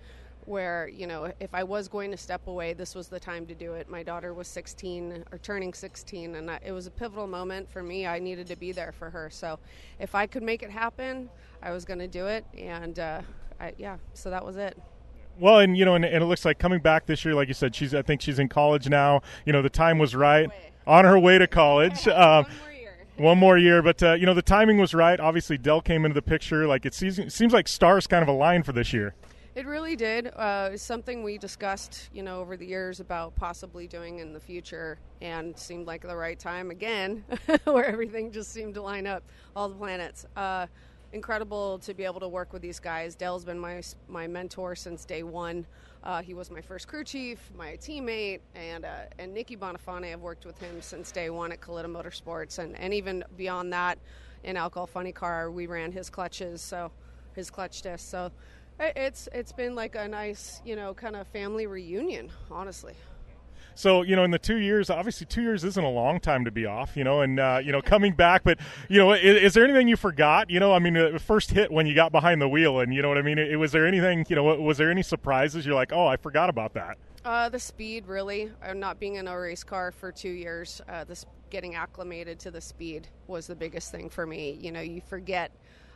where 0.44 0.88
you 0.88 1.06
know 1.06 1.32
if 1.40 1.54
I 1.54 1.62
was 1.62 1.88
going 1.88 2.10
to 2.10 2.16
step 2.16 2.46
away, 2.46 2.72
this 2.72 2.94
was 2.94 3.08
the 3.08 3.20
time 3.20 3.46
to 3.46 3.54
do 3.54 3.74
it. 3.74 3.88
My 3.88 4.02
daughter 4.02 4.34
was 4.34 4.48
16 4.48 5.24
or 5.30 5.38
turning 5.38 5.74
16, 5.74 6.36
and 6.36 6.50
I, 6.50 6.60
it 6.64 6.72
was 6.72 6.86
a 6.86 6.90
pivotal 6.90 7.26
moment 7.26 7.70
for 7.70 7.82
me. 7.82 8.06
I 8.06 8.18
needed 8.18 8.46
to 8.48 8.56
be 8.56 8.72
there 8.72 8.92
for 8.92 9.10
her, 9.10 9.28
so 9.30 9.58
if 9.98 10.14
I 10.14 10.26
could 10.26 10.42
make 10.42 10.62
it 10.62 10.70
happen, 10.70 11.28
I 11.62 11.72
was 11.72 11.84
going 11.84 12.00
to 12.00 12.08
do 12.08 12.26
it, 12.26 12.44
and 12.56 12.98
uh, 12.98 13.22
I, 13.60 13.72
yeah, 13.78 13.98
so 14.14 14.30
that 14.30 14.44
was 14.44 14.56
it. 14.56 14.78
Well, 15.38 15.60
and 15.60 15.76
you 15.76 15.84
know, 15.84 15.94
and, 15.94 16.04
and, 16.04 16.22
it 16.22 16.26
looks 16.26 16.44
like 16.44 16.58
coming 16.58 16.80
back 16.80 17.06
this 17.06 17.24
year, 17.24 17.34
like 17.34 17.48
you 17.48 17.54
said, 17.54 17.74
she's 17.74 17.94
I 17.94 18.02
think 18.02 18.20
she's 18.20 18.38
in 18.38 18.48
college 18.48 18.88
now. 18.88 19.22
You 19.46 19.52
know, 19.52 19.62
the 19.62 19.70
time 19.70 19.98
was 19.98 20.14
right 20.14 20.50
on 20.86 21.04
her 21.04 21.18
way 21.18 21.38
to 21.38 21.46
college. 21.46 22.06
Um, 22.22 22.46
one 23.16 23.38
more 23.38 23.58
year, 23.58 23.82
but 23.82 24.02
uh, 24.02 24.12
you 24.14 24.26
know 24.26 24.34
the 24.34 24.42
timing 24.42 24.78
was 24.78 24.94
right. 24.94 25.18
Obviously, 25.18 25.58
Del 25.58 25.80
came 25.80 26.04
into 26.04 26.14
the 26.14 26.22
picture. 26.22 26.66
Like 26.66 26.86
it 26.86 26.94
seems, 26.94 27.18
it 27.18 27.32
seems 27.32 27.52
like 27.52 27.68
stars 27.68 28.06
kind 28.06 28.22
of 28.22 28.28
aligned 28.28 28.64
for 28.64 28.72
this 28.72 28.92
year. 28.92 29.14
It 29.54 29.66
really 29.66 29.96
did. 29.96 30.28
Uh, 30.34 30.70
it's 30.72 30.82
something 30.82 31.22
we 31.22 31.36
discussed, 31.36 32.08
you 32.14 32.22
know, 32.22 32.40
over 32.40 32.56
the 32.56 32.64
years 32.64 33.00
about 33.00 33.34
possibly 33.36 33.86
doing 33.86 34.20
in 34.20 34.32
the 34.32 34.40
future, 34.40 34.98
and 35.20 35.56
seemed 35.58 35.86
like 35.86 36.02
the 36.02 36.16
right 36.16 36.38
time 36.38 36.70
again, 36.70 37.24
where 37.64 37.84
everything 37.84 38.30
just 38.30 38.50
seemed 38.50 38.74
to 38.74 38.82
line 38.82 39.06
up, 39.06 39.22
all 39.54 39.68
the 39.68 39.74
planets. 39.74 40.24
Uh, 40.36 40.66
incredible 41.12 41.78
to 41.80 41.92
be 41.92 42.04
able 42.04 42.20
to 42.20 42.28
work 42.28 42.52
with 42.52 42.62
these 42.62 42.80
guys. 42.80 43.14
Del's 43.14 43.44
been 43.44 43.58
my 43.58 43.82
my 44.08 44.26
mentor 44.26 44.74
since 44.74 45.04
day 45.04 45.22
one. 45.22 45.66
Uh, 46.04 46.20
he 46.20 46.34
was 46.34 46.50
my 46.50 46.60
first 46.60 46.88
crew 46.88 47.04
chief, 47.04 47.38
my 47.56 47.76
teammate, 47.76 48.40
and 48.54 48.84
uh, 48.84 49.02
and 49.18 49.32
Nicky 49.32 49.56
Boninfante. 49.56 50.12
I've 50.12 50.20
worked 50.20 50.44
with 50.44 50.58
him 50.58 50.82
since 50.82 51.12
day 51.12 51.30
one 51.30 51.52
at 51.52 51.60
Kalitta 51.60 51.86
Motorsports, 51.86 52.58
and, 52.58 52.76
and 52.78 52.92
even 52.92 53.22
beyond 53.36 53.72
that, 53.72 53.98
in 54.42 54.56
Alcohol 54.56 54.86
Funny 54.86 55.12
Car, 55.12 55.50
we 55.50 55.66
ran 55.66 55.92
his 55.92 56.10
clutches, 56.10 56.60
so 56.60 56.90
his 57.34 57.50
clutch 57.50 57.82
disc. 57.82 58.10
So 58.10 58.32
it's 58.80 59.28
it's 59.32 59.52
been 59.52 59.76
like 59.76 59.94
a 59.94 60.08
nice, 60.08 60.60
you 60.64 60.74
know, 60.74 60.92
kind 60.92 61.14
of 61.14 61.28
family 61.28 61.66
reunion, 61.66 62.30
honestly. 62.50 62.94
So 63.74 64.02
you 64.02 64.16
know, 64.16 64.24
in 64.24 64.30
the 64.30 64.38
two 64.38 64.56
years, 64.56 64.90
obviously, 64.90 65.26
two 65.26 65.42
years 65.42 65.64
isn't 65.64 65.84
a 65.84 65.90
long 65.90 66.20
time 66.20 66.44
to 66.44 66.50
be 66.50 66.66
off. 66.66 66.96
You 66.96 67.04
know, 67.04 67.20
and 67.20 67.38
uh, 67.38 67.60
you 67.62 67.72
know, 67.72 67.82
coming 67.82 68.14
back. 68.14 68.44
But 68.44 68.58
you 68.88 68.98
know, 68.98 69.12
is, 69.12 69.42
is, 69.42 69.54
there 69.54 69.64
anything 69.64 69.88
you 69.88 69.96
forgot? 69.96 70.50
You 70.50 70.60
know, 70.60 70.72
I 70.72 70.78
mean, 70.78 70.94
the 70.94 71.18
first 71.18 71.50
hit 71.50 71.70
when 71.70 71.86
you 71.86 71.94
got 71.94 72.12
behind 72.12 72.40
the 72.40 72.48
wheel, 72.48 72.80
and 72.80 72.94
you 72.94 73.02
know 73.02 73.08
what 73.08 73.18
I 73.18 73.22
mean. 73.22 73.38
It, 73.38 73.56
was 73.56 73.72
there 73.72 73.86
anything? 73.86 74.24
You 74.28 74.36
know, 74.36 74.44
was 74.44 74.78
there 74.78 74.90
any 74.90 75.02
surprises? 75.02 75.66
You're 75.66 75.74
like, 75.74 75.92
oh, 75.92 76.06
I 76.06 76.16
forgot 76.16 76.50
about 76.50 76.74
that. 76.74 76.98
Uh, 77.24 77.48
the 77.48 77.58
speed, 77.58 78.06
really. 78.06 78.50
I'm 78.62 78.80
not 78.80 78.98
being 78.98 79.14
in 79.14 79.28
a 79.28 79.38
race 79.38 79.62
car 79.62 79.92
for 79.92 80.10
two 80.10 80.30
years. 80.30 80.80
Uh, 80.88 81.04
this 81.04 81.24
getting 81.50 81.74
acclimated 81.74 82.38
to 82.40 82.50
the 82.50 82.60
speed 82.60 83.06
was 83.26 83.46
the 83.46 83.54
biggest 83.54 83.92
thing 83.92 84.08
for 84.08 84.26
me. 84.26 84.58
You 84.60 84.72
know, 84.72 84.80
you 84.80 85.00
forget. 85.00 85.52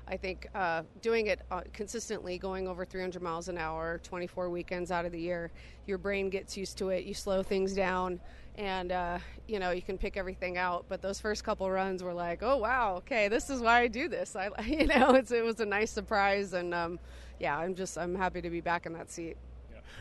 I 0.08 0.16
think 0.16 0.46
uh, 0.54 0.82
doing 1.02 1.26
it 1.26 1.40
uh, 1.50 1.62
consistently, 1.72 2.38
going 2.38 2.68
over 2.68 2.84
300 2.84 3.20
miles 3.20 3.48
an 3.48 3.58
hour, 3.58 4.00
24 4.04 4.50
weekends 4.50 4.92
out 4.92 5.04
of 5.04 5.12
the 5.12 5.20
year, 5.20 5.50
your 5.86 5.98
brain 5.98 6.30
gets 6.30 6.56
used 6.56 6.78
to 6.78 6.90
it. 6.90 7.04
You 7.04 7.14
slow 7.14 7.42
things 7.42 7.74
down, 7.74 8.20
and 8.54 8.92
uh, 8.92 9.18
you 9.48 9.58
know 9.58 9.70
you 9.72 9.82
can 9.82 9.98
pick 9.98 10.16
everything 10.16 10.58
out. 10.58 10.84
But 10.88 11.02
those 11.02 11.20
first 11.20 11.42
couple 11.42 11.68
runs 11.70 12.04
were 12.04 12.14
like, 12.14 12.42
oh 12.42 12.58
wow, 12.58 12.96
okay, 12.98 13.26
this 13.28 13.50
is 13.50 13.60
why 13.60 13.80
I 13.80 13.88
do 13.88 14.08
this. 14.08 14.36
I, 14.36 14.50
you 14.64 14.86
know, 14.86 15.14
it 15.14 15.44
was 15.44 15.60
a 15.60 15.66
nice 15.66 15.90
surprise, 15.90 16.52
and 16.52 16.72
um, 16.72 17.00
yeah, 17.40 17.58
I'm 17.58 17.74
just 17.74 17.98
I'm 17.98 18.14
happy 18.14 18.40
to 18.42 18.50
be 18.50 18.60
back 18.60 18.86
in 18.86 18.92
that 18.92 19.10
seat. 19.10 19.36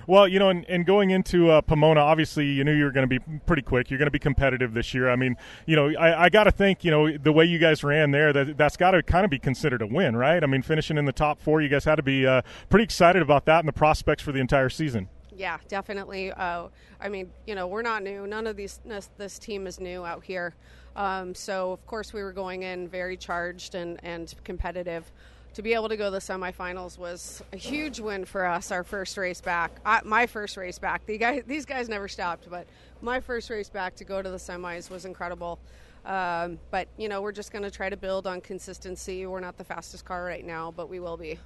Well, 0.08 0.28
you 0.28 0.40
know, 0.40 0.50
and, 0.50 0.66
and 0.70 0.86
going 0.86 1.12
into 1.12 1.50
uh, 1.50 1.62
Pomona, 1.62 2.00
obviously, 2.00 2.46
you 2.46 2.64
knew 2.64 2.74
you 2.74 2.84
were 2.84 2.92
going 2.92 3.08
to 3.08 3.20
be 3.20 3.40
pretty 3.46 3.62
quick. 3.62 3.90
You're 3.90 3.98
going 3.98 4.08
to 4.08 4.12
be 4.12 4.20
competitive 4.20 4.74
this 4.74 4.94
year. 4.94 5.10
I 5.10 5.16
mean, 5.16 5.36
you 5.66 5.76
know, 5.76 5.90
I, 5.98 6.26
I 6.26 6.30
got 6.30 6.44
to 6.44 6.52
think, 6.52 6.84
you 6.84 6.92
know, 6.92 7.18
the 7.18 7.32
way 7.32 7.46
you 7.46 7.58
guys 7.58 7.84
ran 7.84 8.12
there, 8.12 8.32
that 8.34 8.58
that's 8.58 8.78
got 8.78 8.92
to 8.92 9.02
kind 9.02 9.26
of 9.26 9.32
be 9.32 9.40
considered 9.40 9.82
a 9.82 9.88
win, 9.88 10.16
right? 10.16 10.44
I 10.44 10.48
mean, 10.48 10.62
finishing 10.62 10.98
in 10.98 11.06
the 11.06 11.12
top 11.12 11.42
four, 11.42 11.62
you 11.62 11.70
guys 11.70 11.86
had 11.86 11.96
to 11.96 12.04
be 12.04 12.26
uh, 12.26 12.42
pretty 12.70 12.84
excited 12.84 13.22
about 13.22 13.46
that 13.46 13.60
and 13.60 13.68
the 13.68 13.74
prospects 13.74 14.22
for 14.22 14.32
the 14.32 14.40
entire 14.40 14.70
season. 14.70 15.10
Yeah, 15.36 15.58
definitely. 15.68 16.32
Uh, 16.32 16.68
I 17.02 17.10
mean, 17.10 17.32
you 17.46 17.56
know, 17.56 17.68
we're 17.68 17.82
not 17.82 18.04
new. 18.04 18.26
None 18.26 18.48
of 18.48 18.56
these 18.56 18.80
this, 18.86 19.10
this 19.18 19.38
team 19.38 19.68
is 19.68 19.80
new 19.80 20.06
out 20.06 20.24
here. 20.24 20.54
Um, 20.96 21.36
so 21.36 21.74
of 21.74 21.86
course 21.86 22.14
we 22.14 22.24
were 22.24 22.32
going 22.32 22.64
in 22.64 22.88
very 22.88 23.18
charged 23.18 23.76
and 23.76 24.00
and 24.04 24.34
competitive 24.46 25.12
to 25.56 25.62
be 25.62 25.74
able 25.74 25.88
to 25.88 25.96
go 25.96 26.06
to 26.06 26.12
the 26.12 26.20
semifinals 26.20 26.98
was 26.98 27.42
a 27.54 27.58
huge 27.58 28.02
win 28.02 28.26
for 28.26 28.46
us. 28.46 28.72
Our 28.72 28.84
first 28.84 29.18
race 29.18 29.40
back, 29.40 29.72
I, 29.86 30.02
my 30.04 30.28
first 30.28 30.58
race 30.58 30.78
back. 30.78 31.06
The 31.06 31.18
guy, 31.18 31.42
these 31.48 31.66
guys 31.66 31.88
never 31.88 32.10
stopped, 32.10 32.50
but 32.50 32.68
my 33.02 33.22
first 33.22 33.50
race 33.50 33.70
back 33.70 33.96
to 33.96 34.04
go 34.04 34.22
to 34.22 34.30
the 34.30 34.38
semis 34.38 34.90
was 34.90 35.06
incredible. 35.06 35.60
Um, 36.06 36.60
but 36.72 36.90
you 36.98 37.08
know, 37.08 37.22
we're 37.22 37.32
just 37.32 37.54
going 37.54 37.64
to 37.64 37.72
try 37.72 37.90
to 37.90 37.96
build 37.96 38.28
on 38.28 38.42
consistency. 38.42 39.26
We're 39.26 39.40
not 39.40 39.58
the 39.58 39.64
fastest 39.64 40.04
car 40.04 40.26
right 40.26 40.46
now, 40.46 40.74
but 40.76 40.90
we 40.90 41.00
will 41.00 41.18
be. 41.18 41.40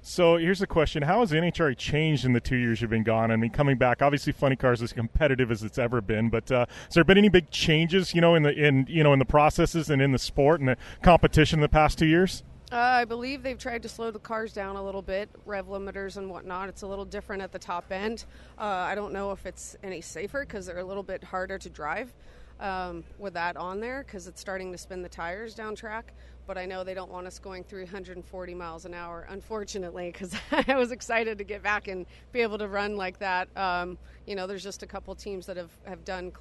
So 0.00 0.38
here's 0.38 0.60
the 0.60 0.66
question: 0.66 1.02
How 1.02 1.20
has 1.20 1.30
NHRA 1.30 1.76
changed 1.76 2.24
in 2.24 2.32
the 2.32 2.40
two 2.40 2.56
years 2.56 2.80
you've 2.80 2.90
been 2.90 3.02
gone? 3.02 3.30
I 3.30 3.36
mean, 3.36 3.50
coming 3.50 3.76
back, 3.76 4.00
obviously, 4.00 4.32
Funny 4.32 4.56
Cars 4.56 4.78
is 4.78 4.84
as 4.84 4.92
competitive 4.94 5.50
as 5.50 5.62
it's 5.62 5.76
ever 5.76 6.00
been. 6.00 6.30
But 6.30 6.50
uh, 6.50 6.64
has 6.86 6.94
there 6.94 7.04
been 7.04 7.18
any 7.18 7.28
big 7.28 7.50
changes, 7.50 8.14
you 8.14 8.22
know, 8.22 8.34
in 8.34 8.42
the 8.42 8.52
in 8.52 8.86
you 8.88 9.04
know 9.04 9.12
in 9.12 9.18
the 9.18 9.26
processes 9.26 9.90
and 9.90 10.00
in 10.00 10.12
the 10.12 10.18
sport 10.18 10.60
and 10.60 10.68
the 10.70 10.76
competition 11.02 11.58
in 11.58 11.60
the 11.60 11.68
past 11.68 11.98
two 11.98 12.06
years? 12.06 12.42
Uh, 12.70 12.76
I 12.76 13.04
believe 13.06 13.42
they've 13.42 13.58
tried 13.58 13.82
to 13.84 13.88
slow 13.88 14.10
the 14.10 14.18
cars 14.18 14.52
down 14.52 14.76
a 14.76 14.84
little 14.84 15.00
bit, 15.00 15.30
rev 15.46 15.68
limiters 15.68 16.18
and 16.18 16.28
whatnot. 16.28 16.68
It's 16.68 16.82
a 16.82 16.86
little 16.86 17.06
different 17.06 17.40
at 17.40 17.50
the 17.50 17.58
top 17.58 17.90
end. 17.90 18.26
Uh, 18.58 18.64
I 18.64 18.94
don't 18.94 19.14
know 19.14 19.32
if 19.32 19.46
it's 19.46 19.74
any 19.82 20.02
safer 20.02 20.40
because 20.40 20.66
they're 20.66 20.78
a 20.78 20.84
little 20.84 21.02
bit 21.02 21.24
harder 21.24 21.56
to 21.56 21.70
drive 21.70 22.12
um, 22.60 23.04
with 23.18 23.32
that 23.34 23.56
on 23.56 23.80
there 23.80 24.04
because 24.06 24.26
it's 24.26 24.38
starting 24.38 24.70
to 24.72 24.76
spin 24.76 25.00
the 25.00 25.08
tires 25.08 25.54
down 25.54 25.74
track. 25.76 26.12
But 26.46 26.58
I 26.58 26.66
know 26.66 26.84
they 26.84 26.92
don't 26.92 27.10
want 27.10 27.26
us 27.26 27.38
going 27.38 27.64
340 27.64 28.54
miles 28.54 28.84
an 28.84 28.92
hour, 28.92 29.26
unfortunately, 29.30 30.10
because 30.12 30.34
I 30.68 30.76
was 30.76 30.92
excited 30.92 31.38
to 31.38 31.44
get 31.44 31.62
back 31.62 31.88
and 31.88 32.04
be 32.32 32.40
able 32.40 32.58
to 32.58 32.68
run 32.68 32.98
like 32.98 33.18
that. 33.20 33.48
Um, 33.56 33.96
you 34.26 34.34
know, 34.34 34.46
there's 34.46 34.62
just 34.62 34.82
a 34.82 34.86
couple 34.86 35.14
teams 35.14 35.46
that 35.46 35.56
have 35.56 35.70
have 35.86 36.04
done 36.04 36.32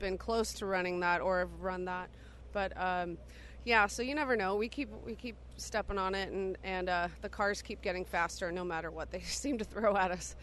been 0.00 0.18
close 0.18 0.52
to 0.54 0.66
running 0.66 0.98
that 1.00 1.20
or 1.20 1.38
have 1.38 1.60
run 1.60 1.84
that, 1.84 2.10
but. 2.52 2.72
Um, 2.76 3.16
yeah, 3.64 3.86
so 3.86 4.02
you 4.02 4.14
never 4.14 4.36
know. 4.36 4.56
We 4.56 4.68
keep 4.68 4.88
we 5.06 5.14
keep 5.14 5.36
stepping 5.56 5.98
on 5.98 6.14
it, 6.14 6.30
and 6.32 6.56
and 6.64 6.88
uh, 6.88 7.08
the 7.20 7.28
cars 7.28 7.62
keep 7.62 7.80
getting 7.82 8.04
faster 8.04 8.50
no 8.50 8.64
matter 8.64 8.90
what 8.90 9.10
they 9.10 9.20
seem 9.24 9.58
to 9.58 9.64
throw 9.64 9.96
at 9.96 10.10
us. 10.10 10.34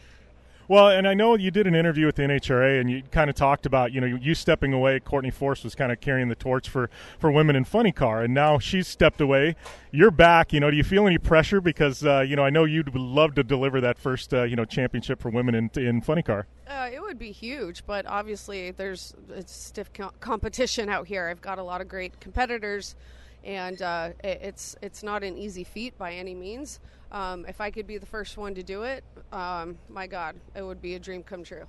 Well, 0.70 0.90
and 0.90 1.08
I 1.08 1.16
know 1.16 1.36
you 1.36 1.50
did 1.50 1.66
an 1.66 1.74
interview 1.74 2.06
with 2.06 2.18
the 2.18 2.22
NHRA, 2.22 2.80
and 2.80 2.92
you 2.92 3.02
kind 3.10 3.28
of 3.28 3.36
talked 3.36 3.66
about 3.66 3.92
you 3.92 4.00
know 4.00 4.06
you 4.06 4.36
stepping 4.36 4.72
away. 4.72 5.00
Courtney 5.00 5.32
Force 5.32 5.64
was 5.64 5.74
kind 5.74 5.92
of 5.92 6.00
carrying 6.00 6.30
the 6.30 6.36
torch 6.36 6.70
for 6.70 6.92
for 7.18 7.32
women 7.32 7.56
in 7.56 7.66
funny 7.66 7.92
car, 7.92 8.22
and 8.22 8.36
now 8.36 8.60
she's 8.60 8.88
stepped 8.88 9.20
away. 9.20 9.56
You're 9.90 10.12
back. 10.12 10.54
You 10.54 10.60
know, 10.60 10.70
do 10.70 10.78
you 10.78 10.84
feel 10.84 11.08
any 11.08 11.18
pressure 11.18 11.60
because 11.60 12.06
uh, 12.06 12.20
you 12.20 12.36
know 12.36 12.44
I 12.44 12.52
know 12.52 12.66
you'd 12.66 12.94
love 12.94 13.34
to 13.34 13.44
deliver 13.44 13.82
that 13.82 13.98
first 13.98 14.32
uh, 14.32 14.44
you 14.44 14.56
know 14.56 14.64
championship 14.64 15.20
for 15.20 15.32
women 15.32 15.56
in 15.56 15.72
in 15.76 16.02
funny 16.02 16.22
car. 16.22 16.46
Uh, 16.68 16.88
it 16.94 17.02
would 17.02 17.18
be 17.18 17.32
huge, 17.32 17.84
but 17.88 18.06
obviously 18.06 18.70
there's 18.70 19.16
stiff 19.48 19.92
co- 19.92 20.14
competition 20.20 20.88
out 20.88 21.08
here. 21.08 21.30
I've 21.30 21.42
got 21.42 21.58
a 21.58 21.64
lot 21.64 21.82
of 21.82 21.88
great 21.88 22.20
competitors, 22.20 22.96
and 23.44 23.82
uh, 23.82 24.12
it, 24.24 24.40
it's 24.44 24.76
it's 24.84 25.02
not 25.02 25.24
an 25.24 25.36
easy 25.36 25.64
feat 25.64 25.98
by 25.98 26.14
any 26.14 26.36
means. 26.36 26.80
Um, 27.12 27.46
if 27.48 27.60
I 27.60 27.72
could 27.72 27.88
be 27.88 27.98
the 27.98 28.06
first 28.06 28.38
one 28.38 28.54
to 28.56 28.64
do 28.64 28.84
it, 28.84 29.04
um, 29.32 29.78
my 29.90 30.08
God, 30.08 30.36
it 30.56 30.62
would 30.62 30.82
be 30.82 30.96
a 30.96 31.00
dream 31.00 31.24
come 31.24 31.44
true. 31.44 31.66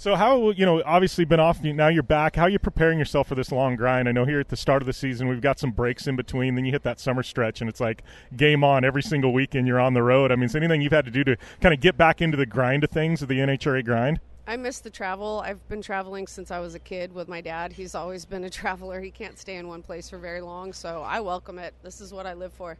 So 0.00 0.16
how 0.16 0.52
you 0.52 0.64
know 0.64 0.82
obviously 0.86 1.26
been 1.26 1.40
off 1.40 1.62
now 1.62 1.88
you're 1.88 2.02
back. 2.02 2.36
How 2.36 2.44
are 2.44 2.48
you 2.48 2.58
preparing 2.58 2.98
yourself 2.98 3.28
for 3.28 3.34
this 3.34 3.52
long 3.52 3.76
grind? 3.76 4.08
I 4.08 4.12
know 4.12 4.24
here 4.24 4.40
at 4.40 4.48
the 4.48 4.56
start 4.56 4.80
of 4.80 4.86
the 4.86 4.94
season 4.94 5.28
we've 5.28 5.42
got 5.42 5.58
some 5.58 5.72
breaks 5.72 6.06
in 6.06 6.16
between. 6.16 6.54
Then 6.54 6.64
you 6.64 6.72
hit 6.72 6.84
that 6.84 6.98
summer 6.98 7.22
stretch 7.22 7.60
and 7.60 7.68
it's 7.68 7.80
like 7.80 8.02
game 8.34 8.64
on 8.64 8.82
every 8.82 9.02
single 9.02 9.34
weekend. 9.34 9.66
You're 9.66 9.78
on 9.78 9.92
the 9.92 10.02
road. 10.02 10.32
I 10.32 10.36
mean, 10.36 10.44
is 10.44 10.56
anything 10.56 10.80
you've 10.80 10.92
had 10.92 11.04
to 11.04 11.10
do 11.10 11.22
to 11.24 11.36
kind 11.60 11.74
of 11.74 11.80
get 11.80 11.98
back 11.98 12.22
into 12.22 12.38
the 12.38 12.46
grind 12.46 12.82
of 12.82 12.88
things 12.88 13.20
of 13.20 13.28
the 13.28 13.40
NHRA 13.40 13.84
grind? 13.84 14.20
I 14.46 14.56
miss 14.56 14.80
the 14.80 14.88
travel. 14.88 15.42
I've 15.44 15.68
been 15.68 15.82
traveling 15.82 16.26
since 16.26 16.50
I 16.50 16.60
was 16.60 16.74
a 16.74 16.78
kid 16.78 17.12
with 17.12 17.28
my 17.28 17.42
dad. 17.42 17.70
He's 17.70 17.94
always 17.94 18.24
been 18.24 18.44
a 18.44 18.50
traveler. 18.60 19.02
He 19.02 19.10
can't 19.10 19.38
stay 19.38 19.56
in 19.56 19.68
one 19.68 19.82
place 19.82 20.08
for 20.08 20.16
very 20.16 20.40
long, 20.40 20.72
so 20.72 21.02
I 21.02 21.20
welcome 21.20 21.58
it. 21.58 21.74
This 21.82 22.00
is 22.00 22.10
what 22.10 22.26
I 22.26 22.32
live 22.32 22.54
for. 22.54 22.78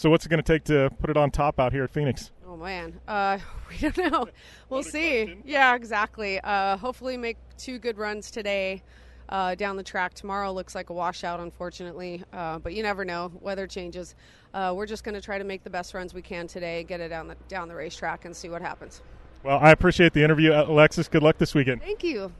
So 0.00 0.08
what's 0.08 0.24
it 0.24 0.30
going 0.30 0.42
to 0.42 0.52
take 0.52 0.64
to 0.64 0.88
put 0.98 1.10
it 1.10 1.18
on 1.18 1.30
top 1.30 1.60
out 1.60 1.74
here 1.74 1.84
at 1.84 1.90
Phoenix? 1.90 2.30
Oh 2.48 2.56
man, 2.56 2.98
uh, 3.06 3.36
we 3.68 3.90
don't 3.90 4.10
know. 4.10 4.28
We'll 4.70 4.82
see. 4.82 5.24
Question. 5.26 5.42
Yeah, 5.44 5.74
exactly. 5.74 6.40
Uh, 6.40 6.78
hopefully, 6.78 7.18
make 7.18 7.36
two 7.58 7.78
good 7.78 7.98
runs 7.98 8.30
today. 8.30 8.82
Uh, 9.28 9.54
down 9.56 9.76
the 9.76 9.82
track 9.82 10.14
tomorrow 10.14 10.52
looks 10.52 10.74
like 10.74 10.88
a 10.88 10.94
washout, 10.94 11.38
unfortunately. 11.38 12.24
Uh, 12.32 12.58
but 12.60 12.72
you 12.72 12.82
never 12.82 13.04
know. 13.04 13.30
Weather 13.42 13.66
changes. 13.66 14.14
Uh, 14.54 14.72
we're 14.74 14.86
just 14.86 15.04
going 15.04 15.16
to 15.16 15.20
try 15.20 15.36
to 15.36 15.44
make 15.44 15.64
the 15.64 15.70
best 15.70 15.92
runs 15.92 16.14
we 16.14 16.22
can 16.22 16.46
today, 16.46 16.82
get 16.82 17.00
it 17.00 17.10
down 17.10 17.28
the 17.28 17.36
down 17.48 17.68
the 17.68 17.74
racetrack, 17.74 18.24
and 18.24 18.34
see 18.34 18.48
what 18.48 18.62
happens. 18.62 19.02
Well, 19.42 19.58
I 19.60 19.70
appreciate 19.70 20.14
the 20.14 20.24
interview, 20.24 20.54
Alexis. 20.54 21.08
Good 21.08 21.22
luck 21.22 21.36
this 21.36 21.54
weekend. 21.54 21.82
Thank 21.82 22.04
you. 22.04 22.32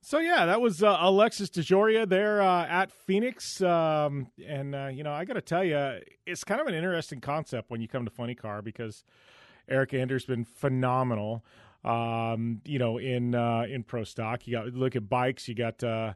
So 0.00 0.20
yeah, 0.20 0.46
that 0.46 0.60
was 0.60 0.82
uh, 0.82 0.96
Alexis 1.00 1.50
DeJoria 1.50 2.08
there 2.08 2.40
uh, 2.40 2.66
at 2.66 2.92
Phoenix, 2.92 3.60
um, 3.60 4.28
and 4.46 4.74
uh, 4.74 4.86
you 4.86 5.02
know 5.02 5.12
I 5.12 5.24
got 5.24 5.34
to 5.34 5.40
tell 5.40 5.64
you, 5.64 5.98
it's 6.24 6.44
kind 6.44 6.60
of 6.60 6.66
an 6.66 6.74
interesting 6.74 7.20
concept 7.20 7.70
when 7.70 7.80
you 7.80 7.88
come 7.88 8.04
to 8.04 8.10
Funny 8.10 8.34
Car 8.34 8.62
because 8.62 9.02
Erica 9.68 9.98
Enders' 9.98 10.24
been 10.24 10.44
phenomenal. 10.44 11.44
Um, 11.84 12.60
you 12.64 12.78
know, 12.78 12.98
in 12.98 13.34
uh, 13.34 13.66
in 13.68 13.82
pro 13.82 14.04
stock, 14.04 14.46
you 14.46 14.52
got 14.52 14.66
look 14.72 14.94
at 14.94 15.08
bikes. 15.08 15.48
You 15.48 15.56
got 15.56 15.82
uh, 15.82 16.14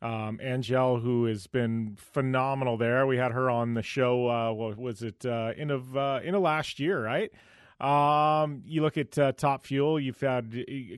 um, 0.00 0.38
Angelle, 0.40 0.98
who 1.00 1.24
has 1.24 1.48
been 1.48 1.96
phenomenal 1.96 2.76
there. 2.76 3.04
We 3.04 3.16
had 3.16 3.32
her 3.32 3.50
on 3.50 3.74
the 3.74 3.82
show. 3.82 4.28
Uh, 4.28 4.52
what 4.52 4.78
was 4.78 5.02
it? 5.02 5.24
end 5.24 5.72
of 5.72 5.96
end 5.96 6.36
of 6.36 6.42
last 6.42 6.78
year, 6.78 7.04
right? 7.04 7.32
Um, 7.80 8.62
you 8.66 8.82
look 8.82 8.96
at 8.96 9.18
uh, 9.18 9.32
Top 9.32 9.66
Fuel. 9.66 9.98
You've 9.98 10.20
had 10.20 10.54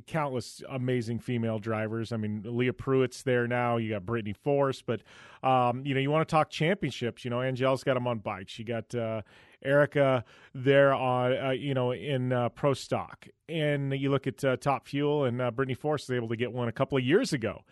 countless 0.07 0.63
amazing 0.69 1.21
female 1.21 1.59
drivers. 1.59 2.13
I 2.13 2.17
mean, 2.17 2.43
Leah 2.45 2.75
Pruett's 2.75 3.23
there 3.23 3.47
now. 3.47 3.79
You 3.79 3.91
got 3.91 4.05
Brittany 4.05 4.35
Force, 4.35 4.83
but 4.83 5.01
um, 5.43 5.85
you 5.87 5.95
know, 5.95 6.01
you 6.01 6.11
want 6.11 6.29
to 6.29 6.31
talk 6.31 6.51
championships. 6.51 7.25
You 7.25 7.31
know, 7.31 7.41
Angelle's 7.41 7.83
got 7.83 7.95
them 7.95 8.07
on 8.07 8.19
bikes. 8.19 8.59
You 8.59 8.65
got 8.65 8.95
uh, 8.95 9.23
Erica 9.65 10.25
there 10.55 10.93
on, 10.95 11.37
uh, 11.37 11.51
you 11.51 11.75
know, 11.75 11.93
in 11.93 12.33
uh, 12.33 12.51
pro 12.51 12.75
stock, 12.75 13.27
and 13.49 13.93
you 13.93 14.11
look 14.11 14.27
at 14.27 14.45
uh, 14.45 14.57
Top 14.57 14.87
Fuel, 14.87 15.25
and 15.25 15.41
uh, 15.41 15.51
Brittany 15.51 15.75
Force 15.75 16.09
was 16.09 16.17
able 16.17 16.29
to 16.29 16.37
get 16.37 16.53
one 16.53 16.69
a 16.69 16.73
couple 16.73 16.99
of 16.99 17.05
years 17.05 17.33
ago. 17.33 17.63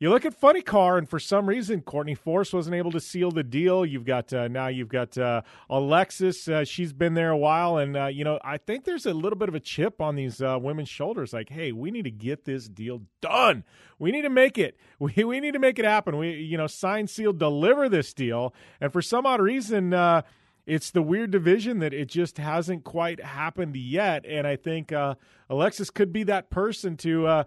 You 0.00 0.08
look 0.08 0.24
at 0.24 0.32
Funny 0.32 0.62
Car, 0.62 0.96
and 0.96 1.06
for 1.06 1.18
some 1.18 1.46
reason, 1.46 1.82
Courtney 1.82 2.14
Force 2.14 2.54
wasn't 2.54 2.74
able 2.74 2.90
to 2.92 3.00
seal 3.00 3.30
the 3.30 3.42
deal. 3.42 3.84
You've 3.84 4.06
got 4.06 4.32
uh, 4.32 4.48
now 4.48 4.68
you've 4.68 4.88
got 4.88 5.18
uh, 5.18 5.42
Alexis. 5.68 6.48
Uh, 6.48 6.64
she's 6.64 6.94
been 6.94 7.12
there 7.12 7.28
a 7.28 7.36
while, 7.36 7.76
and 7.76 7.94
uh, 7.94 8.06
you 8.06 8.24
know 8.24 8.38
I 8.42 8.56
think 8.56 8.86
there's 8.86 9.04
a 9.04 9.12
little 9.12 9.38
bit 9.38 9.50
of 9.50 9.54
a 9.54 9.60
chip 9.60 10.00
on 10.00 10.16
these 10.16 10.40
uh, 10.40 10.58
women's 10.58 10.88
shoulders. 10.88 11.34
Like, 11.34 11.50
hey, 11.50 11.72
we 11.72 11.90
need 11.90 12.04
to 12.04 12.10
get 12.10 12.46
this 12.46 12.66
deal 12.66 13.02
done. 13.20 13.62
We 13.98 14.10
need 14.10 14.22
to 14.22 14.30
make 14.30 14.56
it. 14.56 14.78
We 14.98 15.24
we 15.24 15.38
need 15.38 15.52
to 15.52 15.58
make 15.58 15.78
it 15.78 15.84
happen. 15.84 16.16
We 16.16 16.32
you 16.32 16.56
know 16.56 16.66
sign, 16.66 17.06
seal, 17.06 17.34
deliver 17.34 17.90
this 17.90 18.14
deal. 18.14 18.54
And 18.80 18.90
for 18.90 19.02
some 19.02 19.26
odd 19.26 19.42
reason 19.42 19.92
uh, 19.92 20.22
it's 20.66 20.90
the 20.90 21.02
weird 21.02 21.30
division 21.30 21.80
that 21.80 21.92
it 21.92 22.06
just 22.06 22.38
hasn't 22.38 22.84
quite 22.84 23.22
happened 23.22 23.76
yet. 23.76 24.24
And 24.24 24.46
I 24.46 24.56
think 24.56 24.92
uh, 24.92 25.16
Alexis 25.48 25.90
could 25.90 26.12
be 26.12 26.22
that 26.24 26.50
person 26.50 26.96
to 26.98 27.26
uh, 27.26 27.44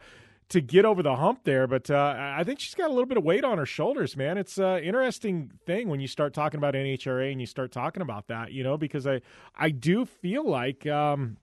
to 0.54 0.62
get 0.62 0.86
over 0.86 1.04
the 1.04 1.16
hump 1.16 1.44
there. 1.44 1.68
But 1.68 1.90
uh, 1.92 2.16
I 2.18 2.44
think 2.44 2.60
she's 2.60 2.76
got 2.76 2.88
a 2.88 2.94
little 2.94 3.06
bit 3.06 3.18
of 3.18 3.24
weight 3.24 3.44
on 3.44 3.58
her 3.58 3.66
shoulders, 3.66 4.16
man. 4.16 4.38
It's 4.38 4.58
an 4.58 4.84
interesting 4.84 5.52
thing 5.66 5.90
when 5.90 6.00
you 6.00 6.08
start 6.08 6.34
talking 6.34 6.58
about 6.58 6.74
NHRA 6.74 7.32
and 7.32 7.42
you 7.42 7.48
start 7.48 7.72
talking 7.72 8.02
about 8.02 8.28
that, 8.28 8.52
you 8.52 8.64
know, 8.64 8.78
because 8.78 9.06
I 9.06 9.22
I 9.56 9.70
do 9.70 10.06
feel 10.06 10.48
like. 10.50 10.88
Um, 10.88 11.38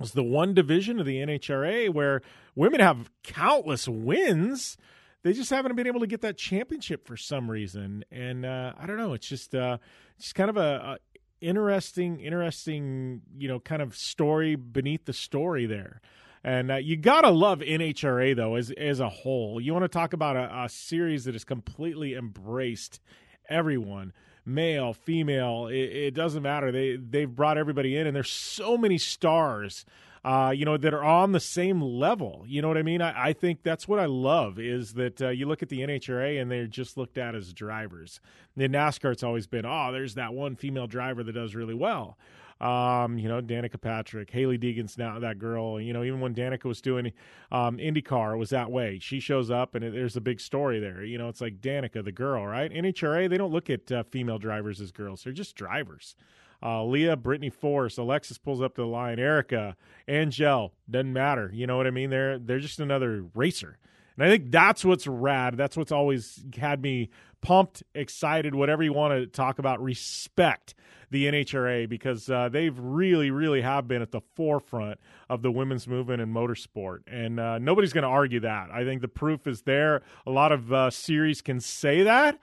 it's 0.00 0.10
the 0.10 0.24
one 0.24 0.54
division 0.54 0.98
of 0.98 1.06
the 1.06 1.18
NHRA 1.18 1.88
where 1.88 2.20
women 2.56 2.80
have 2.80 3.12
countless 3.22 3.86
wins. 3.86 4.76
They 5.22 5.32
just 5.32 5.50
haven't 5.50 5.76
been 5.76 5.86
able 5.86 6.00
to 6.00 6.08
get 6.08 6.20
that 6.22 6.36
championship 6.36 7.06
for 7.06 7.16
some 7.16 7.48
reason, 7.48 8.04
and 8.10 8.44
uh, 8.44 8.72
I 8.76 8.86
don't 8.86 8.96
know. 8.96 9.12
It's 9.14 9.28
just 9.28 9.54
uh, 9.54 9.78
it's 10.18 10.32
kind 10.32 10.50
of 10.50 10.56
a, 10.56 10.60
a 10.60 10.98
interesting, 11.40 12.20
interesting, 12.20 13.22
you 13.38 13.46
know, 13.46 13.60
kind 13.60 13.82
of 13.82 13.94
story 13.94 14.56
beneath 14.56 15.04
the 15.04 15.12
story 15.12 15.64
there. 15.64 16.00
And 16.44 16.70
uh, 16.70 16.76
you 16.76 16.96
gotta 16.96 17.30
love 17.30 17.60
NHRA 17.60 18.36
though 18.36 18.56
as 18.56 18.70
as 18.70 19.00
a 19.00 19.08
whole. 19.08 19.60
You 19.60 19.72
want 19.72 19.84
to 19.84 19.88
talk 19.88 20.12
about 20.12 20.36
a, 20.36 20.64
a 20.64 20.68
series 20.68 21.24
that 21.24 21.34
has 21.34 21.44
completely 21.44 22.14
embraced 22.14 23.00
everyone 23.48 24.12
male, 24.46 24.92
female, 24.92 25.68
it, 25.68 25.74
it, 25.76 26.14
doesn't 26.14 26.42
matter. 26.42 26.70
They 26.70 26.96
they've 26.96 27.32
brought 27.32 27.58
everybody 27.58 27.96
in, 27.96 28.06
and 28.06 28.14
there's 28.14 28.30
so 28.30 28.76
many 28.76 28.98
stars, 28.98 29.84
uh, 30.24 30.52
you 30.54 30.64
know, 30.64 30.76
that 30.76 30.92
are 30.94 31.04
on 31.04 31.32
the 31.32 31.40
same 31.40 31.80
level. 31.80 32.44
You 32.46 32.62
know 32.62 32.68
what 32.68 32.78
I 32.78 32.82
mean? 32.82 33.00
I, 33.00 33.28
I 33.28 33.32
think 33.32 33.62
that's 33.62 33.88
what 33.88 33.98
I 33.98 34.06
love 34.06 34.58
is 34.58 34.94
that 34.94 35.22
uh, 35.22 35.28
you 35.30 35.46
look 35.46 35.62
at 35.62 35.68
the 35.68 35.80
NHRA 35.80 36.40
and 36.40 36.50
they're 36.50 36.66
just 36.66 36.96
looked 36.96 37.18
at 37.18 37.34
as 37.34 37.52
drivers. 37.52 38.20
In 38.56 38.72
NASCAR, 38.72 39.12
it's 39.12 39.22
always 39.22 39.46
been, 39.46 39.66
oh, 39.66 39.90
there's 39.92 40.14
that 40.14 40.34
one 40.34 40.56
female 40.56 40.86
driver 40.86 41.22
that 41.22 41.32
does 41.32 41.54
really 41.54 41.74
well. 41.74 42.16
Um, 42.60 43.18
you 43.18 43.28
know, 43.28 43.40
Danica 43.42 43.80
Patrick, 43.80 44.30
Hailie 44.30 44.58
Deegan's 44.58 44.96
now 44.96 45.18
that 45.18 45.38
girl. 45.38 45.80
You 45.80 45.92
know, 45.92 46.02
even 46.04 46.20
when 46.20 46.34
Danica 46.34 46.64
was 46.64 46.80
doing 46.80 47.12
um, 47.50 47.78
IndyCar, 47.78 48.34
it 48.34 48.38
was 48.38 48.50
that 48.50 48.70
way. 48.70 48.98
She 49.00 49.20
shows 49.20 49.50
up 49.50 49.74
and 49.74 49.84
it, 49.84 49.92
there's 49.92 50.16
a 50.16 50.20
big 50.20 50.40
story 50.40 50.80
there. 50.80 51.02
You 51.02 51.18
know, 51.18 51.28
it's 51.28 51.40
like 51.40 51.60
Danica, 51.60 52.04
the 52.04 52.12
girl, 52.12 52.46
right? 52.46 52.72
NHRA, 52.72 53.28
they 53.28 53.36
don't 53.36 53.52
look 53.52 53.70
at 53.70 53.90
uh, 53.90 54.04
female 54.04 54.38
drivers 54.38 54.80
as 54.80 54.92
girls; 54.92 55.24
they're 55.24 55.32
just 55.32 55.56
drivers. 55.56 56.16
Uh, 56.62 56.82
Leah, 56.84 57.16
Brittany 57.16 57.50
Force, 57.50 57.98
Alexis 57.98 58.38
pulls 58.38 58.62
up 58.62 58.74
to 58.76 58.80
the 58.80 58.86
line. 58.86 59.18
Erica, 59.18 59.76
Angelle, 60.08 60.72
doesn't 60.90 61.12
matter. 61.12 61.50
You 61.52 61.66
know 61.66 61.76
what 61.76 61.86
I 61.86 61.90
mean? 61.90 62.10
They're 62.10 62.38
they're 62.38 62.60
just 62.60 62.80
another 62.80 63.24
racer. 63.34 63.78
And 64.16 64.24
I 64.26 64.30
think 64.30 64.50
that's 64.50 64.84
what's 64.84 65.06
rad. 65.06 65.56
That's 65.56 65.76
what's 65.76 65.92
always 65.92 66.42
had 66.56 66.80
me 66.80 67.10
pumped, 67.44 67.82
excited, 67.94 68.54
whatever 68.54 68.82
you 68.82 68.92
want 68.92 69.14
to 69.14 69.26
talk 69.26 69.60
about. 69.60 69.80
Respect 69.80 70.74
the 71.10 71.26
NHRA 71.26 71.88
because 71.88 72.28
uh, 72.28 72.48
they've 72.48 72.76
really, 72.76 73.30
really 73.30 73.60
have 73.60 73.86
been 73.86 74.02
at 74.02 74.10
the 74.10 74.22
forefront 74.34 74.98
of 75.30 75.42
the 75.42 75.52
women's 75.52 75.86
movement 75.86 76.20
in 76.20 76.32
motorsport, 76.32 77.00
and 77.06 77.38
uh, 77.38 77.58
nobody's 77.58 77.92
going 77.92 78.02
to 78.02 78.08
argue 78.08 78.40
that. 78.40 78.70
I 78.72 78.84
think 78.84 79.00
the 79.02 79.08
proof 79.08 79.46
is 79.46 79.62
there. 79.62 80.02
A 80.26 80.30
lot 80.30 80.50
of 80.50 80.72
uh, 80.72 80.90
series 80.90 81.40
can 81.40 81.60
say 81.60 82.02
that. 82.02 82.40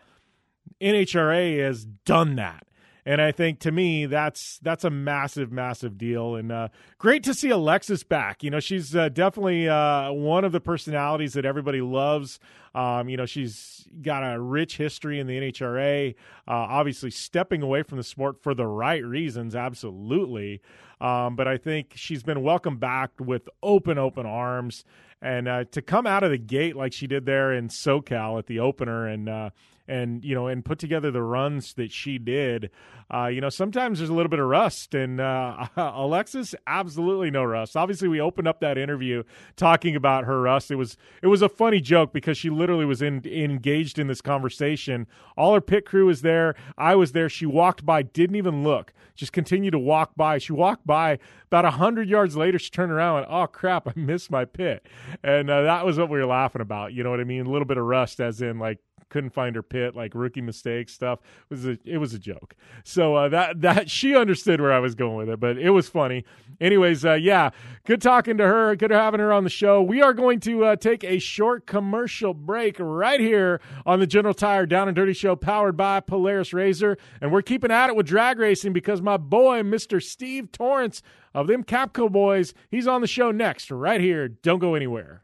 NHRA 0.80 1.60
has 1.60 1.84
done 1.84 2.36
that. 2.36 2.65
And 3.06 3.22
I 3.22 3.32
think 3.32 3.60
to 3.60 3.72
me 3.72 4.06
that's 4.06 4.60
that's 4.61 4.84
a 4.84 4.90
massive, 4.90 5.52
massive 5.52 5.98
deal, 5.98 6.36
and 6.36 6.52
uh, 6.52 6.68
great 6.99 7.23
to 7.23 7.34
see 7.34 7.49
Alexis 7.49 8.03
back. 8.03 8.44
You 8.44 8.52
know, 8.52 8.60
she's 8.60 8.95
uh, 8.95 9.10
definitely 9.10 9.68
uh, 9.68 10.11
one 10.11 10.45
of 10.45 10.52
the 10.52 10.60
personalities 10.60 11.34
that 11.34 11.45
everybody 11.45 11.82
loves. 11.82 12.40
Um, 12.73 13.10
you 13.10 13.18
know, 13.18 13.26
she's 13.26 13.88
got 14.02 14.22
a 14.22 14.40
rich 14.40 14.78
history 14.78 15.19
in 15.19 15.28
the 15.28 15.38
NHRA. 15.40 16.15
Uh, 16.48 16.52
obviously, 16.52 17.10
stepping 17.10 17.61
away 17.61 17.84
from 17.84 17.98
the 17.98 18.03
sport 18.03 18.41
for 18.41 18.53
the 18.53 18.68
right 18.68 19.03
reasons, 19.03 19.56
absolutely. 19.56 20.61
Um, 21.02 21.36
but 21.36 21.48
I 21.48 21.57
think 21.57 21.94
she's 21.95 22.22
been 22.22 22.44
welcomed 22.44 22.80
back 22.80 23.11
with 23.19 23.49
open, 23.64 23.98
open 23.98 24.28
arms, 24.28 24.86
and 25.22 25.48
uh, 25.48 25.64
to 25.72 25.82
come 25.82 26.06
out 26.06 26.23
of 26.23 26.30
the 26.30 26.38
gate 26.38 26.76
like 26.76 26.94
she 26.94 27.07
did 27.07 27.26
there 27.26 27.52
in 27.52 27.68
SoCal 27.69 28.38
at 28.38 28.45
the 28.45 28.60
opener, 28.60 29.07
and 29.07 29.28
uh, 29.28 29.49
and 29.91 30.23
you 30.23 30.34
know 30.34 30.47
and 30.47 30.63
put 30.63 30.80
together 30.80 31.11
the 31.11 31.22
runs 31.22 31.73
that 31.73 31.91
she 31.91 32.18
did 32.18 32.69
uh, 33.13 33.27
you 33.27 33.41
know 33.41 33.49
sometimes 33.49 33.99
there's 33.99 34.09
a 34.09 34.13
little 34.13 34.30
bit 34.30 34.39
of 34.39 34.47
rust 34.47 34.95
and 34.95 35.19
uh, 35.19 35.68
alexis 35.76 36.55
absolutely 36.68 37.30
no 37.30 37.43
rust. 37.43 37.76
Obviously 37.76 38.07
we 38.07 38.19
opened 38.19 38.47
up 38.47 38.59
that 38.61 38.77
interview 38.77 39.23
talking 39.55 39.95
about 39.95 40.23
her 40.26 40.41
rust. 40.41 40.72
It 40.72 40.76
was 40.76 40.97
it 41.22 41.27
was 41.27 41.41
a 41.41 41.49
funny 41.49 41.81
joke 41.81 42.13
because 42.13 42.38
she 42.38 42.49
literally 42.49 42.85
was 42.85 43.01
in, 43.01 43.22
engaged 43.26 43.99
in 43.99 44.07
this 44.07 44.22
conversation. 44.22 45.07
All 45.38 45.53
her 45.53 45.61
pit 45.61 45.85
crew 45.85 46.05
was 46.05 46.22
there. 46.22 46.55
I 46.77 46.95
was 46.95 47.11
there. 47.11 47.30
She 47.30 47.45
walked 47.45 47.85
by 47.85 48.01
didn't 48.01 48.35
even 48.35 48.63
look 48.63 48.93
just 49.13 49.34
continued 49.34 49.72
to 49.72 49.80
walk 49.80 50.13
by. 50.15 50.38
She 50.38 50.53
walked 50.53 50.88
by 50.88 51.19
about 51.47 51.65
100 51.65 52.09
yards 52.09 52.35
later 52.38 52.57
she 52.57 52.69
turned 52.69 52.91
around 52.91 53.18
and 53.19 53.27
oh 53.30 53.45
crap 53.45 53.88
i 53.88 53.93
missed 53.95 54.31
my 54.31 54.45
pit. 54.45 54.88
And 55.23 55.49
uh, 55.49 55.63
that 55.63 55.85
was 55.85 55.97
what 55.97 56.09
we 56.09 56.18
were 56.18 56.26
laughing 56.26 56.61
about 56.61 56.93
you 56.93 57.03
know 57.03 57.11
what 57.11 57.19
i 57.19 57.23
mean? 57.23 57.45
A 57.45 57.49
little 57.49 57.65
bit 57.65 57.77
of 57.77 57.85
rust 57.85 58.19
as 58.19 58.41
in 58.41 58.59
like 58.59 58.80
couldn't 59.11 59.29
find 59.29 59.55
her 59.55 59.61
pit, 59.61 59.95
like 59.95 60.15
rookie 60.15 60.41
mistake 60.41 60.89
stuff. 60.89 61.19
It 61.49 61.53
was 61.53 61.67
a, 61.67 61.77
it 61.85 61.97
was 61.99 62.15
a 62.15 62.19
joke. 62.19 62.55
So 62.83 63.15
uh, 63.15 63.29
that 63.29 63.61
that 63.61 63.91
she 63.91 64.15
understood 64.15 64.59
where 64.59 64.73
I 64.73 64.79
was 64.79 64.95
going 64.95 65.17
with 65.17 65.29
it, 65.29 65.39
but 65.39 65.59
it 65.59 65.69
was 65.69 65.88
funny. 65.88 66.25
Anyways, 66.59 67.05
uh, 67.05 67.13
yeah, 67.13 67.51
good 67.85 68.01
talking 68.01 68.38
to 68.38 68.45
her. 68.45 68.75
Good 68.75 68.89
having 68.89 69.19
her 69.19 69.31
on 69.31 69.43
the 69.43 69.49
show. 69.49 69.81
We 69.81 70.01
are 70.01 70.13
going 70.13 70.39
to 70.41 70.65
uh, 70.65 70.75
take 70.77 71.03
a 71.03 71.19
short 71.19 71.67
commercial 71.67 72.33
break 72.33 72.77
right 72.79 73.19
here 73.19 73.61
on 73.85 73.99
the 73.99 74.07
General 74.07 74.33
Tire 74.33 74.65
Down 74.65 74.88
and 74.88 74.95
Dirty 74.95 75.13
Show, 75.13 75.35
powered 75.35 75.77
by 75.77 75.99
Polaris 75.99 76.53
Razor, 76.53 76.97
and 77.19 77.31
we're 77.31 77.41
keeping 77.41 77.71
at 77.71 77.89
it 77.89 77.95
with 77.95 78.07
drag 78.07 78.39
racing 78.39 78.73
because 78.73 79.01
my 79.01 79.17
boy, 79.17 79.61
Mister 79.61 79.99
Steve 79.99 80.51
Torrence 80.51 81.03
of 81.33 81.47
them 81.47 81.63
Capco 81.63 82.11
boys, 82.11 82.53
he's 82.69 82.88
on 82.88 83.01
the 83.01 83.07
show 83.07 83.31
next, 83.31 83.71
right 83.71 84.01
here. 84.01 84.27
Don't 84.27 84.59
go 84.59 84.75
anywhere. 84.75 85.23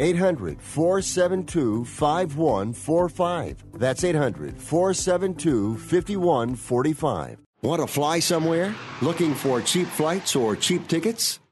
800 0.00 0.60
472 0.60 1.84
5145. 1.84 3.64
That's 3.74 4.02
800 4.02 4.56
472 4.60 5.76
5145. 5.76 7.38
Want 7.62 7.82
to 7.82 7.86
fly 7.86 8.20
somewhere? 8.20 8.74
Looking 9.02 9.34
for 9.34 9.60
cheap 9.60 9.86
flights 9.86 10.34
or 10.34 10.56
cheap 10.56 10.88
tickets? 10.88 11.40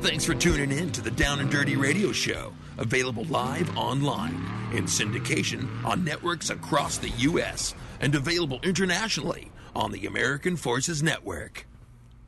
Thanks 0.00 0.24
for 0.24 0.34
tuning 0.34 0.70
in 0.70 0.92
to 0.92 1.00
the 1.00 1.10
Down 1.10 1.40
and 1.40 1.50
Dirty 1.50 1.74
Radio 1.74 2.12
Show, 2.12 2.52
available 2.78 3.24
live 3.24 3.76
online 3.76 4.34
in 4.72 4.84
syndication 4.84 5.84
on 5.84 6.04
networks 6.04 6.50
across 6.50 6.98
the 6.98 7.08
U.S. 7.08 7.74
and 8.00 8.14
available 8.14 8.60
internationally 8.62 9.50
on 9.74 9.90
the 9.90 10.06
American 10.06 10.56
Forces 10.56 11.02
Network. 11.02 11.66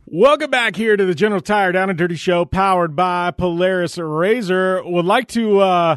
Welcome 0.07 0.51
back 0.51 0.75
here 0.75 0.97
to 0.97 1.05
the 1.05 1.15
General 1.15 1.41
Tire 1.41 1.71
Down 1.71 1.91
and 1.91 1.99
Dirty 1.99 2.17
Show, 2.17 2.45
powered 2.45 2.97
by 2.97 3.31
Polaris 3.31 3.97
Razor. 3.99 4.83
Would 4.85 5.07
like 5.07 5.29
to. 5.29 5.61
Uh, 5.61 5.97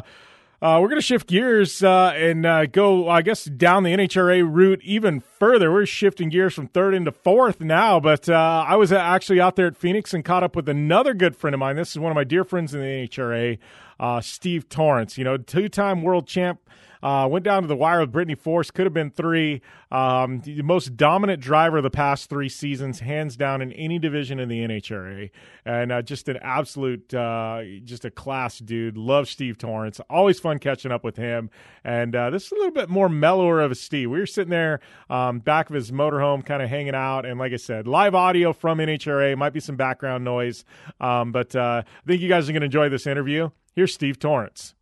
uh, 0.64 0.80
we're 0.80 0.88
going 0.88 0.98
to 0.98 1.06
shift 1.06 1.26
gears 1.26 1.82
uh, 1.82 2.14
and 2.16 2.46
uh, 2.46 2.64
go, 2.64 3.06
I 3.06 3.20
guess, 3.20 3.44
down 3.44 3.82
the 3.82 3.90
NHRA 3.90 4.50
route 4.50 4.80
even 4.82 5.20
further. 5.20 5.70
We're 5.70 5.84
shifting 5.84 6.30
gears 6.30 6.54
from 6.54 6.68
third 6.68 6.94
into 6.94 7.12
fourth 7.12 7.60
now. 7.60 8.00
But 8.00 8.30
uh, 8.30 8.64
I 8.66 8.76
was 8.76 8.90
actually 8.90 9.42
out 9.42 9.56
there 9.56 9.66
at 9.66 9.76
Phoenix 9.76 10.14
and 10.14 10.24
caught 10.24 10.42
up 10.42 10.56
with 10.56 10.66
another 10.66 11.12
good 11.12 11.36
friend 11.36 11.52
of 11.52 11.60
mine. 11.60 11.76
This 11.76 11.90
is 11.90 11.98
one 11.98 12.10
of 12.10 12.16
my 12.16 12.24
dear 12.24 12.44
friends 12.44 12.72
in 12.72 12.80
the 12.80 12.86
NHRA, 12.86 13.58
uh, 14.00 14.22
Steve 14.22 14.70
Torrence. 14.70 15.18
You 15.18 15.24
know, 15.24 15.36
two-time 15.36 16.02
world 16.02 16.26
champ 16.26 16.63
uh, 17.04 17.28
went 17.28 17.44
down 17.44 17.60
to 17.60 17.68
the 17.68 17.76
wire 17.76 18.00
with 18.00 18.10
Brittany 18.10 18.34
Force. 18.34 18.70
Could 18.70 18.86
have 18.86 18.94
been 18.94 19.10
three. 19.10 19.60
Um, 19.92 20.40
the 20.40 20.62
most 20.62 20.96
dominant 20.96 21.40
driver 21.40 21.76
of 21.76 21.82
the 21.82 21.90
past 21.90 22.30
three 22.30 22.48
seasons, 22.48 23.00
hands 23.00 23.36
down 23.36 23.60
in 23.60 23.72
any 23.74 23.98
division 23.98 24.40
in 24.40 24.48
the 24.48 24.60
NHRA, 24.60 25.30
and 25.66 25.92
uh, 25.92 26.00
just 26.00 26.30
an 26.30 26.38
absolute, 26.38 27.12
uh, 27.12 27.60
just 27.84 28.06
a 28.06 28.10
class 28.10 28.58
dude. 28.58 28.96
Love 28.96 29.28
Steve 29.28 29.58
Torrence. 29.58 30.00
Always 30.08 30.40
fun 30.40 30.58
catching 30.58 30.90
up 30.90 31.04
with 31.04 31.16
him. 31.16 31.50
And 31.84 32.16
uh, 32.16 32.30
this 32.30 32.46
is 32.46 32.52
a 32.52 32.54
little 32.54 32.72
bit 32.72 32.88
more 32.88 33.10
mellower 33.10 33.60
of 33.60 33.70
a 33.70 33.74
Steve. 33.74 34.10
We 34.10 34.18
were 34.18 34.26
sitting 34.26 34.50
there 34.50 34.80
um, 35.10 35.40
back 35.40 35.68
of 35.68 35.74
his 35.74 35.90
motorhome, 35.92 36.44
kind 36.44 36.62
of 36.62 36.70
hanging 36.70 36.94
out, 36.94 37.26
and 37.26 37.38
like 37.38 37.52
I 37.52 37.56
said, 37.56 37.86
live 37.86 38.14
audio 38.14 38.54
from 38.54 38.78
NHRA. 38.78 39.36
Might 39.36 39.52
be 39.52 39.60
some 39.60 39.76
background 39.76 40.24
noise, 40.24 40.64
um, 41.00 41.32
but 41.32 41.54
uh, 41.54 41.82
I 41.84 42.06
think 42.06 42.22
you 42.22 42.30
guys 42.30 42.48
are 42.48 42.52
going 42.52 42.62
to 42.62 42.66
enjoy 42.66 42.88
this 42.88 43.06
interview. 43.06 43.50
Here's 43.74 43.92
Steve 43.92 44.18
Torrence. 44.18 44.74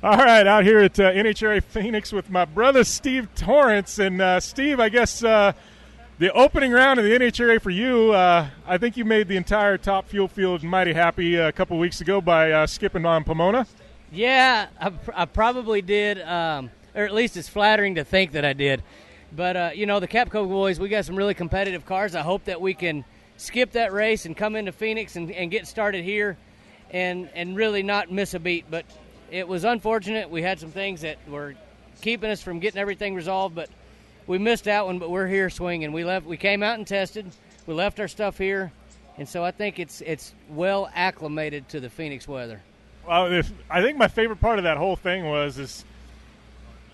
All 0.00 0.16
right, 0.16 0.46
out 0.46 0.62
here 0.62 0.78
at 0.78 1.00
uh, 1.00 1.10
NHRA 1.10 1.60
Phoenix 1.60 2.12
with 2.12 2.30
my 2.30 2.44
brother 2.44 2.84
Steve 2.84 3.28
Torrence. 3.34 3.98
And 3.98 4.22
uh, 4.22 4.38
Steve, 4.38 4.78
I 4.78 4.90
guess 4.90 5.24
uh, 5.24 5.54
the 6.20 6.32
opening 6.34 6.70
round 6.70 7.00
of 7.00 7.04
the 7.04 7.10
NHRA 7.10 7.60
for 7.60 7.70
you, 7.70 8.12
uh, 8.12 8.46
I 8.64 8.78
think 8.78 8.96
you 8.96 9.04
made 9.04 9.26
the 9.26 9.36
entire 9.36 9.76
top 9.76 10.06
fuel 10.06 10.28
field 10.28 10.62
mighty 10.62 10.92
happy 10.92 11.34
a 11.34 11.50
couple 11.50 11.76
weeks 11.80 12.00
ago 12.00 12.20
by 12.20 12.52
uh, 12.52 12.68
skipping 12.68 13.04
on 13.04 13.24
Pomona. 13.24 13.66
Yeah, 14.12 14.68
I, 14.80 14.92
I 15.16 15.24
probably 15.24 15.82
did, 15.82 16.22
um, 16.22 16.70
or 16.94 17.02
at 17.02 17.12
least 17.12 17.36
it's 17.36 17.48
flattering 17.48 17.96
to 17.96 18.04
think 18.04 18.30
that 18.32 18.44
I 18.44 18.52
did. 18.52 18.84
But, 19.34 19.56
uh, 19.56 19.70
you 19.74 19.86
know, 19.86 19.98
the 19.98 20.06
Capco 20.06 20.48
boys, 20.48 20.78
we 20.78 20.88
got 20.88 21.06
some 21.06 21.16
really 21.16 21.34
competitive 21.34 21.84
cars. 21.84 22.14
I 22.14 22.22
hope 22.22 22.44
that 22.44 22.60
we 22.60 22.72
can 22.72 23.04
skip 23.36 23.72
that 23.72 23.92
race 23.92 24.26
and 24.26 24.36
come 24.36 24.54
into 24.54 24.70
Phoenix 24.70 25.16
and, 25.16 25.28
and 25.32 25.50
get 25.50 25.66
started 25.66 26.04
here 26.04 26.36
and, 26.92 27.28
and 27.34 27.56
really 27.56 27.82
not 27.82 28.12
miss 28.12 28.34
a 28.34 28.38
beat. 28.38 28.66
But 28.70 28.86
it 29.30 29.46
was 29.46 29.64
unfortunate. 29.64 30.30
We 30.30 30.42
had 30.42 30.58
some 30.60 30.70
things 30.70 31.02
that 31.02 31.18
were 31.28 31.54
keeping 32.00 32.30
us 32.30 32.42
from 32.42 32.58
getting 32.60 32.80
everything 32.80 33.14
resolved, 33.14 33.54
but 33.54 33.68
we 34.26 34.38
missed 34.38 34.64
that 34.64 34.86
one. 34.86 34.98
But 34.98 35.10
we're 35.10 35.26
here 35.26 35.50
swinging. 35.50 35.92
We 35.92 36.04
left. 36.04 36.26
We 36.26 36.36
came 36.36 36.62
out 36.62 36.78
and 36.78 36.86
tested. 36.86 37.26
We 37.66 37.74
left 37.74 38.00
our 38.00 38.08
stuff 38.08 38.38
here, 38.38 38.72
and 39.16 39.28
so 39.28 39.44
I 39.44 39.50
think 39.50 39.78
it's 39.78 40.00
it's 40.00 40.32
well 40.48 40.90
acclimated 40.94 41.68
to 41.70 41.80
the 41.80 41.90
Phoenix 41.90 42.26
weather. 42.26 42.62
Well, 43.06 43.32
if, 43.32 43.50
I 43.70 43.82
think 43.82 43.96
my 43.96 44.08
favorite 44.08 44.40
part 44.40 44.58
of 44.58 44.64
that 44.64 44.76
whole 44.76 44.96
thing 44.96 45.26
was 45.26 45.58
is 45.58 45.84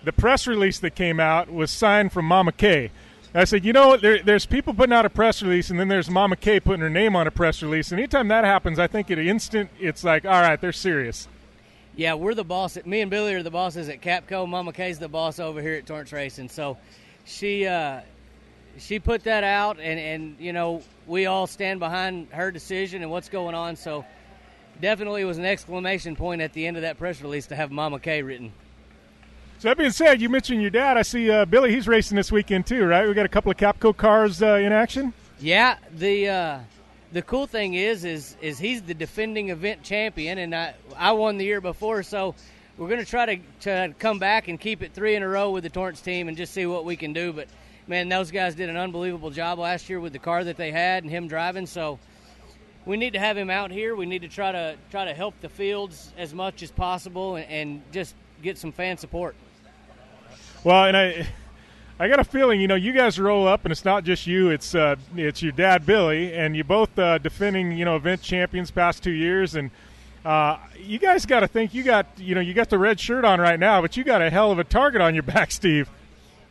the 0.03 0.13
press 0.13 0.47
release 0.47 0.79
that 0.79 0.95
came 0.95 1.19
out 1.19 1.51
was 1.51 1.71
signed 1.71 2.13
from 2.13 2.25
Mama 2.25 2.51
Kay. 2.51 2.91
I 3.33 3.43
said, 3.43 3.65
you 3.65 3.73
know, 3.73 3.97
there, 3.97 4.23
there's 4.23 4.45
people 4.45 4.73
putting 4.73 4.93
out 4.93 5.05
a 5.05 5.09
press 5.09 5.43
release, 5.43 5.69
and 5.69 5.77
then 5.77 5.89
there's 5.89 6.09
Mama 6.09 6.37
Kay 6.37 6.61
putting 6.61 6.79
her 6.79 6.89
name 6.89 7.17
on 7.17 7.27
a 7.27 7.31
press 7.31 7.61
release. 7.61 7.91
And 7.91 7.99
anytime 7.99 8.29
that 8.29 8.45
happens, 8.45 8.79
I 8.79 8.87
think 8.87 9.11
at 9.11 9.19
an 9.19 9.27
instant, 9.27 9.69
it's 9.77 10.05
like, 10.05 10.23
all 10.23 10.41
right, 10.41 10.59
they're 10.59 10.71
serious. 10.71 11.27
Yeah, 11.97 12.15
we're 12.15 12.33
the 12.33 12.43
boss. 12.43 12.77
Me 12.85 12.99
and 12.99 13.09
Billy 13.09 13.33
are 13.35 13.43
the 13.43 13.51
bosses 13.51 13.87
at 13.87 14.01
Capco. 14.01 14.47
Mama 14.47 14.73
Kay's 14.73 14.99
the 14.99 15.07
boss 15.07 15.39
over 15.39 15.61
here 15.61 15.75
at 15.75 15.85
Torrence 15.85 16.11
Racing. 16.11 16.49
So 16.49 16.77
she 17.23 17.65
uh, 17.65 18.01
she 18.77 18.99
put 18.99 19.23
that 19.23 19.45
out, 19.45 19.79
and 19.79 19.99
and 19.99 20.35
you 20.39 20.51
know 20.51 20.81
we 21.07 21.25
all 21.25 21.47
stand 21.47 21.79
behind 21.79 22.27
her 22.31 22.51
decision 22.51 23.01
and 23.01 23.09
what's 23.09 23.29
going 23.29 23.55
on. 23.55 23.77
So 23.77 24.03
definitely 24.81 25.23
was 25.23 25.37
an 25.37 25.45
exclamation 25.45 26.17
point 26.17 26.41
at 26.41 26.51
the 26.51 26.67
end 26.67 26.75
of 26.75 26.81
that 26.81 26.97
press 26.97 27.21
release 27.21 27.47
to 27.47 27.55
have 27.55 27.71
Mama 27.71 27.99
Kay 27.99 28.21
written. 28.21 28.51
So 29.59 29.69
that 29.69 29.77
being 29.77 29.91
said, 29.91 30.19
you 30.19 30.27
mentioned 30.27 30.61
your 30.61 30.71
dad. 30.71 30.97
I 30.97 31.01
see 31.01 31.31
uh, 31.31 31.45
Billy. 31.45 31.71
He's 31.71 31.87
racing 31.87 32.17
this 32.17 32.29
weekend 32.29 32.67
too, 32.67 32.85
right? 32.85 33.07
We 33.07 33.13
got 33.13 33.25
a 33.25 33.29
couple 33.29 33.51
of 33.51 33.57
Capco 33.57 33.95
cars 33.95 34.41
uh, 34.41 34.55
in 34.55 34.73
action. 34.73 35.13
Yeah, 35.39 35.77
the 35.95 36.27
uh, 36.27 36.59
the 37.15 37.21
cool 37.21 37.47
thing 37.47 37.75
is, 37.75 38.03
is 38.03 38.35
is 38.41 38.59
he's 38.59 38.81
the 38.81 38.93
defending 38.93 39.47
event 39.47 39.83
champion, 39.83 40.37
and 40.37 40.53
I 40.53 40.73
I 40.97 41.13
won 41.13 41.37
the 41.37 41.45
year 41.45 41.61
before, 41.61 42.03
so 42.03 42.35
we're 42.77 42.89
going 42.89 42.99
to 42.99 43.09
try 43.09 43.37
to 43.37 43.37
to 43.61 43.93
come 43.99 44.19
back 44.19 44.49
and 44.49 44.59
keep 44.59 44.83
it 44.83 44.91
three 44.91 45.15
in 45.15 45.23
a 45.23 45.27
row 45.27 45.51
with 45.51 45.63
the 45.63 45.69
Torrence 45.69 46.01
team 46.01 46.27
and 46.27 46.35
just 46.35 46.53
see 46.53 46.65
what 46.65 46.83
we 46.83 46.97
can 46.97 47.13
do. 47.13 47.31
But 47.31 47.47
man, 47.87 48.09
those 48.09 48.31
guys 48.31 48.55
did 48.55 48.67
an 48.67 48.75
unbelievable 48.75 49.29
job 49.29 49.59
last 49.59 49.89
year 49.89 50.01
with 50.01 50.11
the 50.11 50.19
car 50.19 50.43
that 50.43 50.57
they 50.57 50.71
had 50.71 51.03
and 51.03 51.09
him 51.09 51.29
driving. 51.29 51.67
So 51.67 51.99
we 52.85 52.97
need 52.97 53.13
to 53.13 53.19
have 53.19 53.37
him 53.37 53.49
out 53.49 53.71
here. 53.71 53.95
We 53.95 54.05
need 54.05 54.23
to 54.23 54.27
try 54.27 54.51
to 54.51 54.75
try 54.91 55.05
to 55.05 55.13
help 55.13 55.39
the 55.39 55.47
fields 55.47 56.11
as 56.17 56.33
much 56.33 56.63
as 56.63 56.71
possible 56.71 57.37
and, 57.37 57.49
and 57.49 57.81
just 57.93 58.13
get 58.43 58.57
some 58.57 58.73
fan 58.73 58.97
support. 58.97 59.37
Well, 60.65 60.83
and 60.83 60.97
I. 60.97 61.27
I 61.97 62.09
got 62.09 62.19
a 62.19 62.25
feeling, 62.25 62.59
you 62.59 62.67
know, 62.67 62.75
you 62.75 62.91
guys 62.91 63.17
roll 63.17 63.47
up, 63.47 63.63
and 63.63 63.71
it's 63.71 63.85
not 63.85 64.03
just 64.03 64.27
you; 64.27 64.49
it's 64.49 64.75
uh, 64.75 64.97
it's 65.15 65.41
your 65.41 65.53
dad, 65.53 65.85
Billy, 65.85 66.33
and 66.33 66.55
you 66.55 66.65
both 66.65 66.97
uh, 66.99 67.19
defending, 67.19 67.71
you 67.71 67.85
know, 67.85 67.95
event 67.95 68.21
champions 68.21 68.69
past 68.69 69.01
two 69.01 69.11
years, 69.11 69.55
and 69.55 69.71
uh, 70.25 70.57
you 70.77 70.99
guys 70.99 71.25
got 71.25 71.39
to 71.39 71.47
think 71.47 71.73
you 71.73 71.83
got, 71.83 72.07
you 72.17 72.35
know, 72.35 72.41
you 72.41 72.53
got 72.53 72.69
the 72.69 72.77
red 72.77 72.99
shirt 72.99 73.23
on 73.23 73.39
right 73.39 73.59
now, 73.59 73.81
but 73.81 73.95
you 73.95 74.03
got 74.03 74.21
a 74.21 74.29
hell 74.29 74.51
of 74.51 74.59
a 74.59 74.65
target 74.65 74.99
on 74.99 75.13
your 75.13 75.23
back, 75.23 75.51
Steve. 75.51 75.89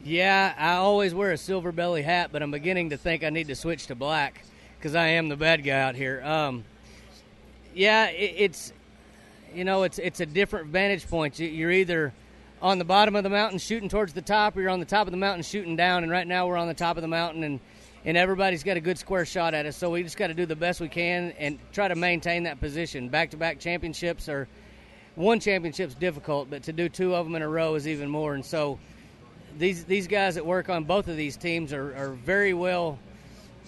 Yeah, 0.03 0.55
I 0.57 0.75
always 0.75 1.15
wear 1.15 1.33
a 1.33 1.39
silver 1.39 1.73
belly 1.73 2.03
hat, 2.03 2.31
but 2.33 2.43
I'm 2.43 2.51
beginning 2.51 2.91
to 2.91 2.97
think 2.97 3.23
I 3.23 3.29
need 3.31 3.49
to 3.49 3.55
switch 3.55 3.87
to 3.89 3.95
black 3.95 4.45
because 4.79 4.95
I 4.95 5.09
am 5.09 5.29
the 5.29 5.37
bad 5.37 5.63
guy 5.63 5.81
out 5.81 5.95
here. 5.95 6.23
Um, 6.25 6.65
yeah, 7.75 8.07
it, 8.07 8.35
it's, 8.37 8.73
you 9.55 9.65
know, 9.65 9.83
it's 9.83 9.99
it's 9.99 10.21
a 10.21 10.27
different 10.27 10.69
vantage 10.69 11.07
point. 11.07 11.39
You're 11.39 11.71
either 11.71 12.15
on 12.65 12.79
the 12.79 12.85
bottom 12.85 13.15
of 13.15 13.23
the 13.23 13.29
mountain 13.29 13.59
shooting 13.59 13.91
towards 13.91 14.15
the 14.15 14.23
top, 14.23 14.57
or 14.57 14.63
you're 14.63 14.71
on 14.71 14.81
the 14.81 14.87
top 14.87 15.07
of 15.07 15.11
the 15.11 15.19
mountain 15.19 15.43
shooting 15.43 15.77
down. 15.77 16.03
And 16.03 16.11
right 16.11 16.27
now 16.27 16.47
we're 16.47 16.57
on 16.57 16.67
the 16.67 16.73
top 16.73 16.97
of 16.97 17.03
the 17.03 17.09
mountain, 17.09 17.45
and 17.45 17.61
and 18.07 18.17
everybody's 18.17 18.65
got 18.65 18.79
a 18.79 18.81
good 18.81 18.99
square 18.99 19.27
shot 19.27 19.53
at 19.55 19.67
us. 19.67 19.77
So 19.77 19.91
we 19.91 20.03
just 20.03 20.17
got 20.17 20.29
to 20.29 20.35
do 20.35 20.47
the 20.47 20.57
best 20.57 20.81
we 20.81 20.89
can 20.89 21.33
and 21.39 21.59
try 21.73 21.89
to 21.89 21.95
maintain 21.95 22.43
that 22.43 22.61
position. 22.61 23.09
Back-to-back 23.09 23.61
championships 23.61 24.29
are 24.29 24.47
one 25.15 25.41
championship's 25.41 25.95
difficult, 25.95 26.51
but 26.51 26.65
to 26.65 26.73
do 26.73 26.89
two 26.89 27.15
of 27.15 27.25
them 27.25 27.35
in 27.35 27.43
a 27.43 27.49
row 27.49 27.75
is 27.77 27.87
even 27.87 28.09
more. 28.09 28.35
And 28.35 28.45
so 28.45 28.79
these 29.59 29.85
these 29.85 30.07
guys 30.07 30.35
that 30.37 30.47
work 30.47 30.71
on 30.71 30.85
both 30.85 31.09
of 31.09 31.19
these 31.19 31.37
teams 31.37 31.71
are, 31.75 31.95
are 31.95 32.11
very 32.13 32.55
well 32.55 32.99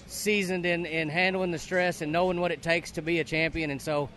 seasoned 0.06 0.64
in, 0.64 0.86
in 0.86 1.10
handling 1.10 1.50
the 1.50 1.58
stress 1.58 2.00
and 2.00 2.12
knowing 2.12 2.40
what 2.40 2.50
it 2.50 2.62
takes 2.62 2.92
to 2.92 3.02
be 3.02 3.20
a 3.20 3.24
champion. 3.24 3.70
And 3.70 3.82
so 3.82 4.08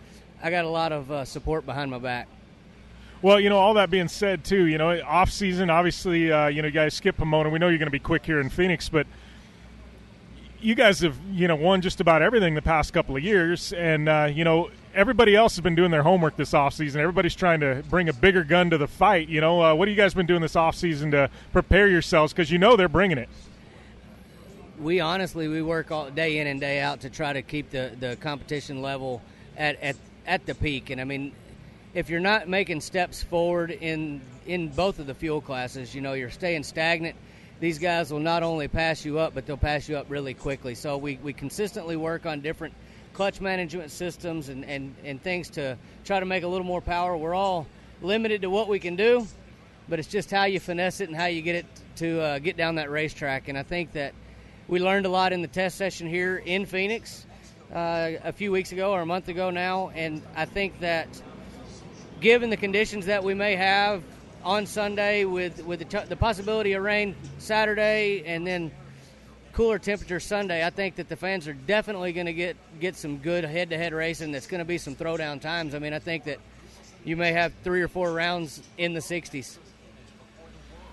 I 0.42 0.50
got 0.50 0.64
a 0.64 0.70
lot 0.70 0.94
of 0.94 1.12
uh, 1.12 1.26
support 1.26 1.66
behind 1.66 1.92
my 1.92 2.00
back. 2.00 2.30
Well, 3.22 3.40
you 3.40 3.50
know, 3.50 3.58
all 3.58 3.74
that 3.74 3.90
being 3.90 4.08
said, 4.08 4.46
too, 4.46 4.66
you 4.66 4.78
know, 4.78 5.02
off 5.02 5.30
season, 5.30 5.70
obviously, 5.70 6.32
uh, 6.32 6.48
you 6.48 6.62
know, 6.62 6.68
you 6.70 6.74
guys 6.74 6.94
skip 6.94 7.18
Pomona. 7.18 7.50
We 7.50 7.60
know 7.60 7.68
you're 7.68 7.78
going 7.78 7.88
to 7.88 7.92
be 7.92 8.00
quick 8.00 8.26
here 8.26 8.40
in 8.40 8.50
Phoenix, 8.50 8.88
but 8.88 9.08
you 10.62 10.74
guys 10.74 11.02
have, 11.02 11.18
you 11.32 11.48
know, 11.48 11.56
won 11.56 11.82
just 11.82 12.00
about 12.00 12.22
everything 12.22 12.56
the 12.56 12.62
past 12.62 12.94
couple 12.94 13.18
of 13.18 13.24
years, 13.24 13.74
and 13.74 14.08
uh, 14.08 14.30
you 14.34 14.46
know, 14.46 14.70
everybody 14.94 15.36
else 15.36 15.56
has 15.56 15.62
been 15.62 15.76
doing 15.76 15.92
their 15.92 16.04
homework 16.04 16.38
this 16.38 16.54
off 16.54 16.74
season. 16.74 17.02
Everybody's 17.02 17.36
trying 17.36 17.60
to 17.60 17.84
bring 17.90 18.08
a 18.08 18.14
bigger 18.14 18.44
gun 18.44 18.70
to 18.70 18.78
the 18.78 18.88
fight. 18.88 19.28
You 19.28 19.42
know, 19.42 19.62
uh, 19.62 19.76
what 19.76 19.90
have 19.90 19.98
you 19.98 20.02
guys 20.02 20.14
been 20.14 20.26
doing 20.26 20.42
this 20.42 20.56
off 20.56 20.76
season 20.76 21.12
to 21.12 21.30
prepare 21.52 21.90
yourselves? 21.90 22.32
Because 22.32 22.50
you 22.50 22.58
know 22.58 22.78
they're 22.78 22.88
bringing 22.88 23.18
it. 23.18 23.30
We 24.80 25.02
honestly 25.02 25.50
we 25.50 25.62
work 25.62 25.92
all 25.92 26.10
day 26.10 26.38
in 26.38 26.48
and 26.48 26.60
day 26.60 26.80
out 26.80 27.02
to 27.02 27.10
try 27.10 27.34
to 27.34 27.42
keep 27.42 27.70
the, 27.70 27.92
the 28.00 28.16
competition 28.16 28.82
level 28.82 29.22
at, 29.58 29.82
at 29.82 29.98
at 30.26 30.46
the 30.46 30.56
peak, 30.56 30.90
and 30.90 31.02
I 31.02 31.04
mean 31.04 31.34
if 31.94 32.10
you're 32.10 32.20
not 32.20 32.48
making 32.48 32.82
steps 32.82 33.24
forward 33.24 33.72
in 33.72 34.22
in 34.46 34.70
both 34.70 35.00
of 35.00 35.08
the 35.08 35.14
fuel 35.14 35.42
classes, 35.42 35.94
you 35.94 36.02
know, 36.02 36.14
you're 36.14 36.30
staying 36.30 36.64
stagnant. 36.64 37.16
These 37.60 37.78
guys 37.78 38.12
will 38.12 38.20
not 38.20 38.42
only 38.42 38.68
pass 38.68 39.06
you 39.06 39.20
up, 39.20 39.36
but 39.36 39.46
they'll 39.46 39.58
pass 39.58 39.90
you 39.90 39.98
up 39.98 40.08
really 40.10 40.34
quickly. 40.34 40.76
So 40.76 40.98
we, 40.98 41.20
we 41.22 41.34
consistently 41.34 41.96
work 41.96 42.26
on 42.26 42.40
different 42.40 42.74
clutch 43.14 43.42
management 43.42 43.92
systems 43.92 44.50
and, 44.50 44.64
and, 44.66 44.96
and 45.04 45.22
things 45.22 45.50
to 45.52 45.78
try 46.06 46.20
to 46.20 46.26
make 46.26 46.44
a 46.44 46.48
little 46.48 46.66
more 46.66 46.82
power. 46.82 47.18
We're 47.18 47.36
all 47.36 47.68
limited 48.02 48.42
to 48.44 48.50
what 48.50 48.70
we 48.70 48.80
can 48.80 48.96
do, 48.96 49.28
but 49.88 50.00
it's 50.00 50.08
just 50.08 50.32
how 50.32 50.46
you 50.46 50.60
finesse 50.60 51.02
it 51.02 51.10
and 51.10 51.18
how 51.18 51.26
you 51.26 51.42
get 51.42 51.56
it 51.56 51.66
to 51.98 52.22
uh, 52.22 52.40
get 52.40 52.56
down 52.56 52.76
that 52.76 52.90
racetrack. 52.90 53.50
And 53.50 53.58
I 53.58 53.64
think 53.64 53.92
that 53.92 54.14
we 54.68 54.80
learned 54.80 55.06
a 55.06 55.10
lot 55.10 55.34
in 55.34 55.42
the 55.42 55.48
test 55.48 55.78
session 55.78 56.08
here 56.08 56.38
in 56.38 56.66
Phoenix 56.66 57.26
uh, 57.74 58.12
a 58.24 58.32
few 58.32 58.52
weeks 58.52 58.72
ago 58.72 58.94
or 58.94 59.02
a 59.02 59.06
month 59.06 59.28
ago 59.28 59.50
now, 59.50 59.90
and 59.90 60.24
I 60.36 60.46
think 60.46 60.80
that 60.80 61.08
given 62.22 62.50
the 62.50 62.58
conditions 62.58 63.06
that 63.06 63.24
we 63.24 63.34
may 63.34 63.56
have 63.56 64.04
on 64.44 64.66
Sunday 64.66 65.26
with 65.26 65.64
with 65.66 65.80
the, 65.80 65.86
t- 65.86 66.08
the 66.08 66.16
possibility 66.16 66.74
of 66.74 66.84
rain 66.84 67.16
Saturday 67.38 68.24
and 68.26 68.46
then 68.46 68.72
cooler 69.54 69.80
temperature 69.80 70.20
Sunday, 70.20 70.66
I 70.66 70.70
think 70.70 70.96
that 70.96 71.10
the 71.10 71.16
fans 71.16 71.48
are 71.48 71.54
definitely 71.54 72.14
going 72.14 72.28
to 72.28 72.34
get 72.34 72.56
get 72.80 72.96
some 72.96 73.18
good 73.18 73.44
head-to-head 73.44 73.94
racing. 73.94 74.32
That's 74.32 74.48
going 74.48 74.60
to 74.60 74.66
be 74.66 74.78
some 74.78 74.96
throwdown 74.96 75.42
times. 75.42 75.76
I 75.76 75.80
mean, 75.80 75.94
I 75.94 76.00
think 76.00 76.26
that 76.26 76.40
you 77.04 77.16
may 77.16 77.32
have 77.32 77.54
three 77.64 77.82
or 77.82 77.88
four 77.88 78.12
rounds 78.12 78.62
in 78.78 78.94
the 78.94 79.00
60s. 79.00 79.58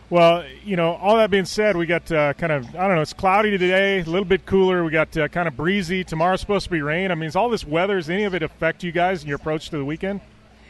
Well, 0.08 0.44
you 0.64 0.76
know, 0.76 0.94
all 0.94 1.16
that 1.16 1.30
being 1.30 1.46
said, 1.46 1.76
we 1.76 1.84
got 1.84 2.10
uh, 2.12 2.32
kind 2.34 2.52
of 2.52 2.66
I 2.76 2.86
don't 2.86 2.96
know. 2.96 3.02
It's 3.02 3.12
cloudy 3.12 3.50
today, 3.50 4.00
a 4.00 4.04
little 4.04 4.24
bit 4.24 4.46
cooler. 4.46 4.84
We 4.84 4.92
got 4.92 5.16
uh, 5.16 5.28
kind 5.28 5.48
of 5.48 5.56
breezy. 5.56 6.04
Tomorrow's 6.04 6.40
supposed 6.40 6.64
to 6.64 6.70
be 6.70 6.82
rain. 6.82 7.10
I 7.10 7.16
mean, 7.16 7.28
is 7.28 7.36
all 7.36 7.48
this 7.48 7.64
weather? 7.64 7.96
Does 7.96 8.08
any 8.08 8.24
of 8.24 8.34
it 8.34 8.42
affect 8.42 8.84
you 8.84 8.92
guys 8.92 9.22
in 9.22 9.28
your 9.28 9.36
approach 9.36 9.70
to 9.70 9.78
the 9.78 9.84
weekend? 9.84 10.20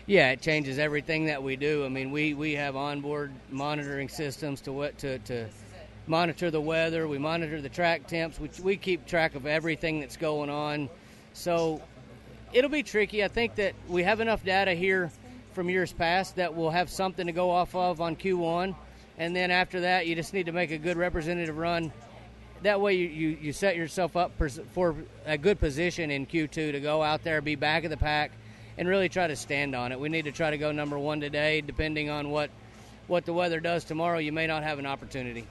Yeah, 0.07 0.31
it 0.31 0.41
changes 0.41 0.79
everything 0.79 1.27
that 1.27 1.43
we 1.43 1.57
do. 1.57 1.85
I 1.85 1.89
mean, 1.89 2.13
we, 2.13 2.35
we 2.35 2.53
have 2.53 2.77
onboard 2.77 3.33
monitoring 3.51 4.09
systems 4.09 4.61
to 4.63 4.73
what 4.73 4.97
to, 4.99 5.19
to 5.21 5.47
monitor 6.07 6.51
the 6.51 6.61
weather. 6.61 7.09
We 7.09 7.19
monitor 7.19 7.61
the 7.61 7.69
track 7.69 8.07
temps. 8.07 8.39
We, 8.39 8.51
we 8.63 8.77
keep 8.77 9.07
track 9.07 9.35
of 9.35 9.47
everything 9.47 10.01
that's 10.01 10.17
going 10.17 10.49
on. 10.49 10.89
So 11.33 11.83
it'll 12.53 12.71
be 12.71 12.85
tricky. 12.85 13.25
I 13.25 13.29
think 13.29 13.57
that 13.57 13.75
we 13.89 14.05
have 14.05 14.21
enough 14.21 14.45
data 14.45 14.75
here 14.75 15.11
from 15.53 15.69
years 15.69 15.93
past 15.93 16.37
that 16.37 16.55
we'll 16.55 16.71
have 16.71 16.89
something 16.89 17.27
to 17.27 17.33
go 17.33 17.51
off 17.51 17.75
of 17.75 18.01
on 18.01 18.15
Q1 18.15 18.77
and 19.19 19.35
then 19.35 19.51
after 19.51 19.81
that, 19.81 20.07
you 20.07 20.15
just 20.15 20.35
need 20.35 20.47
to 20.47 20.53
make 20.53 20.71
a 20.71 20.79
good 20.79 20.97
representative 20.97 21.57
run. 21.57 21.93
That 22.63 22.81
way, 22.81 22.95
you, 22.95 23.07
you, 23.07 23.39
you 23.41 23.53
set 23.53 23.77
yourself 23.77 24.17
up 24.17 24.33
for 24.73 24.97
a 25.25 25.39
good 25.39 25.59
position 25.59 26.11
in 26.11 26.27
Q2 26.27 26.73
to 26.73 26.81
go 26.81 27.03
out 27.03 27.23
there, 27.23 27.41
be 27.41 27.55
back 27.55 27.85
of 27.85 27.91
the 27.91 27.97
pack, 27.97 28.33
and 28.79 28.89
really 28.89 29.09
try 29.09 29.27
to 29.27 29.37
stand 29.37 29.75
on 29.75 29.93
it. 29.93 29.99
We 29.99 30.09
need 30.09 30.25
to 30.25 30.33
try 30.33 30.51
to 30.51 30.59
go 30.59 30.73
number 30.73 30.99
one 30.99 31.21
today. 31.21 31.61
Depending 31.61 32.11
on 32.11 32.31
what 32.31 32.51
what 33.07 33.25
the 33.25 33.33
weather 33.33 33.61
does 33.61 33.85
tomorrow, 33.85 34.19
you 34.19 34.33
may 34.33 34.47
not 34.47 34.63
have 34.63 34.79
an 34.79 34.87
opportunity. 34.87 35.47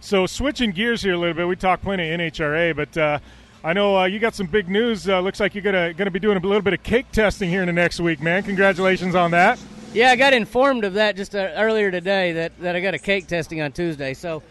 So 0.00 0.26
switching 0.26 0.72
gears 0.72 1.02
here 1.02 1.14
a 1.14 1.18
little 1.18 1.34
bit, 1.34 1.46
we 1.46 1.56
talked 1.56 1.82
plenty 1.82 2.10
of 2.10 2.20
NHRA, 2.20 2.76
but 2.76 2.96
uh, 2.96 3.18
I 3.62 3.72
know 3.72 3.96
uh, 3.96 4.04
you 4.04 4.18
got 4.18 4.34
some 4.34 4.46
big 4.46 4.68
news. 4.68 5.08
Uh, 5.08 5.20
looks 5.20 5.40
like 5.40 5.54
you're 5.54 5.62
gonna 5.62 5.94
gonna 5.94 6.10
be 6.10 6.18
doing 6.18 6.36
a 6.36 6.40
little 6.40 6.60
bit 6.60 6.74
of 6.74 6.82
cake 6.82 7.10
testing 7.12 7.48
here 7.48 7.62
in 7.62 7.66
the 7.66 7.72
next 7.72 8.00
week, 8.00 8.20
man. 8.20 8.42
Congratulations 8.42 9.14
on 9.14 9.30
that. 9.30 9.58
Yeah, 9.94 10.10
I 10.10 10.16
got 10.16 10.32
informed 10.32 10.84
of 10.84 10.94
that 10.94 11.14
just 11.14 11.36
uh, 11.36 11.52
earlier 11.54 11.92
today 11.92 12.32
that, 12.32 12.58
that 12.58 12.74
I 12.74 12.80
got 12.80 12.94
a 12.94 12.98
cake 12.98 13.28
testing 13.28 13.60
on 13.60 13.70
Tuesday. 13.70 14.12
So 14.12 14.42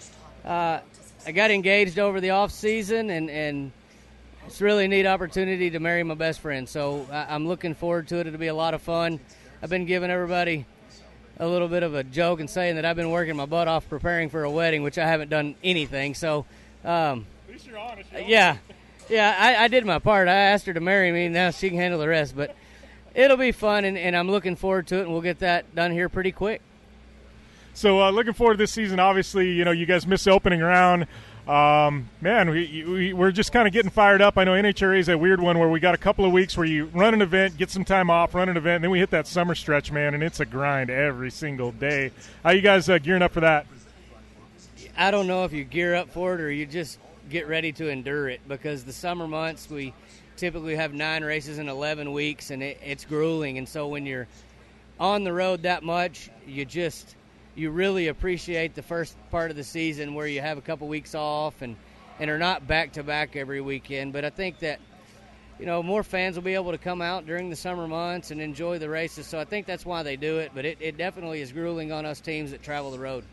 uh, 0.45 0.79
I 1.25 1.31
got 1.33 1.51
engaged 1.51 1.99
over 1.99 2.21
the 2.21 2.29
off 2.29 2.49
season, 2.49 3.09
and, 3.09 3.29
and 3.29 3.73
it's 4.45 4.61
really 4.61 4.85
a 4.85 4.87
neat 4.87 5.05
opportunity 5.05 5.69
to 5.71 5.79
marry 5.79 6.03
my 6.03 6.15
best 6.15 6.39
friend. 6.39 6.67
So 6.67 7.07
I, 7.11 7.35
am 7.35 7.47
looking 7.47 7.73
forward 7.75 8.07
to 8.09 8.17
it. 8.17 8.27
It'll 8.27 8.39
be 8.39 8.47
a 8.47 8.55
lot 8.55 8.73
of 8.73 8.81
fun. 8.81 9.19
I've 9.61 9.69
been 9.69 9.85
giving 9.85 10.09
everybody 10.09 10.65
a 11.39 11.47
little 11.47 11.67
bit 11.67 11.83
of 11.83 11.95
a 11.95 12.03
joke 12.03 12.39
and 12.39 12.49
saying 12.49 12.75
that 12.75 12.85
I've 12.85 12.95
been 12.95 13.09
working 13.09 13.35
my 13.35 13.45
butt 13.45 13.67
off 13.67 13.87
preparing 13.89 14.29
for 14.29 14.43
a 14.43 14.51
wedding, 14.51 14.83
which 14.83 14.97
I 14.97 15.07
haven't 15.07 15.29
done 15.29 15.55
anything. 15.63 16.13
So, 16.13 16.45
um, 16.83 17.25
at 17.47 17.53
least 17.53 17.67
you're 17.67 17.77
honest. 17.77 18.09
Yeah, 18.25 18.57
yeah, 19.09 19.35
I, 19.39 19.63
I 19.63 19.67
did 19.67 19.85
my 19.85 19.99
part. 19.99 20.27
I 20.27 20.33
asked 20.33 20.65
her 20.65 20.73
to 20.73 20.79
marry 20.79 21.11
me. 21.11 21.27
Now 21.29 21.51
she 21.51 21.69
can 21.69 21.77
handle 21.77 21.99
the 21.99 22.07
rest, 22.07 22.35
but 22.35 22.55
it'll 23.15 23.37
be 23.37 23.51
fun, 23.51 23.85
and, 23.85 23.97
and 23.97 24.15
I'm 24.15 24.29
looking 24.29 24.55
forward 24.55 24.87
to 24.87 24.97
it, 24.97 25.03
and 25.03 25.11
we'll 25.11 25.21
get 25.21 25.39
that 25.39 25.73
done 25.73 25.91
here 25.91 26.09
pretty 26.09 26.31
quick. 26.31 26.61
So, 27.73 28.01
uh, 28.01 28.11
looking 28.11 28.33
forward 28.33 28.53
to 28.53 28.57
this 28.57 28.71
season. 28.71 28.99
Obviously, 28.99 29.51
you 29.51 29.65
know, 29.65 29.71
you 29.71 29.87
guys 29.87 30.05
missed 30.05 30.25
the 30.25 30.31
opening 30.31 30.59
round. 30.59 31.07
Um, 31.47 32.09
man, 32.21 32.49
we, 32.49 32.85
we, 32.87 33.13
we're 33.13 33.31
just 33.31 33.51
kind 33.51 33.67
of 33.67 33.73
getting 33.73 33.91
fired 33.91 34.21
up. 34.21 34.37
I 34.37 34.45
know 34.45 34.53
NHRA 34.53 34.99
is 34.99 35.09
a 35.09 35.17
weird 35.17 35.41
one 35.41 35.59
where 35.59 35.67
we 35.67 35.79
got 35.79 35.93
a 35.93 35.97
couple 35.97 36.23
of 36.25 36.31
weeks 36.31 36.55
where 36.55 36.65
you 36.65 36.85
run 36.93 37.13
an 37.13 37.21
event, 37.21 37.57
get 37.57 37.69
some 37.69 37.83
time 37.83 38.09
off, 38.09 38.33
run 38.33 38.47
an 38.47 38.55
event, 38.55 38.75
and 38.75 38.83
then 38.85 38.91
we 38.91 38.99
hit 38.99 39.09
that 39.09 39.27
summer 39.27 39.53
stretch, 39.53 39.91
man, 39.91 40.13
and 40.13 40.23
it's 40.23 40.39
a 40.39 40.45
grind 40.45 40.89
every 40.89 41.31
single 41.31 41.71
day. 41.73 42.11
How 42.43 42.51
you 42.51 42.61
guys 42.61 42.87
uh, 42.89 42.97
gearing 42.97 43.21
up 43.21 43.33
for 43.33 43.41
that? 43.41 43.65
I 44.97 45.11
don't 45.11 45.27
know 45.27 45.43
if 45.43 45.51
you 45.51 45.65
gear 45.65 45.95
up 45.95 46.09
for 46.11 46.35
it 46.35 46.41
or 46.41 46.51
you 46.51 46.65
just 46.65 46.99
get 47.29 47.47
ready 47.47 47.71
to 47.73 47.89
endure 47.89 48.29
it 48.29 48.41
because 48.47 48.83
the 48.83 48.93
summer 48.93 49.27
months 49.27 49.69
we– 49.69 49.93
typically 50.37 50.75
have 50.75 50.93
nine 50.93 51.23
races 51.23 51.57
in 51.57 51.69
11 51.69 52.11
weeks, 52.11 52.51
and 52.51 52.63
it, 52.63 52.79
it's 52.83 53.05
grueling. 53.05 53.57
And 53.57 53.67
so 53.67 53.87
when 53.87 54.05
you're 54.05 54.27
on 54.99 55.23
the 55.23 55.33
road 55.33 55.63
that 55.63 55.83
much, 55.83 56.29
you 56.47 56.65
just 56.65 57.15
you 57.55 57.69
really 57.69 58.07
appreciate 58.07 58.75
the 58.75 58.81
first 58.81 59.15
part 59.31 59.51
of 59.51 59.57
the 59.57 59.63
season 59.63 60.13
where 60.13 60.27
you 60.27 60.41
have 60.41 60.57
a 60.57 60.61
couple 60.61 60.87
weeks 60.87 61.15
off 61.15 61.61
and 61.61 61.75
and 62.19 62.29
are 62.29 62.37
not 62.37 62.67
back 62.67 62.93
to 62.93 63.03
back 63.03 63.35
every 63.35 63.61
weekend. 63.61 64.13
But 64.13 64.25
I 64.25 64.29
think 64.29 64.59
that 64.59 64.79
you 65.59 65.65
know 65.65 65.83
more 65.83 66.03
fans 66.03 66.35
will 66.35 66.43
be 66.43 66.55
able 66.55 66.71
to 66.71 66.77
come 66.77 67.01
out 67.01 67.25
during 67.25 67.49
the 67.49 67.55
summer 67.55 67.87
months 67.87 68.31
and 68.31 68.41
enjoy 68.41 68.79
the 68.79 68.89
races. 68.89 69.27
So 69.27 69.39
I 69.39 69.45
think 69.45 69.65
that's 69.65 69.85
why 69.85 70.03
they 70.03 70.15
do 70.15 70.39
it. 70.39 70.51
But 70.53 70.65
it, 70.65 70.77
it 70.79 70.97
definitely 70.97 71.41
is 71.41 71.51
grueling 71.51 71.91
on 71.91 72.05
us 72.05 72.19
teams 72.19 72.51
that 72.51 72.63
travel 72.63 72.91
the 72.91 72.99
road. 72.99 73.23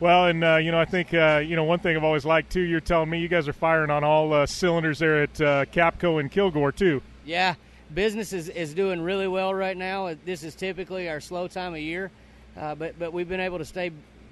Well, 0.00 0.26
and 0.26 0.44
uh, 0.44 0.56
you 0.56 0.70
know, 0.70 0.78
I 0.78 0.84
think 0.84 1.12
uh, 1.12 1.42
you 1.44 1.56
know 1.56 1.64
one 1.64 1.80
thing 1.80 1.96
I've 1.96 2.04
always 2.04 2.24
liked 2.24 2.52
too. 2.52 2.62
You're 2.62 2.80
telling 2.80 3.10
me 3.10 3.18
you 3.18 3.28
guys 3.28 3.48
are 3.48 3.52
firing 3.52 3.90
on 3.90 4.04
all 4.04 4.32
uh, 4.32 4.46
cylinders 4.46 5.00
there 5.00 5.22
at 5.22 5.40
uh, 5.40 5.64
Capco 5.66 6.20
and 6.20 6.30
Kilgore 6.30 6.70
too. 6.70 7.02
Yeah, 7.24 7.56
business 7.92 8.32
is, 8.32 8.48
is 8.48 8.74
doing 8.74 9.00
really 9.00 9.28
well 9.28 9.52
right 9.52 9.76
now. 9.76 10.14
This 10.24 10.44
is 10.44 10.54
typically 10.54 11.08
our 11.08 11.20
slow 11.20 11.48
time 11.48 11.74
of 11.74 11.80
year, 11.80 12.10
uh, 12.58 12.74
but 12.74 12.98
but 12.98 13.12
we've 13.12 13.28
been 13.28 13.40
able 13.40 13.58
to 13.58 13.64
stay, 13.64 13.90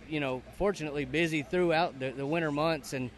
you 0.09 0.21
know, 0.21 0.43
fortunately 0.59 1.05
busy 1.05 1.43
throughout 1.43 1.99
the, 1.99 2.11
the 2.11 2.27
winter 2.27 2.51
months, 2.51 2.93
and 2.93 3.11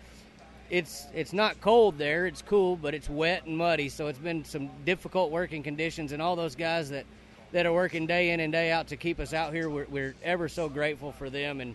it's 0.71 1.07
it's 1.15 1.33
not 1.33 1.61
cold 1.61 1.99
there. 1.99 2.27
It's 2.27 2.43
cool, 2.43 2.77
but 2.77 2.95
it's 2.95 3.09
wet 3.09 3.47
and 3.47 3.57
muddy, 3.57 3.89
so 3.89 4.09
it's 4.09 4.19
been 4.19 4.45
some 4.45 4.71
difficult 4.85 5.31
working 5.31 5.63
conditions. 5.63 6.13
And 6.13 6.21
all 6.21 6.37
those 6.37 6.55
guys 6.55 6.91
that 6.91 7.07
that 7.53 7.67
are 7.67 7.73
working 7.73 8.07
day 8.07 8.31
in 8.31 8.41
and 8.41 8.53
day 8.53 8.71
out 8.71 8.89
to 8.89 8.97
keep 8.97 9.19
us 9.21 9.33
out 9.33 9.55
here, 9.55 9.71
we're, 9.71 9.87
we're 9.87 10.15
ever 10.23 10.49
so 10.49 10.69
grateful 10.69 11.13
for 11.13 11.31
them 11.31 11.63
and 11.63 11.75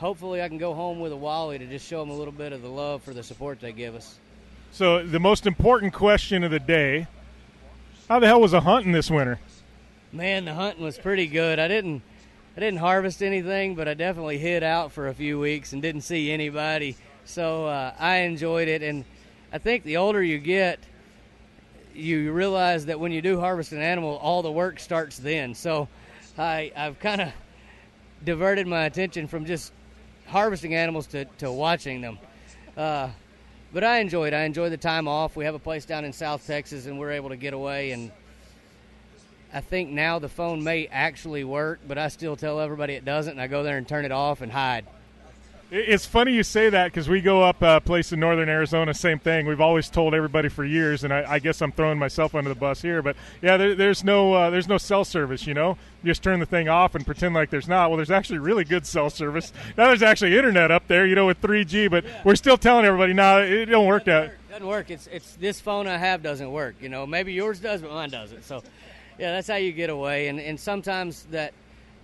hopefully 0.00 0.42
I 0.42 0.48
can 0.48 0.58
go 0.58 0.74
home 0.74 0.98
with 0.98 1.12
a 1.12 1.16
Wally 1.16 1.58
to 1.58 1.66
just 1.66 1.86
show 1.86 2.00
them 2.00 2.10
a 2.10 2.14
little 2.14 2.32
bit 2.32 2.52
of 2.52 2.62
the 2.62 2.68
love 2.68 3.02
for 3.02 3.12
the 3.12 3.22
support 3.22 3.60
they 3.60 3.72
give 3.72 3.94
us. 3.94 4.18
So 4.72 5.06
the 5.06 5.20
most 5.20 5.46
important 5.46 5.92
question 5.92 6.42
of 6.42 6.50
the 6.50 6.58
day: 6.58 7.06
How 8.08 8.18
the 8.18 8.26
hell 8.26 8.40
was 8.40 8.52
the 8.52 8.62
hunting 8.62 8.92
this 8.92 9.10
winter? 9.10 9.38
Man, 10.12 10.44
the 10.44 10.54
hunting 10.54 10.82
was 10.82 10.98
pretty 10.98 11.28
good. 11.28 11.60
I 11.60 11.68
didn't, 11.68 12.02
I 12.56 12.60
didn't 12.60 12.80
harvest 12.80 13.22
anything, 13.22 13.76
but 13.76 13.86
I 13.86 13.94
definitely 13.94 14.38
hid 14.38 14.64
out 14.64 14.90
for 14.90 15.06
a 15.06 15.14
few 15.14 15.38
weeks 15.38 15.72
and 15.72 15.80
didn't 15.80 16.00
see 16.00 16.32
anybody. 16.32 16.96
So 17.24 17.66
uh, 17.66 17.94
I 17.96 18.16
enjoyed 18.18 18.66
it, 18.66 18.82
and 18.82 19.04
I 19.52 19.58
think 19.58 19.84
the 19.84 19.98
older 19.98 20.20
you 20.20 20.38
get, 20.38 20.80
you 21.94 22.32
realize 22.32 22.86
that 22.86 22.98
when 22.98 23.12
you 23.12 23.22
do 23.22 23.38
harvest 23.38 23.70
an 23.70 23.80
animal, 23.80 24.16
all 24.16 24.42
the 24.42 24.50
work 24.50 24.80
starts 24.80 25.16
then. 25.16 25.54
So 25.54 25.86
I, 26.36 26.72
I've 26.76 26.98
kind 26.98 27.20
of 27.20 27.32
diverted 28.24 28.66
my 28.66 28.86
attention 28.86 29.28
from 29.28 29.44
just 29.44 29.72
harvesting 30.26 30.74
animals 30.74 31.06
to, 31.08 31.24
to 31.38 31.52
watching 31.52 32.00
them. 32.00 32.18
Uh, 32.76 33.10
but 33.72 33.84
I 33.84 33.98
enjoyed. 33.98 34.32
I 34.32 34.42
enjoyed 34.42 34.72
the 34.72 34.76
time 34.76 35.06
off. 35.06 35.36
We 35.36 35.44
have 35.44 35.54
a 35.54 35.60
place 35.60 35.84
down 35.84 36.04
in 36.04 36.12
South 36.12 36.44
Texas, 36.44 36.86
and 36.86 36.98
we're 36.98 37.12
able 37.12 37.28
to 37.28 37.36
get 37.36 37.54
away. 37.54 37.92
And 37.92 38.10
I 39.52 39.60
think 39.60 39.90
now 39.90 40.18
the 40.18 40.28
phone 40.28 40.62
may 40.62 40.86
actually 40.86 41.44
work, 41.44 41.80
but 41.86 41.98
I 41.98 42.08
still 42.08 42.36
tell 42.36 42.60
everybody 42.60 42.94
it 42.94 43.04
doesn't, 43.04 43.32
and 43.32 43.40
I 43.40 43.46
go 43.48 43.62
there 43.62 43.76
and 43.76 43.86
turn 43.86 44.04
it 44.04 44.12
off 44.12 44.40
and 44.40 44.52
hide. 44.52 44.86
It's 45.72 46.04
funny 46.04 46.32
you 46.32 46.42
say 46.42 46.68
that 46.68 46.86
because 46.86 47.08
we 47.08 47.20
go 47.20 47.44
up 47.44 47.62
a 47.62 47.80
place 47.80 48.12
in 48.12 48.18
northern 48.18 48.48
Arizona, 48.48 48.92
same 48.92 49.20
thing. 49.20 49.46
We've 49.46 49.60
always 49.60 49.88
told 49.88 50.14
everybody 50.14 50.48
for 50.48 50.64
years, 50.64 51.04
and 51.04 51.12
I, 51.12 51.34
I 51.34 51.38
guess 51.38 51.62
I'm 51.62 51.70
throwing 51.70 51.96
myself 51.96 52.34
under 52.34 52.48
the 52.48 52.56
bus 52.56 52.82
here. 52.82 53.02
But 53.02 53.14
yeah, 53.40 53.56
there, 53.56 53.76
there's 53.76 54.02
no 54.02 54.34
uh, 54.34 54.50
there's 54.50 54.66
no 54.66 54.78
cell 54.78 55.04
service. 55.04 55.46
You 55.46 55.54
know, 55.54 55.78
you 56.02 56.10
just 56.10 56.24
turn 56.24 56.40
the 56.40 56.46
thing 56.46 56.68
off 56.68 56.96
and 56.96 57.06
pretend 57.06 57.36
like 57.36 57.50
there's 57.50 57.68
not. 57.68 57.88
Well, 57.88 57.98
there's 57.98 58.10
actually 58.10 58.40
really 58.40 58.64
good 58.64 58.84
cell 58.84 59.10
service. 59.10 59.52
Now 59.76 59.86
there's 59.86 60.02
actually 60.02 60.36
internet 60.36 60.72
up 60.72 60.88
there, 60.88 61.06
you 61.06 61.14
know, 61.14 61.26
with 61.26 61.40
3G. 61.40 61.88
But 61.88 62.02
yeah. 62.02 62.20
we're 62.24 62.34
still 62.34 62.58
telling 62.58 62.84
everybody, 62.84 63.12
no, 63.12 63.38
nah, 63.38 63.44
it 63.44 63.66
don't 63.66 63.86
work 63.86 64.06
that. 64.06 64.32
Doesn't 64.48 64.66
work. 64.66 64.90
It's 64.90 65.06
it's 65.06 65.36
this 65.36 65.60
phone 65.60 65.86
I 65.86 65.98
have 65.98 66.20
doesn't 66.20 66.50
work. 66.50 66.74
You 66.80 66.88
know, 66.88 67.06
maybe 67.06 67.32
yours 67.32 67.60
does, 67.60 67.80
but 67.80 67.92
mine 67.92 68.10
doesn't. 68.10 68.44
So 68.44 68.64
yeah, 69.20 69.32
that's 69.32 69.48
how 69.48 69.56
you 69.56 69.72
get 69.72 69.90
away. 69.90 70.28
And 70.28 70.40
and 70.40 70.58
sometimes 70.58 71.24
that 71.30 71.52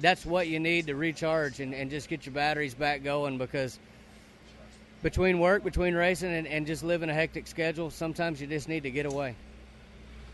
that's 0.01 0.26
what 0.26 0.48
you 0.48 0.60
need 0.60 0.86
to 0.88 0.94
recharge 0.94 1.60
and, 1.60 1.74
and 1.74 1.90
just 1.90 2.10
get 2.10 2.26
your 2.26 2.34
batteries 2.34 2.74
back 2.74 3.02
going 3.02 3.38
because 3.38 3.78
between 5.02 5.38
work, 5.38 5.64
between 5.64 5.94
racing, 5.94 6.32
and, 6.32 6.47
and 6.47 6.66
just 6.66 6.82
living 6.82 7.09
a 7.09 7.14
hectic 7.14 7.47
schedule, 7.47 7.90
sometimes 7.90 8.40
you 8.40 8.47
just 8.47 8.68
need 8.68 8.82
to 8.82 8.90
get 8.90 9.06
away. 9.06 9.34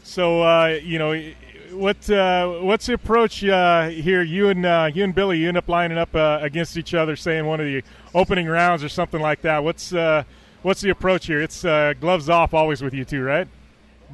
So, 0.02 0.42
uh, 0.42 0.80
you 0.82 0.98
know, 0.98 1.22
what 1.70 2.10
uh, 2.10 2.58
what's 2.60 2.86
the 2.86 2.94
approach 2.94 3.44
uh, 3.44 3.88
here? 3.88 4.22
You 4.22 4.48
and 4.48 4.66
uh, 4.66 4.90
you 4.92 5.04
and 5.04 5.14
Billy, 5.14 5.38
you 5.38 5.46
end 5.46 5.56
up 5.56 5.68
lining 5.68 5.98
up 5.98 6.12
uh, 6.16 6.40
against 6.42 6.76
each 6.76 6.94
other, 6.94 7.14
saying 7.14 7.46
one 7.46 7.60
of 7.60 7.66
the 7.66 7.82
opening 8.12 8.48
rounds 8.48 8.82
or 8.82 8.88
something 8.88 9.20
like 9.20 9.42
that. 9.42 9.62
What's 9.62 9.94
uh, 9.94 10.24
what's 10.62 10.80
the 10.80 10.90
approach 10.90 11.26
here? 11.26 11.40
It's 11.40 11.62
gloves 11.62 12.28
off 12.28 12.52
always 12.52 12.82
with 12.82 12.92
you 12.92 13.04
two, 13.04 13.22
right? 13.22 13.46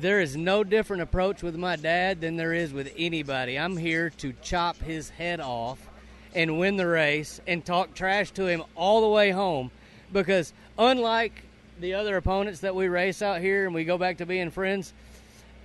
There 0.00 0.20
is 0.20 0.36
no 0.36 0.62
different 0.62 1.02
approach 1.02 1.42
with 1.42 1.56
my 1.56 1.74
dad 1.74 2.20
than 2.20 2.36
there 2.36 2.52
is 2.52 2.72
with 2.72 2.92
anybody. 2.96 3.58
I'm 3.58 3.76
here 3.76 4.10
to 4.18 4.32
chop 4.42 4.76
his 4.76 5.10
head 5.10 5.40
off 5.40 5.80
and 6.36 6.56
win 6.60 6.76
the 6.76 6.86
race 6.86 7.40
and 7.48 7.64
talk 7.64 7.94
trash 7.94 8.30
to 8.32 8.46
him 8.46 8.62
all 8.76 9.00
the 9.00 9.08
way 9.08 9.32
home 9.32 9.72
because 10.12 10.52
unlike 10.78 11.42
the 11.80 11.94
other 11.94 12.16
opponents 12.16 12.60
that 12.60 12.76
we 12.76 12.86
race 12.86 13.22
out 13.22 13.40
here 13.40 13.66
and 13.66 13.74
we 13.74 13.84
go 13.84 13.98
back 13.98 14.18
to 14.18 14.26
being 14.26 14.52
friends, 14.52 14.92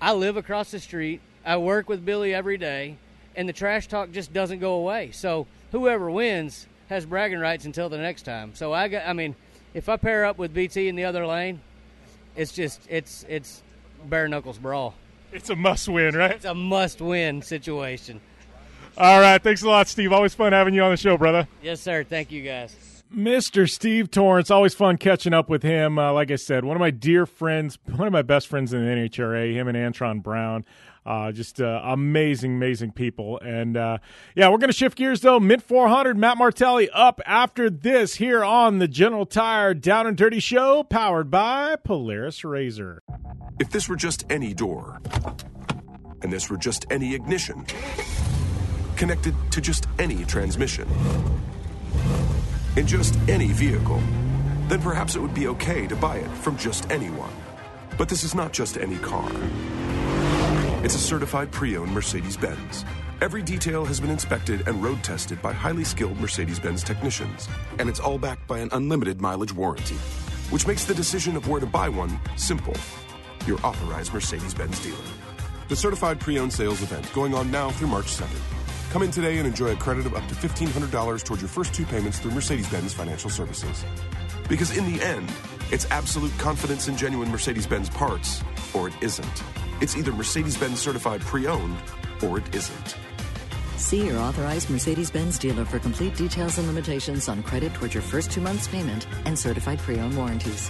I 0.01 0.13
live 0.13 0.35
across 0.35 0.71
the 0.71 0.79
street. 0.79 1.21
I 1.45 1.57
work 1.57 1.87
with 1.87 2.03
Billy 2.03 2.33
every 2.33 2.57
day, 2.57 2.97
and 3.35 3.47
the 3.47 3.53
trash 3.53 3.87
talk 3.87 4.11
just 4.11 4.33
doesn't 4.33 4.59
go 4.59 4.73
away. 4.73 5.11
So 5.11 5.45
whoever 5.71 6.09
wins 6.09 6.65
has 6.89 7.05
bragging 7.05 7.39
rights 7.39 7.65
until 7.65 7.87
the 7.87 7.99
next 7.99 8.23
time. 8.23 8.55
So 8.55 8.73
I 8.73 8.87
got, 8.87 9.05
I 9.05 9.13
mean, 9.13 9.35
if 9.75 9.89
I 9.89 9.97
pair 9.97 10.25
up 10.25 10.39
with 10.39 10.55
BT 10.55 10.87
in 10.87 10.95
the 10.95 11.05
other 11.05 11.27
lane, 11.27 11.61
it's 12.35 12.51
just 12.51 12.81
it's 12.89 13.25
it's 13.29 13.61
bare 14.09 14.27
knuckles 14.27 14.57
brawl. 14.57 14.95
It's 15.31 15.49
a 15.49 15.55
must 15.55 15.87
win, 15.89 16.15
right? 16.15 16.31
It's 16.31 16.45
a 16.45 16.53
must 16.53 17.01
win 17.01 17.41
situation. 17.41 18.21
All 18.97 19.19
right, 19.19 19.41
thanks 19.41 19.63
a 19.63 19.67
lot, 19.67 19.87
Steve. 19.87 20.13
Always 20.13 20.35
fun 20.35 20.53
having 20.53 20.75
you 20.75 20.83
on 20.83 20.91
the 20.91 20.97
show, 20.97 21.17
brother. 21.17 21.47
Yes, 21.63 21.81
sir. 21.81 22.03
Thank 22.03 22.31
you, 22.31 22.43
guys. 22.43 22.92
Mr. 23.13 23.69
Steve 23.69 24.09
Torrence, 24.09 24.49
always 24.49 24.73
fun 24.73 24.97
catching 24.97 25.33
up 25.33 25.47
with 25.47 25.61
him. 25.61 25.99
Uh, 25.99 26.11
like 26.11 26.31
I 26.31 26.35
said, 26.35 26.65
one 26.65 26.75
of 26.75 26.81
my 26.81 26.89
dear 26.89 27.25
friends, 27.25 27.77
one 27.85 28.07
of 28.07 28.13
my 28.13 28.23
best 28.23 28.47
friends 28.47 28.73
in 28.73 28.83
the 28.83 28.91
NHRA, 28.91 29.53
him 29.53 29.67
and 29.67 29.77
Antron 29.77 30.23
Brown. 30.23 30.65
Uh, 31.05 31.31
just 31.31 31.61
uh, 31.61 31.81
amazing, 31.83 32.55
amazing 32.55 32.91
people. 32.91 33.39
And 33.41 33.77
uh, 33.77 33.97
yeah, 34.35 34.49
we're 34.49 34.57
going 34.57 34.69
to 34.69 34.75
shift 34.75 34.97
gears 34.97 35.21
though. 35.21 35.39
Mint 35.39 35.61
400, 35.61 36.17
Matt 36.17 36.37
Martelli 36.37 36.89
up 36.91 37.21
after 37.25 37.69
this 37.69 38.15
here 38.15 38.43
on 38.43 38.79
the 38.79 38.87
General 38.87 39.25
Tire 39.25 39.73
Down 39.73 40.07
and 40.07 40.17
Dirty 40.17 40.39
Show, 40.39 40.83
powered 40.83 41.29
by 41.29 41.75
Polaris 41.75 42.43
Razor. 42.43 43.03
If 43.59 43.69
this 43.69 43.87
were 43.87 43.95
just 43.95 44.25
any 44.31 44.53
door, 44.53 45.01
and 46.21 46.31
this 46.31 46.49
were 46.49 46.57
just 46.57 46.85
any 46.89 47.13
ignition, 47.13 47.65
connected 48.95 49.35
to 49.51 49.61
just 49.61 49.87
any 49.99 50.23
transmission, 50.25 50.87
in 52.75 52.87
just 52.87 53.17
any 53.27 53.51
vehicle, 53.51 54.01
then 54.67 54.81
perhaps 54.81 55.15
it 55.15 55.21
would 55.21 55.33
be 55.33 55.47
okay 55.47 55.85
to 55.87 55.95
buy 55.95 56.17
it 56.17 56.29
from 56.37 56.57
just 56.57 56.89
anyone. 56.89 57.33
But 57.97 58.09
this 58.09 58.23
is 58.23 58.33
not 58.33 58.51
just 58.51 58.77
any 58.77 58.97
car. 58.97 59.29
It's 60.83 60.95
a 60.95 60.99
certified 60.99 61.51
pre 61.51 61.77
owned 61.77 61.93
Mercedes 61.93 62.35
Benz. 62.35 62.83
Every 63.21 63.41
detail 63.41 63.85
has 63.85 63.99
been 63.99 64.09
inspected 64.09 64.67
and 64.67 64.83
road 64.83 65.03
tested 65.03 65.41
by 65.41 65.53
highly 65.53 65.83
skilled 65.83 66.19
Mercedes 66.19 66.59
Benz 66.59 66.83
technicians, 66.83 67.47
and 67.79 67.87
it's 67.87 67.99
all 67.99 68.17
backed 68.17 68.47
by 68.47 68.59
an 68.59 68.69
unlimited 68.71 69.21
mileage 69.21 69.53
warranty, 69.53 69.95
which 70.49 70.67
makes 70.67 70.83
the 70.83 70.95
decision 70.95 71.37
of 71.37 71.47
where 71.47 71.59
to 71.59 71.67
buy 71.67 71.87
one 71.87 72.19
simple. 72.35 72.75
Your 73.45 73.59
authorized 73.65 74.13
Mercedes 74.13 74.53
Benz 74.53 74.79
dealer. 74.79 74.97
The 75.69 75.75
certified 75.75 76.19
pre 76.19 76.39
owned 76.39 76.51
sales 76.51 76.81
event 76.81 77.11
going 77.13 77.33
on 77.33 77.51
now 77.51 77.69
through 77.69 77.87
March 77.87 78.07
2nd. 78.07 78.62
Come 78.93 79.01
in 79.01 79.09
today 79.09 79.39
and 79.39 79.47
enjoy 79.47 79.69
a 79.69 79.75
credit 79.75 80.05
of 80.05 80.13
up 80.13 80.23
to 80.27 80.35
$1,500 80.35 81.23
towards 81.23 81.41
your 81.41 81.49
first 81.49 81.73
two 81.73 81.83
payments 81.83 82.19
through 82.19 82.29
Mercedes 82.29 82.69
Benz 82.69 82.93
Financial 82.93 83.27
Services. 83.27 83.83
Because 84.47 84.77
in 84.77 84.85
the 84.85 85.03
end, 85.03 85.33
it's 85.71 85.89
absolute 85.89 86.31
confidence 86.37 86.87
in 86.87 86.95
genuine 86.95 87.31
Mercedes 87.31 87.65
Benz 87.65 87.89
parts, 87.89 88.43
or 88.75 88.89
it 88.89 88.93
isn't. 89.01 89.43
It's 89.81 89.97
either 89.97 90.11
Mercedes 90.11 90.55
Benz 90.55 90.79
certified 90.79 91.21
pre 91.21 91.47
owned, 91.47 91.75
or 92.21 92.37
it 92.37 92.53
isn't. 92.53 92.95
See 93.77 94.05
your 94.05 94.19
authorized 94.19 94.69
Mercedes 94.69 95.09
Benz 95.09 95.39
dealer 95.39 95.65
for 95.65 95.79
complete 95.79 96.15
details 96.15 96.59
and 96.59 96.67
limitations 96.67 97.27
on 97.27 97.41
credit 97.41 97.73
towards 97.73 97.95
your 97.95 98.03
first 98.03 98.29
two 98.29 98.41
months' 98.41 98.67
payment 98.67 99.07
and 99.25 99.37
certified 99.39 99.79
pre 99.79 99.97
owned 99.97 100.15
warranties. 100.15 100.69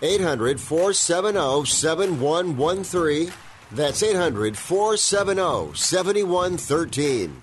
800 0.00 0.60
470 0.60 1.64
7113. 1.64 3.32
That's 3.72 4.02
800 4.02 4.56
470 4.56 5.74
7113. 5.74 7.42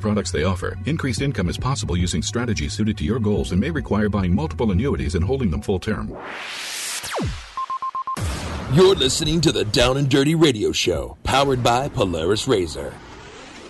products 0.00 0.30
they 0.30 0.44
offer. 0.44 0.76
Increased 0.86 1.22
income 1.22 1.48
is 1.48 1.58
possible 1.58 1.96
using 1.96 2.22
strategies 2.22 2.72
suited 2.72 2.96
to 2.98 3.04
your 3.04 3.18
goals 3.18 3.52
and 3.52 3.60
may 3.60 3.70
require 3.70 4.08
buying 4.08 4.34
multiple 4.34 4.72
annuities 4.72 5.14
and 5.14 5.24
holding 5.24 5.50
them 5.50 5.60
full 5.62 5.78
term. 5.78 6.16
You're 8.72 8.94
listening 8.94 9.40
to 9.40 9.52
the 9.52 9.64
Down 9.64 9.96
and 9.96 10.08
Dirty 10.08 10.34
Radio 10.34 10.70
Show, 10.70 11.16
powered 11.24 11.62
by 11.62 11.88
Polaris 11.88 12.46
Razor. 12.46 12.94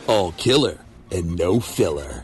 All 0.07 0.32
killer 0.32 0.78
and 1.11 1.36
no 1.36 1.59
filler. 1.59 2.23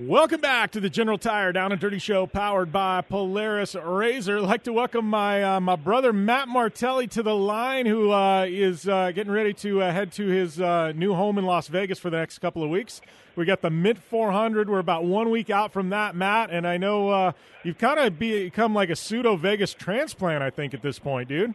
Welcome 0.00 0.40
back 0.40 0.70
to 0.70 0.80
the 0.80 0.88
General 0.88 1.18
Tire 1.18 1.52
Down 1.52 1.72
and 1.72 1.80
Dirty 1.80 1.98
Show, 1.98 2.26
powered 2.26 2.72
by 2.72 3.02
Polaris 3.02 3.74
Razor. 3.74 4.38
I'd 4.38 4.44
like 4.44 4.62
to 4.62 4.72
welcome 4.72 5.04
my 5.04 5.42
uh, 5.42 5.60
my 5.60 5.76
brother 5.76 6.10
Matt 6.10 6.48
Martelli 6.48 7.06
to 7.08 7.22
the 7.22 7.34
line, 7.34 7.84
who 7.84 8.10
uh, 8.10 8.46
is 8.48 8.88
uh, 8.88 9.10
getting 9.10 9.30
ready 9.30 9.52
to 9.52 9.82
uh, 9.82 9.92
head 9.92 10.10
to 10.12 10.26
his 10.26 10.58
uh, 10.58 10.92
new 10.92 11.12
home 11.12 11.36
in 11.36 11.44
Las 11.44 11.68
Vegas 11.68 11.98
for 11.98 12.08
the 12.08 12.16
next 12.16 12.38
couple 12.38 12.64
of 12.64 12.70
weeks. 12.70 13.02
We 13.36 13.44
got 13.44 13.60
the 13.60 13.68
Mint 13.68 13.98
400. 13.98 14.70
We're 14.70 14.78
about 14.78 15.04
one 15.04 15.28
week 15.28 15.50
out 15.50 15.70
from 15.70 15.90
that, 15.90 16.16
Matt, 16.16 16.48
and 16.50 16.66
I 16.66 16.78
know 16.78 17.10
uh, 17.10 17.32
you've 17.62 17.76
kind 17.76 18.00
of 18.00 18.18
become 18.18 18.74
like 18.74 18.88
a 18.88 18.96
pseudo 18.96 19.36
Vegas 19.36 19.74
transplant. 19.74 20.42
I 20.42 20.48
think 20.48 20.72
at 20.72 20.80
this 20.80 20.98
point, 20.98 21.28
dude. 21.28 21.52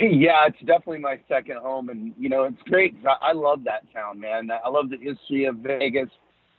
Yeah, 0.00 0.46
it's 0.46 0.60
definitely 0.60 1.00
my 1.00 1.18
second 1.28 1.56
home, 1.56 1.88
and 1.88 2.14
you 2.16 2.28
know 2.28 2.44
it's 2.44 2.62
great. 2.62 2.94
I 3.20 3.32
love 3.32 3.64
that 3.64 3.92
town, 3.92 4.20
man. 4.20 4.50
I 4.52 4.68
love 4.68 4.88
the 4.88 4.98
history 4.98 5.46
of 5.46 5.56
Vegas. 5.56 6.10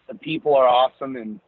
The 0.09 0.15
people 0.15 0.55
are 0.55 0.67
awesome, 0.67 1.15
and 1.15 1.39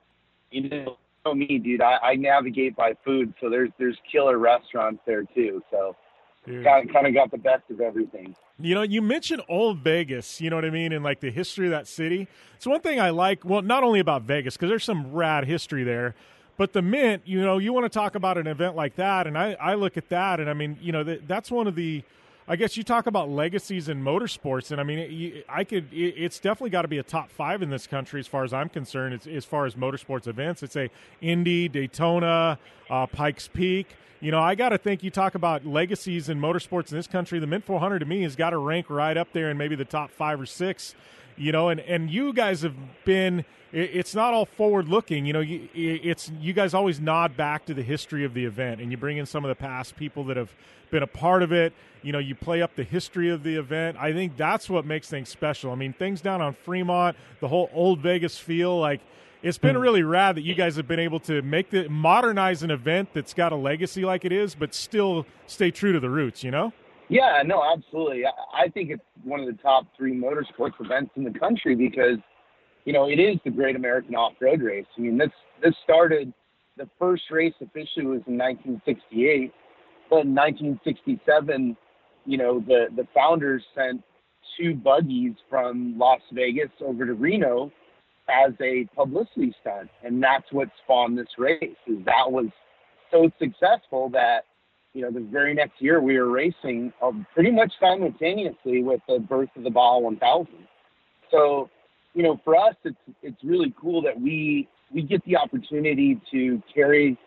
you 0.52 0.70
know, 0.70 0.98
know 1.26 1.34
me, 1.34 1.58
dude. 1.58 1.82
I, 1.82 1.98
I 2.04 2.16
navigate 2.16 2.76
by 2.76 2.94
food, 3.04 3.34
so 3.42 3.50
there's 3.50 3.70
there's 3.80 3.98
killer 4.12 4.38
restaurants 4.38 5.02
there 5.06 5.24
too. 5.24 5.64
So 5.72 5.96
kind 6.46 6.88
of, 6.88 6.94
kind 6.94 7.08
of 7.08 7.14
got 7.14 7.32
the 7.32 7.38
best 7.38 7.64
of 7.70 7.82
everything. 7.82 8.36
You 8.60 8.76
know, 8.76 8.82
you 8.84 9.02
mentioned 9.02 9.42
old 9.50 9.80
Vegas, 9.80 10.40
you 10.40 10.50
know 10.50 10.56
what 10.56 10.66
I 10.66 10.70
mean, 10.70 10.92
and 10.92 11.04
like 11.04 11.20
the 11.20 11.32
history 11.32 11.68
of 11.68 11.72
that 11.72 11.88
city. 11.88 12.28
It's 12.56 12.68
one 12.68 12.82
thing 12.82 13.00
I 13.00 13.10
like, 13.10 13.44
well, 13.44 13.62
not 13.62 13.84
only 13.84 14.00
about 14.00 14.24
Vegas, 14.24 14.56
because 14.56 14.70
there's 14.70 14.84
some 14.84 15.12
rad 15.12 15.46
history 15.46 15.84
there, 15.84 16.14
but 16.58 16.74
the 16.74 16.82
Mint, 16.82 17.24
you 17.26 17.42
know, 17.42 17.58
you 17.58 17.74
want 17.74 17.86
to 17.86 17.90
talk 17.90 18.14
about 18.14 18.38
an 18.38 18.46
event 18.46 18.76
like 18.76 18.96
that, 18.98 19.26
and 19.26 19.36
I, 19.38 19.54
I 19.54 19.74
look 19.74 19.98
at 19.98 20.10
that, 20.10 20.40
and 20.40 20.48
I 20.48 20.54
mean, 20.54 20.78
you 20.80 20.92
know, 20.92 21.04
that, 21.04 21.28
that's 21.28 21.50
one 21.50 21.66
of 21.66 21.74
the, 21.74 22.04
I 22.48 22.56
guess 22.56 22.76
you 22.76 22.84
talk 22.84 23.08
about 23.08 23.30
legacies 23.30 23.88
in 23.88 24.04
motorsports, 24.04 24.72
and 24.72 24.82
I 24.82 24.84
mean, 24.84 25.44
I 25.48 25.64
could, 25.64 25.94
it, 25.94 26.16
it's 26.18 26.40
definitely 26.40 26.72
got 26.72 26.82
to 26.82 26.88
be 26.88 26.98
a 26.98 27.04
top 27.04 27.30
five 27.30 27.62
in 27.62 27.70
this 27.70 27.88
country 27.88 28.20
as 28.20 28.28
far 28.28 28.44
as 28.44 28.54
I'm 28.54 28.70
concerned, 28.70 29.14
as, 29.14 29.28
as 29.28 29.46
far 29.46 29.66
as 29.66 29.76
motorsports 29.76 30.28
events. 30.28 30.64
It's 30.64 30.76
a 30.76 30.90
Indy, 31.22 31.70
Daytona, 31.70 32.58
uh, 32.90 33.08
Pikes 33.08 33.48
Peak 33.48 33.88
you 34.22 34.30
know, 34.30 34.40
I 34.40 34.54
got 34.54 34.70
to 34.70 34.78
think 34.78 35.02
you 35.02 35.10
talk 35.10 35.34
about 35.34 35.66
legacies 35.66 36.30
in 36.30 36.40
motorsports 36.40 36.92
in 36.92 36.98
this 36.98 37.08
country. 37.08 37.40
The 37.40 37.48
Mint 37.48 37.66
400 37.66 38.00
to 38.00 38.06
me 38.06 38.22
has 38.22 38.36
got 38.36 38.52
to 38.52 38.58
rank 38.60 38.88
right 38.88 39.18
up 39.18 39.34
there 39.34 39.50
in 39.50 39.58
maybe 39.58 39.76
the 39.76 39.84
top 39.84 40.12
five 40.12 40.40
or 40.40 40.46
six. 40.46 40.94
You 41.38 41.52
know, 41.52 41.70
and 41.70 41.80
and 41.82 42.10
you 42.10 42.34
guys 42.34 42.62
have 42.62 42.76
been. 43.06 43.46
It's 43.74 44.14
not 44.14 44.34
all 44.34 44.46
forward 44.46 44.90
looking. 44.90 45.26
You 45.26 45.32
know, 45.32 45.40
you, 45.40 45.70
it's 45.74 46.30
you 46.42 46.52
guys 46.52 46.74
always 46.74 47.00
nod 47.00 47.38
back 47.38 47.66
to 47.68 47.74
the 47.74 47.84
history 47.84 48.26
of 48.26 48.34
the 48.34 48.44
event, 48.44 48.82
and 48.82 48.92
you 48.92 48.98
bring 48.98 49.18
in 49.18 49.26
some 49.26 49.46
of 49.46 49.50
the 49.50 49.56
past 49.56 49.96
people 49.96 50.26
that 50.26 50.36
have 50.36 50.54
been 50.90 51.04
a 51.04 51.08
part 51.08 51.42
of 51.42 51.54
it. 51.54 51.72
You 52.04 52.12
know, 52.12 52.20
you 52.20 52.36
play 52.36 52.62
up 52.62 52.76
the 52.76 52.84
history 52.84 53.30
of 53.30 53.44
the 53.44 53.56
event. 53.56 53.96
I 53.98 54.12
think 54.12 54.36
that's 54.36 54.70
what 54.70 54.86
makes 54.86 55.10
things 55.10 55.30
special. 55.30 55.72
I 55.72 55.76
mean, 55.76 55.94
things 55.94 56.20
down 56.20 56.42
on 56.42 56.54
Fremont, 56.54 57.16
the 57.40 57.48
whole 57.48 57.70
old 57.74 58.00
Vegas 58.00 58.38
feel 58.38 58.78
like 58.78 59.00
it's 59.42 59.58
been 59.58 59.76
Hmm. 59.76 59.82
really 59.82 60.04
rad 60.04 60.36
that 60.36 60.42
you 60.42 60.54
guys 60.54 60.76
have 60.76 60.88
been 60.88 61.00
able 61.00 61.22
to 61.22 61.42
make 61.42 61.70
the 61.70 61.88
modernize 61.88 62.64
an 62.64 62.72
event 62.72 63.10
that's 63.14 63.34
got 63.34 63.54
a 63.54 63.56
legacy 63.56 64.04
like 64.04 64.26
it 64.26 64.34
is, 64.34 64.54
but 64.54 64.74
still 64.74 65.26
stay 65.48 65.72
true 65.72 65.94
to 65.94 66.00
the 66.02 66.10
roots. 66.10 66.44
You 66.44 66.52
know? 66.52 66.74
Yeah, 67.12 67.44
no, 67.46 67.62
absolutely. 67.62 68.24
I, 68.26 68.70
think 68.70 68.90
it's 68.90 69.04
one 69.26 69.42
of 69.42 69.46
the 69.46 69.62
top 69.62 69.86
three 69.98 70.18
motorsports 70.18 70.80
events 70.80 71.12
in 71.18 71.26
the 71.26 71.38
country 71.38 71.76
because, 71.76 72.18
you 72.86 72.94
know, 72.94 73.10
it 73.10 73.20
is 73.20 73.36
the 73.44 73.52
Great 73.52 73.76
American 73.76 74.16
Off-Road 74.16 74.62
Race. 74.62 74.86
I 74.98 75.02
mean, 75.02 75.18
this 75.18 75.30
this 75.62 75.74
started. 75.84 76.34
The 76.78 76.90
first 76.98 77.24
race 77.30 77.54
officially 77.60 78.06
was 78.06 78.22
in 78.28 78.38
1968, 78.38 79.52
but 80.10 80.22
in 80.22 80.34
1967, 80.34 81.76
you 82.26 82.38
know, 82.38 82.62
the 82.62 82.86
the 82.96 83.06
founders 83.14 83.62
sent 83.76 84.02
two 84.58 84.74
buggies 84.74 85.34
from 85.50 85.98
Las 85.98 86.22
Vegas 86.32 86.72
over 86.80 87.06
to 87.06 87.14
Reno 87.14 87.74
as 88.30 88.54
a 88.62 88.88
publicity 88.96 89.54
stunt, 89.60 89.90
and 90.02 90.24
that's 90.24 90.50
what 90.54 90.70
spawned 90.86 91.18
this 91.18 91.28
race. 91.38 91.76
Is 91.88 92.06
that 92.06 92.32
was 92.32 92.48
so 93.12 93.30
successful 93.38 94.08
that 94.12 94.46
you 94.94 95.02
know 95.02 95.12
the 95.12 95.20
very 95.20 95.54
next 95.54 95.82
year 95.82 96.02
we 96.02 96.18
were 96.18 96.30
racing 96.30 96.92
um, 97.02 97.26
pretty 97.34 97.52
much 97.52 97.72
simultaneously 97.80 98.84
with 98.84 99.02
the 99.08 99.20
birth 99.20 99.50
of 99.56 99.64
the 99.64 99.70
Baja 99.70 100.00
1000. 100.00 100.48
So 101.30 101.70
you 102.14 102.24
know 102.24 102.40
for 102.44 102.56
us 102.56 102.76
it's 102.84 102.98
it's 103.22 103.44
really 103.44 103.74
cool 103.80 104.02
that 104.02 104.20
we 104.20 104.68
we 104.94 105.02
get 105.02 105.24
the 105.26 105.38
opportunity 105.38 106.20
to 106.32 106.62
carry 106.74 107.18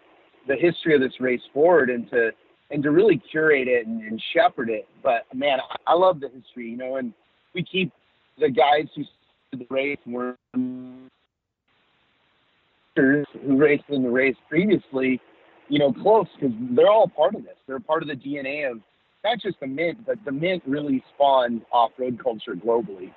the 0.46 0.56
history 0.56 0.94
of 0.94 1.00
this 1.00 1.18
race 1.20 1.40
forward 1.52 1.90
and 1.90 2.08
to 2.10 2.30
and 2.70 2.82
to 2.82 2.90
really 2.90 3.22
curate 3.30 3.68
it 3.68 3.86
and, 3.86 4.02
and 4.02 4.22
shepherd 4.34 4.68
it. 4.70 4.86
But 5.02 5.22
man, 5.34 5.58
I, 5.60 5.92
I 5.92 5.94
love 5.94 6.20
the 6.20 6.28
history, 6.28 6.70
you 6.70 6.76
know, 6.76 6.96
and 6.96 7.12
we 7.54 7.62
keep 7.62 7.92
the 8.38 8.50
guys 8.50 8.88
who 8.94 9.04
the 9.52 9.66
race 9.70 9.98
were 10.06 10.36
who 12.96 13.56
raced 13.56 13.84
in 13.88 14.02
the 14.02 14.10
race 14.10 14.36
previously, 14.48 15.20
you 15.74 15.80
know, 15.80 15.92
close 15.92 16.28
because 16.38 16.54
they're 16.70 16.86
all 16.86 17.08
part 17.08 17.34
of 17.34 17.42
this. 17.42 17.56
They're 17.66 17.80
part 17.80 18.02
of 18.02 18.08
the 18.08 18.14
DNA 18.14 18.70
of 18.70 18.78
not 19.24 19.40
just 19.40 19.58
the 19.58 19.66
mint, 19.66 20.06
but 20.06 20.24
the 20.24 20.30
mint 20.30 20.62
really 20.66 21.02
spawned 21.12 21.62
off-road 21.72 22.22
culture 22.22 22.54
globally. 22.54 23.12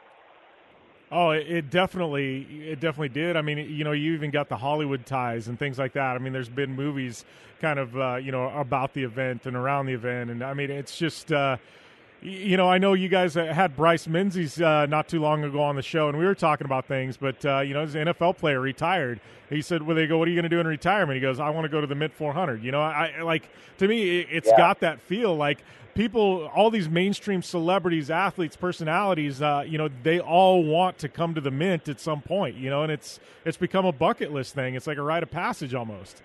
Oh, 1.11 1.29
it, 1.29 1.47
it 1.47 1.69
definitely, 1.69 2.47
it 2.67 2.79
definitely 2.79 3.09
did. 3.09 3.37
I 3.37 3.43
mean, 3.43 3.59
you 3.59 3.83
know, 3.83 3.91
you 3.91 4.15
even 4.15 4.31
got 4.31 4.49
the 4.49 4.57
Hollywood 4.57 5.05
ties 5.05 5.47
and 5.47 5.59
things 5.59 5.77
like 5.77 5.93
that. 5.93 6.15
I 6.15 6.17
mean, 6.17 6.33
there's 6.33 6.49
been 6.49 6.75
movies 6.75 7.25
kind 7.61 7.77
of, 7.77 7.95
uh, 7.95 8.15
you 8.15 8.31
know, 8.31 8.49
about 8.49 8.95
the 8.95 9.03
event 9.03 9.45
and 9.45 9.55
around 9.55 9.85
the 9.85 9.93
event, 9.93 10.31
and 10.31 10.43
I 10.43 10.55
mean, 10.55 10.71
it's 10.71 10.97
just. 10.97 11.31
Uh, 11.31 11.57
you 12.21 12.57
know, 12.57 12.69
I 12.69 12.77
know 12.77 12.93
you 12.93 13.09
guys 13.09 13.35
had 13.35 13.75
Bryce 13.75 14.07
Menzies 14.07 14.59
uh, 14.59 14.85
not 14.87 15.07
too 15.07 15.19
long 15.19 15.43
ago 15.43 15.61
on 15.61 15.75
the 15.75 15.81
show, 15.81 16.09
and 16.09 16.17
we 16.17 16.25
were 16.25 16.35
talking 16.35 16.65
about 16.65 16.85
things. 16.85 17.17
But 17.17 17.45
uh, 17.45 17.59
you 17.59 17.73
know, 17.73 17.81
as 17.81 17.95
an 17.95 18.07
NFL 18.07 18.37
player, 18.37 18.59
retired. 18.59 19.19
He 19.49 19.61
said, 19.61 19.81
"Well, 19.83 19.95
they 19.95 20.07
go, 20.07 20.17
what 20.17 20.27
are 20.27 20.31
you 20.31 20.35
going 20.35 20.49
to 20.49 20.55
do 20.55 20.59
in 20.59 20.67
retirement?" 20.67 21.15
He 21.15 21.21
goes, 21.21 21.39
"I 21.39 21.49
want 21.51 21.65
to 21.65 21.69
go 21.69 21.79
to 21.79 21.87
the 21.87 21.95
Mint 21.95 22.13
400." 22.13 22.63
You 22.63 22.71
know, 22.71 22.81
I 22.81 23.21
like 23.21 23.49
to 23.77 23.87
me, 23.87 24.19
it, 24.19 24.27
it's 24.31 24.47
Yeah. 24.49 24.57
got 24.57 24.79
that 24.81 24.99
feel 24.99 25.35
like 25.37 25.59
people, 25.93 26.47
all 26.53 26.69
these 26.69 26.89
mainstream 26.89 27.41
celebrities, 27.41 28.09
athletes, 28.09 28.55
personalities. 28.57 29.41
Uh, 29.41 29.63
you 29.65 29.77
know, 29.77 29.89
they 30.03 30.19
all 30.19 30.63
want 30.63 30.97
to 30.99 31.09
come 31.09 31.33
to 31.35 31.41
the 31.41 31.51
Mint 31.51 31.87
at 31.87 31.99
some 32.01 32.21
point. 32.21 32.55
You 32.57 32.69
know, 32.69 32.83
and 32.83 32.91
it's 32.91 33.19
it's 33.45 33.57
become 33.57 33.85
a 33.85 33.93
bucket 33.93 34.33
list 34.33 34.53
thing. 34.53 34.75
It's 34.75 34.87
like 34.87 34.97
a 34.97 35.03
rite 35.03 35.23
of 35.23 35.31
passage 35.31 35.73
almost. 35.73 36.21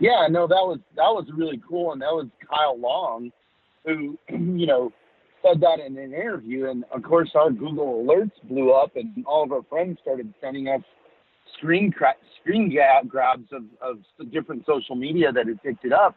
Yeah, 0.00 0.26
no, 0.30 0.46
that 0.46 0.54
was 0.54 0.80
that 0.96 1.10
was 1.10 1.26
really 1.36 1.60
cool, 1.68 1.92
and 1.92 2.00
that 2.02 2.12
was 2.12 2.26
Kyle 2.48 2.78
Long, 2.78 3.30
who 3.84 4.18
you 4.28 4.66
know 4.66 4.92
said 5.42 5.60
that 5.60 5.80
in 5.80 5.96
an 5.96 6.12
interview, 6.12 6.68
and 6.68 6.84
of 6.92 7.02
course 7.02 7.30
our 7.34 7.50
Google 7.50 8.04
alerts 8.04 8.32
blew 8.44 8.72
up, 8.72 8.96
and 8.96 9.24
all 9.26 9.42
of 9.42 9.52
our 9.52 9.62
friends 9.68 9.98
started 10.02 10.32
sending 10.40 10.68
us 10.68 10.82
screen 11.56 11.90
cra- 11.90 12.14
screen 12.40 12.76
grabs 13.08 13.48
of 13.52 13.62
of 13.80 13.98
different 14.30 14.64
social 14.66 14.94
media 14.94 15.32
that 15.32 15.46
had 15.46 15.62
picked 15.62 15.84
it 15.84 15.92
up. 15.92 16.14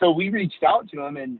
So 0.00 0.10
we 0.10 0.30
reached 0.30 0.62
out 0.66 0.88
to 0.90 1.00
him, 1.00 1.16
and 1.16 1.38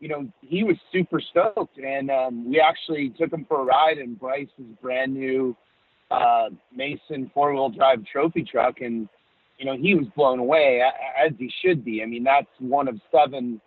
you 0.00 0.08
know 0.08 0.28
he 0.40 0.64
was 0.64 0.76
super 0.92 1.20
stoked, 1.20 1.78
and 1.78 2.10
um, 2.10 2.50
we 2.50 2.60
actually 2.60 3.10
took 3.18 3.32
him 3.32 3.46
for 3.48 3.60
a 3.60 3.64
ride 3.64 3.98
in 3.98 4.14
Bryce's 4.14 4.76
brand 4.80 5.14
new 5.14 5.56
uh, 6.10 6.50
Mason 6.74 7.30
four 7.32 7.52
wheel 7.54 7.70
drive 7.70 8.04
trophy 8.04 8.42
truck, 8.42 8.80
and 8.80 9.08
you 9.62 9.66
know, 9.66 9.76
he 9.76 9.94
was 9.94 10.06
blown 10.16 10.40
away 10.40 10.82
as 11.24 11.32
he 11.38 11.48
should 11.64 11.84
be. 11.84 12.02
I 12.02 12.06
mean, 12.06 12.24
that's 12.24 12.48
one 12.58 12.88
of 12.88 13.00
seven 13.12 13.60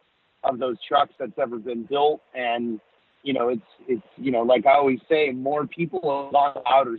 of 0.45 0.59
those 0.59 0.77
trucks 0.87 1.13
that's 1.19 1.37
ever 1.41 1.57
been 1.57 1.83
built, 1.83 2.21
and 2.33 2.79
you 3.23 3.33
know, 3.33 3.49
it's 3.49 3.61
it's 3.87 4.07
you 4.17 4.31
know, 4.31 4.41
like 4.41 4.65
I 4.65 4.73
always 4.73 4.99
say, 5.09 5.31
more 5.31 5.65
people 5.65 5.99
on 6.03 6.63
outer 6.67 6.97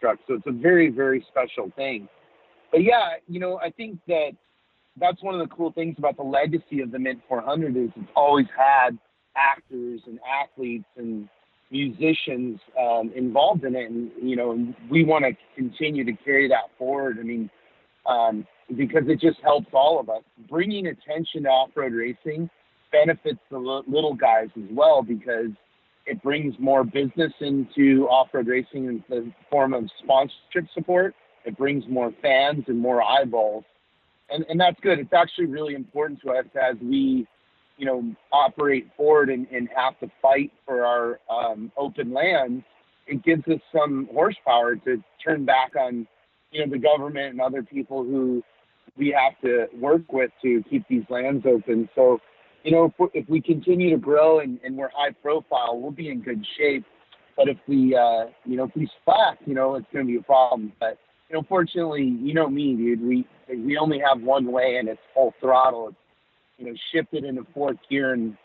truck, 0.00 0.18
so 0.28 0.34
it's 0.34 0.46
a 0.46 0.52
very 0.52 0.90
very 0.90 1.24
special 1.28 1.72
thing. 1.74 2.08
But 2.70 2.82
yeah, 2.82 3.14
you 3.28 3.40
know, 3.40 3.58
I 3.58 3.70
think 3.70 3.98
that 4.08 4.30
that's 4.98 5.22
one 5.22 5.38
of 5.38 5.48
the 5.48 5.54
cool 5.54 5.72
things 5.72 5.96
about 5.98 6.16
the 6.16 6.22
legacy 6.22 6.80
of 6.80 6.90
the 6.90 6.98
Mint 6.98 7.20
400 7.28 7.76
is 7.76 7.90
it's 7.96 8.10
always 8.14 8.46
had 8.56 8.98
actors 9.36 10.00
and 10.06 10.18
athletes 10.42 10.86
and 10.96 11.28
musicians 11.70 12.60
um, 12.80 13.12
involved 13.14 13.64
in 13.64 13.74
it, 13.74 13.90
and 13.90 14.10
you 14.22 14.36
know, 14.36 14.74
we 14.90 15.04
want 15.04 15.24
to 15.24 15.32
continue 15.54 16.04
to 16.04 16.12
carry 16.24 16.48
that 16.48 16.70
forward. 16.78 17.18
I 17.18 17.22
mean, 17.22 17.50
um, 18.06 18.46
because 18.76 19.04
it 19.06 19.20
just 19.20 19.38
helps 19.42 19.68
all 19.72 20.00
of 20.00 20.08
us. 20.08 20.22
Bringing 20.48 20.88
attention 20.88 21.44
to 21.44 21.48
off-road 21.48 21.92
racing 21.92 22.50
benefits 22.92 23.38
the 23.50 23.58
little 23.58 24.14
guys 24.14 24.48
as 24.56 24.68
well 24.70 25.02
because 25.02 25.50
it 26.06 26.22
brings 26.22 26.54
more 26.58 26.84
business 26.84 27.32
into 27.40 28.06
off-road 28.08 28.46
racing 28.46 28.86
in 28.86 29.04
the 29.08 29.32
form 29.50 29.74
of 29.74 29.88
sponsorship 30.02 30.66
support. 30.74 31.14
It 31.44 31.56
brings 31.56 31.84
more 31.88 32.12
fans 32.22 32.64
and 32.66 32.78
more 32.78 33.02
eyeballs, 33.02 33.64
and 34.30 34.44
and 34.48 34.58
that's 34.58 34.78
good. 34.80 34.98
It's 34.98 35.12
actually 35.12 35.46
really 35.46 35.74
important 35.74 36.20
to 36.22 36.32
us 36.32 36.46
as 36.60 36.76
we 36.82 37.26
you 37.76 37.84
know, 37.84 38.14
operate 38.32 38.88
forward 38.96 39.30
and, 39.30 39.46
and 39.52 39.68
have 39.74 39.98
to 40.00 40.10
fight 40.22 40.50
for 40.64 40.84
our 40.84 41.20
um, 41.30 41.70
open 41.76 42.12
lands, 42.12 42.64
it 43.06 43.22
gives 43.22 43.46
us 43.48 43.60
some 43.72 44.08
horsepower 44.12 44.76
to 44.76 45.02
turn 45.24 45.44
back 45.44 45.72
on, 45.78 46.06
you 46.50 46.64
know, 46.64 46.70
the 46.70 46.78
government 46.78 47.32
and 47.32 47.40
other 47.40 47.62
people 47.62 48.02
who 48.02 48.42
we 48.96 49.08
have 49.18 49.38
to 49.42 49.66
work 49.78 50.10
with 50.12 50.30
to 50.42 50.62
keep 50.70 50.86
these 50.88 51.04
lands 51.08 51.44
open. 51.46 51.88
So, 51.94 52.20
you 52.64 52.72
know, 52.72 52.86
if, 52.86 52.92
we- 52.98 53.20
if 53.20 53.28
we 53.28 53.40
continue 53.40 53.90
to 53.90 53.96
grow 53.96 54.40
and, 54.40 54.58
and 54.64 54.76
we're 54.76 54.90
high 54.94 55.12
profile, 55.22 55.78
we'll 55.78 55.90
be 55.90 56.10
in 56.10 56.22
good 56.22 56.44
shape. 56.58 56.84
But 57.36 57.48
if 57.48 57.58
we, 57.68 57.94
uh, 57.94 58.26
you 58.44 58.56
know, 58.56 58.64
if 58.64 58.70
we 58.74 58.88
slack, 59.04 59.38
you 59.44 59.54
know, 59.54 59.74
it's 59.74 59.86
going 59.92 60.06
to 60.06 60.10
be 60.12 60.18
a 60.18 60.22
problem. 60.22 60.72
But 60.80 60.98
you 61.28 61.36
know, 61.36 61.44
fortunately, 61.48 62.04
you 62.04 62.32
know 62.32 62.48
me, 62.48 62.74
dude. 62.74 63.02
We 63.02 63.26
we 63.48 63.76
only 63.76 63.98
have 64.00 64.22
one 64.22 64.50
way, 64.50 64.76
and 64.78 64.88
it's 64.88 65.00
full 65.12 65.34
throttle. 65.40 65.88
It's 65.88 65.96
you 66.58 66.66
know, 66.66 66.74
shift 66.92 67.08
it 67.12 67.24
into 67.24 67.46
fourth 67.52 67.76
gear 67.90 68.14
and 68.14 68.36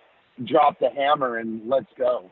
drop 0.46 0.80
the 0.80 0.90
hammer 0.90 1.38
and 1.38 1.68
let's 1.70 1.88
go. 1.98 2.32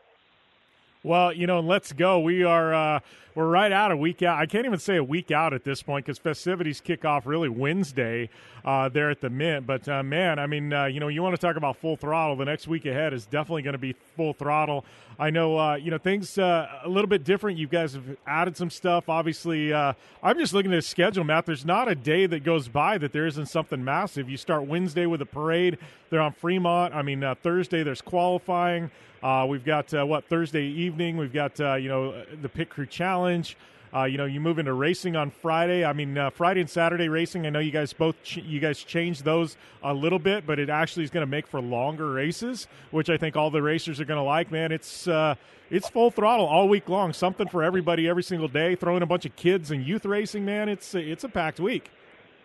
Well, 1.02 1.32
you 1.32 1.46
know, 1.46 1.60
let's 1.60 1.94
go. 1.94 2.20
We 2.20 2.44
are 2.44 2.74
uh, 2.74 3.00
we're 3.34 3.48
right 3.48 3.72
out 3.72 3.90
a 3.90 3.96
week 3.96 4.22
out. 4.22 4.38
I 4.38 4.44
can't 4.44 4.66
even 4.66 4.78
say 4.78 4.96
a 4.96 5.04
week 5.04 5.30
out 5.30 5.54
at 5.54 5.64
this 5.64 5.82
point 5.82 6.04
because 6.04 6.18
festivities 6.18 6.82
kick 6.82 7.06
off 7.06 7.26
really 7.26 7.48
Wednesday 7.48 8.28
uh, 8.66 8.90
there 8.90 9.08
at 9.08 9.22
the 9.22 9.30
Mint. 9.30 9.66
But 9.66 9.88
uh, 9.88 10.02
man, 10.02 10.38
I 10.38 10.46
mean, 10.46 10.74
uh, 10.74 10.84
you 10.84 11.00
know, 11.00 11.08
you 11.08 11.22
want 11.22 11.34
to 11.34 11.40
talk 11.40 11.56
about 11.56 11.78
full 11.78 11.96
throttle. 11.96 12.36
The 12.36 12.44
next 12.44 12.68
week 12.68 12.84
ahead 12.84 13.14
is 13.14 13.24
definitely 13.24 13.62
going 13.62 13.72
to 13.72 13.78
be 13.78 13.94
full 14.14 14.34
throttle. 14.34 14.84
I 15.18 15.30
know, 15.30 15.58
uh, 15.58 15.76
you 15.76 15.90
know, 15.90 15.96
things 15.96 16.36
uh, 16.36 16.68
a 16.84 16.88
little 16.88 17.08
bit 17.08 17.24
different. 17.24 17.56
You 17.56 17.66
guys 17.66 17.94
have 17.94 18.04
added 18.26 18.58
some 18.58 18.68
stuff. 18.68 19.08
Obviously, 19.08 19.72
I'm 19.72 19.94
just 20.36 20.52
looking 20.52 20.70
at 20.72 20.76
the 20.76 20.82
schedule, 20.82 21.24
Matt. 21.24 21.46
There's 21.46 21.64
not 21.64 21.88
a 21.88 21.94
day 21.94 22.26
that 22.26 22.44
goes 22.44 22.68
by 22.68 22.98
that 22.98 23.14
there 23.14 23.26
isn't 23.26 23.46
something 23.46 23.82
massive. 23.82 24.28
You 24.28 24.36
start 24.36 24.66
Wednesday 24.66 25.06
with 25.06 25.22
a 25.22 25.26
parade. 25.26 25.78
They're 26.10 26.20
on 26.20 26.32
Fremont. 26.32 26.94
I 26.94 27.00
mean, 27.00 27.24
Thursday 27.42 27.82
there's 27.82 28.02
qualifying. 28.02 28.90
Uh, 29.22 29.46
we've 29.48 29.64
got 29.64 29.92
uh, 29.92 30.04
what 30.04 30.24
Thursday 30.24 30.64
evening. 30.64 31.16
We've 31.16 31.32
got 31.32 31.60
uh, 31.60 31.74
you 31.74 31.88
know 31.88 32.24
the 32.40 32.48
pit 32.48 32.70
crew 32.70 32.86
challenge. 32.86 33.56
Uh, 33.94 34.04
you 34.04 34.16
know, 34.16 34.24
you 34.24 34.40
move 34.40 34.60
into 34.60 34.72
racing 34.72 35.16
on 35.16 35.30
Friday. 35.30 35.84
I 35.84 35.92
mean, 35.92 36.16
uh, 36.16 36.30
Friday 36.30 36.60
and 36.60 36.70
Saturday 36.70 37.08
racing. 37.08 37.44
I 37.44 37.50
know 37.50 37.58
you 37.58 37.72
guys 37.72 37.92
both 37.92 38.22
ch- 38.22 38.36
you 38.36 38.60
guys 38.60 38.82
changed 38.82 39.24
those 39.24 39.56
a 39.82 39.92
little 39.92 40.20
bit, 40.20 40.46
but 40.46 40.60
it 40.60 40.70
actually 40.70 41.02
is 41.04 41.10
going 41.10 41.26
to 41.26 41.30
make 41.30 41.46
for 41.46 41.60
longer 41.60 42.12
races, 42.12 42.68
which 42.92 43.10
I 43.10 43.16
think 43.16 43.36
all 43.36 43.50
the 43.50 43.62
racers 43.62 44.00
are 44.00 44.04
going 44.04 44.18
to 44.18 44.24
like. 44.24 44.52
Man, 44.52 44.70
it's 44.70 45.08
uh, 45.08 45.34
it's 45.70 45.88
full 45.88 46.10
throttle 46.10 46.46
all 46.46 46.68
week 46.68 46.88
long. 46.88 47.12
Something 47.12 47.48
for 47.48 47.64
everybody 47.64 48.08
every 48.08 48.22
single 48.22 48.48
day. 48.48 48.76
Throwing 48.76 49.02
a 49.02 49.06
bunch 49.06 49.26
of 49.26 49.34
kids 49.34 49.72
and 49.72 49.84
youth 49.84 50.06
racing. 50.06 50.44
Man, 50.44 50.68
it's 50.68 50.94
it's 50.94 51.24
a 51.24 51.28
packed 51.28 51.58
week. 51.58 51.90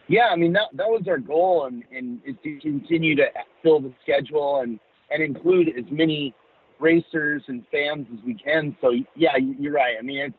Yeah, 0.08 0.30
I 0.32 0.36
mean 0.36 0.54
that 0.54 0.70
that 0.74 0.88
was 0.88 1.04
our 1.08 1.20
goal, 1.20 1.66
and 1.68 1.84
and 1.92 2.20
is 2.26 2.36
to 2.44 2.60
continue 2.60 3.16
to 3.16 3.28
fill 3.62 3.80
the 3.80 3.94
schedule 4.02 4.62
and 4.62 4.80
and 5.12 5.22
include 5.22 5.70
as 5.78 5.86
many 5.92 6.34
racers 6.80 7.44
and 7.48 7.64
fans 7.72 8.08
as 8.14 8.24
we 8.26 8.34
can. 8.34 8.76
So 8.82 8.92
yeah, 9.16 9.38
you're 9.38 9.74
right. 9.74 9.96
I 10.00 10.02
mean, 10.02 10.20
it's 10.20 10.36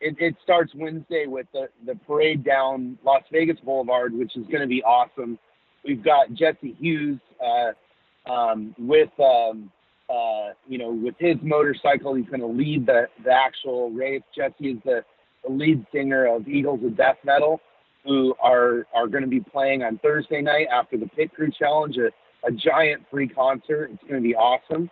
it, 0.00 0.16
it 0.18 0.36
starts 0.42 0.72
Wednesday 0.74 1.26
with 1.26 1.46
the 1.52 1.68
the 1.86 1.94
parade 2.06 2.44
down 2.44 2.98
Las 3.04 3.22
Vegas 3.32 3.58
Boulevard, 3.64 4.12
which 4.12 4.36
is 4.36 4.46
going 4.46 4.60
to 4.60 4.66
be 4.66 4.82
awesome. 4.82 5.38
We've 5.84 6.02
got 6.02 6.32
Jesse 6.32 6.76
Hughes 6.78 7.20
uh, 7.44 8.30
um, 8.30 8.74
with 8.78 9.10
um, 9.18 9.70
uh, 10.10 10.50
you 10.68 10.78
know 10.78 10.92
with 10.92 11.14
his 11.18 11.36
motorcycle. 11.42 12.14
He's 12.14 12.26
going 12.26 12.40
to 12.40 12.46
lead 12.46 12.86
the 12.86 13.08
the 13.24 13.32
actual 13.32 13.90
race. 13.90 14.22
Jesse 14.34 14.70
is 14.72 14.78
the, 14.84 15.04
the 15.46 15.52
lead 15.52 15.86
singer 15.92 16.26
of 16.26 16.48
Eagles 16.48 16.80
of 16.84 16.96
Death 16.96 17.18
Metal, 17.24 17.60
who 18.04 18.34
are 18.42 18.86
are 18.94 19.06
going 19.06 19.24
to 19.24 19.30
be 19.30 19.40
playing 19.40 19.82
on 19.82 19.98
Thursday 19.98 20.42
night 20.42 20.66
after 20.72 20.96
the 20.98 21.06
Pit 21.06 21.32
Crew 21.34 21.50
Challenge, 21.50 21.96
a, 21.96 22.46
a 22.46 22.52
giant 22.52 23.02
free 23.10 23.28
concert. 23.28 23.90
It's 23.92 24.02
going 24.02 24.22
to 24.22 24.28
be 24.28 24.34
awesome. 24.34 24.90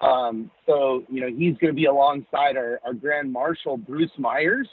Um, 0.00 0.50
so, 0.66 1.04
you 1.10 1.20
know, 1.20 1.28
he's 1.28 1.56
going 1.58 1.72
to 1.72 1.74
be 1.74 1.84
alongside 1.84 2.56
our, 2.56 2.80
our 2.84 2.94
Grand 2.94 3.32
Marshal, 3.32 3.76
Bruce 3.76 4.10
Meyers, 4.18 4.68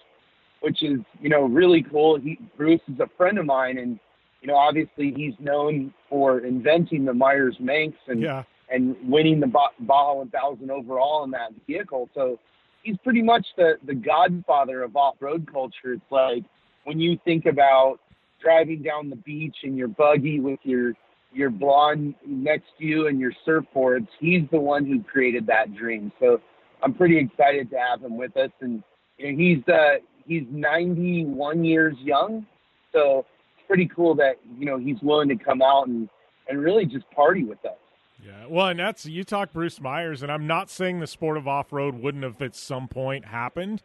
which 0.62 0.82
is, 0.82 1.00
you 1.22 1.30
know, 1.30 1.44
really 1.44 1.86
cool. 1.92 2.20
He, 2.20 2.40
Bruce 2.56 2.82
is 2.88 3.00
a 3.00 3.10
friend 3.18 3.38
of 3.38 3.46
mine, 3.46 3.78
and, 3.78 4.00
you 4.42 4.48
know, 4.48 4.56
obviously 4.56 5.14
he's 5.16 5.34
known 5.40 5.94
for 6.10 6.40
inventing 6.40 7.06
the 7.06 7.14
Meyers 7.14 7.58
Manx 7.60 7.96
and, 8.08 8.22
yeah. 8.22 8.44
and 8.70 8.96
winning 9.04 9.40
the 9.40 9.48
Baja 9.48 10.14
1000 10.14 10.72
overall 10.72 11.24
in 11.26 11.32
that 11.32 11.52
vehicle. 11.68 12.10
So 12.16 12.40
he's 12.84 12.98
pretty 13.04 13.22
much 13.22 13.46
the, 13.58 13.78
the 13.86 13.96
godfather 13.96 14.84
of 14.84 14.96
off 14.96 15.16
road 15.20 15.50
culture. 15.52 15.94
It's 15.94 16.02
like 16.10 16.46
when 16.86 17.00
you 17.00 17.20
think 17.26 17.46
about 17.46 18.00
driving 18.42 18.82
down 18.82 19.10
the 19.10 19.16
beach 19.18 19.58
in 19.64 19.76
your 19.76 19.90
buggy 19.90 20.40
with 20.40 20.60
your 20.64 20.94
your 21.38 21.50
blonde 21.50 22.16
next 22.26 22.66
to 22.80 22.86
you 22.86 23.08
and 23.08 23.20
your 23.20 23.32
surfboards. 23.48 24.08
He's 24.20 24.44
the 24.52 24.60
one 24.60 24.86
who 24.86 25.04
created 25.04 25.46
that 25.48 25.76
dream. 25.76 26.12
So 26.20 26.42
I'm 26.82 26.94
pretty 26.94 27.18
excited 27.18 27.70
to 27.72 27.78
have 27.78 28.04
him 28.04 28.18
with 28.18 28.36
us. 28.36 28.52
And 28.62 28.84
you 29.18 29.32
know, 29.32 29.38
he's 29.38 29.74
uh, 29.74 29.98
he's 30.26 30.44
91 30.50 31.64
years 31.64 31.96
young, 32.02 32.46
so 32.92 33.26
it's 33.56 33.68
pretty 33.68 33.90
cool 33.96 34.16
that 34.16 34.40
you 34.58 34.66
know 34.66 34.78
he's 34.78 34.98
willing 35.02 35.30
to 35.30 35.36
come 35.36 35.62
out 35.62 35.88
and 35.88 36.10
and 36.50 36.62
really 36.62 36.86
just 36.86 37.10
party 37.12 37.44
with 37.44 37.64
us. 37.66 37.78
Yeah, 38.26 38.48
well, 38.48 38.68
and 38.68 38.80
that's 38.80 39.06
you 39.06 39.24
talk 39.24 39.54
Bruce 39.54 39.80
Meyers, 39.80 40.24
and 40.24 40.32
I'm 40.32 40.48
not 40.48 40.70
saying 40.70 41.00
the 41.00 41.08
sport 41.08 41.38
of 41.38 41.48
off 41.48 41.72
road 41.72 41.96
wouldn't 41.96 42.24
have 42.24 42.42
at 42.42 42.56
some 42.56 42.88
point 42.88 43.26
happened, 43.26 43.84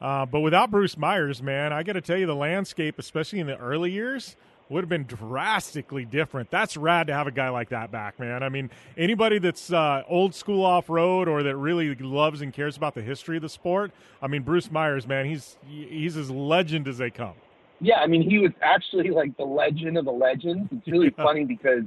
uh, 0.00 0.24
but 0.26 0.40
without 0.40 0.70
Bruce 0.70 0.96
Meyers, 0.96 1.42
man, 1.42 1.72
I 1.72 1.82
got 1.82 1.94
to 1.94 2.00
tell 2.00 2.16
you, 2.16 2.26
the 2.26 2.34
landscape, 2.34 2.98
especially 2.98 3.40
in 3.40 3.46
the 3.46 3.56
early 3.56 3.90
years, 3.90 4.36
would 4.68 4.82
have 4.82 4.88
been 4.88 5.04
drastically 5.04 6.04
different. 6.04 6.50
That's 6.50 6.76
rad 6.76 7.08
to 7.08 7.14
have 7.14 7.26
a 7.26 7.30
guy 7.30 7.48
like 7.50 7.68
that 7.70 7.90
back, 7.90 8.18
man. 8.18 8.42
I 8.42 8.48
mean, 8.48 8.70
anybody 8.96 9.38
that's 9.38 9.72
uh, 9.72 10.02
old 10.08 10.34
school 10.34 10.64
off 10.64 10.88
road 10.88 11.28
or 11.28 11.42
that 11.42 11.56
really 11.56 11.94
loves 11.94 12.40
and 12.40 12.52
cares 12.52 12.76
about 12.76 12.94
the 12.94 13.02
history 13.02 13.36
of 13.36 13.42
the 13.42 13.48
sport. 13.48 13.92
I 14.20 14.26
mean, 14.26 14.42
Bruce 14.42 14.70
Meyers, 14.70 15.06
man, 15.06 15.26
he's 15.26 15.56
he's 15.68 16.16
as 16.16 16.30
legend 16.30 16.88
as 16.88 16.98
they 16.98 17.10
come. 17.10 17.34
Yeah, 17.80 17.96
I 17.96 18.06
mean, 18.06 18.22
he 18.28 18.38
was 18.38 18.52
actually 18.62 19.10
like 19.10 19.36
the 19.36 19.44
legend 19.44 19.98
of 19.98 20.04
the 20.04 20.12
legends. 20.12 20.68
It's 20.70 20.86
really 20.86 21.12
yeah. 21.16 21.24
funny 21.24 21.44
because 21.44 21.82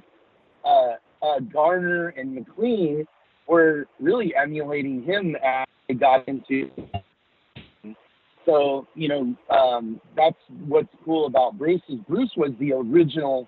uh, 0.65 0.93
uh, 1.21 1.39
Garner 1.51 2.09
and 2.09 2.35
McLean 2.35 3.07
were 3.47 3.87
really 3.99 4.35
emulating 4.35 5.03
him 5.03 5.35
as 5.37 5.65
they 5.87 5.93
got 5.93 6.27
into 6.27 6.69
so 8.45 8.87
you 8.95 9.07
know 9.07 9.35
um, 9.55 9.99
that's 10.15 10.37
what's 10.67 10.89
cool 11.03 11.25
about 11.27 11.57
Bruce 11.57 11.81
is 11.89 11.99
Bruce 12.07 12.31
was 12.37 12.51
the 12.59 12.73
original 12.73 13.47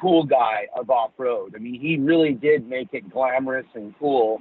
cool 0.00 0.24
guy 0.24 0.66
of 0.76 0.90
off 0.90 1.12
road. 1.18 1.54
I 1.54 1.58
mean, 1.58 1.80
he 1.80 1.96
really 1.96 2.32
did 2.32 2.68
make 2.68 2.88
it 2.92 3.10
glamorous 3.10 3.66
and 3.74 3.94
cool, 3.98 4.40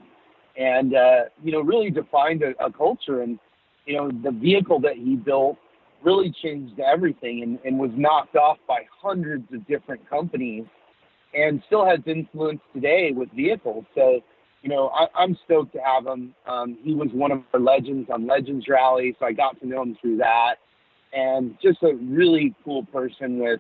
and 0.58 0.96
uh, 0.96 1.24
you 1.44 1.52
know 1.52 1.62
really 1.62 1.92
defined 1.92 2.44
a, 2.44 2.52
a 2.64 2.72
culture. 2.72 3.22
And 3.22 3.38
you 3.86 3.98
know 3.98 4.12
the 4.24 4.32
vehicle 4.32 4.80
that 4.82 4.96
he 4.96 5.16
built 5.16 5.58
really 6.04 6.34
changed 6.42 6.80
everything 6.80 7.44
and, 7.44 7.60
and 7.64 7.80
was 7.80 7.92
knocked 7.94 8.36
off 8.36 8.58
by 8.68 8.80
hundreds 9.02 9.46
of 9.54 9.66
different 9.68 10.08
companies, 10.10 10.66
and 11.34 11.62
still 11.68 11.86
has 11.86 12.00
influence 12.06 12.62
today 12.74 13.12
with 13.16 13.30
vehicles. 13.32 13.86
So 13.96 14.22
you 14.62 14.70
know, 14.70 14.90
I, 14.90 15.08
I'm 15.16 15.38
stoked 15.46 15.74
to 15.74 15.80
have 15.80 16.06
him. 16.06 16.36
Um, 16.48 16.78
he 16.84 16.94
was 16.94 17.10
one 17.14 17.32
of 17.32 17.42
our 17.54 17.60
legends 17.60 18.10
on 18.14 18.28
Legends 18.28 18.66
Rally, 18.68 19.16
so 19.20 19.26
I 19.26 19.32
got 19.32 19.60
to 19.62 19.68
know 19.68 19.82
him 19.82 19.98
through 20.00 20.18
that. 20.18 20.56
And 21.14 21.58
just 21.62 21.82
a 21.84 21.94
really 21.96 22.56
cool 22.64 22.86
person 22.86 23.40
with, 23.40 23.60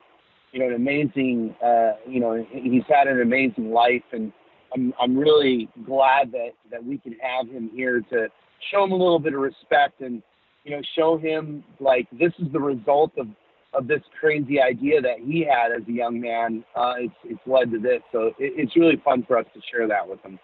you 0.51 0.59
know, 0.59 0.67
an 0.67 0.75
amazing, 0.75 1.55
uh, 1.63 1.93
you 2.07 2.19
know, 2.19 2.45
he's 2.51 2.83
had 2.87 3.07
an 3.07 3.21
amazing 3.21 3.71
life, 3.71 4.03
and 4.11 4.31
I'm 4.73 4.93
I'm 5.01 5.17
really 5.17 5.69
glad 5.85 6.31
that 6.31 6.51
that 6.71 6.83
we 6.83 6.97
can 6.97 7.15
have 7.21 7.47
him 7.47 7.69
here 7.73 8.01
to 8.11 8.27
show 8.71 8.83
him 8.83 8.91
a 8.91 8.95
little 8.95 9.19
bit 9.19 9.33
of 9.33 9.39
respect 9.39 10.01
and, 10.01 10.21
you 10.63 10.71
know, 10.71 10.81
show 10.95 11.17
him 11.17 11.63
like 11.79 12.07
this 12.11 12.31
is 12.39 12.51
the 12.53 12.59
result 12.59 13.11
of 13.17 13.27
of 13.73 13.87
this 13.87 14.01
crazy 14.19 14.61
idea 14.61 15.01
that 15.01 15.19
he 15.19 15.45
had 15.45 15.71
as 15.71 15.87
a 15.87 15.91
young 15.91 16.21
man. 16.21 16.63
Uh, 16.75 16.93
it's 16.99 17.15
it's 17.25 17.41
led 17.45 17.71
to 17.71 17.79
this, 17.79 18.01
so 18.11 18.27
it, 18.27 18.33
it's 18.39 18.75
really 18.75 19.01
fun 19.03 19.23
for 19.27 19.37
us 19.37 19.45
to 19.53 19.61
share 19.71 19.87
that 19.87 20.07
with 20.07 20.21
him. 20.21 20.39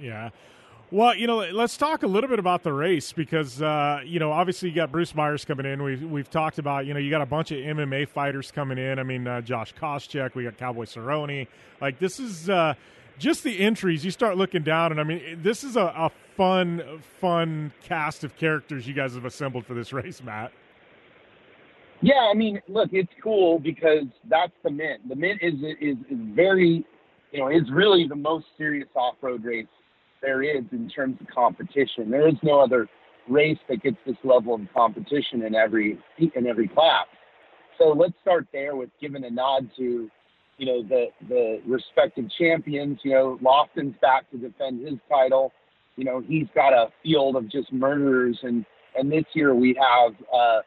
Yeah. 0.00 0.30
Well, 0.90 1.16
you 1.16 1.26
know, 1.26 1.38
let's 1.38 1.76
talk 1.76 2.02
a 2.02 2.06
little 2.06 2.28
bit 2.28 2.38
about 2.38 2.62
the 2.62 2.72
race 2.72 3.12
because 3.12 3.60
uh, 3.60 4.00
you 4.04 4.20
know, 4.20 4.30
obviously 4.30 4.68
you 4.68 4.74
got 4.74 4.92
Bruce 4.92 5.14
Meyers 5.14 5.44
coming 5.44 5.66
in. 5.66 5.82
We've 5.82 6.02
we've 6.02 6.30
talked 6.30 6.58
about 6.58 6.86
you 6.86 6.94
know 6.94 7.00
you 7.00 7.10
got 7.10 7.22
a 7.22 7.26
bunch 7.26 7.50
of 7.50 7.58
MMA 7.58 8.08
fighters 8.08 8.50
coming 8.50 8.78
in. 8.78 8.98
I 8.98 9.02
mean, 9.02 9.26
uh, 9.26 9.40
Josh 9.40 9.74
Koscheck, 9.74 10.34
we 10.34 10.44
got 10.44 10.56
Cowboy 10.56 10.84
Cerrone. 10.84 11.48
Like 11.80 11.98
this 11.98 12.20
is 12.20 12.48
uh, 12.48 12.74
just 13.18 13.42
the 13.42 13.58
entries. 13.58 14.04
You 14.04 14.10
start 14.10 14.36
looking 14.36 14.62
down, 14.62 14.92
and 14.92 15.00
I 15.00 15.04
mean, 15.04 15.40
this 15.42 15.64
is 15.64 15.76
a, 15.76 15.82
a 15.82 16.12
fun, 16.36 17.00
fun 17.20 17.72
cast 17.82 18.24
of 18.24 18.36
characters 18.36 18.86
you 18.86 18.94
guys 18.94 19.14
have 19.14 19.24
assembled 19.24 19.66
for 19.66 19.74
this 19.74 19.92
race, 19.92 20.22
Matt. 20.22 20.52
Yeah, 22.02 22.28
I 22.30 22.34
mean, 22.34 22.60
look, 22.68 22.90
it's 22.92 23.12
cool 23.22 23.58
because 23.58 24.04
that's 24.28 24.52
the 24.62 24.70
Mint. 24.70 25.08
The 25.08 25.16
Mint 25.16 25.40
is 25.42 25.54
is, 25.80 25.96
is 26.10 26.18
very, 26.34 26.84
you 27.32 27.40
know, 27.40 27.48
is 27.48 27.70
really 27.72 28.06
the 28.06 28.14
most 28.14 28.46
serious 28.58 28.88
off 28.94 29.14
road 29.22 29.42
race 29.44 29.66
there 30.24 30.42
is 30.42 30.64
in 30.72 30.88
terms 30.88 31.16
of 31.20 31.26
competition. 31.28 32.10
There 32.10 32.26
is 32.26 32.34
no 32.42 32.60
other 32.60 32.88
race 33.28 33.58
that 33.68 33.82
gets 33.82 33.96
this 34.06 34.16
level 34.24 34.54
of 34.54 34.60
competition 34.74 35.42
in 35.42 35.54
every 35.54 35.98
in 36.18 36.46
every 36.46 36.68
class. 36.68 37.06
So 37.78 37.88
let's 37.88 38.14
start 38.22 38.46
there 38.52 38.76
with 38.76 38.90
giving 39.00 39.24
a 39.24 39.30
nod 39.30 39.68
to, 39.76 40.10
you 40.58 40.66
know, 40.66 40.82
the 40.82 41.06
the 41.28 41.60
respective 41.66 42.26
champions. 42.38 42.98
You 43.02 43.12
know, 43.12 43.38
Lofton's 43.42 43.96
back 44.00 44.30
to 44.30 44.38
defend 44.38 44.86
his 44.86 44.98
title. 45.08 45.52
You 45.96 46.04
know, 46.04 46.22
he's 46.26 46.46
got 46.54 46.72
a 46.72 46.88
field 47.02 47.36
of 47.36 47.50
just 47.50 47.72
murderers, 47.72 48.38
and 48.42 48.64
and 48.96 49.10
this 49.10 49.24
year 49.34 49.54
we 49.54 49.76
have 49.80 50.14
uh, 50.32 50.60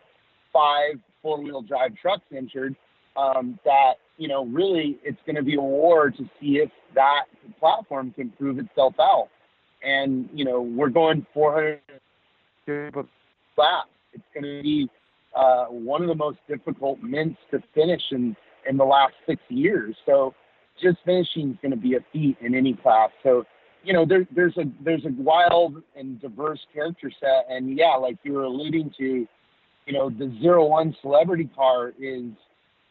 five 0.53 0.99
four 1.21 1.41
wheel 1.41 1.61
drive 1.61 1.95
trucks 2.01 2.25
entered. 2.35 2.75
Um, 3.15 3.59
that 3.65 3.93
you 4.17 4.27
know, 4.27 4.45
really, 4.45 4.99
it's 5.03 5.17
going 5.25 5.35
to 5.37 5.43
be 5.43 5.55
a 5.55 5.61
war 5.61 6.11
to 6.11 6.23
see 6.39 6.57
if 6.57 6.69
that 6.93 7.23
platform 7.59 8.11
can 8.11 8.29
prove 8.31 8.59
itself 8.59 8.93
out 8.99 9.29
and 9.83 10.29
you 10.33 10.45
know 10.45 10.61
we're 10.61 10.89
going 10.89 11.25
400 11.33 11.79
laps. 13.57 13.89
It's 14.13 14.23
going 14.33 14.43
to 14.43 14.63
be 14.63 14.89
uh, 15.35 15.65
one 15.65 16.01
of 16.01 16.07
the 16.07 16.15
most 16.15 16.39
difficult 16.47 17.01
mints 17.01 17.39
to 17.51 17.61
finish 17.73 18.01
in 18.11 18.35
in 18.69 18.77
the 18.77 18.85
last 18.85 19.13
six 19.25 19.41
years. 19.49 19.95
So 20.05 20.33
just 20.81 20.97
finishing 21.05 21.51
is 21.51 21.57
going 21.61 21.71
to 21.71 21.77
be 21.77 21.95
a 21.95 21.99
feat 22.11 22.37
in 22.41 22.55
any 22.55 22.73
class. 22.73 23.09
So 23.23 23.45
you 23.83 23.93
know, 23.93 24.05
there, 24.05 24.27
there's 24.35 24.57
a 24.57 24.65
there's 24.83 25.05
a 25.05 25.11
wild 25.17 25.81
and 25.95 26.19
diverse 26.19 26.59
character 26.73 27.09
set, 27.21 27.45
and 27.49 27.77
yeah, 27.77 27.95
like 27.95 28.17
you 28.23 28.33
were 28.33 28.43
alluding 28.43 28.91
to, 28.97 29.25
you 29.85 29.93
know, 29.93 30.09
the 30.09 30.35
zero 30.41 30.65
one 30.65 30.95
celebrity 31.01 31.49
car 31.55 31.93
is, 31.97 32.25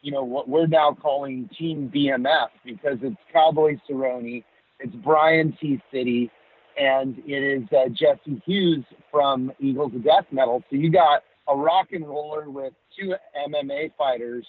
you 0.01 0.11
know, 0.11 0.23
what 0.23 0.49
we're 0.49 0.65
now 0.65 0.97
calling 0.99 1.49
Team 1.57 1.91
BMF 1.93 2.47
because 2.65 2.97
it's 3.03 3.15
Cowboy 3.31 3.77
Cerrone, 3.87 4.43
it's 4.79 4.95
Brian 5.03 5.55
T. 5.61 5.79
City, 5.91 6.31
and 6.77 7.17
it 7.25 7.43
is 7.43 7.63
uh, 7.71 7.89
Jesse 7.89 8.41
Hughes 8.45 8.85
from 9.11 9.51
Eagles 9.59 9.93
of 9.95 10.03
Death 10.03 10.25
Metal. 10.31 10.63
So 10.69 10.75
you 10.75 10.91
got 10.91 11.23
a 11.47 11.55
rock 11.55 11.87
and 11.91 12.07
roller 12.07 12.49
with 12.49 12.73
two 12.97 13.15
MMA 13.47 13.91
fighters 13.97 14.45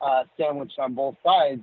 uh, 0.00 0.24
sandwiched 0.38 0.78
on 0.78 0.94
both 0.94 1.16
sides. 1.24 1.60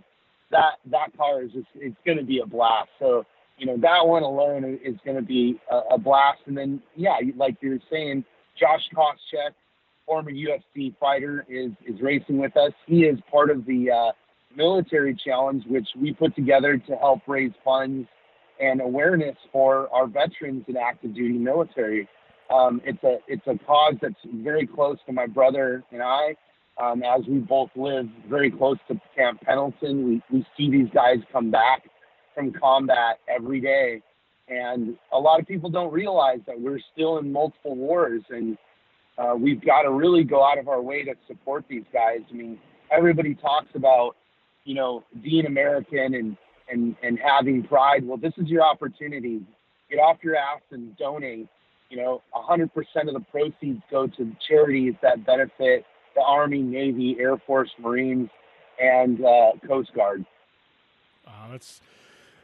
That 0.52 0.74
that 0.92 1.18
car 1.18 1.42
is 1.42 1.52
just 1.52 1.68
it's 1.76 1.96
going 2.06 2.18
to 2.18 2.24
be 2.24 2.40
a 2.40 2.46
blast. 2.46 2.90
So 3.00 3.26
you 3.58 3.66
know 3.66 3.78
that 3.78 4.06
one 4.06 4.24
alone 4.24 4.80
is 4.84 4.96
going 5.04 5.18
to 5.18 5.24
be 5.24 5.60
a, 5.72 5.96
a 5.96 5.98
blast. 5.98 6.42
And 6.46 6.58
then 6.58 6.82
yeah, 6.96 7.18
like 7.36 7.58
you 7.62 7.72
were 7.72 7.80
saying, 7.92 8.24
Josh 8.60 8.82
Koscheck, 8.96 9.54
former 10.06 10.32
UFC 10.32 10.96
fighter, 11.00 11.46
is 11.50 11.72
is 11.88 12.00
racing 12.02 12.38
with 12.38 12.56
us. 12.56 12.72
He 12.86 13.06
is 13.06 13.18
part 13.32 13.50
of 13.50 13.66
the 13.66 13.90
uh, 13.90 14.12
military 14.56 15.16
challenge, 15.16 15.64
which 15.68 15.88
we 16.00 16.14
put 16.14 16.36
together 16.36 16.78
to 16.78 16.96
help 16.98 17.22
raise 17.28 17.54
funds 17.64 18.08
and 18.60 18.82
awareness 18.82 19.36
for 19.52 19.90
our 19.94 20.08
veterans 20.08 20.64
in 20.68 20.78
active 20.78 21.14
duty 21.14 21.38
military. 21.38 22.08
Um, 22.50 22.82
it's 22.84 23.04
a 23.04 23.18
it's 23.28 23.46
a 23.48 23.58
cause 23.66 23.96
that's 24.02 24.16
very 24.26 24.68
close 24.68 24.98
to 25.08 25.14
my 25.14 25.26
brother 25.26 25.84
and 25.92 26.02
I. 26.02 26.36
Um, 26.82 27.04
as 27.04 27.22
we 27.28 27.38
both 27.38 27.70
live 27.76 28.08
very 28.28 28.50
close 28.50 28.78
to 28.88 29.00
Camp 29.16 29.42
Pendleton, 29.42 30.08
we, 30.08 30.22
we 30.32 30.46
see 30.58 30.72
these 30.72 30.90
guys 30.94 31.18
come 31.32 31.52
back 31.52 31.84
from 32.34 32.52
combat 32.52 33.20
every 33.28 33.62
day. 33.62 34.02
And 34.48 34.98
a 35.12 35.20
lot 35.20 35.40
of 35.40 35.48
people 35.48 35.70
don't 35.70 35.94
realize 35.94 36.40
that 36.48 36.60
we're 36.60 36.80
still 36.94 37.20
in 37.20 37.32
multiple 37.32 37.76
wars 37.76 38.24
and 38.30 38.58
uh, 39.18 39.36
we've 39.38 39.64
got 39.64 39.84
to 39.84 39.92
really 39.92 40.24
go 40.24 40.44
out 40.44 40.58
of 40.58 40.68
our 40.68 40.82
way 40.82 41.04
to 41.04 41.14
support 41.28 41.66
these 41.70 41.84
guys. 41.94 42.20
I 42.30 42.34
mean, 42.34 42.60
everybody 42.92 43.36
talks 43.36 43.70
about, 43.76 44.16
you 44.66 44.74
know, 44.74 45.04
being 45.22 45.46
American 45.46 46.16
and, 46.16 46.38
and, 46.70 46.96
and 47.04 47.20
having 47.20 47.64
pride. 47.64 48.06
Well, 48.06 48.18
this 48.18 48.34
is 48.38 48.48
your 48.48 48.64
opportunity. 48.64 49.42
Get 49.90 49.98
off 49.98 50.18
your 50.24 50.36
ass 50.36 50.62
and 50.72 50.96
donate. 50.98 51.48
You 51.90 51.98
know, 51.98 52.22
100% 52.34 52.70
of 53.08 53.14
the 53.14 53.26
proceeds 53.32 53.82
go 53.92 54.08
to 54.08 54.36
charities 54.48 54.94
that 55.02 55.26
benefit 55.26 55.86
the 56.16 56.22
Army, 56.22 56.62
Navy, 56.62 57.18
Air 57.20 57.38
Force, 57.46 57.70
Marines, 57.80 58.30
and 58.80 59.24
uh, 59.24 59.52
Coast 59.68 59.92
Guard. 59.96 60.26
That's 61.52 61.82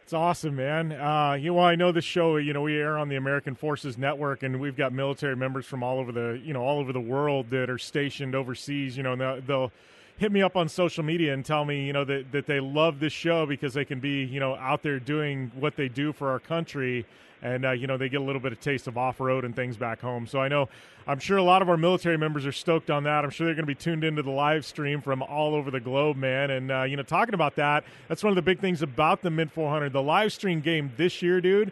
it's 0.03 0.13
awesome, 0.13 0.55
man. 0.55 0.91
Uh, 0.91 1.33
you 1.33 1.53
know, 1.53 1.59
I 1.59 1.75
know 1.75 1.91
the 1.91 2.01
show. 2.01 2.37
You 2.37 2.53
know, 2.53 2.61
we 2.61 2.75
air 2.77 2.97
on 2.97 3.09
the 3.09 3.15
American 3.15 3.53
Forces 3.53 3.97
Network, 3.97 4.41
and 4.41 4.59
we've 4.59 4.75
got 4.75 4.91
military 4.91 5.35
members 5.35 5.65
from 5.65 5.83
all 5.83 5.99
over 5.99 6.11
the 6.11 6.41
you 6.43 6.53
know 6.53 6.63
all 6.63 6.79
over 6.79 6.91
the 6.91 6.99
world 6.99 7.49
that 7.51 7.69
are 7.69 7.77
stationed 7.77 8.33
overseas. 8.33 8.97
You 8.97 9.03
know, 9.03 9.39
they'll 9.41 9.71
hit 10.19 10.33
me 10.33 10.41
up 10.41 10.57
on 10.57 10.67
social 10.67 11.03
media 11.03 11.33
and 11.33 11.45
tell 11.45 11.63
me 11.63 11.85
you 11.85 11.93
know 11.93 12.03
that 12.03 12.31
that 12.31 12.45
they 12.45 12.59
love 12.59 12.99
this 12.99 13.13
show 13.13 13.45
because 13.45 13.73
they 13.73 13.85
can 13.85 13.99
be 13.99 14.25
you 14.25 14.39
know 14.39 14.53
out 14.55 14.83
there 14.83 14.99
doing 14.99 15.49
what 15.55 15.75
they 15.77 15.87
do 15.87 16.11
for 16.11 16.29
our 16.29 16.39
country 16.39 17.05
and 17.41 17.65
uh, 17.65 17.71
you 17.71 17.87
know 17.87 17.97
they 17.97 18.09
get 18.09 18.19
a 18.19 18.23
little 18.23 18.41
bit 18.41 18.51
of 18.51 18.59
taste 18.59 18.87
of 18.87 18.97
off 18.97 19.21
road 19.21 19.45
and 19.45 19.55
things 19.55 19.77
back 19.77 20.01
home. 20.01 20.27
So 20.27 20.39
I 20.39 20.49
know 20.49 20.67
I'm 21.07 21.19
sure 21.19 21.37
a 21.37 21.43
lot 21.43 21.61
of 21.61 21.69
our 21.69 21.77
military 21.77 22.17
members 22.17 22.45
are 22.45 22.51
stoked 22.51 22.89
on 22.89 23.03
that. 23.05 23.23
I'm 23.23 23.31
sure 23.31 23.45
they're 23.45 23.55
going 23.55 23.63
to 23.63 23.67
be 23.67 23.75
tuned 23.75 24.03
into 24.03 24.21
the 24.21 24.29
live 24.29 24.65
stream 24.65 25.01
from 25.01 25.23
all 25.23 25.55
over 25.55 25.71
the 25.71 25.79
globe, 25.79 26.17
man. 26.17 26.51
And 26.51 26.71
uh, 26.71 26.83
you 26.83 26.97
know, 26.97 27.03
talking 27.03 27.33
about 27.33 27.55
that, 27.55 27.85
that's 28.07 28.23
one 28.23 28.31
of 28.31 28.35
the 28.35 28.41
big 28.41 28.59
things 28.59 28.81
about 28.81 29.21
the 29.21 29.29
Mint 29.29 29.51
400. 29.51 29.93
The 29.93 30.03
live 30.03 30.33
stream 30.33 30.59
game 30.59 30.91
this 30.97 31.21
year, 31.21 31.39
dude. 31.39 31.71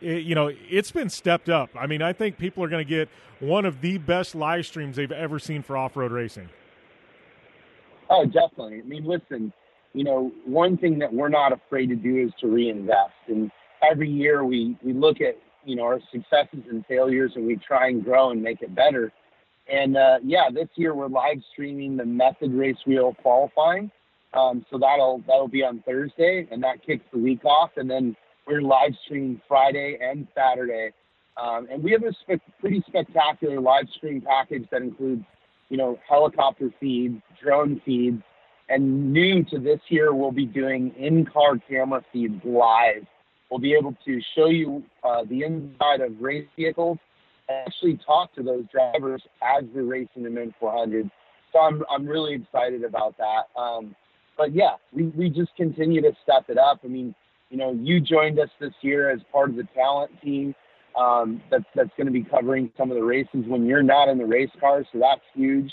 It, 0.00 0.22
you 0.22 0.34
know, 0.34 0.52
it's 0.70 0.90
been 0.90 1.10
stepped 1.10 1.48
up. 1.48 1.70
I 1.74 1.86
mean, 1.86 2.02
I 2.02 2.12
think 2.12 2.38
people 2.38 2.62
are 2.62 2.68
going 2.68 2.84
to 2.84 2.88
get 2.88 3.08
one 3.40 3.64
of 3.64 3.80
the 3.80 3.98
best 3.98 4.34
live 4.34 4.66
streams 4.66 4.96
they've 4.96 5.10
ever 5.10 5.38
seen 5.38 5.62
for 5.62 5.76
off 5.76 5.96
road 5.96 6.12
racing. 6.12 6.48
Oh, 8.10 8.24
definitely. 8.24 8.80
I 8.80 8.86
mean, 8.86 9.04
listen, 9.04 9.52
you 9.92 10.04
know, 10.04 10.32
one 10.44 10.76
thing 10.76 10.98
that 11.00 11.12
we're 11.12 11.28
not 11.28 11.52
afraid 11.52 11.88
to 11.88 11.96
do 11.96 12.24
is 12.26 12.32
to 12.40 12.46
reinvest. 12.48 13.12
And 13.28 13.50
every 13.88 14.10
year 14.10 14.44
we, 14.44 14.76
we 14.82 14.92
look 14.92 15.20
at, 15.20 15.36
you 15.64 15.76
know, 15.76 15.82
our 15.82 16.00
successes 16.12 16.64
and 16.70 16.84
failures 16.86 17.32
and 17.36 17.46
we 17.46 17.56
try 17.56 17.88
and 17.88 18.04
grow 18.04 18.30
and 18.30 18.42
make 18.42 18.62
it 18.62 18.74
better. 18.74 19.12
And 19.70 19.96
uh, 19.96 20.18
yeah, 20.24 20.48
this 20.52 20.68
year 20.76 20.94
we're 20.94 21.08
live 21.08 21.38
streaming 21.52 21.96
the 21.96 22.04
method 22.06 22.52
race 22.52 22.78
wheel 22.86 23.14
qualifying. 23.20 23.90
Um, 24.34 24.64
so 24.70 24.78
that'll 24.78 25.22
that'll 25.26 25.48
be 25.48 25.64
on 25.64 25.82
Thursday, 25.86 26.46
and 26.50 26.62
that 26.62 26.84
kicks 26.84 27.04
the 27.12 27.18
week 27.18 27.44
off. 27.44 27.70
And 27.76 27.90
then 27.90 28.14
we're 28.46 28.60
live 28.60 28.92
streaming 29.04 29.40
Friday 29.48 29.98
and 30.00 30.26
Saturday. 30.34 30.90
Um, 31.36 31.68
and 31.70 31.82
we 31.82 31.92
have 31.92 32.02
a 32.02 32.40
pretty 32.60 32.82
spectacular 32.86 33.60
live 33.60 33.88
stream 33.94 34.20
package 34.20 34.66
that 34.70 34.82
includes, 34.82 35.24
you 35.68 35.76
know, 35.76 35.98
helicopter 36.08 36.70
feeds, 36.80 37.20
drone 37.42 37.80
feeds, 37.84 38.22
and 38.68 39.12
new 39.12 39.44
to 39.44 39.58
this 39.58 39.80
year, 39.88 40.14
we'll 40.14 40.32
be 40.32 40.46
doing 40.46 40.94
in-car 40.98 41.58
camera 41.68 42.04
feeds 42.12 42.40
live 42.44 43.06
We'll 43.50 43.60
be 43.60 43.74
able 43.74 43.96
to 44.04 44.20
show 44.36 44.46
you 44.46 44.82
uh, 45.02 45.24
the 45.24 45.42
inside 45.42 46.00
of 46.00 46.20
race 46.20 46.46
vehicles 46.56 46.98
and 47.48 47.66
actually 47.66 47.98
talk 48.04 48.34
to 48.34 48.42
those 48.42 48.64
drivers 48.70 49.22
as 49.42 49.64
they're 49.72 49.84
racing 49.84 50.22
the 50.22 50.30
Mint 50.30 50.54
400. 50.60 51.10
So 51.52 51.60
I'm, 51.60 51.82
I'm 51.90 52.06
really 52.06 52.34
excited 52.34 52.84
about 52.84 53.16
that. 53.16 53.58
Um, 53.58 53.96
but 54.36 54.54
yeah, 54.54 54.74
we, 54.92 55.04
we 55.04 55.30
just 55.30 55.56
continue 55.56 56.02
to 56.02 56.12
step 56.22 56.44
it 56.48 56.58
up. 56.58 56.80
I 56.84 56.88
mean, 56.88 57.14
you 57.48 57.56
know, 57.56 57.72
you 57.72 58.00
joined 58.00 58.38
us 58.38 58.50
this 58.60 58.74
year 58.82 59.10
as 59.10 59.20
part 59.32 59.48
of 59.48 59.56
the 59.56 59.66
talent 59.74 60.10
team 60.22 60.54
um, 60.98 61.40
that's, 61.50 61.64
that's 61.74 61.90
going 61.96 62.06
to 62.06 62.12
be 62.12 62.24
covering 62.24 62.70
some 62.76 62.90
of 62.90 62.96
the 62.96 63.02
races 63.02 63.44
when 63.46 63.66
you're 63.66 63.82
not 63.82 64.08
in 64.08 64.18
the 64.18 64.26
race 64.26 64.50
car. 64.60 64.84
So 64.92 64.98
that's 64.98 65.22
huge. 65.34 65.72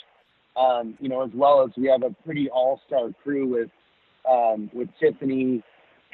Um, 0.55 0.95
you 0.99 1.09
know, 1.09 1.23
as 1.23 1.31
well 1.33 1.63
as 1.63 1.71
we 1.75 1.87
have 1.87 2.03
a 2.03 2.15
pretty 2.23 2.49
all-star 2.49 3.09
crew 3.23 3.47
with 3.47 3.69
um, 4.29 4.71
with 4.73 4.87
Tiffany, 4.99 5.61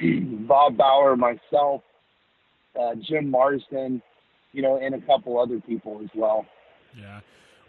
Bob 0.00 0.76
Bauer, 0.76 1.16
myself, 1.16 1.82
uh, 2.78 2.94
Jim 3.00 3.30
Marsden, 3.30 4.02
you 4.52 4.62
know, 4.62 4.78
and 4.78 4.94
a 4.94 5.00
couple 5.06 5.40
other 5.40 5.60
people 5.60 6.00
as 6.02 6.10
well. 6.14 6.44
Yeah. 6.98 7.20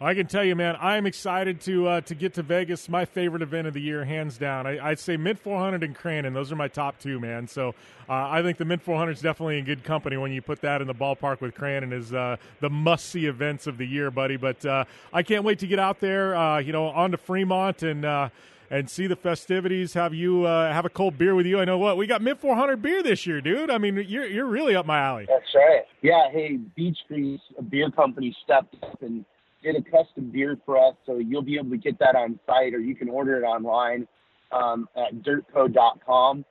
I 0.04 0.12
can 0.12 0.26
tell 0.26 0.44
you, 0.44 0.54
man, 0.54 0.76
I'm 0.80 1.06
excited 1.06 1.62
to 1.62 1.88
uh, 1.88 2.00
to 2.02 2.14
get 2.14 2.34
to 2.34 2.42
Vegas. 2.42 2.90
My 2.90 3.06
favorite 3.06 3.40
event 3.40 3.66
of 3.66 3.72
the 3.72 3.80
year, 3.80 4.04
hands 4.04 4.36
down. 4.36 4.66
I, 4.66 4.90
would 4.90 4.98
say 4.98 5.16
Mint 5.16 5.38
400 5.38 5.82
and 5.82 5.96
Crandon. 5.96 6.34
Those 6.34 6.52
are 6.52 6.56
my 6.56 6.68
top 6.68 6.98
two, 6.98 7.18
man. 7.18 7.48
So 7.48 7.70
uh, 8.06 8.28
I 8.28 8.42
think 8.42 8.58
the 8.58 8.66
Mint 8.66 8.82
400 8.82 9.12
is 9.12 9.22
definitely 9.22 9.58
in 9.58 9.64
good 9.64 9.82
company 9.82 10.18
when 10.18 10.30
you 10.30 10.42
put 10.42 10.60
that 10.60 10.82
in 10.82 10.88
the 10.88 10.94
ballpark 10.94 11.40
with 11.40 11.54
Crandon 11.54 11.90
is 11.90 12.12
uh, 12.12 12.36
the 12.60 12.68
must 12.68 13.06
see 13.06 13.24
events 13.24 13.66
of 13.66 13.78
the 13.78 13.86
year, 13.86 14.10
buddy. 14.10 14.36
But 14.36 14.66
uh, 14.66 14.84
I 15.10 15.22
can't 15.22 15.42
wait 15.42 15.58
to 15.60 15.66
get 15.66 15.78
out 15.78 16.00
there. 16.00 16.36
Uh, 16.36 16.58
you 16.58 16.74
know, 16.74 16.88
on 16.88 17.12
to 17.12 17.16
Fremont 17.16 17.82
and 17.82 18.04
uh, 18.04 18.28
and 18.68 18.90
see 18.90 19.06
the 19.06 19.16
festivities. 19.16 19.94
Have 19.94 20.12
you 20.12 20.44
uh, 20.44 20.70
have 20.70 20.84
a 20.84 20.90
cold 20.90 21.16
beer 21.16 21.34
with 21.34 21.46
you? 21.46 21.60
I 21.60 21.64
know 21.64 21.78
what 21.78 21.96
we 21.96 22.06
got 22.06 22.20
Mint 22.20 22.38
four 22.42 22.54
hundred 22.56 22.82
beer 22.82 23.02
this 23.02 23.26
year, 23.26 23.40
dude. 23.40 23.70
I 23.70 23.78
mean, 23.78 24.04
you're 24.06 24.26
you're 24.26 24.44
really 24.44 24.76
up 24.76 24.84
my 24.84 24.98
alley. 24.98 25.24
That's 25.26 25.54
right. 25.54 25.84
Yeah. 26.02 26.30
Hey, 26.30 26.58
Beach 26.76 26.98
a 27.10 27.62
beer 27.62 27.90
company, 27.90 28.36
stepped 28.44 28.76
up 28.82 29.00
and 29.00 29.24
did 29.64 29.76
a 29.76 29.82
custom 29.82 30.30
beer 30.30 30.58
for 30.64 30.78
us, 30.78 30.94
so 31.06 31.18
you'll 31.18 31.42
be 31.42 31.56
able 31.56 31.70
to 31.70 31.76
get 31.76 31.98
that 31.98 32.14
on 32.14 32.38
site, 32.46 32.74
or 32.74 32.78
you 32.78 32.94
can 32.94 33.08
order 33.08 33.42
it 33.42 33.44
online 33.44 34.06
um, 34.52 34.88
at 34.96 35.14
dirtco.com. 35.22 36.44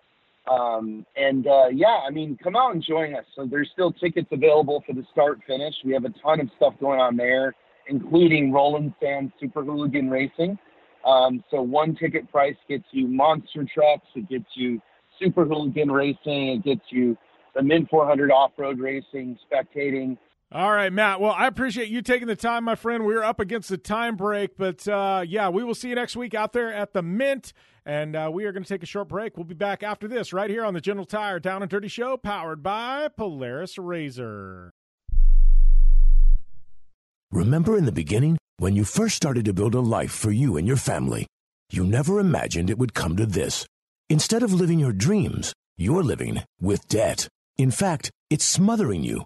Um, 0.51 1.05
and 1.15 1.47
uh, 1.47 1.67
yeah, 1.73 1.99
I 2.05 2.09
mean, 2.09 2.37
come 2.43 2.55
out 2.55 2.73
and 2.73 2.83
join 2.83 3.15
us. 3.15 3.23
So 3.35 3.47
there's 3.49 3.69
still 3.71 3.93
tickets 3.93 4.27
available 4.31 4.83
for 4.85 4.93
the 4.93 5.05
start 5.11 5.39
finish. 5.47 5.73
We 5.85 5.93
have 5.93 6.03
a 6.03 6.13
ton 6.21 6.41
of 6.41 6.49
stuff 6.57 6.73
going 6.81 6.99
on 6.99 7.15
there, 7.15 7.55
including 7.87 8.51
Roland 8.51 8.93
Sands 9.01 9.31
Super 9.39 9.63
Hooligan 9.63 10.09
Racing. 10.09 10.57
Um, 11.05 11.43
so 11.51 11.61
one 11.61 11.95
ticket 11.95 12.29
price 12.31 12.55
gets 12.67 12.85
you 12.91 13.07
monster 13.07 13.65
trucks, 13.73 14.07
it 14.15 14.27
gets 14.29 14.45
you 14.55 14.81
super 15.21 15.45
hooligan 15.45 15.91
racing, 15.91 16.49
it 16.49 16.63
gets 16.63 16.83
you 16.89 17.17
the 17.55 17.61
Mint 17.61 17.89
400 17.89 18.31
off-road 18.31 18.79
racing, 18.79 19.37
spectating. 19.51 20.17
All 20.53 20.71
right, 20.71 20.93
Matt. 20.93 21.19
Well, 21.19 21.31
I 21.31 21.47
appreciate 21.47 21.87
you 21.87 22.03
taking 22.03 22.27
the 22.27 22.35
time, 22.35 22.63
my 22.63 22.75
friend. 22.75 23.07
We're 23.07 23.23
up 23.23 23.39
against 23.39 23.69
the 23.69 23.77
time 23.77 24.15
break, 24.15 24.55
but 24.55 24.87
uh, 24.87 25.25
yeah, 25.27 25.49
we 25.49 25.63
will 25.63 25.73
see 25.73 25.89
you 25.89 25.95
next 25.95 26.15
week 26.15 26.35
out 26.35 26.53
there 26.53 26.71
at 26.71 26.93
the 26.93 27.01
Mint, 27.01 27.53
and 27.87 28.15
uh, 28.15 28.29
we 28.31 28.45
are 28.45 28.51
going 28.51 28.61
to 28.61 28.69
take 28.69 28.83
a 28.83 28.85
short 28.85 29.07
break. 29.07 29.35
We'll 29.35 29.45
be 29.45 29.55
back 29.55 29.81
after 29.81 30.07
this 30.07 30.31
right 30.31 30.51
here 30.51 30.63
on 30.63 30.75
the 30.75 30.79
General 30.79 31.07
Tire 31.07 31.39
Down 31.39 31.63
and 31.63 31.71
Dirty 31.71 31.87
Show, 31.87 32.17
powered 32.17 32.61
by 32.61 33.07
Polaris 33.17 33.79
Razor. 33.79 34.69
Remember 37.31 37.75
in 37.75 37.85
the 37.85 37.91
beginning? 37.91 38.37
When 38.57 38.75
you 38.75 38.83
first 38.83 39.15
started 39.15 39.45
to 39.45 39.53
build 39.53 39.73
a 39.73 39.79
life 39.79 40.11
for 40.11 40.29
you 40.29 40.55
and 40.55 40.67
your 40.67 40.77
family, 40.77 41.25
you 41.71 41.83
never 41.83 42.19
imagined 42.19 42.69
it 42.69 42.77
would 42.77 42.93
come 42.93 43.17
to 43.17 43.25
this. 43.25 43.65
Instead 44.07 44.43
of 44.43 44.53
living 44.53 44.77
your 44.77 44.93
dreams, 44.93 45.51
you're 45.77 46.03
living 46.03 46.43
with 46.61 46.87
debt. 46.89 47.27
In 47.57 47.71
fact, 47.71 48.11
it's 48.29 48.45
smothering 48.45 49.01
you. 49.01 49.25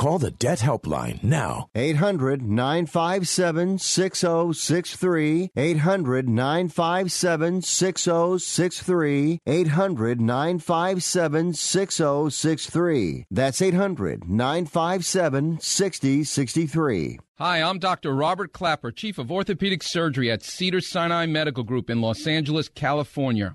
Call 0.00 0.18
the 0.18 0.30
Debt 0.30 0.60
Helpline 0.60 1.22
now. 1.22 1.68
800 1.74 2.40
957 2.40 3.78
6063. 3.78 5.50
800 5.54 6.26
957 6.26 7.60
6063. 7.60 9.40
800 9.46 10.20
957 10.22 11.52
6063. 11.52 13.26
That's 13.30 13.60
800 13.60 14.30
957 14.30 15.60
6063. 15.60 17.18
Hi, 17.38 17.62
I'm 17.62 17.78
Dr. 17.78 18.14
Robert 18.14 18.54
Klapper, 18.54 18.92
Chief 18.92 19.18
of 19.18 19.30
Orthopedic 19.30 19.82
Surgery 19.82 20.30
at 20.30 20.42
Cedar 20.42 20.80
Sinai 20.80 21.26
Medical 21.26 21.62
Group 21.62 21.90
in 21.90 22.00
Los 22.00 22.26
Angeles, 22.26 22.70
California. 22.70 23.54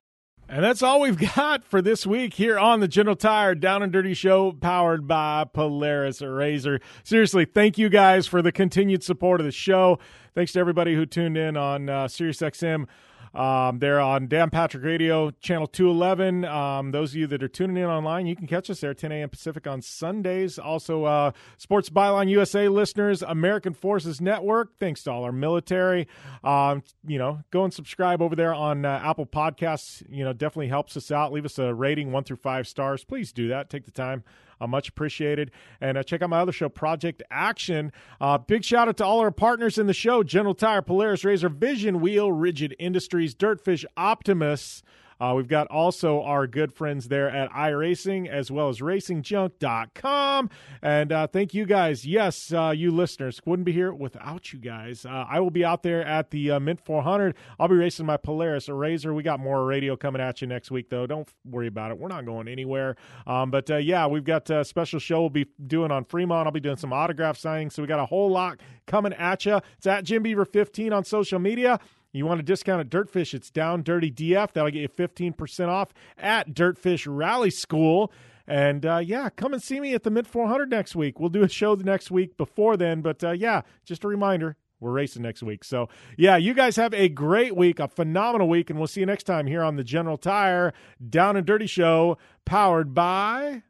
And 0.51 0.61
that's 0.61 0.83
all 0.83 0.99
we've 0.99 1.17
got 1.35 1.63
for 1.63 1.81
this 1.81 2.05
week 2.05 2.33
here 2.33 2.59
on 2.59 2.81
the 2.81 2.87
General 2.89 3.15
Tire 3.15 3.55
Down 3.55 3.81
and 3.81 3.91
Dirty 3.91 4.13
Show, 4.13 4.51
powered 4.51 5.07
by 5.07 5.45
Polaris 5.45 6.21
Razor. 6.21 6.81
Seriously, 7.05 7.45
thank 7.45 7.77
you 7.77 7.87
guys 7.87 8.27
for 8.27 8.41
the 8.41 8.51
continued 8.51 9.01
support 9.01 9.39
of 9.39 9.45
the 9.45 9.53
show. 9.53 9.97
Thanks 10.35 10.51
to 10.51 10.59
everybody 10.59 10.93
who 10.93 11.05
tuned 11.05 11.37
in 11.37 11.55
on 11.55 11.87
uh, 11.87 12.07
SiriusXM. 12.07 12.85
Um, 13.33 13.79
they're 13.79 13.99
on 13.99 14.27
Dan 14.27 14.49
Patrick 14.49 14.83
Radio, 14.83 15.31
channel 15.31 15.67
211. 15.67 16.45
Um, 16.45 16.91
those 16.91 17.11
of 17.11 17.15
you 17.15 17.27
that 17.27 17.41
are 17.41 17.47
tuning 17.47 17.77
in 17.77 17.85
online, 17.85 18.25
you 18.27 18.35
can 18.35 18.47
catch 18.47 18.69
us 18.69 18.81
there 18.81 18.93
10 18.93 19.11
a.m. 19.11 19.29
Pacific 19.29 19.67
on 19.67 19.81
Sundays. 19.81 20.59
Also, 20.59 21.05
uh, 21.05 21.31
Sports 21.57 21.89
Byline 21.89 22.29
USA 22.29 22.67
listeners, 22.67 23.21
American 23.21 23.73
Forces 23.73 24.19
Network. 24.19 24.77
Thanks 24.79 25.03
to 25.03 25.11
all 25.11 25.23
our 25.23 25.31
military. 25.31 26.07
Um, 26.43 26.83
you 27.07 27.17
know, 27.17 27.41
go 27.51 27.63
and 27.63 27.73
subscribe 27.73 28.21
over 28.21 28.35
there 28.35 28.53
on 28.53 28.85
uh, 28.85 29.01
Apple 29.03 29.25
Podcasts. 29.25 30.03
You 30.09 30.25
know, 30.25 30.33
definitely 30.33 30.67
helps 30.67 30.97
us 30.97 31.11
out. 31.11 31.31
Leave 31.31 31.45
us 31.45 31.57
a 31.57 31.73
rating, 31.73 32.11
one 32.11 32.23
through 32.23 32.37
five 32.37 32.67
stars. 32.67 33.03
Please 33.03 33.31
do 33.31 33.47
that. 33.47 33.69
Take 33.69 33.85
the 33.85 33.91
time. 33.91 34.23
Uh, 34.61 34.67
much 34.67 34.89
appreciated. 34.89 35.51
And 35.81 35.97
uh, 35.97 36.03
check 36.03 36.21
out 36.21 36.29
my 36.29 36.39
other 36.39 36.51
show, 36.51 36.69
Project 36.69 37.23
Action. 37.31 37.91
Uh, 38.21 38.37
big 38.37 38.63
shout 38.63 38.87
out 38.87 38.97
to 38.97 39.05
all 39.05 39.19
our 39.19 39.31
partners 39.31 39.79
in 39.79 39.87
the 39.87 39.93
show 39.93 40.21
General 40.21 40.53
Tire, 40.53 40.83
Polaris 40.83 41.25
Razor, 41.25 41.49
Vision 41.49 41.99
Wheel, 41.99 42.31
Rigid 42.31 42.75
Industries, 42.77 43.33
Dirtfish, 43.33 43.83
Optimus. 43.97 44.83
Uh, 45.21 45.35
we've 45.35 45.47
got 45.47 45.67
also 45.67 46.23
our 46.23 46.47
good 46.47 46.73
friends 46.73 47.07
there 47.07 47.29
at 47.29 47.51
iRacing 47.51 48.27
as 48.27 48.49
well 48.49 48.69
as 48.69 48.79
racingjunk.com. 48.79 50.49
And 50.81 51.11
uh, 51.11 51.27
thank 51.27 51.53
you 51.53 51.67
guys. 51.67 52.07
Yes, 52.07 52.51
uh, 52.51 52.73
you 52.75 52.89
listeners 52.89 53.39
wouldn't 53.45 53.67
be 53.67 53.71
here 53.71 53.93
without 53.93 54.51
you 54.51 54.57
guys. 54.57 55.05
Uh, 55.05 55.25
I 55.29 55.39
will 55.39 55.51
be 55.51 55.63
out 55.63 55.83
there 55.83 56.03
at 56.03 56.31
the 56.31 56.51
uh, 56.51 56.59
Mint 56.59 56.83
400. 56.83 57.35
I'll 57.59 57.67
be 57.67 57.75
racing 57.75 58.07
my 58.07 58.17
Polaris 58.17 58.67
Razor. 58.67 59.13
We 59.13 59.21
got 59.21 59.39
more 59.39 59.63
radio 59.63 59.95
coming 59.95 60.21
at 60.21 60.41
you 60.41 60.47
next 60.47 60.71
week, 60.71 60.89
though. 60.89 61.05
Don't 61.05 61.29
worry 61.45 61.67
about 61.67 61.91
it. 61.91 61.99
We're 61.99 62.07
not 62.07 62.25
going 62.25 62.47
anywhere. 62.47 62.95
Um, 63.27 63.51
but 63.51 63.69
uh, 63.69 63.77
yeah, 63.77 64.07
we've 64.07 64.23
got 64.23 64.49
a 64.49 64.65
special 64.65 64.99
show 64.99 65.21
we'll 65.21 65.29
be 65.29 65.45
doing 65.67 65.91
on 65.91 66.03
Fremont. 66.03 66.47
I'll 66.47 66.51
be 66.51 66.59
doing 66.59 66.77
some 66.77 66.91
autograph 66.93 67.37
signings. 67.37 67.73
So 67.73 67.83
we 67.83 67.87
got 67.87 67.99
a 67.99 68.07
whole 68.07 68.31
lot 68.31 68.59
coming 68.87 69.13
at 69.13 69.45
you. 69.45 69.59
It's 69.77 69.85
at 69.85 70.03
Jim 70.03 70.23
Beaver 70.23 70.45
15 70.45 70.93
on 70.93 71.03
social 71.03 71.37
media. 71.37 71.79
You 72.13 72.25
want 72.25 72.39
a 72.39 72.43
discount 72.43 72.81
at 72.81 72.89
Dirtfish? 72.89 73.33
It's 73.33 73.49
down 73.49 73.83
Dirty 73.83 74.11
DF. 74.11 74.53
That'll 74.53 74.69
get 74.69 74.81
you 74.81 74.89
15% 74.89 75.67
off 75.67 75.93
at 76.17 76.53
Dirtfish 76.53 77.07
Rally 77.09 77.49
School. 77.49 78.11
And 78.47 78.85
uh, 78.85 78.97
yeah, 78.97 79.29
come 79.29 79.53
and 79.53 79.63
see 79.63 79.79
me 79.79 79.93
at 79.93 80.03
the 80.03 80.09
Mint 80.09 80.27
400 80.27 80.69
next 80.69 80.95
week. 80.95 81.19
We'll 81.19 81.29
do 81.29 81.43
a 81.43 81.49
show 81.49 81.75
the 81.75 81.85
next 81.85 82.11
week 82.11 82.35
before 82.35 82.75
then. 82.75 83.01
But 83.01 83.23
uh, 83.23 83.31
yeah, 83.31 83.61
just 83.85 84.03
a 84.03 84.07
reminder 84.07 84.57
we're 84.81 84.91
racing 84.91 85.21
next 85.21 85.43
week. 85.43 85.63
So 85.63 85.87
yeah, 86.17 86.35
you 86.35 86.53
guys 86.53 86.75
have 86.75 86.93
a 86.93 87.07
great 87.07 87.55
week, 87.55 87.79
a 87.79 87.87
phenomenal 87.87 88.49
week. 88.49 88.69
And 88.69 88.77
we'll 88.77 88.87
see 88.87 88.99
you 88.99 89.05
next 89.05 89.23
time 89.23 89.47
here 89.47 89.63
on 89.63 89.77
the 89.77 89.83
General 89.83 90.17
Tire 90.17 90.73
Down 91.07 91.37
and 91.37 91.45
Dirty 91.45 91.67
Show, 91.67 92.17
powered 92.43 92.93
by 92.93 93.63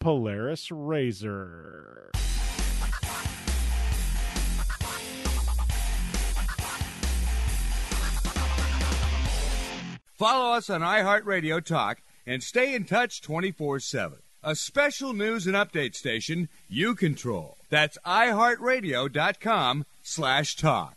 Polaris 0.00 0.72
Razor. 0.72 2.10
Follow 10.16 10.54
us 10.54 10.70
on 10.70 10.80
iHeartRadio 10.80 11.62
Talk 11.62 12.00
and 12.26 12.42
stay 12.42 12.74
in 12.74 12.84
touch 12.84 13.20
24 13.20 13.80
7. 13.80 14.18
A 14.42 14.56
special 14.56 15.12
news 15.12 15.46
and 15.46 15.54
update 15.54 15.94
station 15.94 16.48
you 16.68 16.94
control. 16.94 17.58
That's 17.68 17.98
iHeartRadio.com 18.06 19.84
slash 20.02 20.56
talk. 20.56 20.95